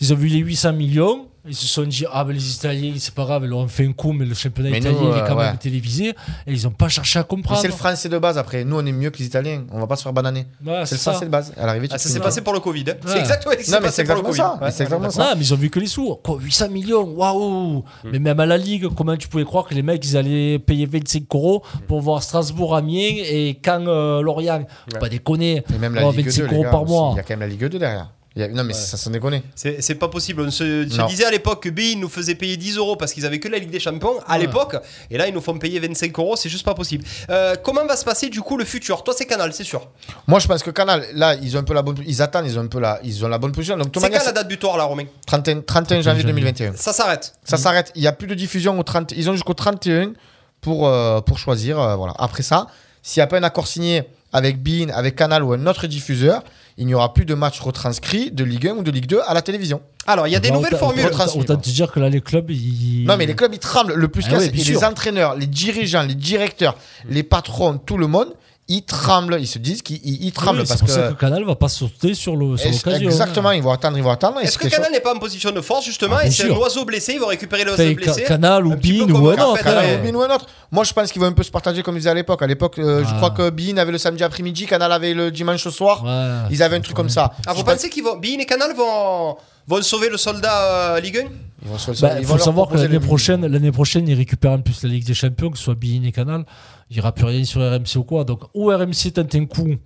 Ils 0.01 0.13
ont 0.13 0.17
vu 0.17 0.29
les 0.29 0.39
800 0.39 0.73
millions, 0.73 1.27
ils 1.49 1.55
se 1.55 1.67
sont 1.67 1.83
dit 1.85 2.05
ah 2.13 2.23
ben 2.25 2.33
les 2.35 2.55
Italiens 2.55 2.93
c'est 2.99 3.15
pas 3.15 3.25
grave, 3.25 3.43
ils 3.45 3.49
leur 3.51 3.59
ont 3.61 3.69
fait 3.69 3.87
un 3.87 3.93
coup, 3.93 4.13
mais 4.13 4.25
le 4.27 4.35
championnat 4.35 4.71
Mais 4.71 4.79
italien 4.79 4.99
nous, 5.01 5.11
il 5.13 5.17
est 5.17 5.21
quand 5.21 5.33
euh, 5.39 5.43
même 5.43 5.53
ouais. 5.53 5.57
télévisé 5.59 6.09
et 6.09 6.15
ils 6.47 6.67
ont 6.67 6.71
pas 6.71 6.89
cherché 6.89 7.19
à 7.19 7.23
Mais 7.23 7.29
comprendre. 7.29 7.61
c'est 7.61 7.69
le 7.69 7.73
français 7.75 8.09
de 8.11 8.19
base 8.19 8.37
après. 8.39 8.65
Nous, 8.65 8.77
on 8.79 8.85
est 8.85 8.93
mieux 8.93 9.09
que 9.11 9.19
les 9.19 9.25
Italiens. 9.27 9.65
On 9.73 9.79
va 9.81 9.87
pas 9.87 9.97
se 9.97 10.03
faire 10.03 10.13
bananer. 10.13 10.47
Ouais, 10.67 10.85
c'est 10.87 10.97
le 10.97 11.01
ça. 11.01 11.11
français 11.13 11.25
de 11.27 11.31
base. 11.31 11.53
À 11.57 11.65
l'arrivée, 11.67 11.89
Ah, 11.91 11.99
ça 11.99 12.09
s'est 12.11 12.19
pas. 12.19 12.27
passé 12.27 12.41
pour 12.43 12.53
le 12.53 12.61
Covid. 12.61 12.85
hein. 12.91 12.95
C'est 13.05 13.13
Ouais. 13.15 13.21
exactement 13.21 13.55
Non, 13.55 13.59
mais 13.59 13.81
passé 13.81 13.93
c'est 13.97 14.05
pour 14.05 14.15
le 14.17 14.21
exactement 14.21 14.29
Covid. 14.29 14.59
ça. 14.59 14.65
Ouais, 14.65 14.71
C'est 14.71 14.83
exactement 14.85 15.07
ouais, 15.09 15.15
ça. 15.15 15.29
Ah, 15.31 15.35
mais 15.35 15.43
ils 15.43 15.55
ont 15.55 15.57
vu 15.57 15.71
que 15.71 15.81
les 15.81 15.87
sous. 15.87 16.15
Quoi, 16.23 16.39
800 16.41 16.69
millions, 16.71 17.05
waouh! 17.05 17.79
Hmm. 18.05 18.11
Mais 18.13 18.19
même 18.19 18.41
à 18.41 18.47
la 18.47 18.59
Ligue, 18.59 18.89
comment 18.95 19.17
tu 19.17 19.29
pouvais 19.29 19.45
croire 19.45 19.67
que 19.67 19.75
les 19.75 19.83
mecs 19.83 20.05
ils 20.07 20.17
allaient 20.19 20.59
payer 20.59 20.85
25 20.87 21.25
euros 21.35 21.63
pour 21.89 22.01
voir 22.03 22.23
Strasbourg, 22.23 22.75
Amiens 22.77 23.17
et 23.17 23.59
Caen, 23.65 23.87
euh, 23.87 24.21
Lorient? 24.23 24.65
Pas 24.99 25.09
déconner. 25.09 25.63
Et 25.75 25.79
même 25.79 25.95
la 25.95 26.07
Oh, 26.07 26.13
Ligue 26.13 26.27
2, 26.27 26.31
25 26.31 26.43
les 26.51 26.55
euros 26.55 26.63
gars, 26.65 26.71
par 26.71 26.85
mois. 26.87 27.11
Il 27.15 27.17
y 27.17 27.21
a 27.21 27.23
quand 27.23 27.31
même 27.31 27.41
la 27.41 27.47
Ligue 27.47 27.65
2 27.67 27.79
derrière. 27.79 28.11
Il 28.37 28.43
y 28.43 28.45
a- 28.45 28.49
Non, 28.49 28.63
mais 28.63 28.75
ça 28.75 28.97
s'en 28.97 29.11
déconne. 29.11 29.41
C'est 29.57 29.95
pas 29.97 30.07
possible. 30.09 30.43
On 30.43 30.51
se, 30.51 30.85
disait 31.09 31.25
à 31.25 31.31
l'époque 31.31 31.65
que 31.65 31.69
BIN 31.69 31.97
nous 31.99 32.09
faisait 32.09 32.37
payer 32.37 32.57
10 32.57 32.77
euros 32.77 32.95
parce 32.97 33.13
qu'ils 33.13 33.27
avaient 33.27 33.41
que 33.41 33.49
la 33.49 33.59
Ligue 33.59 33.71
des 33.71 33.81
Champions 33.81 34.21
à 34.27 34.39
l'époque. 34.39 34.77
Et 35.11 35.19
là, 35.19 35.27
ils 35.27 35.35
nous 35.35 35.41
font 35.41 35.59
payer 35.59 35.81
25 35.81 36.17
euros. 36.19 36.37
C'est 36.37 36.49
juste 36.49 36.65
pas 36.65 36.75
possible. 36.75 37.05
Euh, 37.29 37.57
comment 37.63 37.85
va 37.87 37.97
se 37.97 38.05
passer 38.05 38.29
du 38.29 38.41
coup 38.41 38.57
le 38.57 38.65
futur? 38.65 39.03
Toi, 39.03 39.15
c'est 39.17 39.27
Canal, 39.27 39.53
c'est 39.53 39.65
sûr. 39.65 39.89
Moi, 40.29 40.39
je 40.39 40.47
pense 40.47 40.63
que 40.63 40.71
Canal, 40.71 41.05
là, 41.15 41.35
ils 41.35 41.57
ont 41.57 41.61
un 41.61 41.65
peu 41.65 41.75
la 41.75 41.83
bonne, 41.83 41.97
ils 42.07 42.23
attendent, 42.23 42.47
ils 42.47 42.57
ont 42.59 42.63
un 42.63 42.67
peu 42.69 42.79
la, 42.79 43.01
ils 43.03 43.25
ont 43.25 43.29
la 43.29 43.39
bonne 43.39 43.53
position. 43.53 43.77
C'est 43.83 43.91
quand 44.11 44.25
la 44.25 44.33
date 44.33 44.49
butoir 44.49 44.77
là, 44.77 44.85
Romain? 44.85 45.05
31, 45.27 45.63
31 45.63 46.01
janvier 46.03 46.23
2021. 46.23 46.75
Ça 46.77 46.93
s'arrête. 46.93 47.35
Ça 47.45 47.57
s'arrête. 47.57 47.91
Il 47.97 48.01
n'y 48.03 48.07
a 48.07 48.13
plus 48.13 48.29
de 48.29 48.35
diffusion 48.35 48.79
au 48.79 48.83
30. 48.85 49.13
Ils 49.17 49.29
ont 49.29 49.33
jusqu'au 49.33 49.55
31 49.55 50.13
pour, 50.61 50.87
euh, 50.87 51.21
pour 51.21 51.39
choisir. 51.39 51.81
euh, 51.81 51.97
voilà. 51.97 52.15
Après 52.19 52.43
ça, 52.45 52.69
s'il 53.03 53.21
n'y 53.21 53.25
a 53.25 53.27
pas 53.27 53.39
un 53.39 53.43
accord 53.43 53.67
signé 53.67 54.05
avec 54.33 54.63
Bein, 54.63 54.89
avec 54.95 55.17
Canal 55.17 55.43
ou 55.43 55.53
un 55.53 55.67
autre 55.67 55.87
diffuseur, 55.89 56.45
il 56.79 56.87
n'y 56.87 56.95
aura 56.95 57.13
plus 57.13 57.25
de 57.25 57.35
matchs 57.35 57.61
retranscrits 57.61 58.31
de 58.31 58.45
Ligue 58.45 58.69
1 58.69 58.73
ou 58.77 58.83
de 58.83 58.91
Ligue 58.91 59.07
2 59.07 59.21
à 59.27 59.35
la 59.35 59.43
télévision. 59.43 59.81
Alors, 60.07 60.27
il 60.27 60.31
y 60.33 60.37
a 60.37 60.41
des 60.41 60.49
Bah, 60.49 60.55
nouvelles 60.57 60.77
formules. 60.77 61.07
autant- 61.07 61.39
Autant 61.39 61.57
te 61.57 61.69
dire 61.69 61.93
que 61.93 62.01
là, 62.01 62.09
les 62.09 62.21
clubs, 62.21 62.51
ils. 62.51 63.05
Non, 63.07 63.17
mais 63.17 63.27
les 63.27 63.35
clubs, 63.35 63.53
ils 63.53 63.59
tremblent. 63.59 63.93
Le 63.95 64.09
plus 64.09 64.25
Ah 64.31 64.35
ouais, 64.39 64.51
c'est 64.55 64.69
les 64.73 64.85
entraîneurs, 64.85 65.37
les 65.37 65.47
dirigeants, 65.47 66.03
les 66.03 66.15
directeurs, 66.15 66.77
les 67.09 67.23
patrons, 67.23 67.79
tout 67.79 67.99
le 67.99 68.07
monde, 68.07 68.29
ils 68.73 68.83
tremblent. 68.83 69.37
Ils 69.41 69.47
se 69.47 69.59
disent 69.59 69.83
qu'ils 69.83 70.01
ils- 70.05 70.25
ils 70.27 70.33
tremblent 70.33 70.61
Oui, 70.61 70.67
c'est 70.67 70.75
parce 70.79 70.81
pour 70.81 70.89
ça 70.91 71.09
que. 71.09 71.13
que 71.15 71.19
Canal 71.21 71.45
va 71.45 71.57
pas 71.57 71.69
sauter 71.69 72.15
sur 72.15 72.37
l'occasion. 72.37 72.71
hein. 72.87 72.99
Exactement, 73.01 73.51
ils 73.53 73.63
vont 73.63 73.73
attendre, 73.73 73.97
ils 73.99 74.03
vont 74.05 74.11
attendre. 74.11 74.41
Est-ce 74.41 74.57
que 74.57 74.69
Canal 74.69 74.91
n'est 74.93 75.01
pas 75.01 75.15
en 75.15 75.19
position 75.19 75.51
de 75.51 75.61
force 75.61 75.85
justement 75.85 76.17
Ah, 76.21 76.27
et 76.27 76.31
c'est 76.31 76.51
un 76.51 76.55
oiseau 76.57 76.85
blessé 76.85 77.15
Il 77.15 77.21
va 77.21 77.27
récupérer 77.27 77.65
l'oiseau 77.65 77.95
blessé. 77.95 78.21
Ca- 78.23 78.29
Canal 78.29 78.67
ou 78.67 78.71
comme 78.71 79.13
ou 79.23 79.29
un 79.29 79.35
autre. 79.39 79.63
Canal. 79.63 80.15
ou 80.17 80.21
un 80.23 80.35
autre. 80.35 80.47
Moi, 80.73 80.85
je 80.85 80.93
pense 80.93 81.11
qu'ils 81.13 81.21
vont 81.21 81.27
un 81.29 81.33
peu 81.33 81.43
se 81.43 81.51
partager 81.51 81.83
comme 81.83 81.97
ils 81.97 82.01
faisaient 82.01 82.11
à 82.11 82.15
l'époque. 82.15 82.41
À 82.43 82.47
l'époque, 82.47 82.79
euh, 82.79 83.05
je 83.05 83.15
crois 83.17 83.31
que 83.33 83.51
Bein 83.51 83.77
avait 83.77 83.93
le 83.93 83.99
samedi 83.99 84.23
après-midi, 84.23 84.67
Canal 84.67 84.93
avait 84.93 85.15
le 85.15 85.31
dimanche 85.31 85.67
au 85.67 85.71
soir. 85.71 86.05
Ouais, 86.05 86.49
Ils 86.55 86.63
avaient 86.63 86.77
un 86.77 86.81
truc 86.81 86.95
comme 86.97 87.09
ça. 87.11 87.33
Ah, 87.47 87.53
vous 87.53 87.61
Je 87.61 87.65
pense- 87.65 87.75
pensez 87.75 87.91
qu'ils 87.91 88.05
vont. 88.05 88.17
Bein 88.17 88.39
et 88.39 88.47
Canal 88.47 88.73
vont, 88.77 89.37
vont 89.67 89.83
sauver 89.83 90.09
le 90.09 90.17
soldat 90.17 90.95
euh, 90.95 91.01
Ligue 91.01 91.19
1 91.19 91.29
Ils 91.63 91.69
vont 91.69 91.77
se- 91.79 91.91
Bah, 92.01 92.13
ils 92.17 92.21
Il 92.21 92.27
vont 92.27 92.33
faut 92.33 92.37
leur 92.37 92.45
savoir 92.45 92.69
que 92.69 92.77
l'année 92.77 93.01
prochaine, 93.01 93.47
l'année 93.47 93.73
prochaine, 93.73 94.07
ils 94.09 94.15
récupèrent 94.15 94.53
en 94.53 94.61
plus 94.61 94.83
la 94.85 94.89
Ligue 94.91 95.05
des 95.05 95.15
Champions, 95.15 95.51
que 95.51 95.59
ce 95.59 95.65
soit 95.65 95.75
Bein 95.75 96.03
et 96.05 96.13
Canal. 96.13 96.45
Il 96.91 96.95
n'y 96.97 97.01
aura 97.01 97.13
plus 97.13 97.25
rien 97.25 97.45
sur 97.45 97.61
RMC 97.61 97.97
ou 97.97 98.03
quoi. 98.05 98.25
Donc, 98.25 98.43
ou 98.55 98.67
RMC 98.69 99.13
tente 99.15 99.35
un 99.37 99.47
coup 99.47 99.77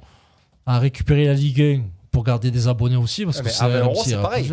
à 0.67 0.79
récupérer 0.79 1.27
la 1.27 1.35
Ligue 1.35 1.61
1 1.61 1.81
pour 2.11 2.25
garder 2.25 2.51
des 2.51 2.67
abonnés 2.67 2.97
aussi. 2.97 3.25
Parce 3.25 3.39
que 3.41 3.45
mais 3.45 3.51
c'est 3.51 3.63
à 3.65 3.69
20 3.69 3.81
euros, 3.81 4.01
RMC, 4.03 4.13
a 4.15 4.19
pareil. 4.23 4.51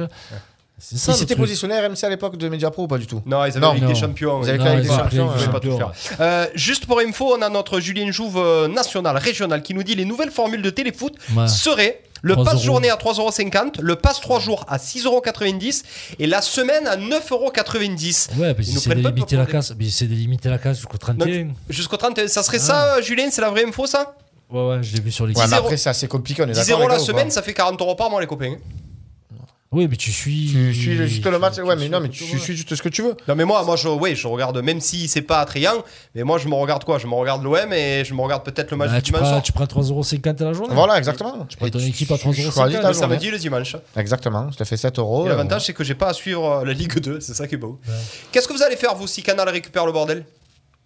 Ils 0.91 0.97
s'étaient 0.97 1.36
positionnés 1.36 1.80
RMC 1.80 2.04
à 2.04 2.10
l'époque 2.10 2.38
de 2.38 2.49
Mediapro 2.49 2.84
ou 2.84 2.88
pas 2.88 2.97
du 2.97 3.06
tout 3.08 3.22
Non, 3.26 3.45
ils 3.45 3.49
avaient 3.52 3.60
Non. 3.60 3.70
la 3.74 3.80
Ligue 3.80 3.88
des. 3.88 3.95
Champions. 3.95 4.41
Ils 4.43 4.49
avaient 4.49 4.58
la 4.58 4.64
Non, 4.66 4.76
Ligue 4.80 4.89
des 4.89 4.95
Champions, 4.95 5.30
pas 5.52 5.60
tout 5.60 5.78
faire. 5.78 5.91
Euh, 6.20 6.47
juste 6.56 6.86
pour 6.88 6.99
info, 6.99 7.36
on 7.38 7.41
a 7.41 7.49
notre 7.49 7.80
Julien 7.80 8.12
Jouve 8.12 8.38
euh, 8.38 8.68
national, 8.68 9.16
régional, 9.18 9.62
qui 9.62 9.74
nous 9.76 9.84
dit 9.84 9.95
les 9.95 10.06
nouvelles 10.06 10.32
formules 10.32 10.62
de 10.64 10.70
téléfoot 10.72 11.14
Ouais. 11.38 11.47
seraient 11.47 12.02
le 12.22 12.34
3 12.34 12.46
pass 12.46 12.54
euros. 12.56 12.64
journée 12.64 12.90
à 12.90 12.96
3,50€, 12.96 13.82
le 13.82 13.96
pass 13.96 14.20
3 14.22 14.40
jours 14.40 14.66
à 14.68 14.78
6,90€ 14.78 15.84
et 16.20 16.28
la 16.28 16.42
semaine 16.42 16.88
à 16.88 16.98
9,90€. 16.98 18.38
Ouais, 18.38 18.54
parce 18.54 18.68
limiter 18.68 19.36
pour 19.36 19.38
la 19.38 19.46
casse. 19.46 19.72
De 19.72 20.06
limiter 20.16 20.50
la 20.50 20.58
casse 20.58 20.78
jusqu'au 20.78 20.98
31. 20.98 21.50
Jusqu'au 21.70 21.98
31. 21.98 22.28
Ça 22.28 22.44
serait 22.44 22.58
Ah. 22.62 22.66
ça, 22.66 22.96
euh, 22.98 23.02
Julien 23.02 23.30
C'est 23.32 23.42
la 23.42 23.50
vraie 23.50 23.66
info, 23.66 23.86
ça? 23.88 24.16
Ouais, 24.50 24.68
ouais, 24.68 24.84
je 24.84 24.94
l'ai 24.96 25.02
vu 25.02 25.12
sur 25.12 25.26
les 25.26 25.34
Ouais, 25.34 25.44
mais 25.44 25.48
10 25.48 25.54
après, 25.54 25.78
c'est 25.78 25.90
assez 25.90 26.08
compliqué. 26.08 26.42
On 26.44 26.46
est 26.48 26.52
10 26.52 26.60
d'accord. 26.68 26.80
euros 26.82 26.90
la 26.90 27.00
semaine, 27.00 27.32
ça 27.32 27.42
fait 27.42 27.54
40 27.54 27.80
euros 27.82 27.96
par 27.96 28.10
mois, 28.10 28.20
les 28.20 28.28
copains. 28.28 28.56
Oui, 29.74 29.88
mais 29.90 29.96
tu 29.96 30.12
suis. 30.12 30.50
Tu 30.52 30.74
suis 30.74 31.08
juste 31.08 31.26
le 31.26 31.40
match. 31.40 31.58
Ouais, 31.60 31.78
mais 31.78 31.88
non, 31.88 32.02
mais 32.02 32.10
tu 32.10 32.26
suis 32.26 32.58
juste 32.58 32.76
ce 32.76 32.82
que 32.82 32.90
tu 32.90 33.02
veux. 33.04 33.16
Non 33.30 33.36
mais 33.36 33.46
moi, 33.46 33.64
moi 33.64 33.78
je, 33.78 33.88
ouais, 33.88 34.16
je 34.16 34.28
regarde, 34.28 34.58
même 34.62 34.82
si 34.82 35.08
c'est 35.08 35.22
pas 35.22 35.40
attrayant, 35.40 35.84
mais 36.14 36.24
moi 36.24 36.38
je 36.38 36.50
me 36.50 36.56
regarde 36.56 36.84
quoi? 36.84 37.00
Je 37.00 37.08
me 37.08 37.14
regarde 37.14 37.42
l'OM 37.42 37.72
et 37.72 38.04
je 38.04 38.14
me 38.14 38.22
regarde 38.22 38.44
peut-être 38.44 38.70
le 38.72 38.76
match 38.78 38.90
Bah, 38.90 38.98
du 38.98 39.04
tu, 39.04 39.12
dimanche 39.14 39.30
prends, 39.30 39.42
tu 39.42 39.54
prends 39.54 39.64
3,50€ 39.64 40.42
à 40.42 40.46
la 40.46 40.54
journée. 40.54 40.76
Voilà, 40.76 40.98
exactement. 40.98 41.46
Tu 41.48 41.56
prends 41.56 41.70
ton 41.70 41.80
équipe 41.80 42.12
à 42.12 42.16
3,50€. 42.16 42.34
Je 42.34 42.52
choisis 42.52 42.82
ta 42.82 42.88
Le 42.90 42.94
samedi 42.94 43.28
et 43.28 43.32
le 43.32 43.40
dimanche. 43.40 43.78
Exactement, 43.96 44.52
ça 44.52 44.58
te 44.58 44.64
fait 44.66 44.76
7 44.76 45.00
euros. 45.00 45.24
Et 45.24 45.28
euh, 45.28 45.30
l'avantage 45.30 45.66
c'est 45.66 45.74
que 45.74 45.86
j'ai 45.86 45.96
pas 45.96 46.10
à 46.10 46.14
suivre 46.14 46.46
euh, 46.52 46.66
la 46.66 46.74
Ligue 46.74 47.00
2, 47.00 47.22
c'est 47.22 47.34
ça 47.34 47.48
qui 47.48 47.56
est 47.56 47.58
beau. 47.58 47.80
Qu'est-ce 48.34 48.50
que 48.50 48.54
vous 48.54 48.64
allez 48.64 48.76
faire 48.76 48.94
vous 48.96 49.08
si 49.08 49.24
Canal 49.24 49.48
récupère 49.48 49.86
le 49.86 49.94
bordel? 49.94 50.26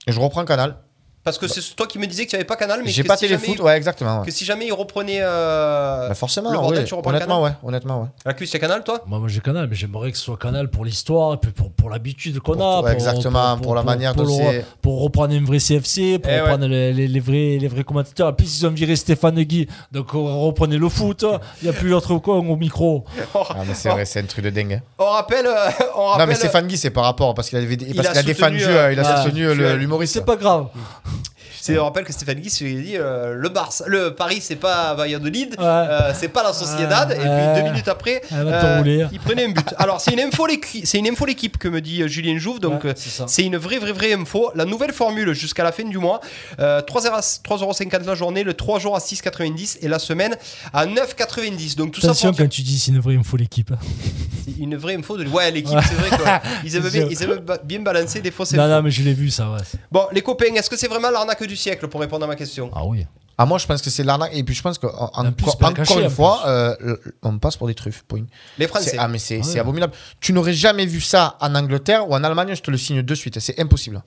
Je 0.08 0.20
reprends 0.20 0.46
Canal. 0.46 0.78
Parce 1.26 1.40
que 1.40 1.48
c'est 1.48 1.76
toi 1.76 1.88
qui 1.88 1.98
me 1.98 2.06
disais 2.06 2.26
que 2.26 2.30
tu 2.30 2.36
avais 2.36 2.46
pas 2.46 2.56
Canal, 2.56 2.82
mais 2.86 2.92
J'ai 2.92 3.04
pas 3.04 3.18
si 3.18 3.26
téléfoot, 3.26 3.58
jamais, 3.58 3.62
ouais, 3.70 3.78
exactement. 3.78 4.20
ouais. 4.20 4.26
que 4.28 4.32
si 4.32 4.46
jamais 4.46 4.68
il 4.68 4.72
reprenait 4.74 5.18
euh, 5.22 6.08
Bah 6.08 6.14
forcément, 6.14 6.52
le 6.52 6.58
bordel, 6.60 6.80
ouais. 6.82 6.86
tu 6.86 6.94
reprends 6.94 7.10
honnêtement, 7.10 7.38
Canal 7.42 7.52
ouais. 7.64 7.68
Honnêtement, 7.68 8.02
ouais. 8.04 8.08
La 8.26 8.34
cuisse, 8.36 8.52
tu 8.52 8.60
Canal 8.60 8.84
toi 8.84 9.02
Moi, 9.08 9.18
moi 9.18 9.28
j'ai 9.28 9.40
Canal, 9.42 9.68
mais 9.68 9.76
j'aimerais 9.76 10.12
que 10.12 10.18
ce 10.20 10.24
soit 10.24 10.38
Canal 10.38 10.70
pour 10.70 10.86
l'histoire, 10.86 11.34
et 11.34 11.38
puis 11.38 11.52
pour, 11.52 11.72
pour 11.72 11.90
l'habitude 11.90 12.40
qu'on 12.42 12.60
a. 12.62 12.92
exactement, 12.94 13.58
pour 13.58 13.74
la 13.74 13.82
manière 13.82 14.14
pour, 14.14 14.26
dont 14.26 14.52
le- 14.52 14.62
pour 14.84 15.02
reprendre 15.02 15.34
un 15.34 15.44
vrai 15.44 15.58
CFC, 15.60 16.20
pour 16.20 16.32
Eh 16.32 16.36
ouais. 16.36 16.42
reprendre 16.42 16.68
les, 16.68 16.94
les- 16.94 17.08
les 17.08 17.20
vrais, 17.20 17.58
les 17.60 17.68
vrais 17.68 17.84
commentateurs. 17.84 18.28
En 18.30 18.34
plus, 18.34 18.60
ils 18.60 18.66
ont 18.68 18.72
viré 18.72 18.96
Stéphane 18.96 19.42
Guy, 19.44 19.68
donc 19.92 20.14
on 20.14 20.42
reprenait 20.42 20.78
le 20.78 20.90
foot. 20.90 21.26
Il 21.62 21.70
n'y 21.70 21.76
a 21.76 21.78
plus 21.78 21.92
autre 21.94 22.16
quoi 22.20 22.36
au 22.36 22.56
micro. 22.56 23.04
Ah, 23.34 23.64
mais 23.68 23.74
c'est 23.74 23.90
vrai, 23.90 24.06
c'est 24.06 24.20
un 24.20 24.26
truc 24.26 24.44
de 24.46 24.50
dingue. 24.52 24.74
hein. 24.74 24.82
On 25.00 25.06
rappelle, 25.10 25.48
euh, 25.48 25.70
on 25.98 26.18
Non, 26.20 26.26
mais 26.28 26.36
Stéphane 26.36 26.68
Guy, 26.68 26.78
c'est 26.78 26.90
par 26.92 27.04
rapport 27.06 27.34
parce 27.34 27.50
qu'il 27.50 27.58
parce 27.60 27.72
a 27.72 27.76
qu'il 27.76 28.00
a 28.00 28.04
soutenu, 28.14 28.24
défendu, 28.26 28.64
euh, 28.64 28.68
euh, 28.88 28.94
il 28.94 29.00
a 29.00 29.24
soutenu 29.24 29.54
l'humoriste. 29.78 30.14
C'est 30.14 30.26
pas 30.26 30.36
grave. 30.36 30.68
C'est, 31.66 31.80
on 31.80 31.86
rappelle 31.86 32.04
que 32.04 32.14
Stéphane 32.14 32.40
Guy 32.40 32.50
s'est 32.52 32.66
dit 32.66 32.96
euh, 32.96 33.34
le 33.34 33.50
Barça, 33.50 33.86
le 33.88 34.14
Paris 34.14 34.40
c'est 34.42 34.56
pas 34.56 34.94
Valladolid, 34.94 35.56
Ouais. 35.58 35.66
euh, 35.66 36.12
c'est 36.14 36.28
pas 36.28 36.44
la 36.44 36.54
Sociedad, 36.54 37.12
et 37.12 37.16
puis 37.16 37.62
deux 37.64 37.70
minutes 37.70 37.88
après, 37.88 38.22
t'enrouler. 38.30 39.08
il 39.12 39.20
prenait 39.20 39.46
un 39.46 39.50
but. 39.52 39.74
Alors 39.78 40.00
c'est 40.00 40.12
une 40.12 40.20
info 40.20 40.46
l'équipe, 40.46 40.86
c'est 40.86 41.00
une 41.00 41.08
info 41.08 41.26
l'équipe 41.26 41.58
que 41.58 41.68
me 41.68 41.82
dit 41.82 42.04
euh, 42.04 42.08
Julien 42.08 42.38
Jouve, 42.38 42.60
donc 42.60 42.84
Ouais, 42.84 42.92
euh, 42.92 43.26
c'est 43.28 43.44
une 43.44 43.58
vraie 43.58 43.80
vraie 43.80 43.94
vraie 43.94 44.14
info. 44.14 44.52
La 44.54 44.66
nouvelle 44.66 44.94
formule 44.94 45.34
jusqu'à 45.34 45.64
la 45.64 45.72
fin 45.72 45.84
du 45.86 45.98
mois, 45.98 46.20
euh, 46.60 46.82
3,50€ 46.82 48.06
la 48.06 48.16
journée, 48.16 48.44
le 48.44 48.54
3 48.54 48.80
jours 48.80 48.96
à 48.96 49.00
6,90 49.00 49.80
et 49.82 49.88
la 49.88 50.00
semaine 50.00 50.36
à 50.74 50.86
9,90. 50.86 51.76
Donc 51.78 51.92
tout 51.94 52.02
ça 52.02 52.08
Attention 52.08 52.30
pour 52.32 52.40
quand 52.40 52.50
tu 52.50 52.62
dis 52.62 52.78
c'est 52.80 52.92
une 52.92 53.00
vraie 53.00 53.16
info 53.16 53.38
l'équipe. 53.38 53.72
c'est 54.46 54.62
une 54.62 54.76
vraie 54.76 54.96
info 54.96 55.18
de 55.18 55.28
ouais 55.28 55.52
l'équipe, 55.52 55.78
c'est 55.88 55.96
vrai 55.96 56.10
qu'ils 56.62 56.76
aiment, 56.76 56.90
bien- 56.90 57.08
ils 57.10 57.24
aiment 57.24 57.42
bien 57.64 57.80
balancer 57.82 58.22
des 58.22 58.32
fausses 58.32 58.54
Non, 58.54 58.64
infos. 58.64 58.72
non, 58.74 58.82
mais 58.84 58.92
je 58.92 59.02
l'ai 59.04 59.14
vu 59.14 59.30
ça. 59.32 59.48
Bon 59.92 60.06
les 60.12 60.22
copains, 60.22 60.54
est-ce 60.56 60.70
que 60.70 60.78
c'est 60.78 60.88
vraiment 60.88 61.10
l'arnaque 61.10 61.44
du 61.46 61.55
siècle 61.56 61.88
pour 61.88 62.02
répondre 62.02 62.26
à 62.26 62.28
ma 62.28 62.36
question 62.36 62.70
Ah 62.74 62.86
oui. 62.86 63.06
Ah, 63.38 63.46
moi, 63.46 63.58
je 63.58 63.66
pense 63.68 63.82
que 63.82 63.90
c'est 63.90 64.04
l'arnaque. 64.04 64.32
Et 64.34 64.44
puis, 64.46 64.56
je 64.56 64.62
pense 64.62 64.78
qu'encore 64.78 65.12
En 65.14 65.26
encore 65.26 65.74
caché, 65.74 66.02
une 66.02 66.10
fois, 66.10 66.44
euh, 66.48 66.74
le- 66.80 67.02
on 67.22 67.38
passe 67.38 67.58
pour 67.58 67.68
des 67.68 67.76
truffes. 67.76 68.04
point. 68.08 68.24
Les 68.58 68.66
Français. 68.68 68.92
C'est- 68.92 68.98
Ah, 68.98 69.10
mais 69.10 69.18
c'est 69.18 69.40
Ah 69.42 69.44
c'est 69.44 69.54
ouais. 69.56 69.60
abominable. 69.60 69.92
Tu 70.22 70.32
n'aurais 70.32 70.54
jamais 70.54 70.86
vu 70.86 71.02
ça 71.02 71.36
en 71.42 71.54
Angleterre 71.54 72.08
ou 72.10 72.14
en 72.16 72.24
Allemagne, 72.24 72.56
je 72.56 72.62
te 72.62 72.72
le 72.72 72.78
signe 72.78 73.02
de 73.02 73.16
suite. 73.16 73.38
C'est 73.42 73.60
impossible. 73.60 74.02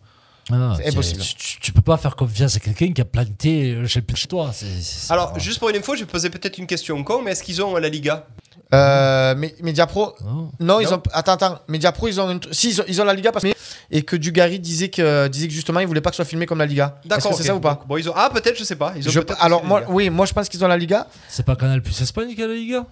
Ah 0.51 0.72
C'est 0.78 0.84
tu- 0.84 0.88
impossible. 0.88 1.20
Tu, 1.36 1.61
tu- 1.61 1.72
peux 1.74 1.82
pas 1.82 1.99
faire 1.99 2.16
confiance 2.16 2.57
à 2.57 2.61
quelqu'un 2.61 2.90
qui 2.94 3.03
a 3.03 3.05
planté 3.05 3.76
chez 3.86 4.01
toi. 4.28 4.51
c'est- 4.55 4.80
c'est- 4.80 5.12
Alors, 5.12 5.38
juste 5.38 5.59
pour 5.59 5.68
une 5.68 5.76
info, 5.76 5.94
je 5.94 6.01
vais 6.01 6.07
poser 6.07 6.30
peut-être 6.30 6.57
une 6.57 6.66
question 6.66 7.05
con, 7.05 7.20
mais 7.22 7.32
est-ce 7.32 7.42
qu'ils 7.42 7.61
ont 7.62 7.76
euh, 7.76 7.80
la 7.80 7.90
Liga? 7.90 8.26
Euh, 8.74 9.34
mais 9.36 9.55
Mediapro, 9.62 10.14
Non. 10.24 10.51
non, 10.61 10.80
ils 10.80 10.84
Non. 10.88 10.94
ont. 10.96 11.03
Attends, 11.12 11.32
attends. 11.32 11.59
Mediapro, 11.68 12.09
ils 12.09 12.20
ont. 12.20 12.30
Une... 12.30 12.40
Si, 12.51 12.70
ils 12.70 12.80
ont, 12.80 12.84
ils 12.88 13.01
ont 13.01 13.05
la 13.05 13.14
Liga 13.14 13.30
parce 13.32 13.44
que. 13.44 13.53
Et 13.91 14.03
que 14.03 14.16
Dugarry 14.16 14.59
disait 14.59 14.89
que, 14.89 15.29
disait 15.29 15.49
que 15.49 15.53
justement, 15.55 15.81
il 15.81 15.87
voulait 15.87 16.01
pas 16.01 16.11
que 16.11 16.16
ce 16.16 16.22
soit 16.22 16.29
filmé 16.29 16.47
comme 16.47 16.59
la 16.59 16.66
Liga. 16.66 16.97
D'accord. 17.05 17.35
c'est 17.35 17.43
ça 17.45 17.55
ou 17.55 17.61
pas? 17.61 17.74
Donc, 17.74 17.87
bon, 17.87 17.97
ils 17.97 18.09
ont... 18.09 18.14
Ah, 18.16 18.31
peut-être, 18.33 18.59
je 18.59 18.64
sais 18.64 18.76
pas. 18.76 18.93
Ils 18.97 19.09
ont 19.09 19.11
Je- 19.11 19.20
Alors, 19.41 19.64
moi, 19.64 19.83
oui, 19.89 20.11
moi, 20.11 20.26
je 20.26 20.33
pense 20.33 20.49
qu'ils 20.49 20.64
ont 20.64 20.68
la 20.68 20.76
Liga. 20.76 21.07
C'est 21.29 21.45
pas 21.47 21.57
Canal 21.57 21.83
plus 21.83 22.01
Espagne 22.01 22.35
qui 22.35 22.43
a 22.43 22.47
la 22.47 22.55
Liga? 22.55 22.87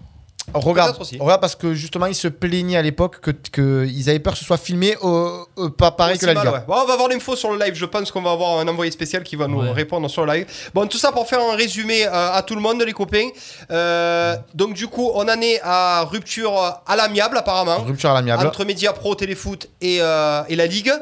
Regarde, 0.54 0.96
regarde, 1.20 1.40
parce 1.40 1.56
que 1.56 1.74
justement, 1.74 2.06
ils 2.06 2.14
se 2.14 2.28
plaignaient 2.28 2.76
à 2.76 2.82
l'époque 2.82 3.20
que, 3.20 3.30
que 3.52 3.84
ils 3.86 4.08
avaient 4.08 4.20
peur 4.20 4.32
que 4.34 4.38
ce 4.38 4.44
soit 4.44 4.56
filmé 4.56 4.96
au, 5.02 5.46
au- 5.56 5.70
pas 5.70 5.90
pareil 5.90 6.18
que 6.18 6.26
la 6.26 6.34
mal, 6.34 6.44
Liga. 6.46 6.56
ouais. 6.58 6.64
Bon, 6.68 6.74
on 6.80 6.84
va 6.86 6.92
avoir 6.94 7.08
l'info 7.08 7.34
sur 7.36 7.50
le 7.52 7.58
live. 7.58 7.74
Je 7.74 7.84
pense 7.84 8.10
qu'on 8.10 8.22
va 8.22 8.30
avoir 8.30 8.58
un 8.60 8.68
envoyé 8.68 8.90
spécial 8.90 9.22
qui 9.22 9.34
va 9.36 9.48
nous 9.48 9.60
Ouais. 9.60 9.72
répondre 9.72 10.08
sur 10.08 10.24
le 10.24 10.32
live. 10.32 10.46
Bon, 10.72 10.86
tout 10.86 10.98
ça 10.98 11.10
pour 11.12 11.28
faire 11.28 11.40
un 11.40 11.56
résumé 11.56 12.06
euh, 12.06 12.10
à 12.32 12.42
tout 12.42 12.54
le 12.54 12.60
monde, 12.60 12.80
les 12.82 12.92
copains. 12.92 13.28
Euh, 13.70 14.36
donc, 14.54 14.74
du 14.74 14.86
coup, 14.86 15.10
on 15.14 15.22
en 15.28 15.40
est 15.40 15.60
à 15.62 16.04
rupture 16.04 16.56
euh, 16.56 16.70
à 16.86 16.96
l'amiable, 16.96 17.36
apparemment. 17.38 17.78
Rupture 17.82 18.10
à 18.10 18.14
l'amiable. 18.14 18.46
Entre 18.46 18.64
Media 18.64 18.92
Pro, 18.92 19.14
Téléfoot 19.14 19.68
et, 19.80 19.98
euh, 20.00 20.42
et 20.48 20.56
la 20.56 20.66
Ligue. 20.66 20.92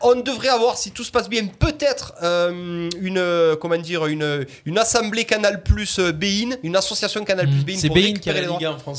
On 0.00 0.16
devrait 0.16 0.48
avoir, 0.48 0.76
si 0.76 0.90
tout 0.92 1.04
se 1.04 1.10
passe 1.10 1.28
bien, 1.28 1.46
peut-être 1.46 2.14
euh, 2.22 2.88
une, 3.00 3.56
comment 3.60 3.76
dire, 3.76 4.06
une, 4.06 4.46
une 4.64 4.78
assemblée 4.78 5.24
Canal 5.24 5.62
Plus 5.62 5.98
Bein, 6.00 6.56
une 6.62 6.76
association 6.76 7.24
Canal 7.24 7.46
Plus 7.46 7.54
Mm. 7.54 7.64
Bein 7.64 7.74
C'est 7.78 7.88
pour 7.88 7.96
Bein 7.96 8.12
qui 8.14 8.30
a 8.30 8.32
la. 8.32 8.40
Ligue 8.42 8.64
1 8.64 8.70
en 8.72 8.78
France. 8.78 8.93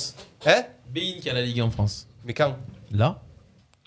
Hein? 0.46 0.64
Bein 0.90 1.20
qui 1.22 1.30
a 1.30 1.34
la 1.34 1.42
Ligue 1.42 1.60
1 1.60 1.66
en 1.66 1.72
France. 1.72 2.08
Mais 2.26 2.34
quand? 2.34 2.56
Là? 2.92 3.22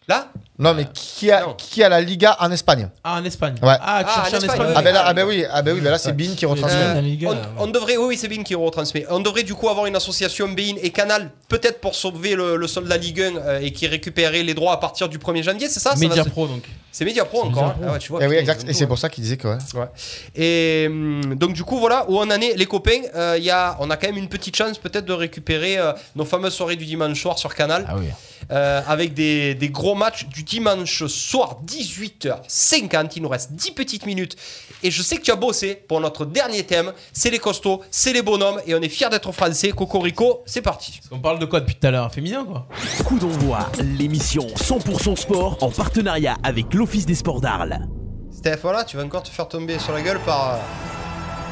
Là? 0.06 0.32
Non, 0.60 0.74
mais 0.74 0.86
qui 0.92 1.30
a, 1.30 1.42
Non. 1.42 1.54
qui 1.56 1.84
a 1.84 1.88
la 1.88 2.00
Liga 2.00 2.36
en 2.40 2.50
Espagne? 2.50 2.88
Ah, 3.04 3.20
en 3.20 3.24
Espagne. 3.24 3.54
Ouais. 3.62 3.76
Ah, 3.80 4.02
tu 4.02 4.10
Ah, 4.10 4.14
cherches 4.28 4.32
en 4.32 4.36
en 4.36 4.40
Espagne, 4.40 4.50
Espagne. 4.60 4.72
Ah 4.76 4.82
ben 4.82 4.92
là, 4.92 5.02
ah 5.06 5.14
ben 5.14 5.24
oui, 5.24 5.44
ah 5.48 5.62
ben 5.62 5.72
oui, 5.74 5.80
ben 5.80 5.90
là 5.90 5.98
c'est. 5.98 6.12
Bean 6.12 6.34
qui 6.36 6.44
Euh, 6.46 6.48
retransmet. 6.48 7.00
Liga, 7.02 7.30
on, 7.58 7.68
devrait, 7.68 7.96
oui, 7.96 8.06
oui, 8.08 8.16
c'est 8.16 8.26
Bein 8.28 8.42
qui 8.42 8.56
retransmet. 8.56 9.06
On 9.10 9.20
devrait 9.20 9.44
du 9.44 9.54
coup 9.54 9.68
avoir 9.68 9.86
une 9.86 9.94
association 9.94 10.48
Bein 10.48 10.74
et 10.82 10.90
Canal, 10.90 11.30
peut-être 11.48 11.80
pour 11.80 11.94
sauver 11.94 12.34
le, 12.34 12.56
le 12.56 12.66
sol 12.66 12.84
de 12.84 12.88
la 12.88 12.96
Ligue 12.96 13.20
1 13.20 13.36
euh, 13.36 13.60
et 13.60 13.72
qui 13.72 13.86
récupérerait 13.86 14.42
les 14.42 14.54
droits 14.54 14.72
à 14.72 14.78
partir 14.78 15.08
du 15.08 15.18
1er 15.18 15.44
janvier, 15.44 15.68
c'est 15.68 15.78
ça, 15.80 15.90
ça 15.90 15.94
va 15.96 16.00
Media 16.08 16.24
Pro 16.24 16.48
donc. 16.48 16.64
C'est 16.90 17.04
Media 17.04 17.24
Pro 17.24 17.42
encore. 17.44 17.48
Media 17.50 17.66
hein. 17.68 17.74
Pro. 17.78 17.84
Ah 17.88 17.92
ouais, 17.92 17.98
tu 18.00 18.08
vois, 18.10 18.20
Eh 18.24 18.26
oui, 18.26 18.34
exact. 18.36 18.64
Et 18.68 18.72
c'est 18.72 18.82
hein. 18.84 18.86
pour 18.88 18.98
ça 18.98 19.08
qu'il 19.08 19.22
disait 19.22 19.36
que 19.36 19.46
ouais. 19.46 19.58
Ouais. 19.74 19.86
Et 20.34 20.86
hum, 20.88 21.34
donc 21.36 21.52
du 21.52 21.62
coup 21.62 21.78
voilà 21.78 22.04
où 22.08 22.16
on 22.18 22.22
en 22.22 22.30
est 22.30 22.54
les 22.56 22.66
copains? 22.66 23.02
euh, 23.14 23.36
il 23.38 23.44
y 23.44 23.50
a, 23.50 23.76
on 23.78 23.90
a 23.90 23.96
quand 23.96 24.08
même 24.08 24.16
une 24.16 24.28
petite 24.28 24.56
chance 24.56 24.76
peut-être 24.78 25.04
de 25.04 25.12
récupérer 25.12 25.78
euh, 25.78 25.92
nos 26.16 26.24
fameuses 26.24 26.54
soirées 26.54 26.74
du 26.76 26.84
dimanche 26.86 27.20
soir 27.22 27.38
sur 27.38 27.54
Canal. 27.54 27.84
Ah 27.88 27.94
oui. 27.96 28.06
euh, 28.50 28.80
avec 28.88 29.14
des, 29.14 29.54
des 29.54 29.68
gros 29.68 29.94
matchs 29.94 30.26
du 30.26 30.44
dimanche 30.48 31.04
soir 31.06 31.58
18h50. 31.66 33.12
Il 33.16 33.22
nous 33.22 33.28
reste 33.28 33.52
10 33.52 33.72
petites 33.72 34.06
minutes 34.06 34.36
et 34.82 34.90
je 34.90 35.02
sais 35.02 35.16
que 35.16 35.22
tu 35.22 35.30
as 35.30 35.36
bossé 35.36 35.74
pour 35.74 36.00
notre 36.00 36.24
dernier 36.24 36.64
thème. 36.64 36.92
C'est 37.12 37.30
les 37.30 37.38
costauds, 37.38 37.82
c'est 37.90 38.12
les 38.12 38.22
bonhommes 38.22 38.60
et 38.66 38.74
on 38.74 38.80
est 38.80 38.88
fiers 38.88 39.08
d'être 39.10 39.30
français. 39.32 39.70
Cocorico, 39.70 40.42
c'est 40.46 40.62
parti. 40.62 41.00
On 41.10 41.18
parle 41.18 41.38
de 41.38 41.44
quoi 41.46 41.60
depuis 41.60 41.74
tout 41.76 41.86
à 41.86 41.90
l'heure? 41.90 42.12
Féminin 42.12 42.44
quoi? 42.44 42.66
Coup 43.04 43.18
d'envoi, 43.18 43.68
l'émission 43.82 44.46
100% 44.46 45.16
sport 45.16 45.58
en 45.60 45.70
partenariat 45.70 46.36
avec 46.42 46.72
l'Office 46.74 47.06
des 47.06 47.14
sports 47.14 47.40
d'Arles. 47.40 47.86
Steph, 48.32 48.58
voilà, 48.62 48.84
tu 48.84 48.96
vas 48.96 49.04
encore 49.04 49.22
te 49.24 49.28
faire 49.28 49.48
tomber 49.48 49.78
sur 49.78 49.92
la 49.92 50.00
gueule 50.02 50.20
par. 50.20 50.54
euh, 50.54 50.58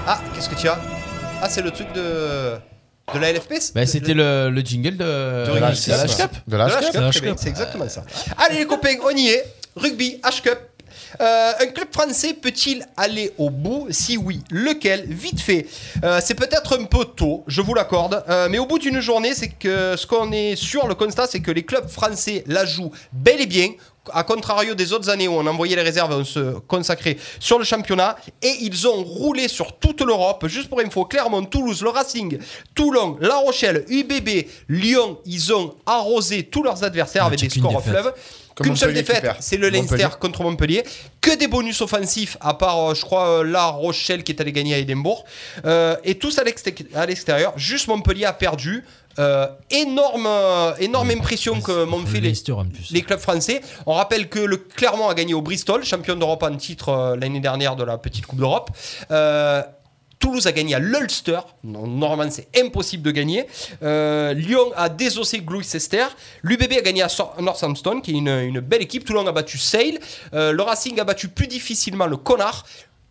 Ah, 0.07 0.21
qu'est-ce 0.35 0.49
que 0.49 0.55
tu 0.55 0.69
as? 0.69 0.81
Ah, 1.43 1.49
c'est 1.51 1.63
le 1.63 1.71
truc 1.71 1.93
de. 1.93 2.55
De 3.15 3.19
la 3.21 3.31
LFP 3.33 3.55
c'est- 3.61 3.75
Bah, 3.75 3.87
c'était 3.87 4.15
le, 4.15 4.51
le 4.51 4.61
jingle 4.63 4.97
de, 4.97 5.05
De 5.05 5.45
de 5.47 5.51
rugby, 5.53 5.61
la 5.61 5.75
c'est 5.75 5.93
H 5.93 6.09
ça. 6.09 6.23
Cup. 6.29 6.37
De 6.49 6.57
la 6.57 6.67
H-Cup. 6.69 6.95
H-Cup, 7.01 7.37
c'est 7.41 7.49
exactement 7.49 7.89
ça. 7.89 8.03
Allez 8.39 8.59
les 8.59 8.67
copains, 8.67 8.97
on 9.05 9.11
y 9.17 9.29
est. 9.29 9.45
Rugby, 9.77 10.21
H-Cup. 10.25 10.59
Euh, 11.21 11.53
un 11.61 11.67
club 11.67 11.89
français 11.93 12.35
peut-il 12.35 12.85
aller 12.97 13.33
au 13.39 13.49
bout? 13.49 13.87
Si 13.91 14.17
oui, 14.17 14.43
lequel? 14.51 15.07
Vite 15.09 15.41
fait. 15.41 15.67
Euh, 16.05 16.21
c'est 16.23 16.35
peut-être 16.35 16.79
un 16.79 16.85
peu 16.85 17.05
tôt, 17.05 17.45
je 17.47 17.61
vous 17.63 17.75
l'accorde, 17.75 18.25
euh, 18.29 18.49
mais 18.51 18.59
au 18.59 18.67
bout 18.67 18.79
d'une 18.79 19.01
journée, 19.01 19.35
c'est 19.35 19.49
que 19.51 19.95
ce 19.97 20.07
qu'on 20.07 20.33
est 20.33 20.57
sûr, 20.57 20.87
le 20.89 20.95
constat, 20.95 21.27
c'est 21.29 21.41
que 21.41 21.51
les 21.53 21.63
clubs 21.65 21.89
français 21.89 22.43
la 22.49 22.65
jouent 22.67 22.91
bel 23.13 23.41
et 23.41 23.47
bien. 23.47 23.69
À 24.13 24.25
contrario 24.25 24.75
des 24.75 24.93
autres 24.93 25.09
années 25.11 25.29
où 25.29 25.33
on 25.33 25.47
envoyait 25.47 25.77
les 25.77 25.83
réserves 25.83 26.13
on 26.13 26.25
se 26.25 26.59
consacrait 26.67 27.17
sur 27.41 27.59
le 27.59 27.65
championnat, 27.65 28.17
et 28.43 28.53
ils 28.61 28.87
ont 28.87 29.03
roulé 29.03 29.49
sur 29.49 29.79
toute 29.79 30.01
l'Europe. 30.01 30.47
Juste 30.49 30.69
pour 30.69 30.81
info, 30.81 31.05
Clermont, 31.05 31.45
Toulouse, 31.45 31.83
le 31.83 31.91
Racing, 31.91 32.39
Toulon, 32.75 33.17
La 33.21 33.37
Rochelle, 33.37 33.85
UBB, 33.89 34.47
Lyon, 34.69 35.19
ils 35.25 35.53
ont 35.53 35.75
arrosé 35.87 36.45
tous 36.45 36.63
leurs 36.63 36.85
adversaires 36.85 37.25
avec 37.25 37.41
des 37.41 37.51
scores 37.51 37.77
au 37.77 37.81
fleuve. 37.81 38.13
Qu'une 38.63 38.77
seule 38.77 38.95
défaite, 38.95 39.27
c'est 39.41 39.59
le 39.59 39.69
Leinster 39.69 39.97
Montpellier. 39.97 40.17
contre 40.19 40.43
Montpellier. 40.43 40.85
Que 41.21 41.37
des 41.37 41.47
bonus 41.47 41.83
offensifs, 41.83 42.39
à 42.41 42.55
part, 42.55 42.79
euh, 42.79 42.95
je 42.95 43.03
crois, 43.03 43.41
euh, 43.41 43.45
La 43.45 43.67
Rochelle 43.67 44.23
qui 44.25 44.33
est 44.33 44.41
allé 44.41 44.53
gagner 44.53 44.75
à 44.75 44.79
Édimbourg. 44.79 45.25
Euh, 45.67 45.97
et 46.05 46.15
tous 46.15 46.39
à 46.39 46.45
l'extérieur. 46.45 47.53
Juste 47.57 47.89
Montpellier 47.89 48.25
a 48.25 48.33
perdu. 48.33 48.85
Euh, 49.19 49.47
énorme, 49.71 50.29
énorme 50.79 51.11
impression 51.11 51.61
que 51.61 51.85
m'ont 51.85 52.05
fait 52.05 52.21
les, 52.21 53.03
clubs 53.03 53.19
français. 53.19 53.61
On 53.87 53.95
rappelle 53.95 54.29
que 54.29 54.39
le 54.39 54.57
Clermont 54.57 55.09
a 55.09 55.15
gagné 55.15 55.35
au 55.35 55.43
Bristol, 55.43 55.85
champion 55.85 56.17
d'Europe 56.17 56.43
en 56.43 56.57
titre 56.57 56.91
euh, 56.91 57.17
l'année 57.17 57.41
dernière 57.41 57.77
de 57.77 57.85
la 57.85 57.99
petite 57.99 58.27
Coupe 58.27 58.39
d'Europe. 58.39 58.71
Euh, 59.11 59.63
Toulouse 60.19 60.47
a 60.47 60.53
gagné 60.53 60.75
à 60.75 60.79
l'Ulster. 60.79 61.41
Normalement, 61.63 62.31
c'est 62.31 62.49
impossible 62.59 63.03
de 63.03 63.11
gagner. 63.11 63.47
Euh, 63.83 64.33
Lyon 64.33 64.73
a 64.75 64.89
désossé 64.89 65.41
Gloucester. 65.41 66.07
L'UBB 66.43 66.73
a 66.79 66.81
gagné 66.81 67.03
à 67.03 67.09
Northampton, 67.41 68.01
qui 68.01 68.13
est 68.13 68.15
une, 68.15 68.29
une 68.29 68.61
belle 68.61 68.83
équipe. 68.83 69.05
Toulon 69.05 69.27
a 69.27 69.33
battu 69.33 69.59
Sale. 69.59 69.99
Euh, 70.33 70.53
le 70.53 70.63
Racing 70.63 70.99
a 71.01 71.05
battu 71.05 71.29
plus 71.29 71.47
difficilement 71.47 72.07
le 72.07 72.17
Connard. 72.17 72.67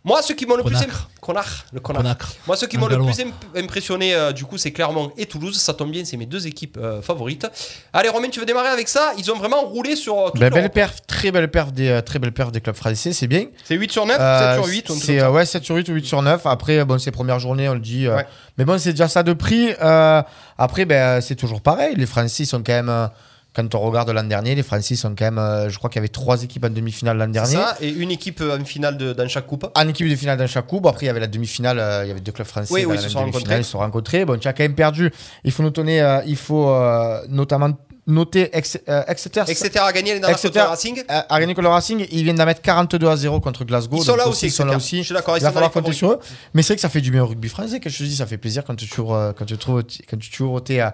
Moi, 0.06 0.22
ceux 0.22 0.34
qui 0.34 0.46
m'ont 0.46 0.56
le 0.56 0.62
plus 0.62 0.72
Conacre. 1.20 1.66
le. 1.72 1.80
Conacre. 1.80 2.32
Moi, 2.46 2.56
ceux 2.56 2.66
qui 2.68 2.78
m'ont 2.78 2.86
le 2.86 2.96
plus 2.98 3.20
imp- 3.20 3.34
impressionné, 3.56 4.14
euh, 4.14 4.30
du 4.32 4.44
coup, 4.44 4.56
c'est 4.56 4.70
Clermont 4.70 5.10
et 5.18 5.26
Toulouse. 5.26 5.58
Ça 5.60 5.74
tombe 5.74 5.90
bien, 5.90 6.04
c'est 6.04 6.16
mes 6.16 6.24
deux 6.26 6.46
équipes 6.46 6.78
euh, 6.80 7.02
favorites. 7.02 7.46
Allez, 7.92 8.08
Romain, 8.08 8.28
tu 8.30 8.38
veux 8.40 8.46
démarrer 8.46 8.68
avec 8.68 8.88
ça? 8.88 9.12
Ils 9.18 9.30
ont 9.32 9.36
vraiment 9.36 9.62
roulé 9.62 9.96
sur 9.96 10.16
euh, 10.18 10.30
toute 10.30 10.40
Ben, 10.40 10.50
belle 10.52 10.70
perf, 10.70 11.04
très 11.06 11.32
belle 11.32 11.50
perf 11.50 11.72
des, 11.72 12.00
très 12.06 12.18
belle 12.20 12.32
perf 12.32 12.52
des 12.52 12.60
clubs 12.60 12.76
français, 12.76 13.12
c'est 13.12 13.26
bien. 13.26 13.46
C'est 13.64 13.74
8 13.74 13.90
sur 13.90 14.06
9, 14.06 14.16
Euh, 14.18 14.54
7 14.54 14.62
sur 14.64 14.72
8. 14.72 14.88
ou 14.88 14.92
un 14.92 14.96
truc 14.96 15.04
C'est 15.06 15.26
ouais, 15.26 15.44
7 15.44 15.64
sur 15.64 15.74
8 15.74 15.88
ou 15.88 15.92
8 15.94 16.06
sur 16.06 16.22
9. 16.22 16.46
Après, 16.46 16.84
bon, 16.84 16.98
c'est 16.98 17.10
première 17.10 17.40
journée, 17.40 17.68
on 17.68 17.74
le 17.74 17.80
dit. 17.80 18.08
Ouais. 18.08 18.26
Mais 18.58 18.64
bon, 18.64 18.78
c'est 18.78 18.92
déjà 18.92 19.08
ça 19.08 19.24
de 19.24 19.32
prix. 19.32 19.72
Après, 20.58 20.84
ben, 20.84 21.20
c'est 21.20 21.34
toujours 21.36 21.60
pareil. 21.60 21.94
Les 21.96 22.06
Français 22.06 22.44
ils 22.44 22.46
sont 22.46 22.62
quand 22.62 22.72
même. 22.82 23.10
Quand 23.56 23.74
on 23.74 23.80
regarde 23.80 24.10
l'an 24.10 24.22
dernier, 24.22 24.54
les 24.54 24.62
Français 24.62 24.96
sont 24.96 25.14
quand 25.16 25.24
même. 25.24 25.38
euh, 25.38 25.70
je 25.70 25.78
crois 25.78 25.88
qu'il 25.88 25.96
y 25.98 26.00
avait 26.00 26.08
trois 26.08 26.42
équipes 26.42 26.66
en 26.66 26.70
demi-finale 26.70 27.16
l'an 27.16 27.26
dernier. 27.26 27.54
ça, 27.54 27.76
et 27.80 27.88
une 27.88 28.10
équipe 28.10 28.42
en 28.42 28.62
finale 28.66 28.98
de- 28.98 29.14
dans 29.14 29.26
chaque 29.28 29.46
coupe. 29.46 29.66
En 29.74 29.88
équipe 29.88 30.08
de 30.08 30.14
finale 30.14 30.36
dans 30.38 30.46
chaque 30.46 30.66
coupe. 30.66 30.84
Après, 30.86 31.06
il 31.06 31.08
y 31.08 31.10
avait 31.10 31.20
la 31.20 31.26
demi-finale. 31.26 31.78
euh, 31.78 32.04
il 32.04 32.08
y 32.08 32.10
avait 32.10 32.20
deux 32.20 32.32
clubs 32.32 32.46
français 32.46 32.72
Oui, 32.72 32.82
dans 32.82 32.90
oui, 32.90 32.96
la 32.96 33.00
ils 33.02 33.04
se 33.04 33.08
sont 33.10 33.18
rencontrés. 33.20 33.56
Ils 33.58 33.64
se 33.64 33.70
sont 33.70 33.78
rencontrés. 33.78 34.24
Bon, 34.26 34.38
tu 34.38 34.46
as 34.46 34.52
quand 34.52 34.62
même 34.64 34.74
perdu. 34.74 35.10
Il 35.42 35.52
faut 35.52 35.62
noter, 35.62 36.02
euh, 36.02 36.20
il 36.26 36.36
faut 36.36 36.68
notamment 37.28 37.70
noter 38.08 38.50
Ex- 38.56 38.78
euh, 38.88 39.02
Exeter. 39.08 39.42
Exeter 39.48 39.80
a 39.80 39.92
gagné 39.92 40.20
les 40.20 40.28
Exeter 40.30 40.60
Racing. 40.60 41.02
a 41.08 41.40
gagné 41.40 41.54
le 41.54 41.68
Racing. 41.68 42.06
Ils 42.12 42.22
viennent 42.22 42.36
d'en 42.36 42.44
mettre 42.46 42.62
42 42.62 43.08
à 43.08 43.16
0 43.16 43.40
contre 43.40 43.64
Glasgow. 43.64 43.96
Ils 43.96 44.04
sont 44.04 44.14
là 44.16 44.28
aussi, 44.28 44.46
Ils 44.46 44.50
sont 44.52 44.64
là 44.64 44.76
aussi. 44.76 44.98
Je 44.98 45.04
suis 45.06 45.14
d'accord, 45.14 45.36
Il 45.38 45.42
va 45.42 45.50
falloir 45.50 45.72
compter 45.72 45.92
sur 45.92 46.12
eux. 46.12 46.20
Mais 46.54 46.62
c'est 46.62 46.68
vrai 46.68 46.76
que 46.76 46.82
ça 46.82 46.88
fait 46.88 47.00
du 47.00 47.10
bien 47.10 47.22
au 47.22 47.26
rugby 47.26 47.48
français. 47.48 47.80
Que 47.80 47.90
je 47.90 47.98
te 47.98 48.02
dis, 48.04 48.14
ça 48.16 48.26
fait 48.26 48.38
plaisir 48.38 48.64
quand 48.64 48.76
tu 48.76 48.86
trouves, 48.88 49.12
euh, 49.14 49.32
quand 49.32 49.44
tu 49.44 49.56
trouves, 49.58 49.82
quand 50.08 50.18
tu 50.18 50.80
euh, 50.80 50.90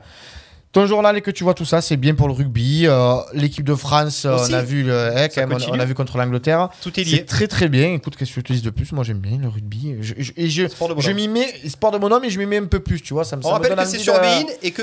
ton 0.73 0.87
journal 0.87 1.17
et 1.17 1.21
que 1.21 1.31
tu 1.31 1.45
vois 1.45 1.55
tout 1.55 1.65
ça. 1.67 1.81
C'est 1.83 1.97
bien 1.99 2.15
pour 2.15 2.29
le 2.29 2.33
rugby. 2.35 2.87
Euh, 2.87 3.17
L'équipe 3.35 3.65
de 3.65 3.75
France, 3.75 4.25
euh, 4.25 4.37
Aussi. 4.37 4.53
on 4.53 4.57
a 4.57 4.63
vu, 4.63 4.83
le, 4.83 5.11
eh, 5.17 5.29
quand 5.29 5.35
Ça 5.43 5.47
même, 5.47 5.59
on- 5.71 5.79
a 5.79 5.85
vu 5.85 5.95
contre 5.95 6.17
l'Angleterre. 6.17 6.69
Tout 6.83 6.99
est 6.99 7.05
lié. 7.05 7.17
C'est 7.19 7.25
très 7.27 7.47
très 7.47 7.69
bien. 7.69 7.93
Écoute, 7.95 8.17
qu'est-ce 8.17 8.31
que 8.33 8.41
je 8.41 8.45
te 8.47 8.53
dis 8.53 8.63
de 8.63 8.71
plus? 8.71 8.91
Moi, 8.93 9.05
j'aime 9.05 9.19
bien 9.19 9.39
le 9.39 9.49
rugby. 9.49 9.97
Je, 10.01 10.15
je- 10.19 10.33
et 10.37 10.49
je, 10.49 10.69
Sport 10.69 10.95
de 10.95 11.01
je 11.01 11.11
bonhomme. 11.11 11.17
m'y 11.17 11.29
mets 11.29 11.69
sport 11.69 11.91
de 11.93 11.99
bonhomme 11.99 12.25
et 12.25 12.31
je 12.31 12.39
m'y 12.39 12.47
mets 12.47 12.59
un 12.59 12.65
peu 12.67 12.81
plus. 12.81 13.01
Tu 13.03 13.13
vois, 13.15 13.25
ça 13.25 13.37
me. 13.37 13.43
On 13.45 13.49
ça 13.49 13.53
rappelle 13.55 13.77
que 13.77 13.85
c'est 13.85 13.99
sur 13.99 14.15
de- 14.15 14.21
Bein 14.21 14.45
et 14.63 14.71
que 14.71 14.83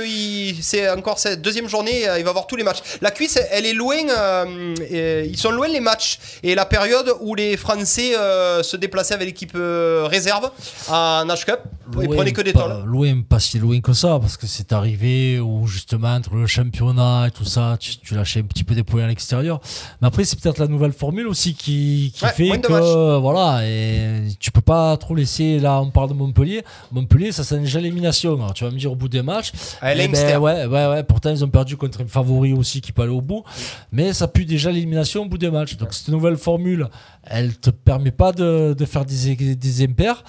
c'est 0.62 0.90
encore 0.92 1.18
cette 1.20 1.42
deuxième 1.42 1.68
journée, 1.68 2.08
euh, 2.08 2.20
il 2.20 2.24
va 2.24 2.30
avoir 2.30 2.46
tous 2.48 2.56
les 2.56 2.64
matchs. 2.64 2.80
La 3.02 3.10
cuisse, 3.12 3.40
elle 3.52 3.66
est 3.66 3.74
loin, 3.74 3.96
euh, 4.16 4.76
et 4.90 5.26
ils 5.28 5.38
sont 5.38 5.52
loin 5.52 5.68
les 5.68 5.80
matchs. 5.80 6.20
Et 6.44 6.54
la 6.56 6.66
période 6.66 7.12
où 7.22 7.34
les 7.36 7.58
Français 7.58 8.16
euh, 8.18 8.62
se 8.64 8.78
déplaçaient 8.78 9.14
avec 9.16 9.28
l'équipe 9.28 9.54
euh, 9.56 10.06
réserve 10.10 10.52
en 10.90 11.26
H 11.28 11.46
Cup, 11.46 11.60
ils 11.94 12.06
Loin, 12.06 12.16
prenaient 12.16 12.32
que 12.32 12.42
des 12.42 12.54
tolls. 12.54 12.84
Loin, 12.86 13.22
pas 13.28 13.40
si 13.40 13.58
loin 13.60 13.80
que 13.82 13.94
ça, 13.94 14.20
parce 14.22 14.38
que 14.38 14.46
c'est 14.46 14.72
arrivé 14.74 15.40
où 15.40 15.66
justement 15.80 16.14
entre 16.14 16.36
le 16.36 16.46
championnat 16.46 17.28
et 17.28 17.32
tout 17.32 17.46
ça, 17.46 17.78
tu, 17.80 17.98
tu 17.98 18.14
lâchais 18.14 18.42
un 18.42 18.44
petit 18.44 18.64
peu 18.66 18.76
des 18.76 18.84
points 18.84 19.04
à 19.04 19.08
l'extérieur. 19.08 19.62
Mais 20.02 20.08
après, 20.08 20.26
c'est 20.26 20.38
peut-être 20.40 20.58
la 20.60 20.68
nouvelle 20.68 20.92
formule 20.92 21.28
aussi 21.28 21.54
qui, 21.54 22.12
qui 22.14 22.26
Ouais, 22.26 22.32
fait 22.32 22.60
que 22.60 23.18
voilà, 23.18 23.66
et 23.66 24.28
tu 24.40 24.52
peux 24.52 24.62
pas 24.62 24.96
trop 24.98 25.16
laisser. 25.16 25.60
Là, 25.60 25.82
on 25.82 25.90
parle 25.90 26.10
de 26.10 26.14
Montpellier. 26.14 26.64
Montpellier, 26.92 27.32
ça 27.32 27.44
c'est 27.44 27.58
déjà 27.60 27.80
l'élimination. 27.80 28.38
Tu 28.54 28.66
vas 28.66 28.72
me 28.72 28.78
dire 28.78 28.92
au 28.92 28.96
bout 28.96 29.08
des 29.08 29.22
matchs. 29.22 29.52
Ah, 29.82 29.96
eh 29.96 30.08
ben, 30.08 30.38
ouais, 30.38 30.66
ouais, 30.66 30.88
ouais. 30.88 31.04
Pourtant, 31.04 31.30
ils 31.32 31.44
ont 31.46 31.50
perdu 31.50 31.78
contre 31.78 32.02
un 32.02 32.08
favori 32.08 32.54
aussi 32.54 32.82
qui 32.82 32.92
peut 32.92 33.04
aller 33.04 33.12
au 33.12 33.22
bout. 33.22 33.44
Mais 33.92 34.12
ça 34.14 34.28
pue 34.28 34.46
déjà 34.46 34.72
l'élimination 34.72 35.24
au 35.24 35.26
bout 35.30 35.38
des 35.38 35.50
matchs. 35.50 35.78
Donc, 35.78 35.94
cette 35.94 36.10
nouvelle 36.10 36.38
formule, 36.38 36.88
elle 37.24 37.58
te 37.58 37.70
permet 37.70 38.12
pas 38.12 38.32
de, 38.34 38.76
de 38.78 38.86
faire 38.86 39.06
des, 39.06 39.56
des 39.56 39.84
impairs. 39.84 40.24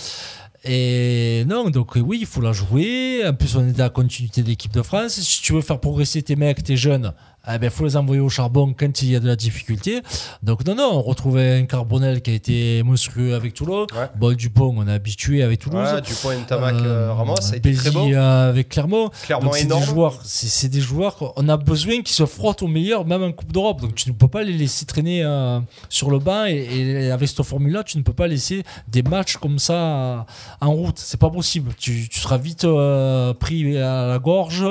Et 0.64 1.44
non, 1.46 1.70
donc 1.70 1.94
oui, 1.96 2.18
il 2.20 2.26
faut 2.26 2.42
la 2.42 2.52
jouer. 2.52 3.22
En 3.26 3.32
plus, 3.32 3.56
on 3.56 3.66
est 3.66 3.72
dans 3.72 3.84
la 3.84 3.90
continuité 3.90 4.42
de 4.42 4.48
l'équipe 4.48 4.72
de 4.72 4.82
France. 4.82 5.14
Si 5.20 5.42
tu 5.42 5.52
veux 5.52 5.62
faire 5.62 5.80
progresser 5.80 6.22
tes 6.22 6.36
mecs, 6.36 6.62
tes 6.62 6.76
jeunes, 6.76 7.14
il 7.54 7.58
ben, 7.58 7.70
faut 7.70 7.84
les 7.84 7.96
envoyer 7.96 8.20
au 8.20 8.28
charbon 8.28 8.74
quand 8.78 9.02
il 9.02 9.10
y 9.10 9.16
a 9.16 9.20
de 9.20 9.26
la 9.26 9.36
difficulté. 9.36 10.02
Donc 10.42 10.66
non, 10.66 10.74
non, 10.74 10.90
on 10.94 11.02
retrouvait 11.02 11.58
un 11.58 11.64
Carbonel 11.66 12.22
qui 12.22 12.30
a 12.30 12.34
été 12.34 12.82
monstrueux 12.82 13.34
avec 13.34 13.54
Toulon. 13.54 13.82
Ouais. 13.92 14.08
Bon, 14.16 14.32
Dupont, 14.34 14.74
on 14.76 14.86
est 14.86 14.92
habitué 14.92 15.42
avec 15.42 15.60
Toulouse. 15.60 15.80
Voilà, 15.82 16.00
Dupont, 16.00 16.30
Ntamak, 16.32 16.74
Euh, 16.74 17.08
euh, 17.08 17.12
Ramos, 17.12 17.36
ça 17.40 17.54
a 17.54 17.56
été 17.56 17.72
très 17.74 17.90
beau. 17.90 18.12
avec 18.14 18.68
Clermont. 18.68 19.10
Clermont 19.22 19.50
c'est 19.52 19.60
des 19.60 19.66
énorme. 19.66 19.84
joueurs, 19.84 20.20
c'est 20.24 20.68
des 20.68 20.80
joueurs. 20.80 21.32
On 21.36 21.48
a 21.48 21.56
besoin 21.56 22.02
qu'ils 22.02 22.08
se 22.14 22.26
frottent 22.26 22.62
au 22.62 22.66
meilleur, 22.68 23.04
même 23.04 23.22
en 23.22 23.32
Coupe 23.32 23.52
d'Europe. 23.52 23.80
Donc 23.80 23.94
tu 23.94 24.08
ne 24.08 24.14
peux 24.14 24.28
pas 24.28 24.42
les 24.42 24.52
laisser 24.52 24.86
traîner 24.86 25.22
euh, 25.24 25.60
sur 25.88 26.10
le 26.10 26.18
banc 26.18 26.44
et, 26.46 26.56
et 26.56 27.10
avec 27.10 27.28
cette 27.28 27.42
formule-là, 27.42 27.84
tu 27.84 27.98
ne 27.98 28.02
peux 28.02 28.12
pas 28.12 28.26
laisser 28.26 28.62
des 28.88 29.02
matchs 29.02 29.36
comme 29.36 29.58
ça 29.58 29.74
euh, 29.74 30.18
en 30.60 30.72
route. 30.72 30.98
C'est 30.98 31.20
pas 31.20 31.30
possible. 31.30 31.72
Tu, 31.78 32.08
tu 32.08 32.18
seras 32.20 32.38
vite 32.38 32.64
euh, 32.64 33.32
pris 33.34 33.76
à 33.78 34.06
la 34.06 34.18
gorge 34.18 34.64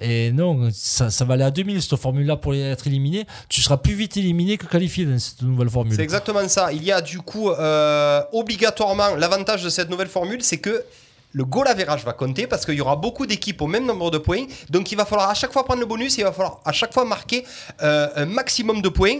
et 0.00 0.32
non, 0.32 0.68
ça, 0.72 1.10
ça 1.10 1.24
va 1.24 1.34
aller 1.34 1.44
à 1.44 1.50
2000 1.50 1.82
cette 1.82 1.96
formule-là 2.16 2.36
pour 2.36 2.54
être 2.54 2.86
éliminé. 2.86 3.26
Tu 3.48 3.60
seras 3.60 3.76
plus 3.76 3.94
vite 3.94 4.16
éliminé 4.16 4.56
que 4.56 4.66
qualifié 4.66 5.04
dans 5.04 5.18
cette 5.18 5.42
nouvelle 5.42 5.68
formule. 5.68 5.94
C'est 5.94 6.02
exactement 6.02 6.46
ça. 6.48 6.72
Il 6.72 6.82
y 6.82 6.90
a 6.92 7.00
du 7.00 7.18
coup 7.18 7.50
euh, 7.50 8.22
obligatoirement 8.32 9.14
l'avantage 9.16 9.62
de 9.62 9.68
cette 9.68 9.90
nouvelle 9.90 10.08
formule, 10.08 10.42
c'est 10.42 10.58
que 10.58 10.84
le 11.32 11.44
goal 11.44 11.68
average 11.68 12.02
va 12.04 12.12
compter 12.14 12.46
parce 12.46 12.64
qu'il 12.64 12.74
y 12.76 12.80
aura 12.80 12.96
beaucoup 12.96 13.26
d'équipes 13.26 13.60
au 13.60 13.66
même 13.66 13.84
nombre 13.84 14.10
de 14.10 14.18
points. 14.18 14.46
Donc 14.70 14.90
il 14.92 14.96
va 14.96 15.04
falloir 15.04 15.28
à 15.28 15.34
chaque 15.34 15.52
fois 15.52 15.64
prendre 15.64 15.80
le 15.80 15.86
bonus 15.86 16.16
et 16.18 16.22
il 16.22 16.24
va 16.24 16.32
falloir 16.32 16.60
à 16.64 16.72
chaque 16.72 16.94
fois 16.94 17.04
marquer 17.04 17.44
euh, 17.82 18.08
un 18.16 18.24
maximum 18.26 18.80
de 18.80 18.88
points. 18.88 19.18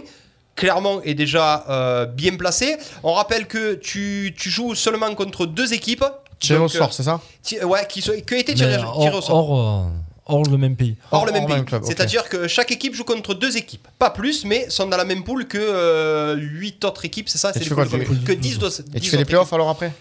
Clermont 0.55 1.01
est 1.03 1.13
déjà 1.13 1.65
euh, 1.69 2.05
bien 2.07 2.35
placé. 2.35 2.77
On 3.03 3.13
rappelle 3.13 3.45
que 3.45 3.75
tu, 3.75 4.33
tu 4.35 4.49
joues 4.49 4.73
seulement 4.73 5.13
contre 5.13 5.45
deux 5.45 5.73
équipes. 5.73 6.03
Tiré 6.39 6.59
au 6.59 6.67
sort, 6.67 6.93
c'est 6.93 7.03
ça? 7.03 7.19
Ouais, 7.63 7.85
qui, 7.87 8.01
sont- 8.01 8.13
qui 8.25 8.33
ont 8.33 8.37
été 8.37 8.53
tirées 8.55 8.77
au 9.13 9.21
sort. 9.21 9.59
euh, 9.59 9.83
hors 10.27 10.43
le 10.43 10.57
même 10.57 10.75
pays. 10.75 10.95
Hors 11.11 11.21
Hors- 11.21 11.25
le 11.25 11.31
même 11.31 11.43
hors 11.43 11.49
pays. 11.49 11.63
même. 11.71 11.83
C'est-à-dire 11.83 12.27
que 12.29 12.47
chaque 12.47 12.71
équipe 12.71 12.93
joue 12.93 13.03
contre 13.03 13.33
deux 13.33 13.57
équipes. 13.57 13.87
Pas 13.99 14.09
plus, 14.09 14.45
mais 14.45 14.69
sont 14.69 14.87
dans 14.87 14.97
la 14.97 15.05
même 15.05 15.23
poule 15.23 15.47
que 15.47 15.57
euh, 15.57 16.35
8 16.35 16.85
autres 16.85 17.05
équipes, 17.05 17.29
c'est 17.29 17.37
ça 17.37 17.51
C'est 17.53 17.59
Que 17.59 18.33
10 18.33 18.59
d'autres. 18.59 18.81
Et 18.93 18.99
10 18.99 19.05
tu 19.05 19.09
fais 19.09 19.17
les 19.17 19.25
playoffs 19.25 19.53
alors 19.53 19.69
après? 19.69 19.91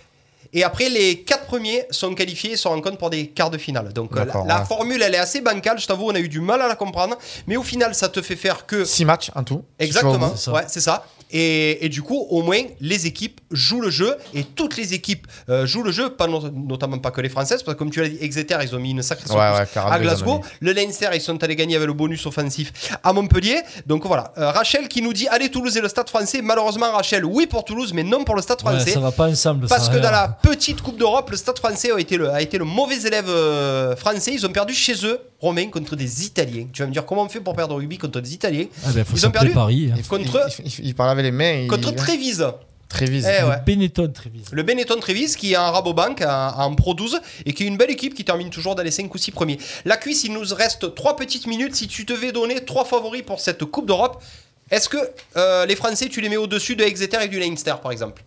Et 0.52 0.62
après, 0.64 0.88
les 0.88 1.20
quatre 1.20 1.44
premiers 1.46 1.84
sont 1.90 2.14
qualifiés 2.14 2.52
et 2.52 2.56
se 2.56 2.66
rencontrent 2.68 2.98
pour 2.98 3.10
des 3.10 3.26
quarts 3.28 3.50
de 3.50 3.58
finale. 3.58 3.92
Donc 3.92 4.16
euh, 4.16 4.24
la, 4.46 4.64
formule, 4.64 5.02
elle 5.02 5.14
est 5.14 5.18
assez 5.18 5.40
bancale, 5.40 5.78
je 5.78 5.86
t'avoue, 5.86 6.06
on 6.10 6.14
a 6.14 6.18
eu 6.20 6.28
du 6.28 6.40
mal 6.40 6.62
à 6.62 6.68
la 6.68 6.76
comprendre. 6.76 7.16
Mais 7.46 7.56
au 7.56 7.62
final, 7.62 7.94
ça 7.94 8.08
te 8.08 8.22
fait 8.22 8.36
faire 8.36 8.64
que 8.64 8.84
6 8.84 9.04
matchs 9.04 9.30
en 9.34 9.44
tout. 9.44 9.64
Exactement, 9.78 10.32
ouais, 10.48 10.64
c'est 10.68 10.80
ça. 10.80 11.04
Et, 11.32 11.84
et 11.84 11.88
du 11.88 12.02
coup, 12.02 12.26
au 12.30 12.42
moins, 12.42 12.60
les 12.80 13.06
équipes 13.06 13.40
jouent 13.50 13.80
le 13.80 13.90
jeu 13.90 14.16
et 14.34 14.44
toutes 14.44 14.76
les 14.76 14.94
équipes 14.94 15.26
euh, 15.48 15.66
jouent 15.66 15.82
le 15.82 15.90
jeu, 15.90 16.10
pas 16.10 16.26
no- 16.28 16.48
notamment 16.50 16.98
pas 16.98 17.10
que 17.10 17.20
les 17.20 17.28
françaises, 17.28 17.62
parce 17.64 17.74
que 17.74 17.78
comme 17.78 17.90
tu 17.90 18.00
l'as 18.00 18.08
dit, 18.08 18.18
Exeter, 18.20 18.56
ils 18.62 18.74
ont 18.76 18.78
mis 18.78 18.92
une 18.92 19.02
sacrée 19.02 19.28
Ouais, 19.30 19.36
ouais, 19.58 19.66
42, 19.74 19.94
à 19.94 19.98
Glasgow. 19.98 20.40
Le 20.60 20.72
Leinster, 20.72 21.08
ils 21.14 21.20
sont 21.20 21.42
allés 21.42 21.56
gagner 21.56 21.74
avec 21.76 21.86
le 21.88 21.94
bonus 21.94 22.24
offensif 22.26 22.72
à 23.02 23.12
Montpellier. 23.12 23.60
Donc 23.86 24.06
voilà, 24.06 24.32
Euh, 24.38 24.50
Rachel 24.50 24.88
qui 24.88 25.02
nous 25.02 25.12
dit 25.12 25.26
Allez, 25.28 25.48
Toulouse 25.50 25.76
et 25.76 25.80
le 25.80 25.88
stade 25.88 26.08
français. 26.08 26.42
Malheureusement, 26.42 26.92
Rachel, 26.92 27.24
oui 27.24 27.46
pour 27.46 27.64
Toulouse, 27.64 27.92
mais 27.92 28.04
non 28.04 28.22
pour 28.24 28.36
le 28.36 28.42
stade 28.42 28.58
Ouais, 28.64 28.72
français. 28.74 28.92
ça 28.92 29.00
va 29.00 29.10
pas 29.12 29.28
ensemble. 29.28 29.66
Parce 29.66 29.84
ça, 29.86 29.88
que 29.90 29.94
rien. 29.94 30.04
dans 30.04 30.10
la 30.12 30.28
petite 30.28 30.80
Coupe 30.80 30.96
d'Europe, 30.98 31.30
le 31.30 31.36
Stade 31.36 31.58
français 31.58 31.90
a 31.92 31.98
été 31.98 32.16
le, 32.16 32.30
a 32.30 32.40
été 32.40 32.56
le 32.58 32.64
mauvais 32.64 32.98
élève 33.04 33.28
euh, 33.28 33.96
français. 33.96 34.32
Ils 34.32 34.46
ont 34.46 34.50
perdu 34.52 34.74
chez 34.74 34.94
eux, 35.04 35.18
Romain, 35.46 35.68
contre 35.70 35.96
des 35.96 36.24
Italiens. 36.26 36.66
Tu 36.72 36.82
vas 36.82 36.86
me 36.88 36.92
dire 36.92 37.04
comment 37.06 37.22
on 37.22 37.28
fait 37.28 37.40
pour 37.40 37.54
perdre 37.54 37.74
au 37.74 37.78
rugby 37.78 37.98
contre 37.98 38.20
des 38.20 38.34
Italiens 38.34 38.66
Ah 38.84 38.90
ben, 38.94 39.04
faut 39.04 39.16
Ils 39.16 39.26
ont 39.26 39.30
perdu 39.30 39.50
Paris. 39.52 39.90
hein. 39.92 39.96
Il, 39.98 40.06
Contre- 40.06 40.48
il, 40.64 40.66
il- 40.66 40.86
il 40.88 40.94
parle 40.94 41.10
avec 41.10 41.24
les 41.24 41.30
mains. 41.30 41.60
il- 41.62 41.68
contre 41.68 41.94
Trévise. 41.94 42.46
Trévise. 42.88 43.26
Eh 43.26 43.42
ouais. 43.44 43.56
Benetton 43.66 44.08
Trévise. 44.12 44.46
Le 44.52 44.62
Benetton 44.62 45.00
Trévise 45.00 45.34
qui 45.34 45.52
est 45.52 45.56
un 45.56 45.70
Rabobank 45.72 46.22
en, 46.22 46.48
en 46.60 46.74
Pro 46.76 46.94
12 46.94 47.20
et 47.44 47.52
qui 47.52 47.64
est 47.64 47.66
une 47.66 47.76
belle 47.76 47.90
équipe 47.90 48.14
qui 48.14 48.24
termine 48.24 48.48
toujours 48.50 48.76
dans 48.76 48.82
les 48.84 48.92
5 48.92 49.12
ou 49.12 49.18
6 49.18 49.32
premiers. 49.32 49.58
La 49.84 49.96
cuisse, 49.96 50.22
il 50.24 50.32
nous 50.32 50.42
reste 50.54 50.94
3 50.94 51.16
petites 51.16 51.46
minutes. 51.48 51.74
Si 51.74 51.88
tu 51.88 52.04
devais 52.04 52.30
donner 52.30 52.64
3 52.64 52.84
favoris 52.84 53.22
pour 53.22 53.40
cette 53.40 53.64
Coupe 53.64 53.86
d'Europe, 53.86 54.22
est-ce 54.70 54.88
que 54.88 54.98
euh, 55.36 55.66
les 55.66 55.74
Français, 55.74 56.08
tu 56.08 56.20
les 56.20 56.28
mets 56.28 56.36
au-dessus 56.36 56.76
de 56.76 56.84
Exeter 56.84 57.18
et 57.22 57.28
du 57.28 57.40
Leinster 57.40 57.74
par 57.82 57.90
exemple? 57.90 58.22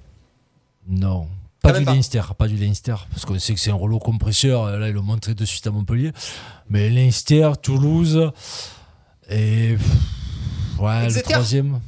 Non. 0.90 1.28
Pas 1.62 1.74
du 1.74 1.84
pas. 1.84 1.94
Leinster, 1.94 2.22
pas 2.38 2.48
du 2.48 2.56
Leinster, 2.56 2.96
parce 3.12 3.26
qu'on 3.26 3.38
sait 3.38 3.54
que 3.54 3.60
c'est 3.60 3.72
un 3.72 3.76
rouleau 3.76 4.00
compresseur, 4.00 4.64
euh, 4.64 4.80
là 4.80 4.88
ils 4.88 4.94
l'ont 4.94 5.04
montré 5.04 5.34
de 5.34 5.44
suite 5.46 5.68
à 5.68 5.72
Montpellier. 5.72 6.12
Mais 6.70 6.90
Leinster, 6.90 7.52
Toulouse, 7.62 8.32
et 9.30 9.76
pff, 9.76 10.80
ouais, 10.80 11.04
Exeter 11.06 11.28
le 11.28 11.34
troisième. 11.34 11.80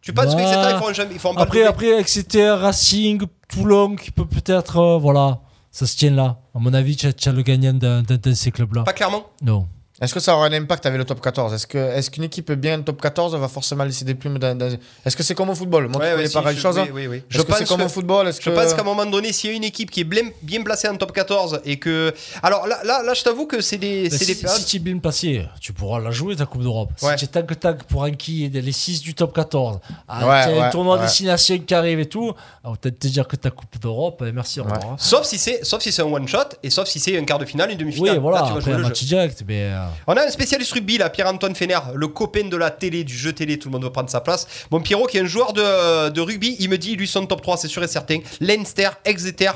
Tu 0.00 0.12
penses 0.12 0.34
que 0.34 0.40
Ouais. 0.40 0.42
Exeter, 0.42 0.70
ils 0.70 0.76
feront, 0.78 0.92
jamais, 0.92 1.14
ils 1.14 1.20
pas 1.20 1.42
Après, 1.42 1.62
après, 1.64 2.00
Exeter, 2.00 2.50
Racing, 2.58 3.22
Toulon, 3.48 3.96
qui 3.96 4.10
peut 4.10 4.26
peut-être, 4.26 4.78
euh, 4.78 4.98
voilà, 4.98 5.40
ça 5.70 5.86
se 5.86 5.96
tient 5.96 6.10
là. 6.10 6.40
À 6.54 6.58
mon 6.58 6.72
avis, 6.72 6.96
tu 6.96 7.06
as, 7.06 7.32
le 7.32 7.42
gagnant 7.42 7.74
d'un 7.74 8.02
de 8.02 8.32
ces 8.32 8.50
clubs-là. 8.50 8.84
Pas 8.84 8.92
clairement 8.94 9.26
Non. 9.42 9.68
Est-ce 10.02 10.12
que 10.12 10.18
ça 10.20 10.34
aura 10.36 10.46
un 10.46 10.52
impact 10.52 10.84
avec 10.84 10.98
le 10.98 11.04
top 11.04 11.20
14 11.20 11.54
Est-ce 11.54 11.66
que 11.66 11.78
est-ce 11.78 12.10
qu'une 12.10 12.24
équipe 12.24 12.50
bien 12.52 12.82
top 12.82 13.00
14 13.00 13.36
va 13.36 13.46
forcément 13.46 13.84
laisser 13.84 14.04
des 14.04 14.16
plumes 14.16 14.36
dans, 14.38 14.58
dans- 14.58 14.76
Est-ce 15.06 15.16
que 15.16 15.22
c'est 15.22 15.36
comme 15.36 15.50
au 15.50 15.54
football? 15.54 15.86
Moi, 15.88 16.00
Ouais, 16.00 16.08
ouais, 16.08 16.14
connais 16.16 16.26
si, 16.26 16.34
pareil 16.34 16.56
je- 16.56 16.60
chose. 16.60 16.76
oui, 16.76 16.82
hein 16.82 16.90
oui, 16.92 17.06
oui. 17.06 17.16
Est-ce 17.18 17.24
Je 17.28 17.42
que 17.42 17.52
c'est 17.52 17.58
pense 17.60 17.68
comme 17.68 17.80
que- 17.80 17.84
au 17.86 17.88
football 17.88 18.32
Je 18.32 18.40
que 18.40 18.50
pense 18.50 18.74
qu'à 18.74 18.80
un 18.80 18.84
moment 18.84 19.06
donné, 19.06 19.32
s'il 19.32 19.50
y 19.50 19.52
a 19.52 19.56
une 19.56 19.62
équipe 19.64 19.92
qui 19.92 20.00
est 20.00 20.04
bien, 20.04 20.24
bien 20.42 20.62
placée 20.64 20.88
en 20.88 20.96
top 20.96 21.12
14 21.12 21.60
et 21.64 21.78
que. 21.78 22.12
Alors 22.42 22.66
là, 22.66 22.80
là, 22.84 23.02
là 23.04 23.14
je 23.14 23.22
t'avoue 23.22 23.46
que 23.46 23.60
c'est 23.60 23.78
des, 23.78 24.10
si, 24.10 24.26
des 24.26 24.34
périodes. 24.34 24.58
si 24.58 24.64
tu 24.64 24.76
es 24.76 24.78
bien 24.80 24.98
placé, 24.98 25.46
tu 25.60 25.72
pourras 25.72 26.00
la 26.00 26.10
jouer 26.10 26.34
ta 26.34 26.46
Coupe 26.46 26.62
d'Europe. 26.62 26.90
Ouais. 27.00 27.12
Si 27.12 27.18
tu 27.18 27.24
es 27.26 27.28
tac 27.28 27.60
tac 27.60 27.84
pour 27.84 28.02
enquiller 28.02 28.48
les 28.48 28.72
6 28.72 29.02
du 29.02 29.14
top 29.14 29.32
14, 29.32 29.78
ah, 30.08 30.46
un 30.48 30.70
tournoi 30.70 30.96
ouais. 30.96 31.02
destination 31.02 31.58
qui 31.60 31.74
arrive 31.74 32.00
et 32.00 32.06
tout, 32.06 32.32
va 32.64 32.72
peut-être 32.80 32.98
te 32.98 33.06
dire 33.06 33.28
que 33.28 33.36
ta 33.36 33.50
Coupe 33.50 33.78
d'Europe, 33.80 34.20
eh, 34.26 34.32
merci, 34.32 34.58
au 34.58 34.64
revoir. 34.64 34.96
Sauf 34.98 35.26
si 35.26 35.38
c'est 35.38 35.64
sauf 35.64 35.80
si 35.80 35.92
c'est 35.92 36.02
un 36.02 36.06
one 36.06 36.26
shot 36.26 36.38
et 36.64 36.70
sauf 36.70 36.88
si 36.88 36.98
c'est 36.98 37.16
un 37.16 37.24
quart 37.24 37.38
de 37.38 37.44
finale, 37.44 37.70
une 37.70 37.78
demi-finale. 37.78 38.14
Oui, 38.16 38.20
voilà, 38.20 38.40
Là, 38.40 38.46
tu 38.48 38.54
vas 38.54 38.60
jouer 38.60 38.72
un 38.72 38.78
le 38.78 38.82
match 38.82 39.04
direct, 39.04 39.44
mais. 39.46 39.70
On 40.06 40.14
a 40.16 40.24
un 40.26 40.30
spécialiste 40.30 40.72
rugby 40.72 40.98
là, 40.98 41.10
Pierre-Antoine 41.10 41.54
Fener, 41.54 41.78
le 41.94 42.08
copain 42.08 42.48
de 42.48 42.56
la 42.56 42.70
télé, 42.70 43.04
du 43.04 43.16
jeu 43.16 43.32
télé, 43.32 43.58
tout 43.58 43.68
le 43.68 43.72
monde 43.72 43.84
veut 43.84 43.90
prendre 43.92 44.10
sa 44.10 44.20
place. 44.20 44.46
Mon 44.70 44.80
Pierrot 44.80 45.06
qui 45.06 45.18
est 45.18 45.20
un 45.20 45.26
joueur 45.26 45.52
de, 45.52 46.08
de 46.10 46.20
rugby, 46.20 46.56
il 46.60 46.68
me 46.68 46.78
dit 46.78 46.96
lui 46.96 47.06
son 47.08 47.26
top 47.26 47.42
3, 47.42 47.56
c'est 47.56 47.68
sûr 47.68 47.82
et 47.84 47.88
certain. 47.88 48.18
Leinster, 48.40 48.88
Exeter, 49.04 49.52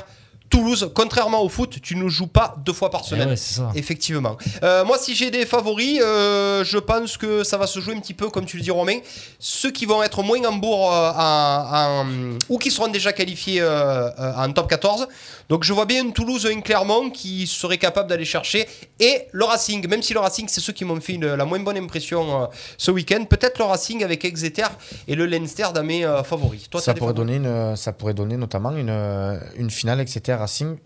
Toulouse, 0.49 0.91
contrairement 0.95 1.41
au 1.43 1.49
foot, 1.49 1.81
tu 1.81 1.97
ne 1.97 2.07
joues 2.07 2.27
pas 2.27 2.55
deux 2.65 2.71
fois 2.71 2.89
par 2.89 3.01
eh 3.05 3.09
semaine. 3.09 3.27
ouais, 3.27 3.35
c'est 3.35 3.55
ça. 3.55 3.69
Effectivement. 3.75 4.37
Euh, 4.63 4.85
moi, 4.85 4.97
si 4.97 5.13
j'ai 5.13 5.29
des 5.29 5.45
favoris, 5.45 5.99
euh, 6.01 6.63
je 6.63 6.77
pense 6.77 7.17
que 7.17 7.43
ça 7.43 7.57
va 7.57 7.67
se 7.67 7.81
jouer 7.81 7.95
un 7.95 7.99
petit 7.99 8.13
peu, 8.13 8.29
comme 8.29 8.45
tu 8.45 8.55
le 8.55 8.63
dis, 8.63 8.71
Romain. 8.71 8.99
Ceux 9.39 9.71
qui 9.71 9.85
vont 9.85 10.01
être 10.03 10.23
moins 10.23 10.41
en 10.45 10.53
bourre 10.53 10.93
euh, 10.93 11.11
en- 11.11 12.05
en- 12.05 12.37
ou 12.47 12.57
qui 12.59 12.71
seront 12.71 12.87
déjà 12.87 13.11
qualifiés 13.11 13.61
en 13.61 14.49
top 14.53 14.69
14. 14.69 15.07
Donc, 15.49 15.63
je 15.63 15.71
vois 15.73 15.85
bien 15.85 16.03
une 16.03 16.11
Toulouse, 16.13 16.45
un 16.45 16.59
Clermont 16.61 17.09
qui 17.09 17.47
serait 17.47 17.77
capable 17.77 18.09
d'aller 18.09 18.25
chercher. 18.25 18.67
Et 18.99 19.27
le 19.31 19.45
Racing, 19.45 19.87
même 19.87 20.01
si 20.03 20.13
le 20.13 20.19
Racing, 20.19 20.47
c'est 20.49 20.59
ceux 20.59 20.73
qui 20.73 20.83
m'ont 20.83 20.99
fait 20.99 21.13
une- 21.13 21.35
la 21.35 21.45
moins 21.45 21.59
bonne 21.59 21.77
impression 21.77 22.43
euh, 22.43 22.45
ce 22.77 22.91
week-end. 22.91 23.23
Peut-être 23.25 23.57
le 23.59 23.65
Racing 23.65 24.03
avec 24.03 24.25
Exeter 24.25 24.67
et 25.07 25.15
le 25.15 25.25
Leinster 25.25 25.67
dans 25.73 25.83
mes 25.83 26.03
euh, 26.05 26.21
favoris. 26.23 26.69
Toi, 26.69 26.81
ça 26.81 26.93
pourrait 26.93 27.13
favoris 27.13 27.15
donner 27.39 27.47
une, 27.69 27.75
ça 27.77 27.93
pourrait 27.93 28.13
donner 28.13 28.35
notamment 28.37 28.71
une, 28.75 28.89
une 29.57 29.69
finale 29.69 30.01
etc 30.01 30.37
Racing 30.39 30.77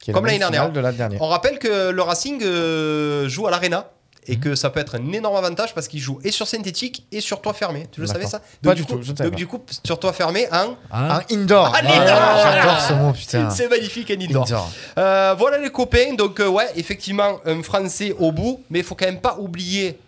qui 0.00 0.10
est 0.10 0.14
Comme 0.14 0.26
la 0.26 0.32
l'année 0.32 0.38
dernière. 0.50 0.70
de. 0.72 1.16
On 1.20 1.28
rappelle 1.28 1.58
que 1.58 1.90
le 1.90 2.02
Racing 2.02 2.40
euh, 2.42 3.28
joue 3.28 3.46
à 3.46 3.50
l'Arena 3.50 3.90
et 4.28 4.38
que 4.38 4.54
ça 4.54 4.70
peut 4.70 4.80
être 4.80 4.94
un 4.96 5.12
énorme 5.12 5.36
avantage 5.36 5.74
parce 5.74 5.88
qu'il 5.88 6.00
joue 6.00 6.18
et 6.22 6.30
sur 6.30 6.46
synthétique 6.46 7.06
et 7.10 7.20
sur 7.20 7.40
toit 7.40 7.54
fermé. 7.54 7.86
Tu 7.90 8.00
le 8.00 8.06
savais 8.06 8.26
ça 8.26 8.40
Pas 8.62 8.74
Donc, 8.74 8.76
du 8.76 8.84
coup, 8.84 8.92
tout, 8.96 9.02
je 9.02 9.12
donc 9.12 9.30
pas. 9.30 9.36
du 9.36 9.46
coup, 9.46 9.60
sur 9.84 9.98
toit 9.98 10.12
fermé, 10.12 10.46
hein 10.52 10.76
Hein 10.92 11.20
Un 11.30 11.34
indoor. 11.34 11.72
Ah, 11.74 11.78
Ah, 11.78 11.82
l'indoor. 11.82 12.52
J'adore 12.52 12.80
ce 12.80 12.92
mot 12.92 13.12
putain. 13.12 13.50
c'est 13.56 13.68
magnifique 13.68 14.10
un 14.10 14.20
indoor. 14.20 14.44
Indoor. 14.44 14.70
Euh, 14.98 15.34
voilà 15.38 15.58
les 15.58 15.70
copains, 15.70 16.14
donc 16.14 16.38
euh, 16.40 16.48
ouais, 16.48 16.68
effectivement, 16.76 17.40
un 17.44 17.62
Français 17.62 18.14
au 18.18 18.30
bout, 18.32 18.62
mais 18.70 18.80
il 18.80 18.84
faut 18.84 18.94
quand 18.94 19.06
même 19.06 19.20
pas 19.20 19.36
oublier. 19.38 19.98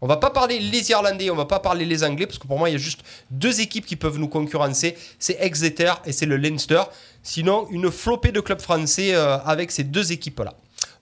On 0.00 0.06
va 0.06 0.16
pas 0.16 0.30
parler 0.30 0.60
les 0.60 0.90
Irlandais, 0.90 1.28
on 1.30 1.34
va 1.34 1.44
pas 1.44 1.58
parler 1.58 1.84
les 1.84 2.04
Anglais, 2.04 2.26
parce 2.26 2.38
que 2.38 2.46
pour 2.46 2.56
moi, 2.56 2.68
il 2.68 2.72
y 2.72 2.76
a 2.76 2.78
juste 2.78 3.00
deux 3.32 3.60
équipes 3.60 3.84
qui 3.84 3.96
peuvent 3.96 4.18
nous 4.18 4.28
concurrencer. 4.28 4.96
C'est 5.18 5.36
Exeter 5.40 5.92
et 6.04 6.12
c'est 6.12 6.26
le 6.26 6.36
Leinster. 6.36 6.82
Sinon, 7.24 7.66
une 7.70 7.90
flopée 7.90 8.30
de 8.30 8.40
clubs 8.40 8.60
français 8.60 9.14
euh, 9.14 9.38
avec 9.38 9.72
ces 9.72 9.82
deux 9.82 10.12
équipes-là. 10.12 10.54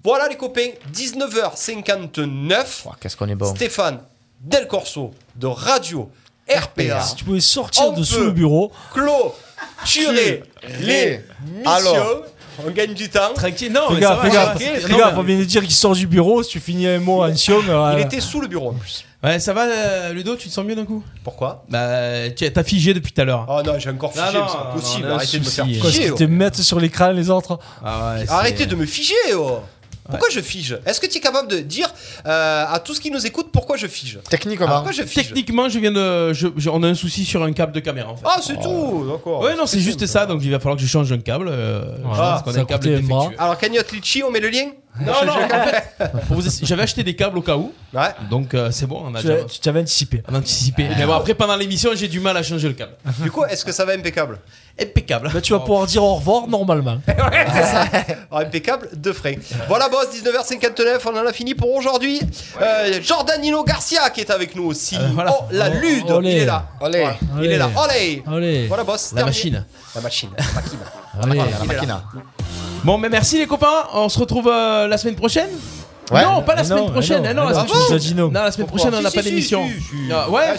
Voilà 0.07 0.29
les 0.29 0.37
copains, 0.37 0.69
19h59. 0.95 2.85
Ouah, 2.87 2.97
Qu'est-ce 3.01 3.17
qu'on 3.17 3.29
est 3.29 3.35
bon. 3.35 3.53
Stéphane 3.53 3.99
Del 4.41 4.69
Corso 4.69 5.11
de 5.35 5.49
Radio 5.49 6.09
RPA. 6.49 7.01
Si 7.01 7.17
tu 7.17 7.25
pouvais 7.25 7.41
sortir 7.41 7.87
On 7.89 7.93
de 7.93 8.05
sous 8.05 8.21
le 8.23 8.31
bureau, 8.31 8.71
Clôturer 8.95 10.45
les 10.79 11.21
missions. 11.57 11.69
Alors. 11.73 12.23
on 12.65 12.71
gagne 12.71 12.95
du 12.95 13.09
temps. 13.11 13.35
Tranquille, 13.35 13.73
non, 13.73 13.89
fais 13.89 13.95
mais 13.95 14.01
gaffe, 14.01 14.17
ça 14.17 14.23
fais 14.23 14.29
va, 14.37 14.55
gaffe, 14.55 14.89
Non, 14.91 14.97
mais- 14.99 15.05
on 15.17 15.23
vient 15.23 15.39
de 15.41 15.45
dire 15.45 15.63
qu'il 15.63 15.73
sort 15.73 15.95
du 15.97 16.07
bureau, 16.07 16.41
si 16.45 16.51
tu 16.51 16.61
finis 16.61 16.87
un 16.87 17.01
mot 17.01 17.25
en 17.25 17.35
sion. 17.35 17.61
euh, 17.69 17.95
Il 17.99 18.05
était 18.05 18.21
sous 18.21 18.41
le 18.41 18.47
bureau 18.47 18.71
en 18.71 18.75
plus. 18.75 19.05
Ouais, 19.25 19.41
ça 19.41 19.53
va, 19.53 19.65
euh, 19.65 20.13
Ludo, 20.13 20.37
tu 20.37 20.49
te 20.49 20.53
sens 20.55 20.65
mieux 20.65 20.77
d'un 20.77 20.85
coup? 20.85 21.03
Pourquoi? 21.25 21.65
Bah, 21.69 22.31
tu- 22.31 22.53
t'as 22.53 22.63
figé 22.63 22.95
depuis 22.95 23.11
tout 23.13 23.23
à 23.23 23.25
l'heure. 23.25 23.45
Oh 23.49 23.61
non, 23.65 23.77
j'ai 23.79 23.91
encore 23.91 24.13
figé, 24.13 24.25
Non, 24.39 24.47
c'est 24.47 24.57
pas 24.57 24.65
non, 24.73 24.81
possible. 24.81 25.11
Arrêtez 25.11 25.39
de 25.39 25.43
me 25.43 25.45
souci. 25.45 25.57
faire 25.57 25.81
Quoi, 25.81 25.91
figer. 25.91 26.03
qu'ils 26.05 26.13
oh. 26.13 26.17
te 26.17 26.25
mettent 26.25 26.63
sur 26.63 26.79
l'écran 26.79 27.11
les 27.11 27.29
autres 27.29 27.59
Ah 27.85 28.13
ouais, 28.15 28.25
c'est- 28.27 28.31
Arrêtez 28.33 28.67
de 28.67 28.77
me 28.77 28.87
figer, 28.87 29.15
oh. 29.35 29.61
Pourquoi 30.09 30.29
je 30.31 30.41
fige 30.41 30.79
Est-ce 30.87 31.01
que 31.01 31.07
tu 31.07 31.19
es 31.19 31.21
capable 31.21 31.49
de 31.49 31.59
dire 31.59 31.89
euh, 32.27 32.65
à 32.69 32.79
tous 32.79 32.99
qui 33.01 33.11
nous 33.11 33.25
écoutent 33.27 33.51
pourquoi 33.53 33.77
je 33.77 33.87
fige 33.87 34.19
Techniquement. 34.29 34.67
Pourquoi 34.67 34.93
je 34.93 35.03
fige 35.03 35.29
Techniquement, 35.29 35.69
je 35.69 35.79
viens 35.79 35.93
de. 35.93 36.33
je- 36.33 36.49
je- 36.57 36.71
on 36.71 36.83
a 36.83 36.89
un 36.89 36.95
souci 36.95 37.25
sur 37.25 37.43
un 37.43 37.53
câble 37.53 37.73
de 37.73 37.81
caméra 37.81 38.11
en 38.11 38.17
fait. 38.17 38.25
Ah, 38.27 38.39
c'est 38.43 38.61
tout, 38.61 39.07
d'accord. 39.11 39.41
Ouais, 39.43 39.57
non, 39.57 39.67
c'est 39.67 39.81
juste 39.81 40.07
ça, 40.07 40.27
donc 40.27 40.41
il 40.43 40.51
va 40.51 40.59
falloir 40.59 40.77
que 40.77 40.83
je 40.83 40.89
change 40.89 41.11
un 41.13 41.19
câble. 41.19 41.49
euh, 41.51 41.97
parce 42.03 42.43
qu'on 42.43 42.55
a 42.55 42.61
un 42.61 42.65
câble 42.65 42.85
défectueux. 42.85 43.37
Alors, 43.39 43.59
cagnotte 43.59 43.93
Litchi, 43.93 44.23
on 44.23 44.31
met 44.31 44.41
le 44.41 44.49
lien 44.49 44.67
Non, 45.01 45.13
non, 45.27 45.33
en 45.33 45.49
fait, 45.49 46.11
pour 46.27 46.37
vous 46.37 46.45
expliquer, 46.47 46.67
j'avais 46.67 46.83
acheté 46.83 47.03
des 47.03 47.15
câbles 47.17 47.39
au 47.39 47.43
cas 47.43 47.57
où, 47.57 47.73
Ouais. 47.93 48.09
donc 48.31 48.55
euh, 48.55 48.71
c'est 48.71 48.87
bon, 48.87 49.03
on 49.05 49.15
a 49.15 49.21
Tu 49.21 49.27
déjà 49.27 49.39
l'as- 49.39 49.45
tu 49.45 49.59
t'avais 49.61 49.81
anticipé. 49.81 50.23
on 50.29 50.35
a 50.35 50.39
anticipé. 50.39 50.89
Mais 50.97 51.05
bon, 51.07 51.13
après, 51.15 51.35
pendant 51.35 51.57
l'émission, 51.57 51.91
j'ai 51.95 52.09
du 52.09 52.21
mal 52.21 52.37
à 52.37 52.43
changer 52.43 52.69
le 52.69 52.75
câble. 52.75 52.93
Du 53.21 53.31
coup, 53.31 53.45
est-ce 53.45 53.65
que 53.65 53.73
ça 53.73 53.85
va 53.85 53.93
impeccable? 53.93 54.39
Impeccable. 54.81 55.31
Bah, 55.33 55.41
tu 55.41 55.53
vas 55.55 55.61
pouvoir 55.61 55.87
dire 55.87 56.03
au 56.05 56.15
revoir 56.17 56.47
normalement. 56.49 56.99
Alors, 57.09 58.41
impeccable, 58.43 58.89
de 58.95 59.13
frais. 59.13 59.39
Voilà, 59.69 59.89
boss, 59.89 60.09
19h59, 60.13 61.01
on 61.07 61.17
en 61.17 61.27
a 61.27 61.33
fini 61.33 61.55
pour 61.55 61.73
aujourd'hui. 61.75 62.21
Euh, 62.61 63.01
Jordanino 63.03 63.65
Garcia 63.65 64.11
qui 64.11 64.21
est 64.21 64.31
avec 64.31 64.55
nous 64.55 64.65
aussi. 64.65 64.97
Euh, 64.97 65.09
voilà. 65.15 65.33
Oh, 65.39 65.45
la 65.51 65.71
Oh, 65.71 65.79
lude, 65.81 66.11
olé. 66.11 66.31
il 66.33 66.37
est 66.39 66.45
là. 66.45 66.67
Allez. 66.83 66.99
Voilà, 67.01 67.17
Il 67.43 67.51
est 67.53 67.59
là. 67.59 67.71
Allez. 67.89 68.23
Allez. 68.27 68.67
Voilà, 68.67 68.85
boss. 68.85 69.13
La 69.15 69.23
terminé. 69.23 69.27
machine. 69.31 69.65
La 69.95 70.01
machine. 70.03 70.31
La 70.37 70.61
machine. 70.61 70.79
Allez. 71.23 71.39
La 71.59 71.65
machina. 71.75 72.05
Bon, 72.87 72.99
mais 72.99 73.09
merci 73.09 73.37
les 73.37 73.47
copains. 73.49 73.89
On 73.95 74.09
se 74.09 74.17
retrouve 74.17 74.47
euh, 74.47 74.87
la 74.87 74.97
semaine 74.97 75.17
prochaine. 75.17 75.51
Ouais. 76.13 76.23
Non, 76.23 76.41
pas 76.43 76.55
la 76.55 76.63
semaine 76.63 76.89
prochaine. 76.93 77.21
mais 77.23 77.31
Ah 77.31 77.35
non, 77.35 77.49
la 77.49 78.53
semaine 78.53 78.69
prochaine. 78.69 78.95
on 78.95 79.03
n'a 79.03 79.11
pas 79.11 79.23
si, 79.23 79.29
d'émission. 79.29 79.67
si, 79.67 79.81
si. 79.81 80.13
Ah, 80.13 80.31
Ouais. 80.31 80.55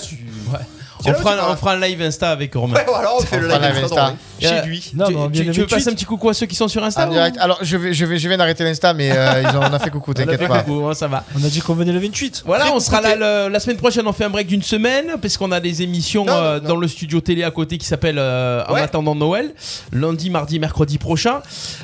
On 1.05 1.13
fera, 1.13 1.33
un- 1.33 1.35
vas. 1.37 1.51
on 1.51 1.55
fera 1.55 1.73
un 1.73 1.79
live 1.79 2.01
Insta 2.01 2.31
avec 2.31 2.53
Romain. 2.55 2.75
Ouais, 2.75 2.85
voilà, 2.87 3.09
on 3.15 3.21
fait 3.21 3.39
le 3.39 3.47
fera 3.47 3.59
live 3.59 3.75
live 3.75 3.83
Insta 3.85 4.13
chez 4.39 4.61
lui. 4.67 4.91
Non, 4.95 5.05
tu, 5.07 5.13
mais 5.13 5.19
on 5.19 5.27
vient 5.27 5.41
tu- 5.43 5.47
le 5.47 5.53
tu 5.53 5.59
veux 5.61 5.65
passer 5.67 5.81
28. 5.85 5.91
un 5.91 5.95
petit 5.95 6.05
coucou 6.05 6.29
à 6.29 6.33
ceux 6.33 6.45
qui 6.45 6.55
sont 6.55 6.67
sur 6.67 6.83
Insta 6.83 7.05
direct. 7.07 7.37
Alors, 7.39 7.59
je 7.61 7.77
vais, 7.77 7.93
je 7.93 8.05
vais, 8.05 8.17
je 8.17 8.27
viens 8.27 8.37
d'arrêter 8.37 8.63
l'Insta, 8.63 8.93
mais 8.93 9.11
euh, 9.11 9.41
ils 9.43 9.55
ont, 9.55 9.59
on 9.61 9.73
a 9.73 9.79
fait 9.79 9.89
coucou, 9.89 10.11
On 10.11 10.13
a 10.13 10.15
t'inquiète 10.25 10.39
fait 10.39 10.47
pas. 10.47 10.63
coucou, 10.63 10.87
hein, 10.87 10.93
ça 10.93 11.07
va. 11.07 11.23
On 11.39 11.43
a 11.43 11.47
dit 11.49 11.61
qu'on 11.61 11.73
venait 11.75 11.91
le 11.91 11.99
28. 11.99 12.43
Voilà, 12.45 12.65
Très 12.65 12.73
on 12.73 12.79
sera 12.79 13.01
là 13.01 13.15
le- 13.15 13.49
la 13.51 13.59
semaine 13.59 13.77
prochaine. 13.77 14.07
On 14.07 14.13
fait 14.13 14.25
un 14.25 14.29
break 14.29 14.47
d'une 14.47 14.61
semaine 14.63 15.13
parce 15.21 15.37
qu'on 15.37 15.51
a 15.51 15.59
des 15.59 15.81
émissions 15.81 16.25
Non, 16.25 16.33
non, 16.33 16.37
euh, 16.43 16.59
non. 16.59 16.69
dans 16.69 16.75
le 16.77 16.87
studio 16.87 17.21
télé 17.21 17.43
à 17.43 17.51
côté 17.51 17.77
qui 17.77 17.85
s'appelle 17.85 18.17
euh, 18.19 18.63
En 18.67 18.73
Ouais. 18.73 18.81
attendant 18.81 19.15
Noël, 19.15 19.53
lundi, 19.91 20.29
mardi, 20.29 20.59
mercredi 20.59 20.97
prochain, 20.97 21.41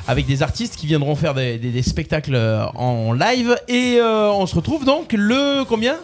avec 0.07 0.25
des 0.25 0.43
artistes 0.43 0.75
qui 0.75 0.87
viendront 0.87 1.15
faire 1.15 1.33
des, 1.33 1.57
des- 1.57 1.69
des 1.71 1.81
spectacles 1.83 2.35
euh, 2.35 2.65
en 2.75 3.13
live. 3.13 3.55
Et 3.67 3.97
euh, 3.99 4.29
on 4.31 4.45
se 4.47 4.55
retrouve 4.55 4.85
donc 4.85 5.13
le 5.13 5.63
combien? 5.65 5.95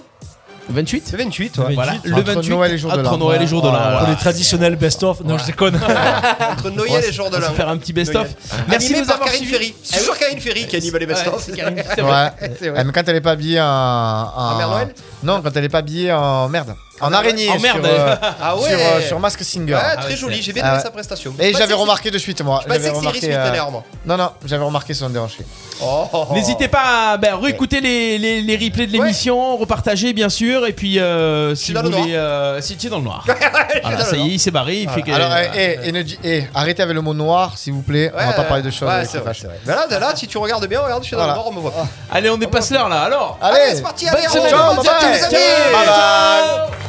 28 0.69 1.11
Le 1.13 1.17
28, 1.17 1.57
ouais. 1.57 1.73
Voilà, 1.75 1.91
28, 1.93 2.09
le 2.09 2.15
entre 2.15 2.33
28 2.33 2.49
Noël 2.49 2.71
et 2.73 2.77
jour 2.77 2.91
de 2.91 2.99
entre 2.99 3.11
l'an. 3.11 3.17
Noël 3.17 3.41
et 3.41 3.47
jour 3.47 3.61
de 3.61 3.67
l'an. 3.67 3.97
Pour 3.99 4.07
les 4.07 4.15
traditionnels 4.15 4.75
best-of. 4.75 5.21
Non, 5.23 5.37
je 5.37 5.45
déconne. 5.45 5.75
Entre 6.51 6.69
Noël 6.69 7.03
et 7.07 7.11
jour 7.11 7.29
de 7.29 7.37
On 7.37 7.39
va 7.39 7.47
l'an. 7.47 7.53
faire 7.53 7.69
un 7.69 7.77
petit 7.77 7.93
best-of. 7.93 8.27
Merci 8.67 8.89
de 8.89 8.93
Animé 8.95 8.99
nous 9.01 9.05
par 9.07 9.15
avoir 9.15 9.29
Karine. 9.31 9.45
Ferry. 9.47 9.73
C'est 9.83 9.99
toujours 9.99 10.17
Karine 10.17 10.39
Ferry 10.39 10.67
qui 10.67 10.75
anime 10.75 10.93
les 10.93 10.99
Ouais, 10.99 11.05
best-of. 11.07 11.47
Ouais. 11.47 11.83
C'est 11.93 12.01
vrai. 12.69 12.83
Mais 12.83 12.91
quand 12.91 13.03
elle 13.07 13.15
est 13.15 13.21
pas 13.21 13.31
habillée 13.31 13.59
en. 13.61 13.65
en- 13.65 14.51
En 14.53 14.57
Mère 14.57 14.69
Noël 14.69 14.93
Non, 15.23 15.41
quand 15.41 15.51
elle 15.55 15.63
est 15.65 15.69
pas 15.69 15.79
habillée 15.79 16.11
en 16.13 16.47
merde. 16.49 16.75
En 17.01 17.13
araignée. 17.13 17.49
En 17.49 17.59
merde. 17.59 17.85
Sur, 17.85 17.93
euh, 17.93 18.15
Ah 18.41 18.55
ouais. 18.57 18.69
sur, 18.69 18.79
euh, 18.79 19.01
sur 19.01 19.19
Mask 19.19 19.43
Singer. 19.43 19.73
Ouais, 19.73 19.79
Ah 19.83 19.97
très 19.97 20.09
ouais, 20.11 20.15
joli, 20.17 20.41
j'ai 20.41 20.53
bien 20.53 20.63
Ah 20.65 20.69
aimé 20.69 20.77
ouais. 20.77 20.83
sa 20.83 20.91
prestation. 20.91 21.33
Et 21.39 21.53
j'avais 21.53 21.73
remarqué 21.73 22.11
de 22.11 22.17
suite, 22.17 22.41
moi. 22.41 22.61
Je 22.63 22.67
pensais 22.67 22.91
que 22.91 23.25
euh, 23.31 23.71
moi. 23.71 23.83
Non, 24.05 24.17
non, 24.17 24.31
j'avais 24.45 24.63
remarqué 24.63 24.93
son 24.93 25.09
déhanché. 25.09 25.45
Oh, 25.81 26.05
oh, 26.11 26.25
oh. 26.29 26.33
N'hésitez 26.33 26.67
pas 26.67 27.11
à 27.13 27.17
ben, 27.17 27.35
réécouter 27.41 27.79
les, 27.81 28.17
les, 28.17 28.41
les 28.41 28.57
replays 28.57 28.87
de 28.87 28.91
l'émission, 28.91 29.55
repartager 29.57 30.11
bien 30.13 30.29
sûr, 30.29 30.65
et 30.67 30.73
puis 30.73 30.99
euh, 30.99 31.55
si 31.55 31.73
vous 31.73 31.81
voulez, 31.81 32.15
euh, 32.15 32.59
si 32.61 32.75
tu 32.75 32.87
es 32.87 32.89
dans 32.89 32.97
le 32.97 33.03
noir. 33.03 33.25
Voilà, 33.81 33.97
dans 33.97 34.03
le 34.03 34.09
ça 34.09 34.17
y 34.17 34.27
est, 34.27 34.33
il 34.33 34.39
s'est 34.39 34.51
barré, 34.51 34.81
il 34.81 34.89
fait 34.89 35.01
que. 35.01 35.11
Alors, 35.11 35.31
eh, 35.55 36.43
arrêtez 36.53 36.83
avec 36.83 36.95
le 36.95 37.01
mot 37.01 37.13
noir, 37.13 37.57
s'il 37.57 37.73
vous 37.73 37.81
plaît. 37.81 38.11
on 38.13 38.17
va 38.17 38.27
Ouais, 38.27 38.35
pas 38.35 38.43
parler 38.43 38.63
de 38.63 38.69
choses. 38.71 38.87
ouais, 38.89 39.03
vrai, 39.03 39.19
vrai. 39.33 39.59
Mais 39.65 39.73
là, 39.73 39.87
là, 39.99 40.11
si 40.15 40.27
tu 40.27 40.37
regardes 40.37 40.65
bien, 40.67 40.81
regarde, 40.81 41.03
je 41.03 41.07
suis 41.07 41.15
dans 41.15 41.27
le 41.27 41.33
noir, 41.33 41.47
on 41.47 41.51
me 41.53 41.59
voit 41.59 41.71
pas. 41.71 41.87
Allez, 42.11 42.29
on 42.29 42.37
dépasse 42.37 42.71
l'heure 42.71 42.89
là, 42.89 43.03
alors 43.03 43.37
Allez, 43.41 43.59
Allez, 43.59 43.75
c'est 43.75 43.81
parti, 43.81 44.05
bonne 44.05 44.15
allez, 44.15 44.27
semaine, 44.27 44.49
Ciao, 44.49 44.75
bye 44.75 44.83
ciao, 44.85 45.01
bye. 45.01 45.13
les 45.13 45.23
amis. 45.23 45.35
Bye 45.73 46.88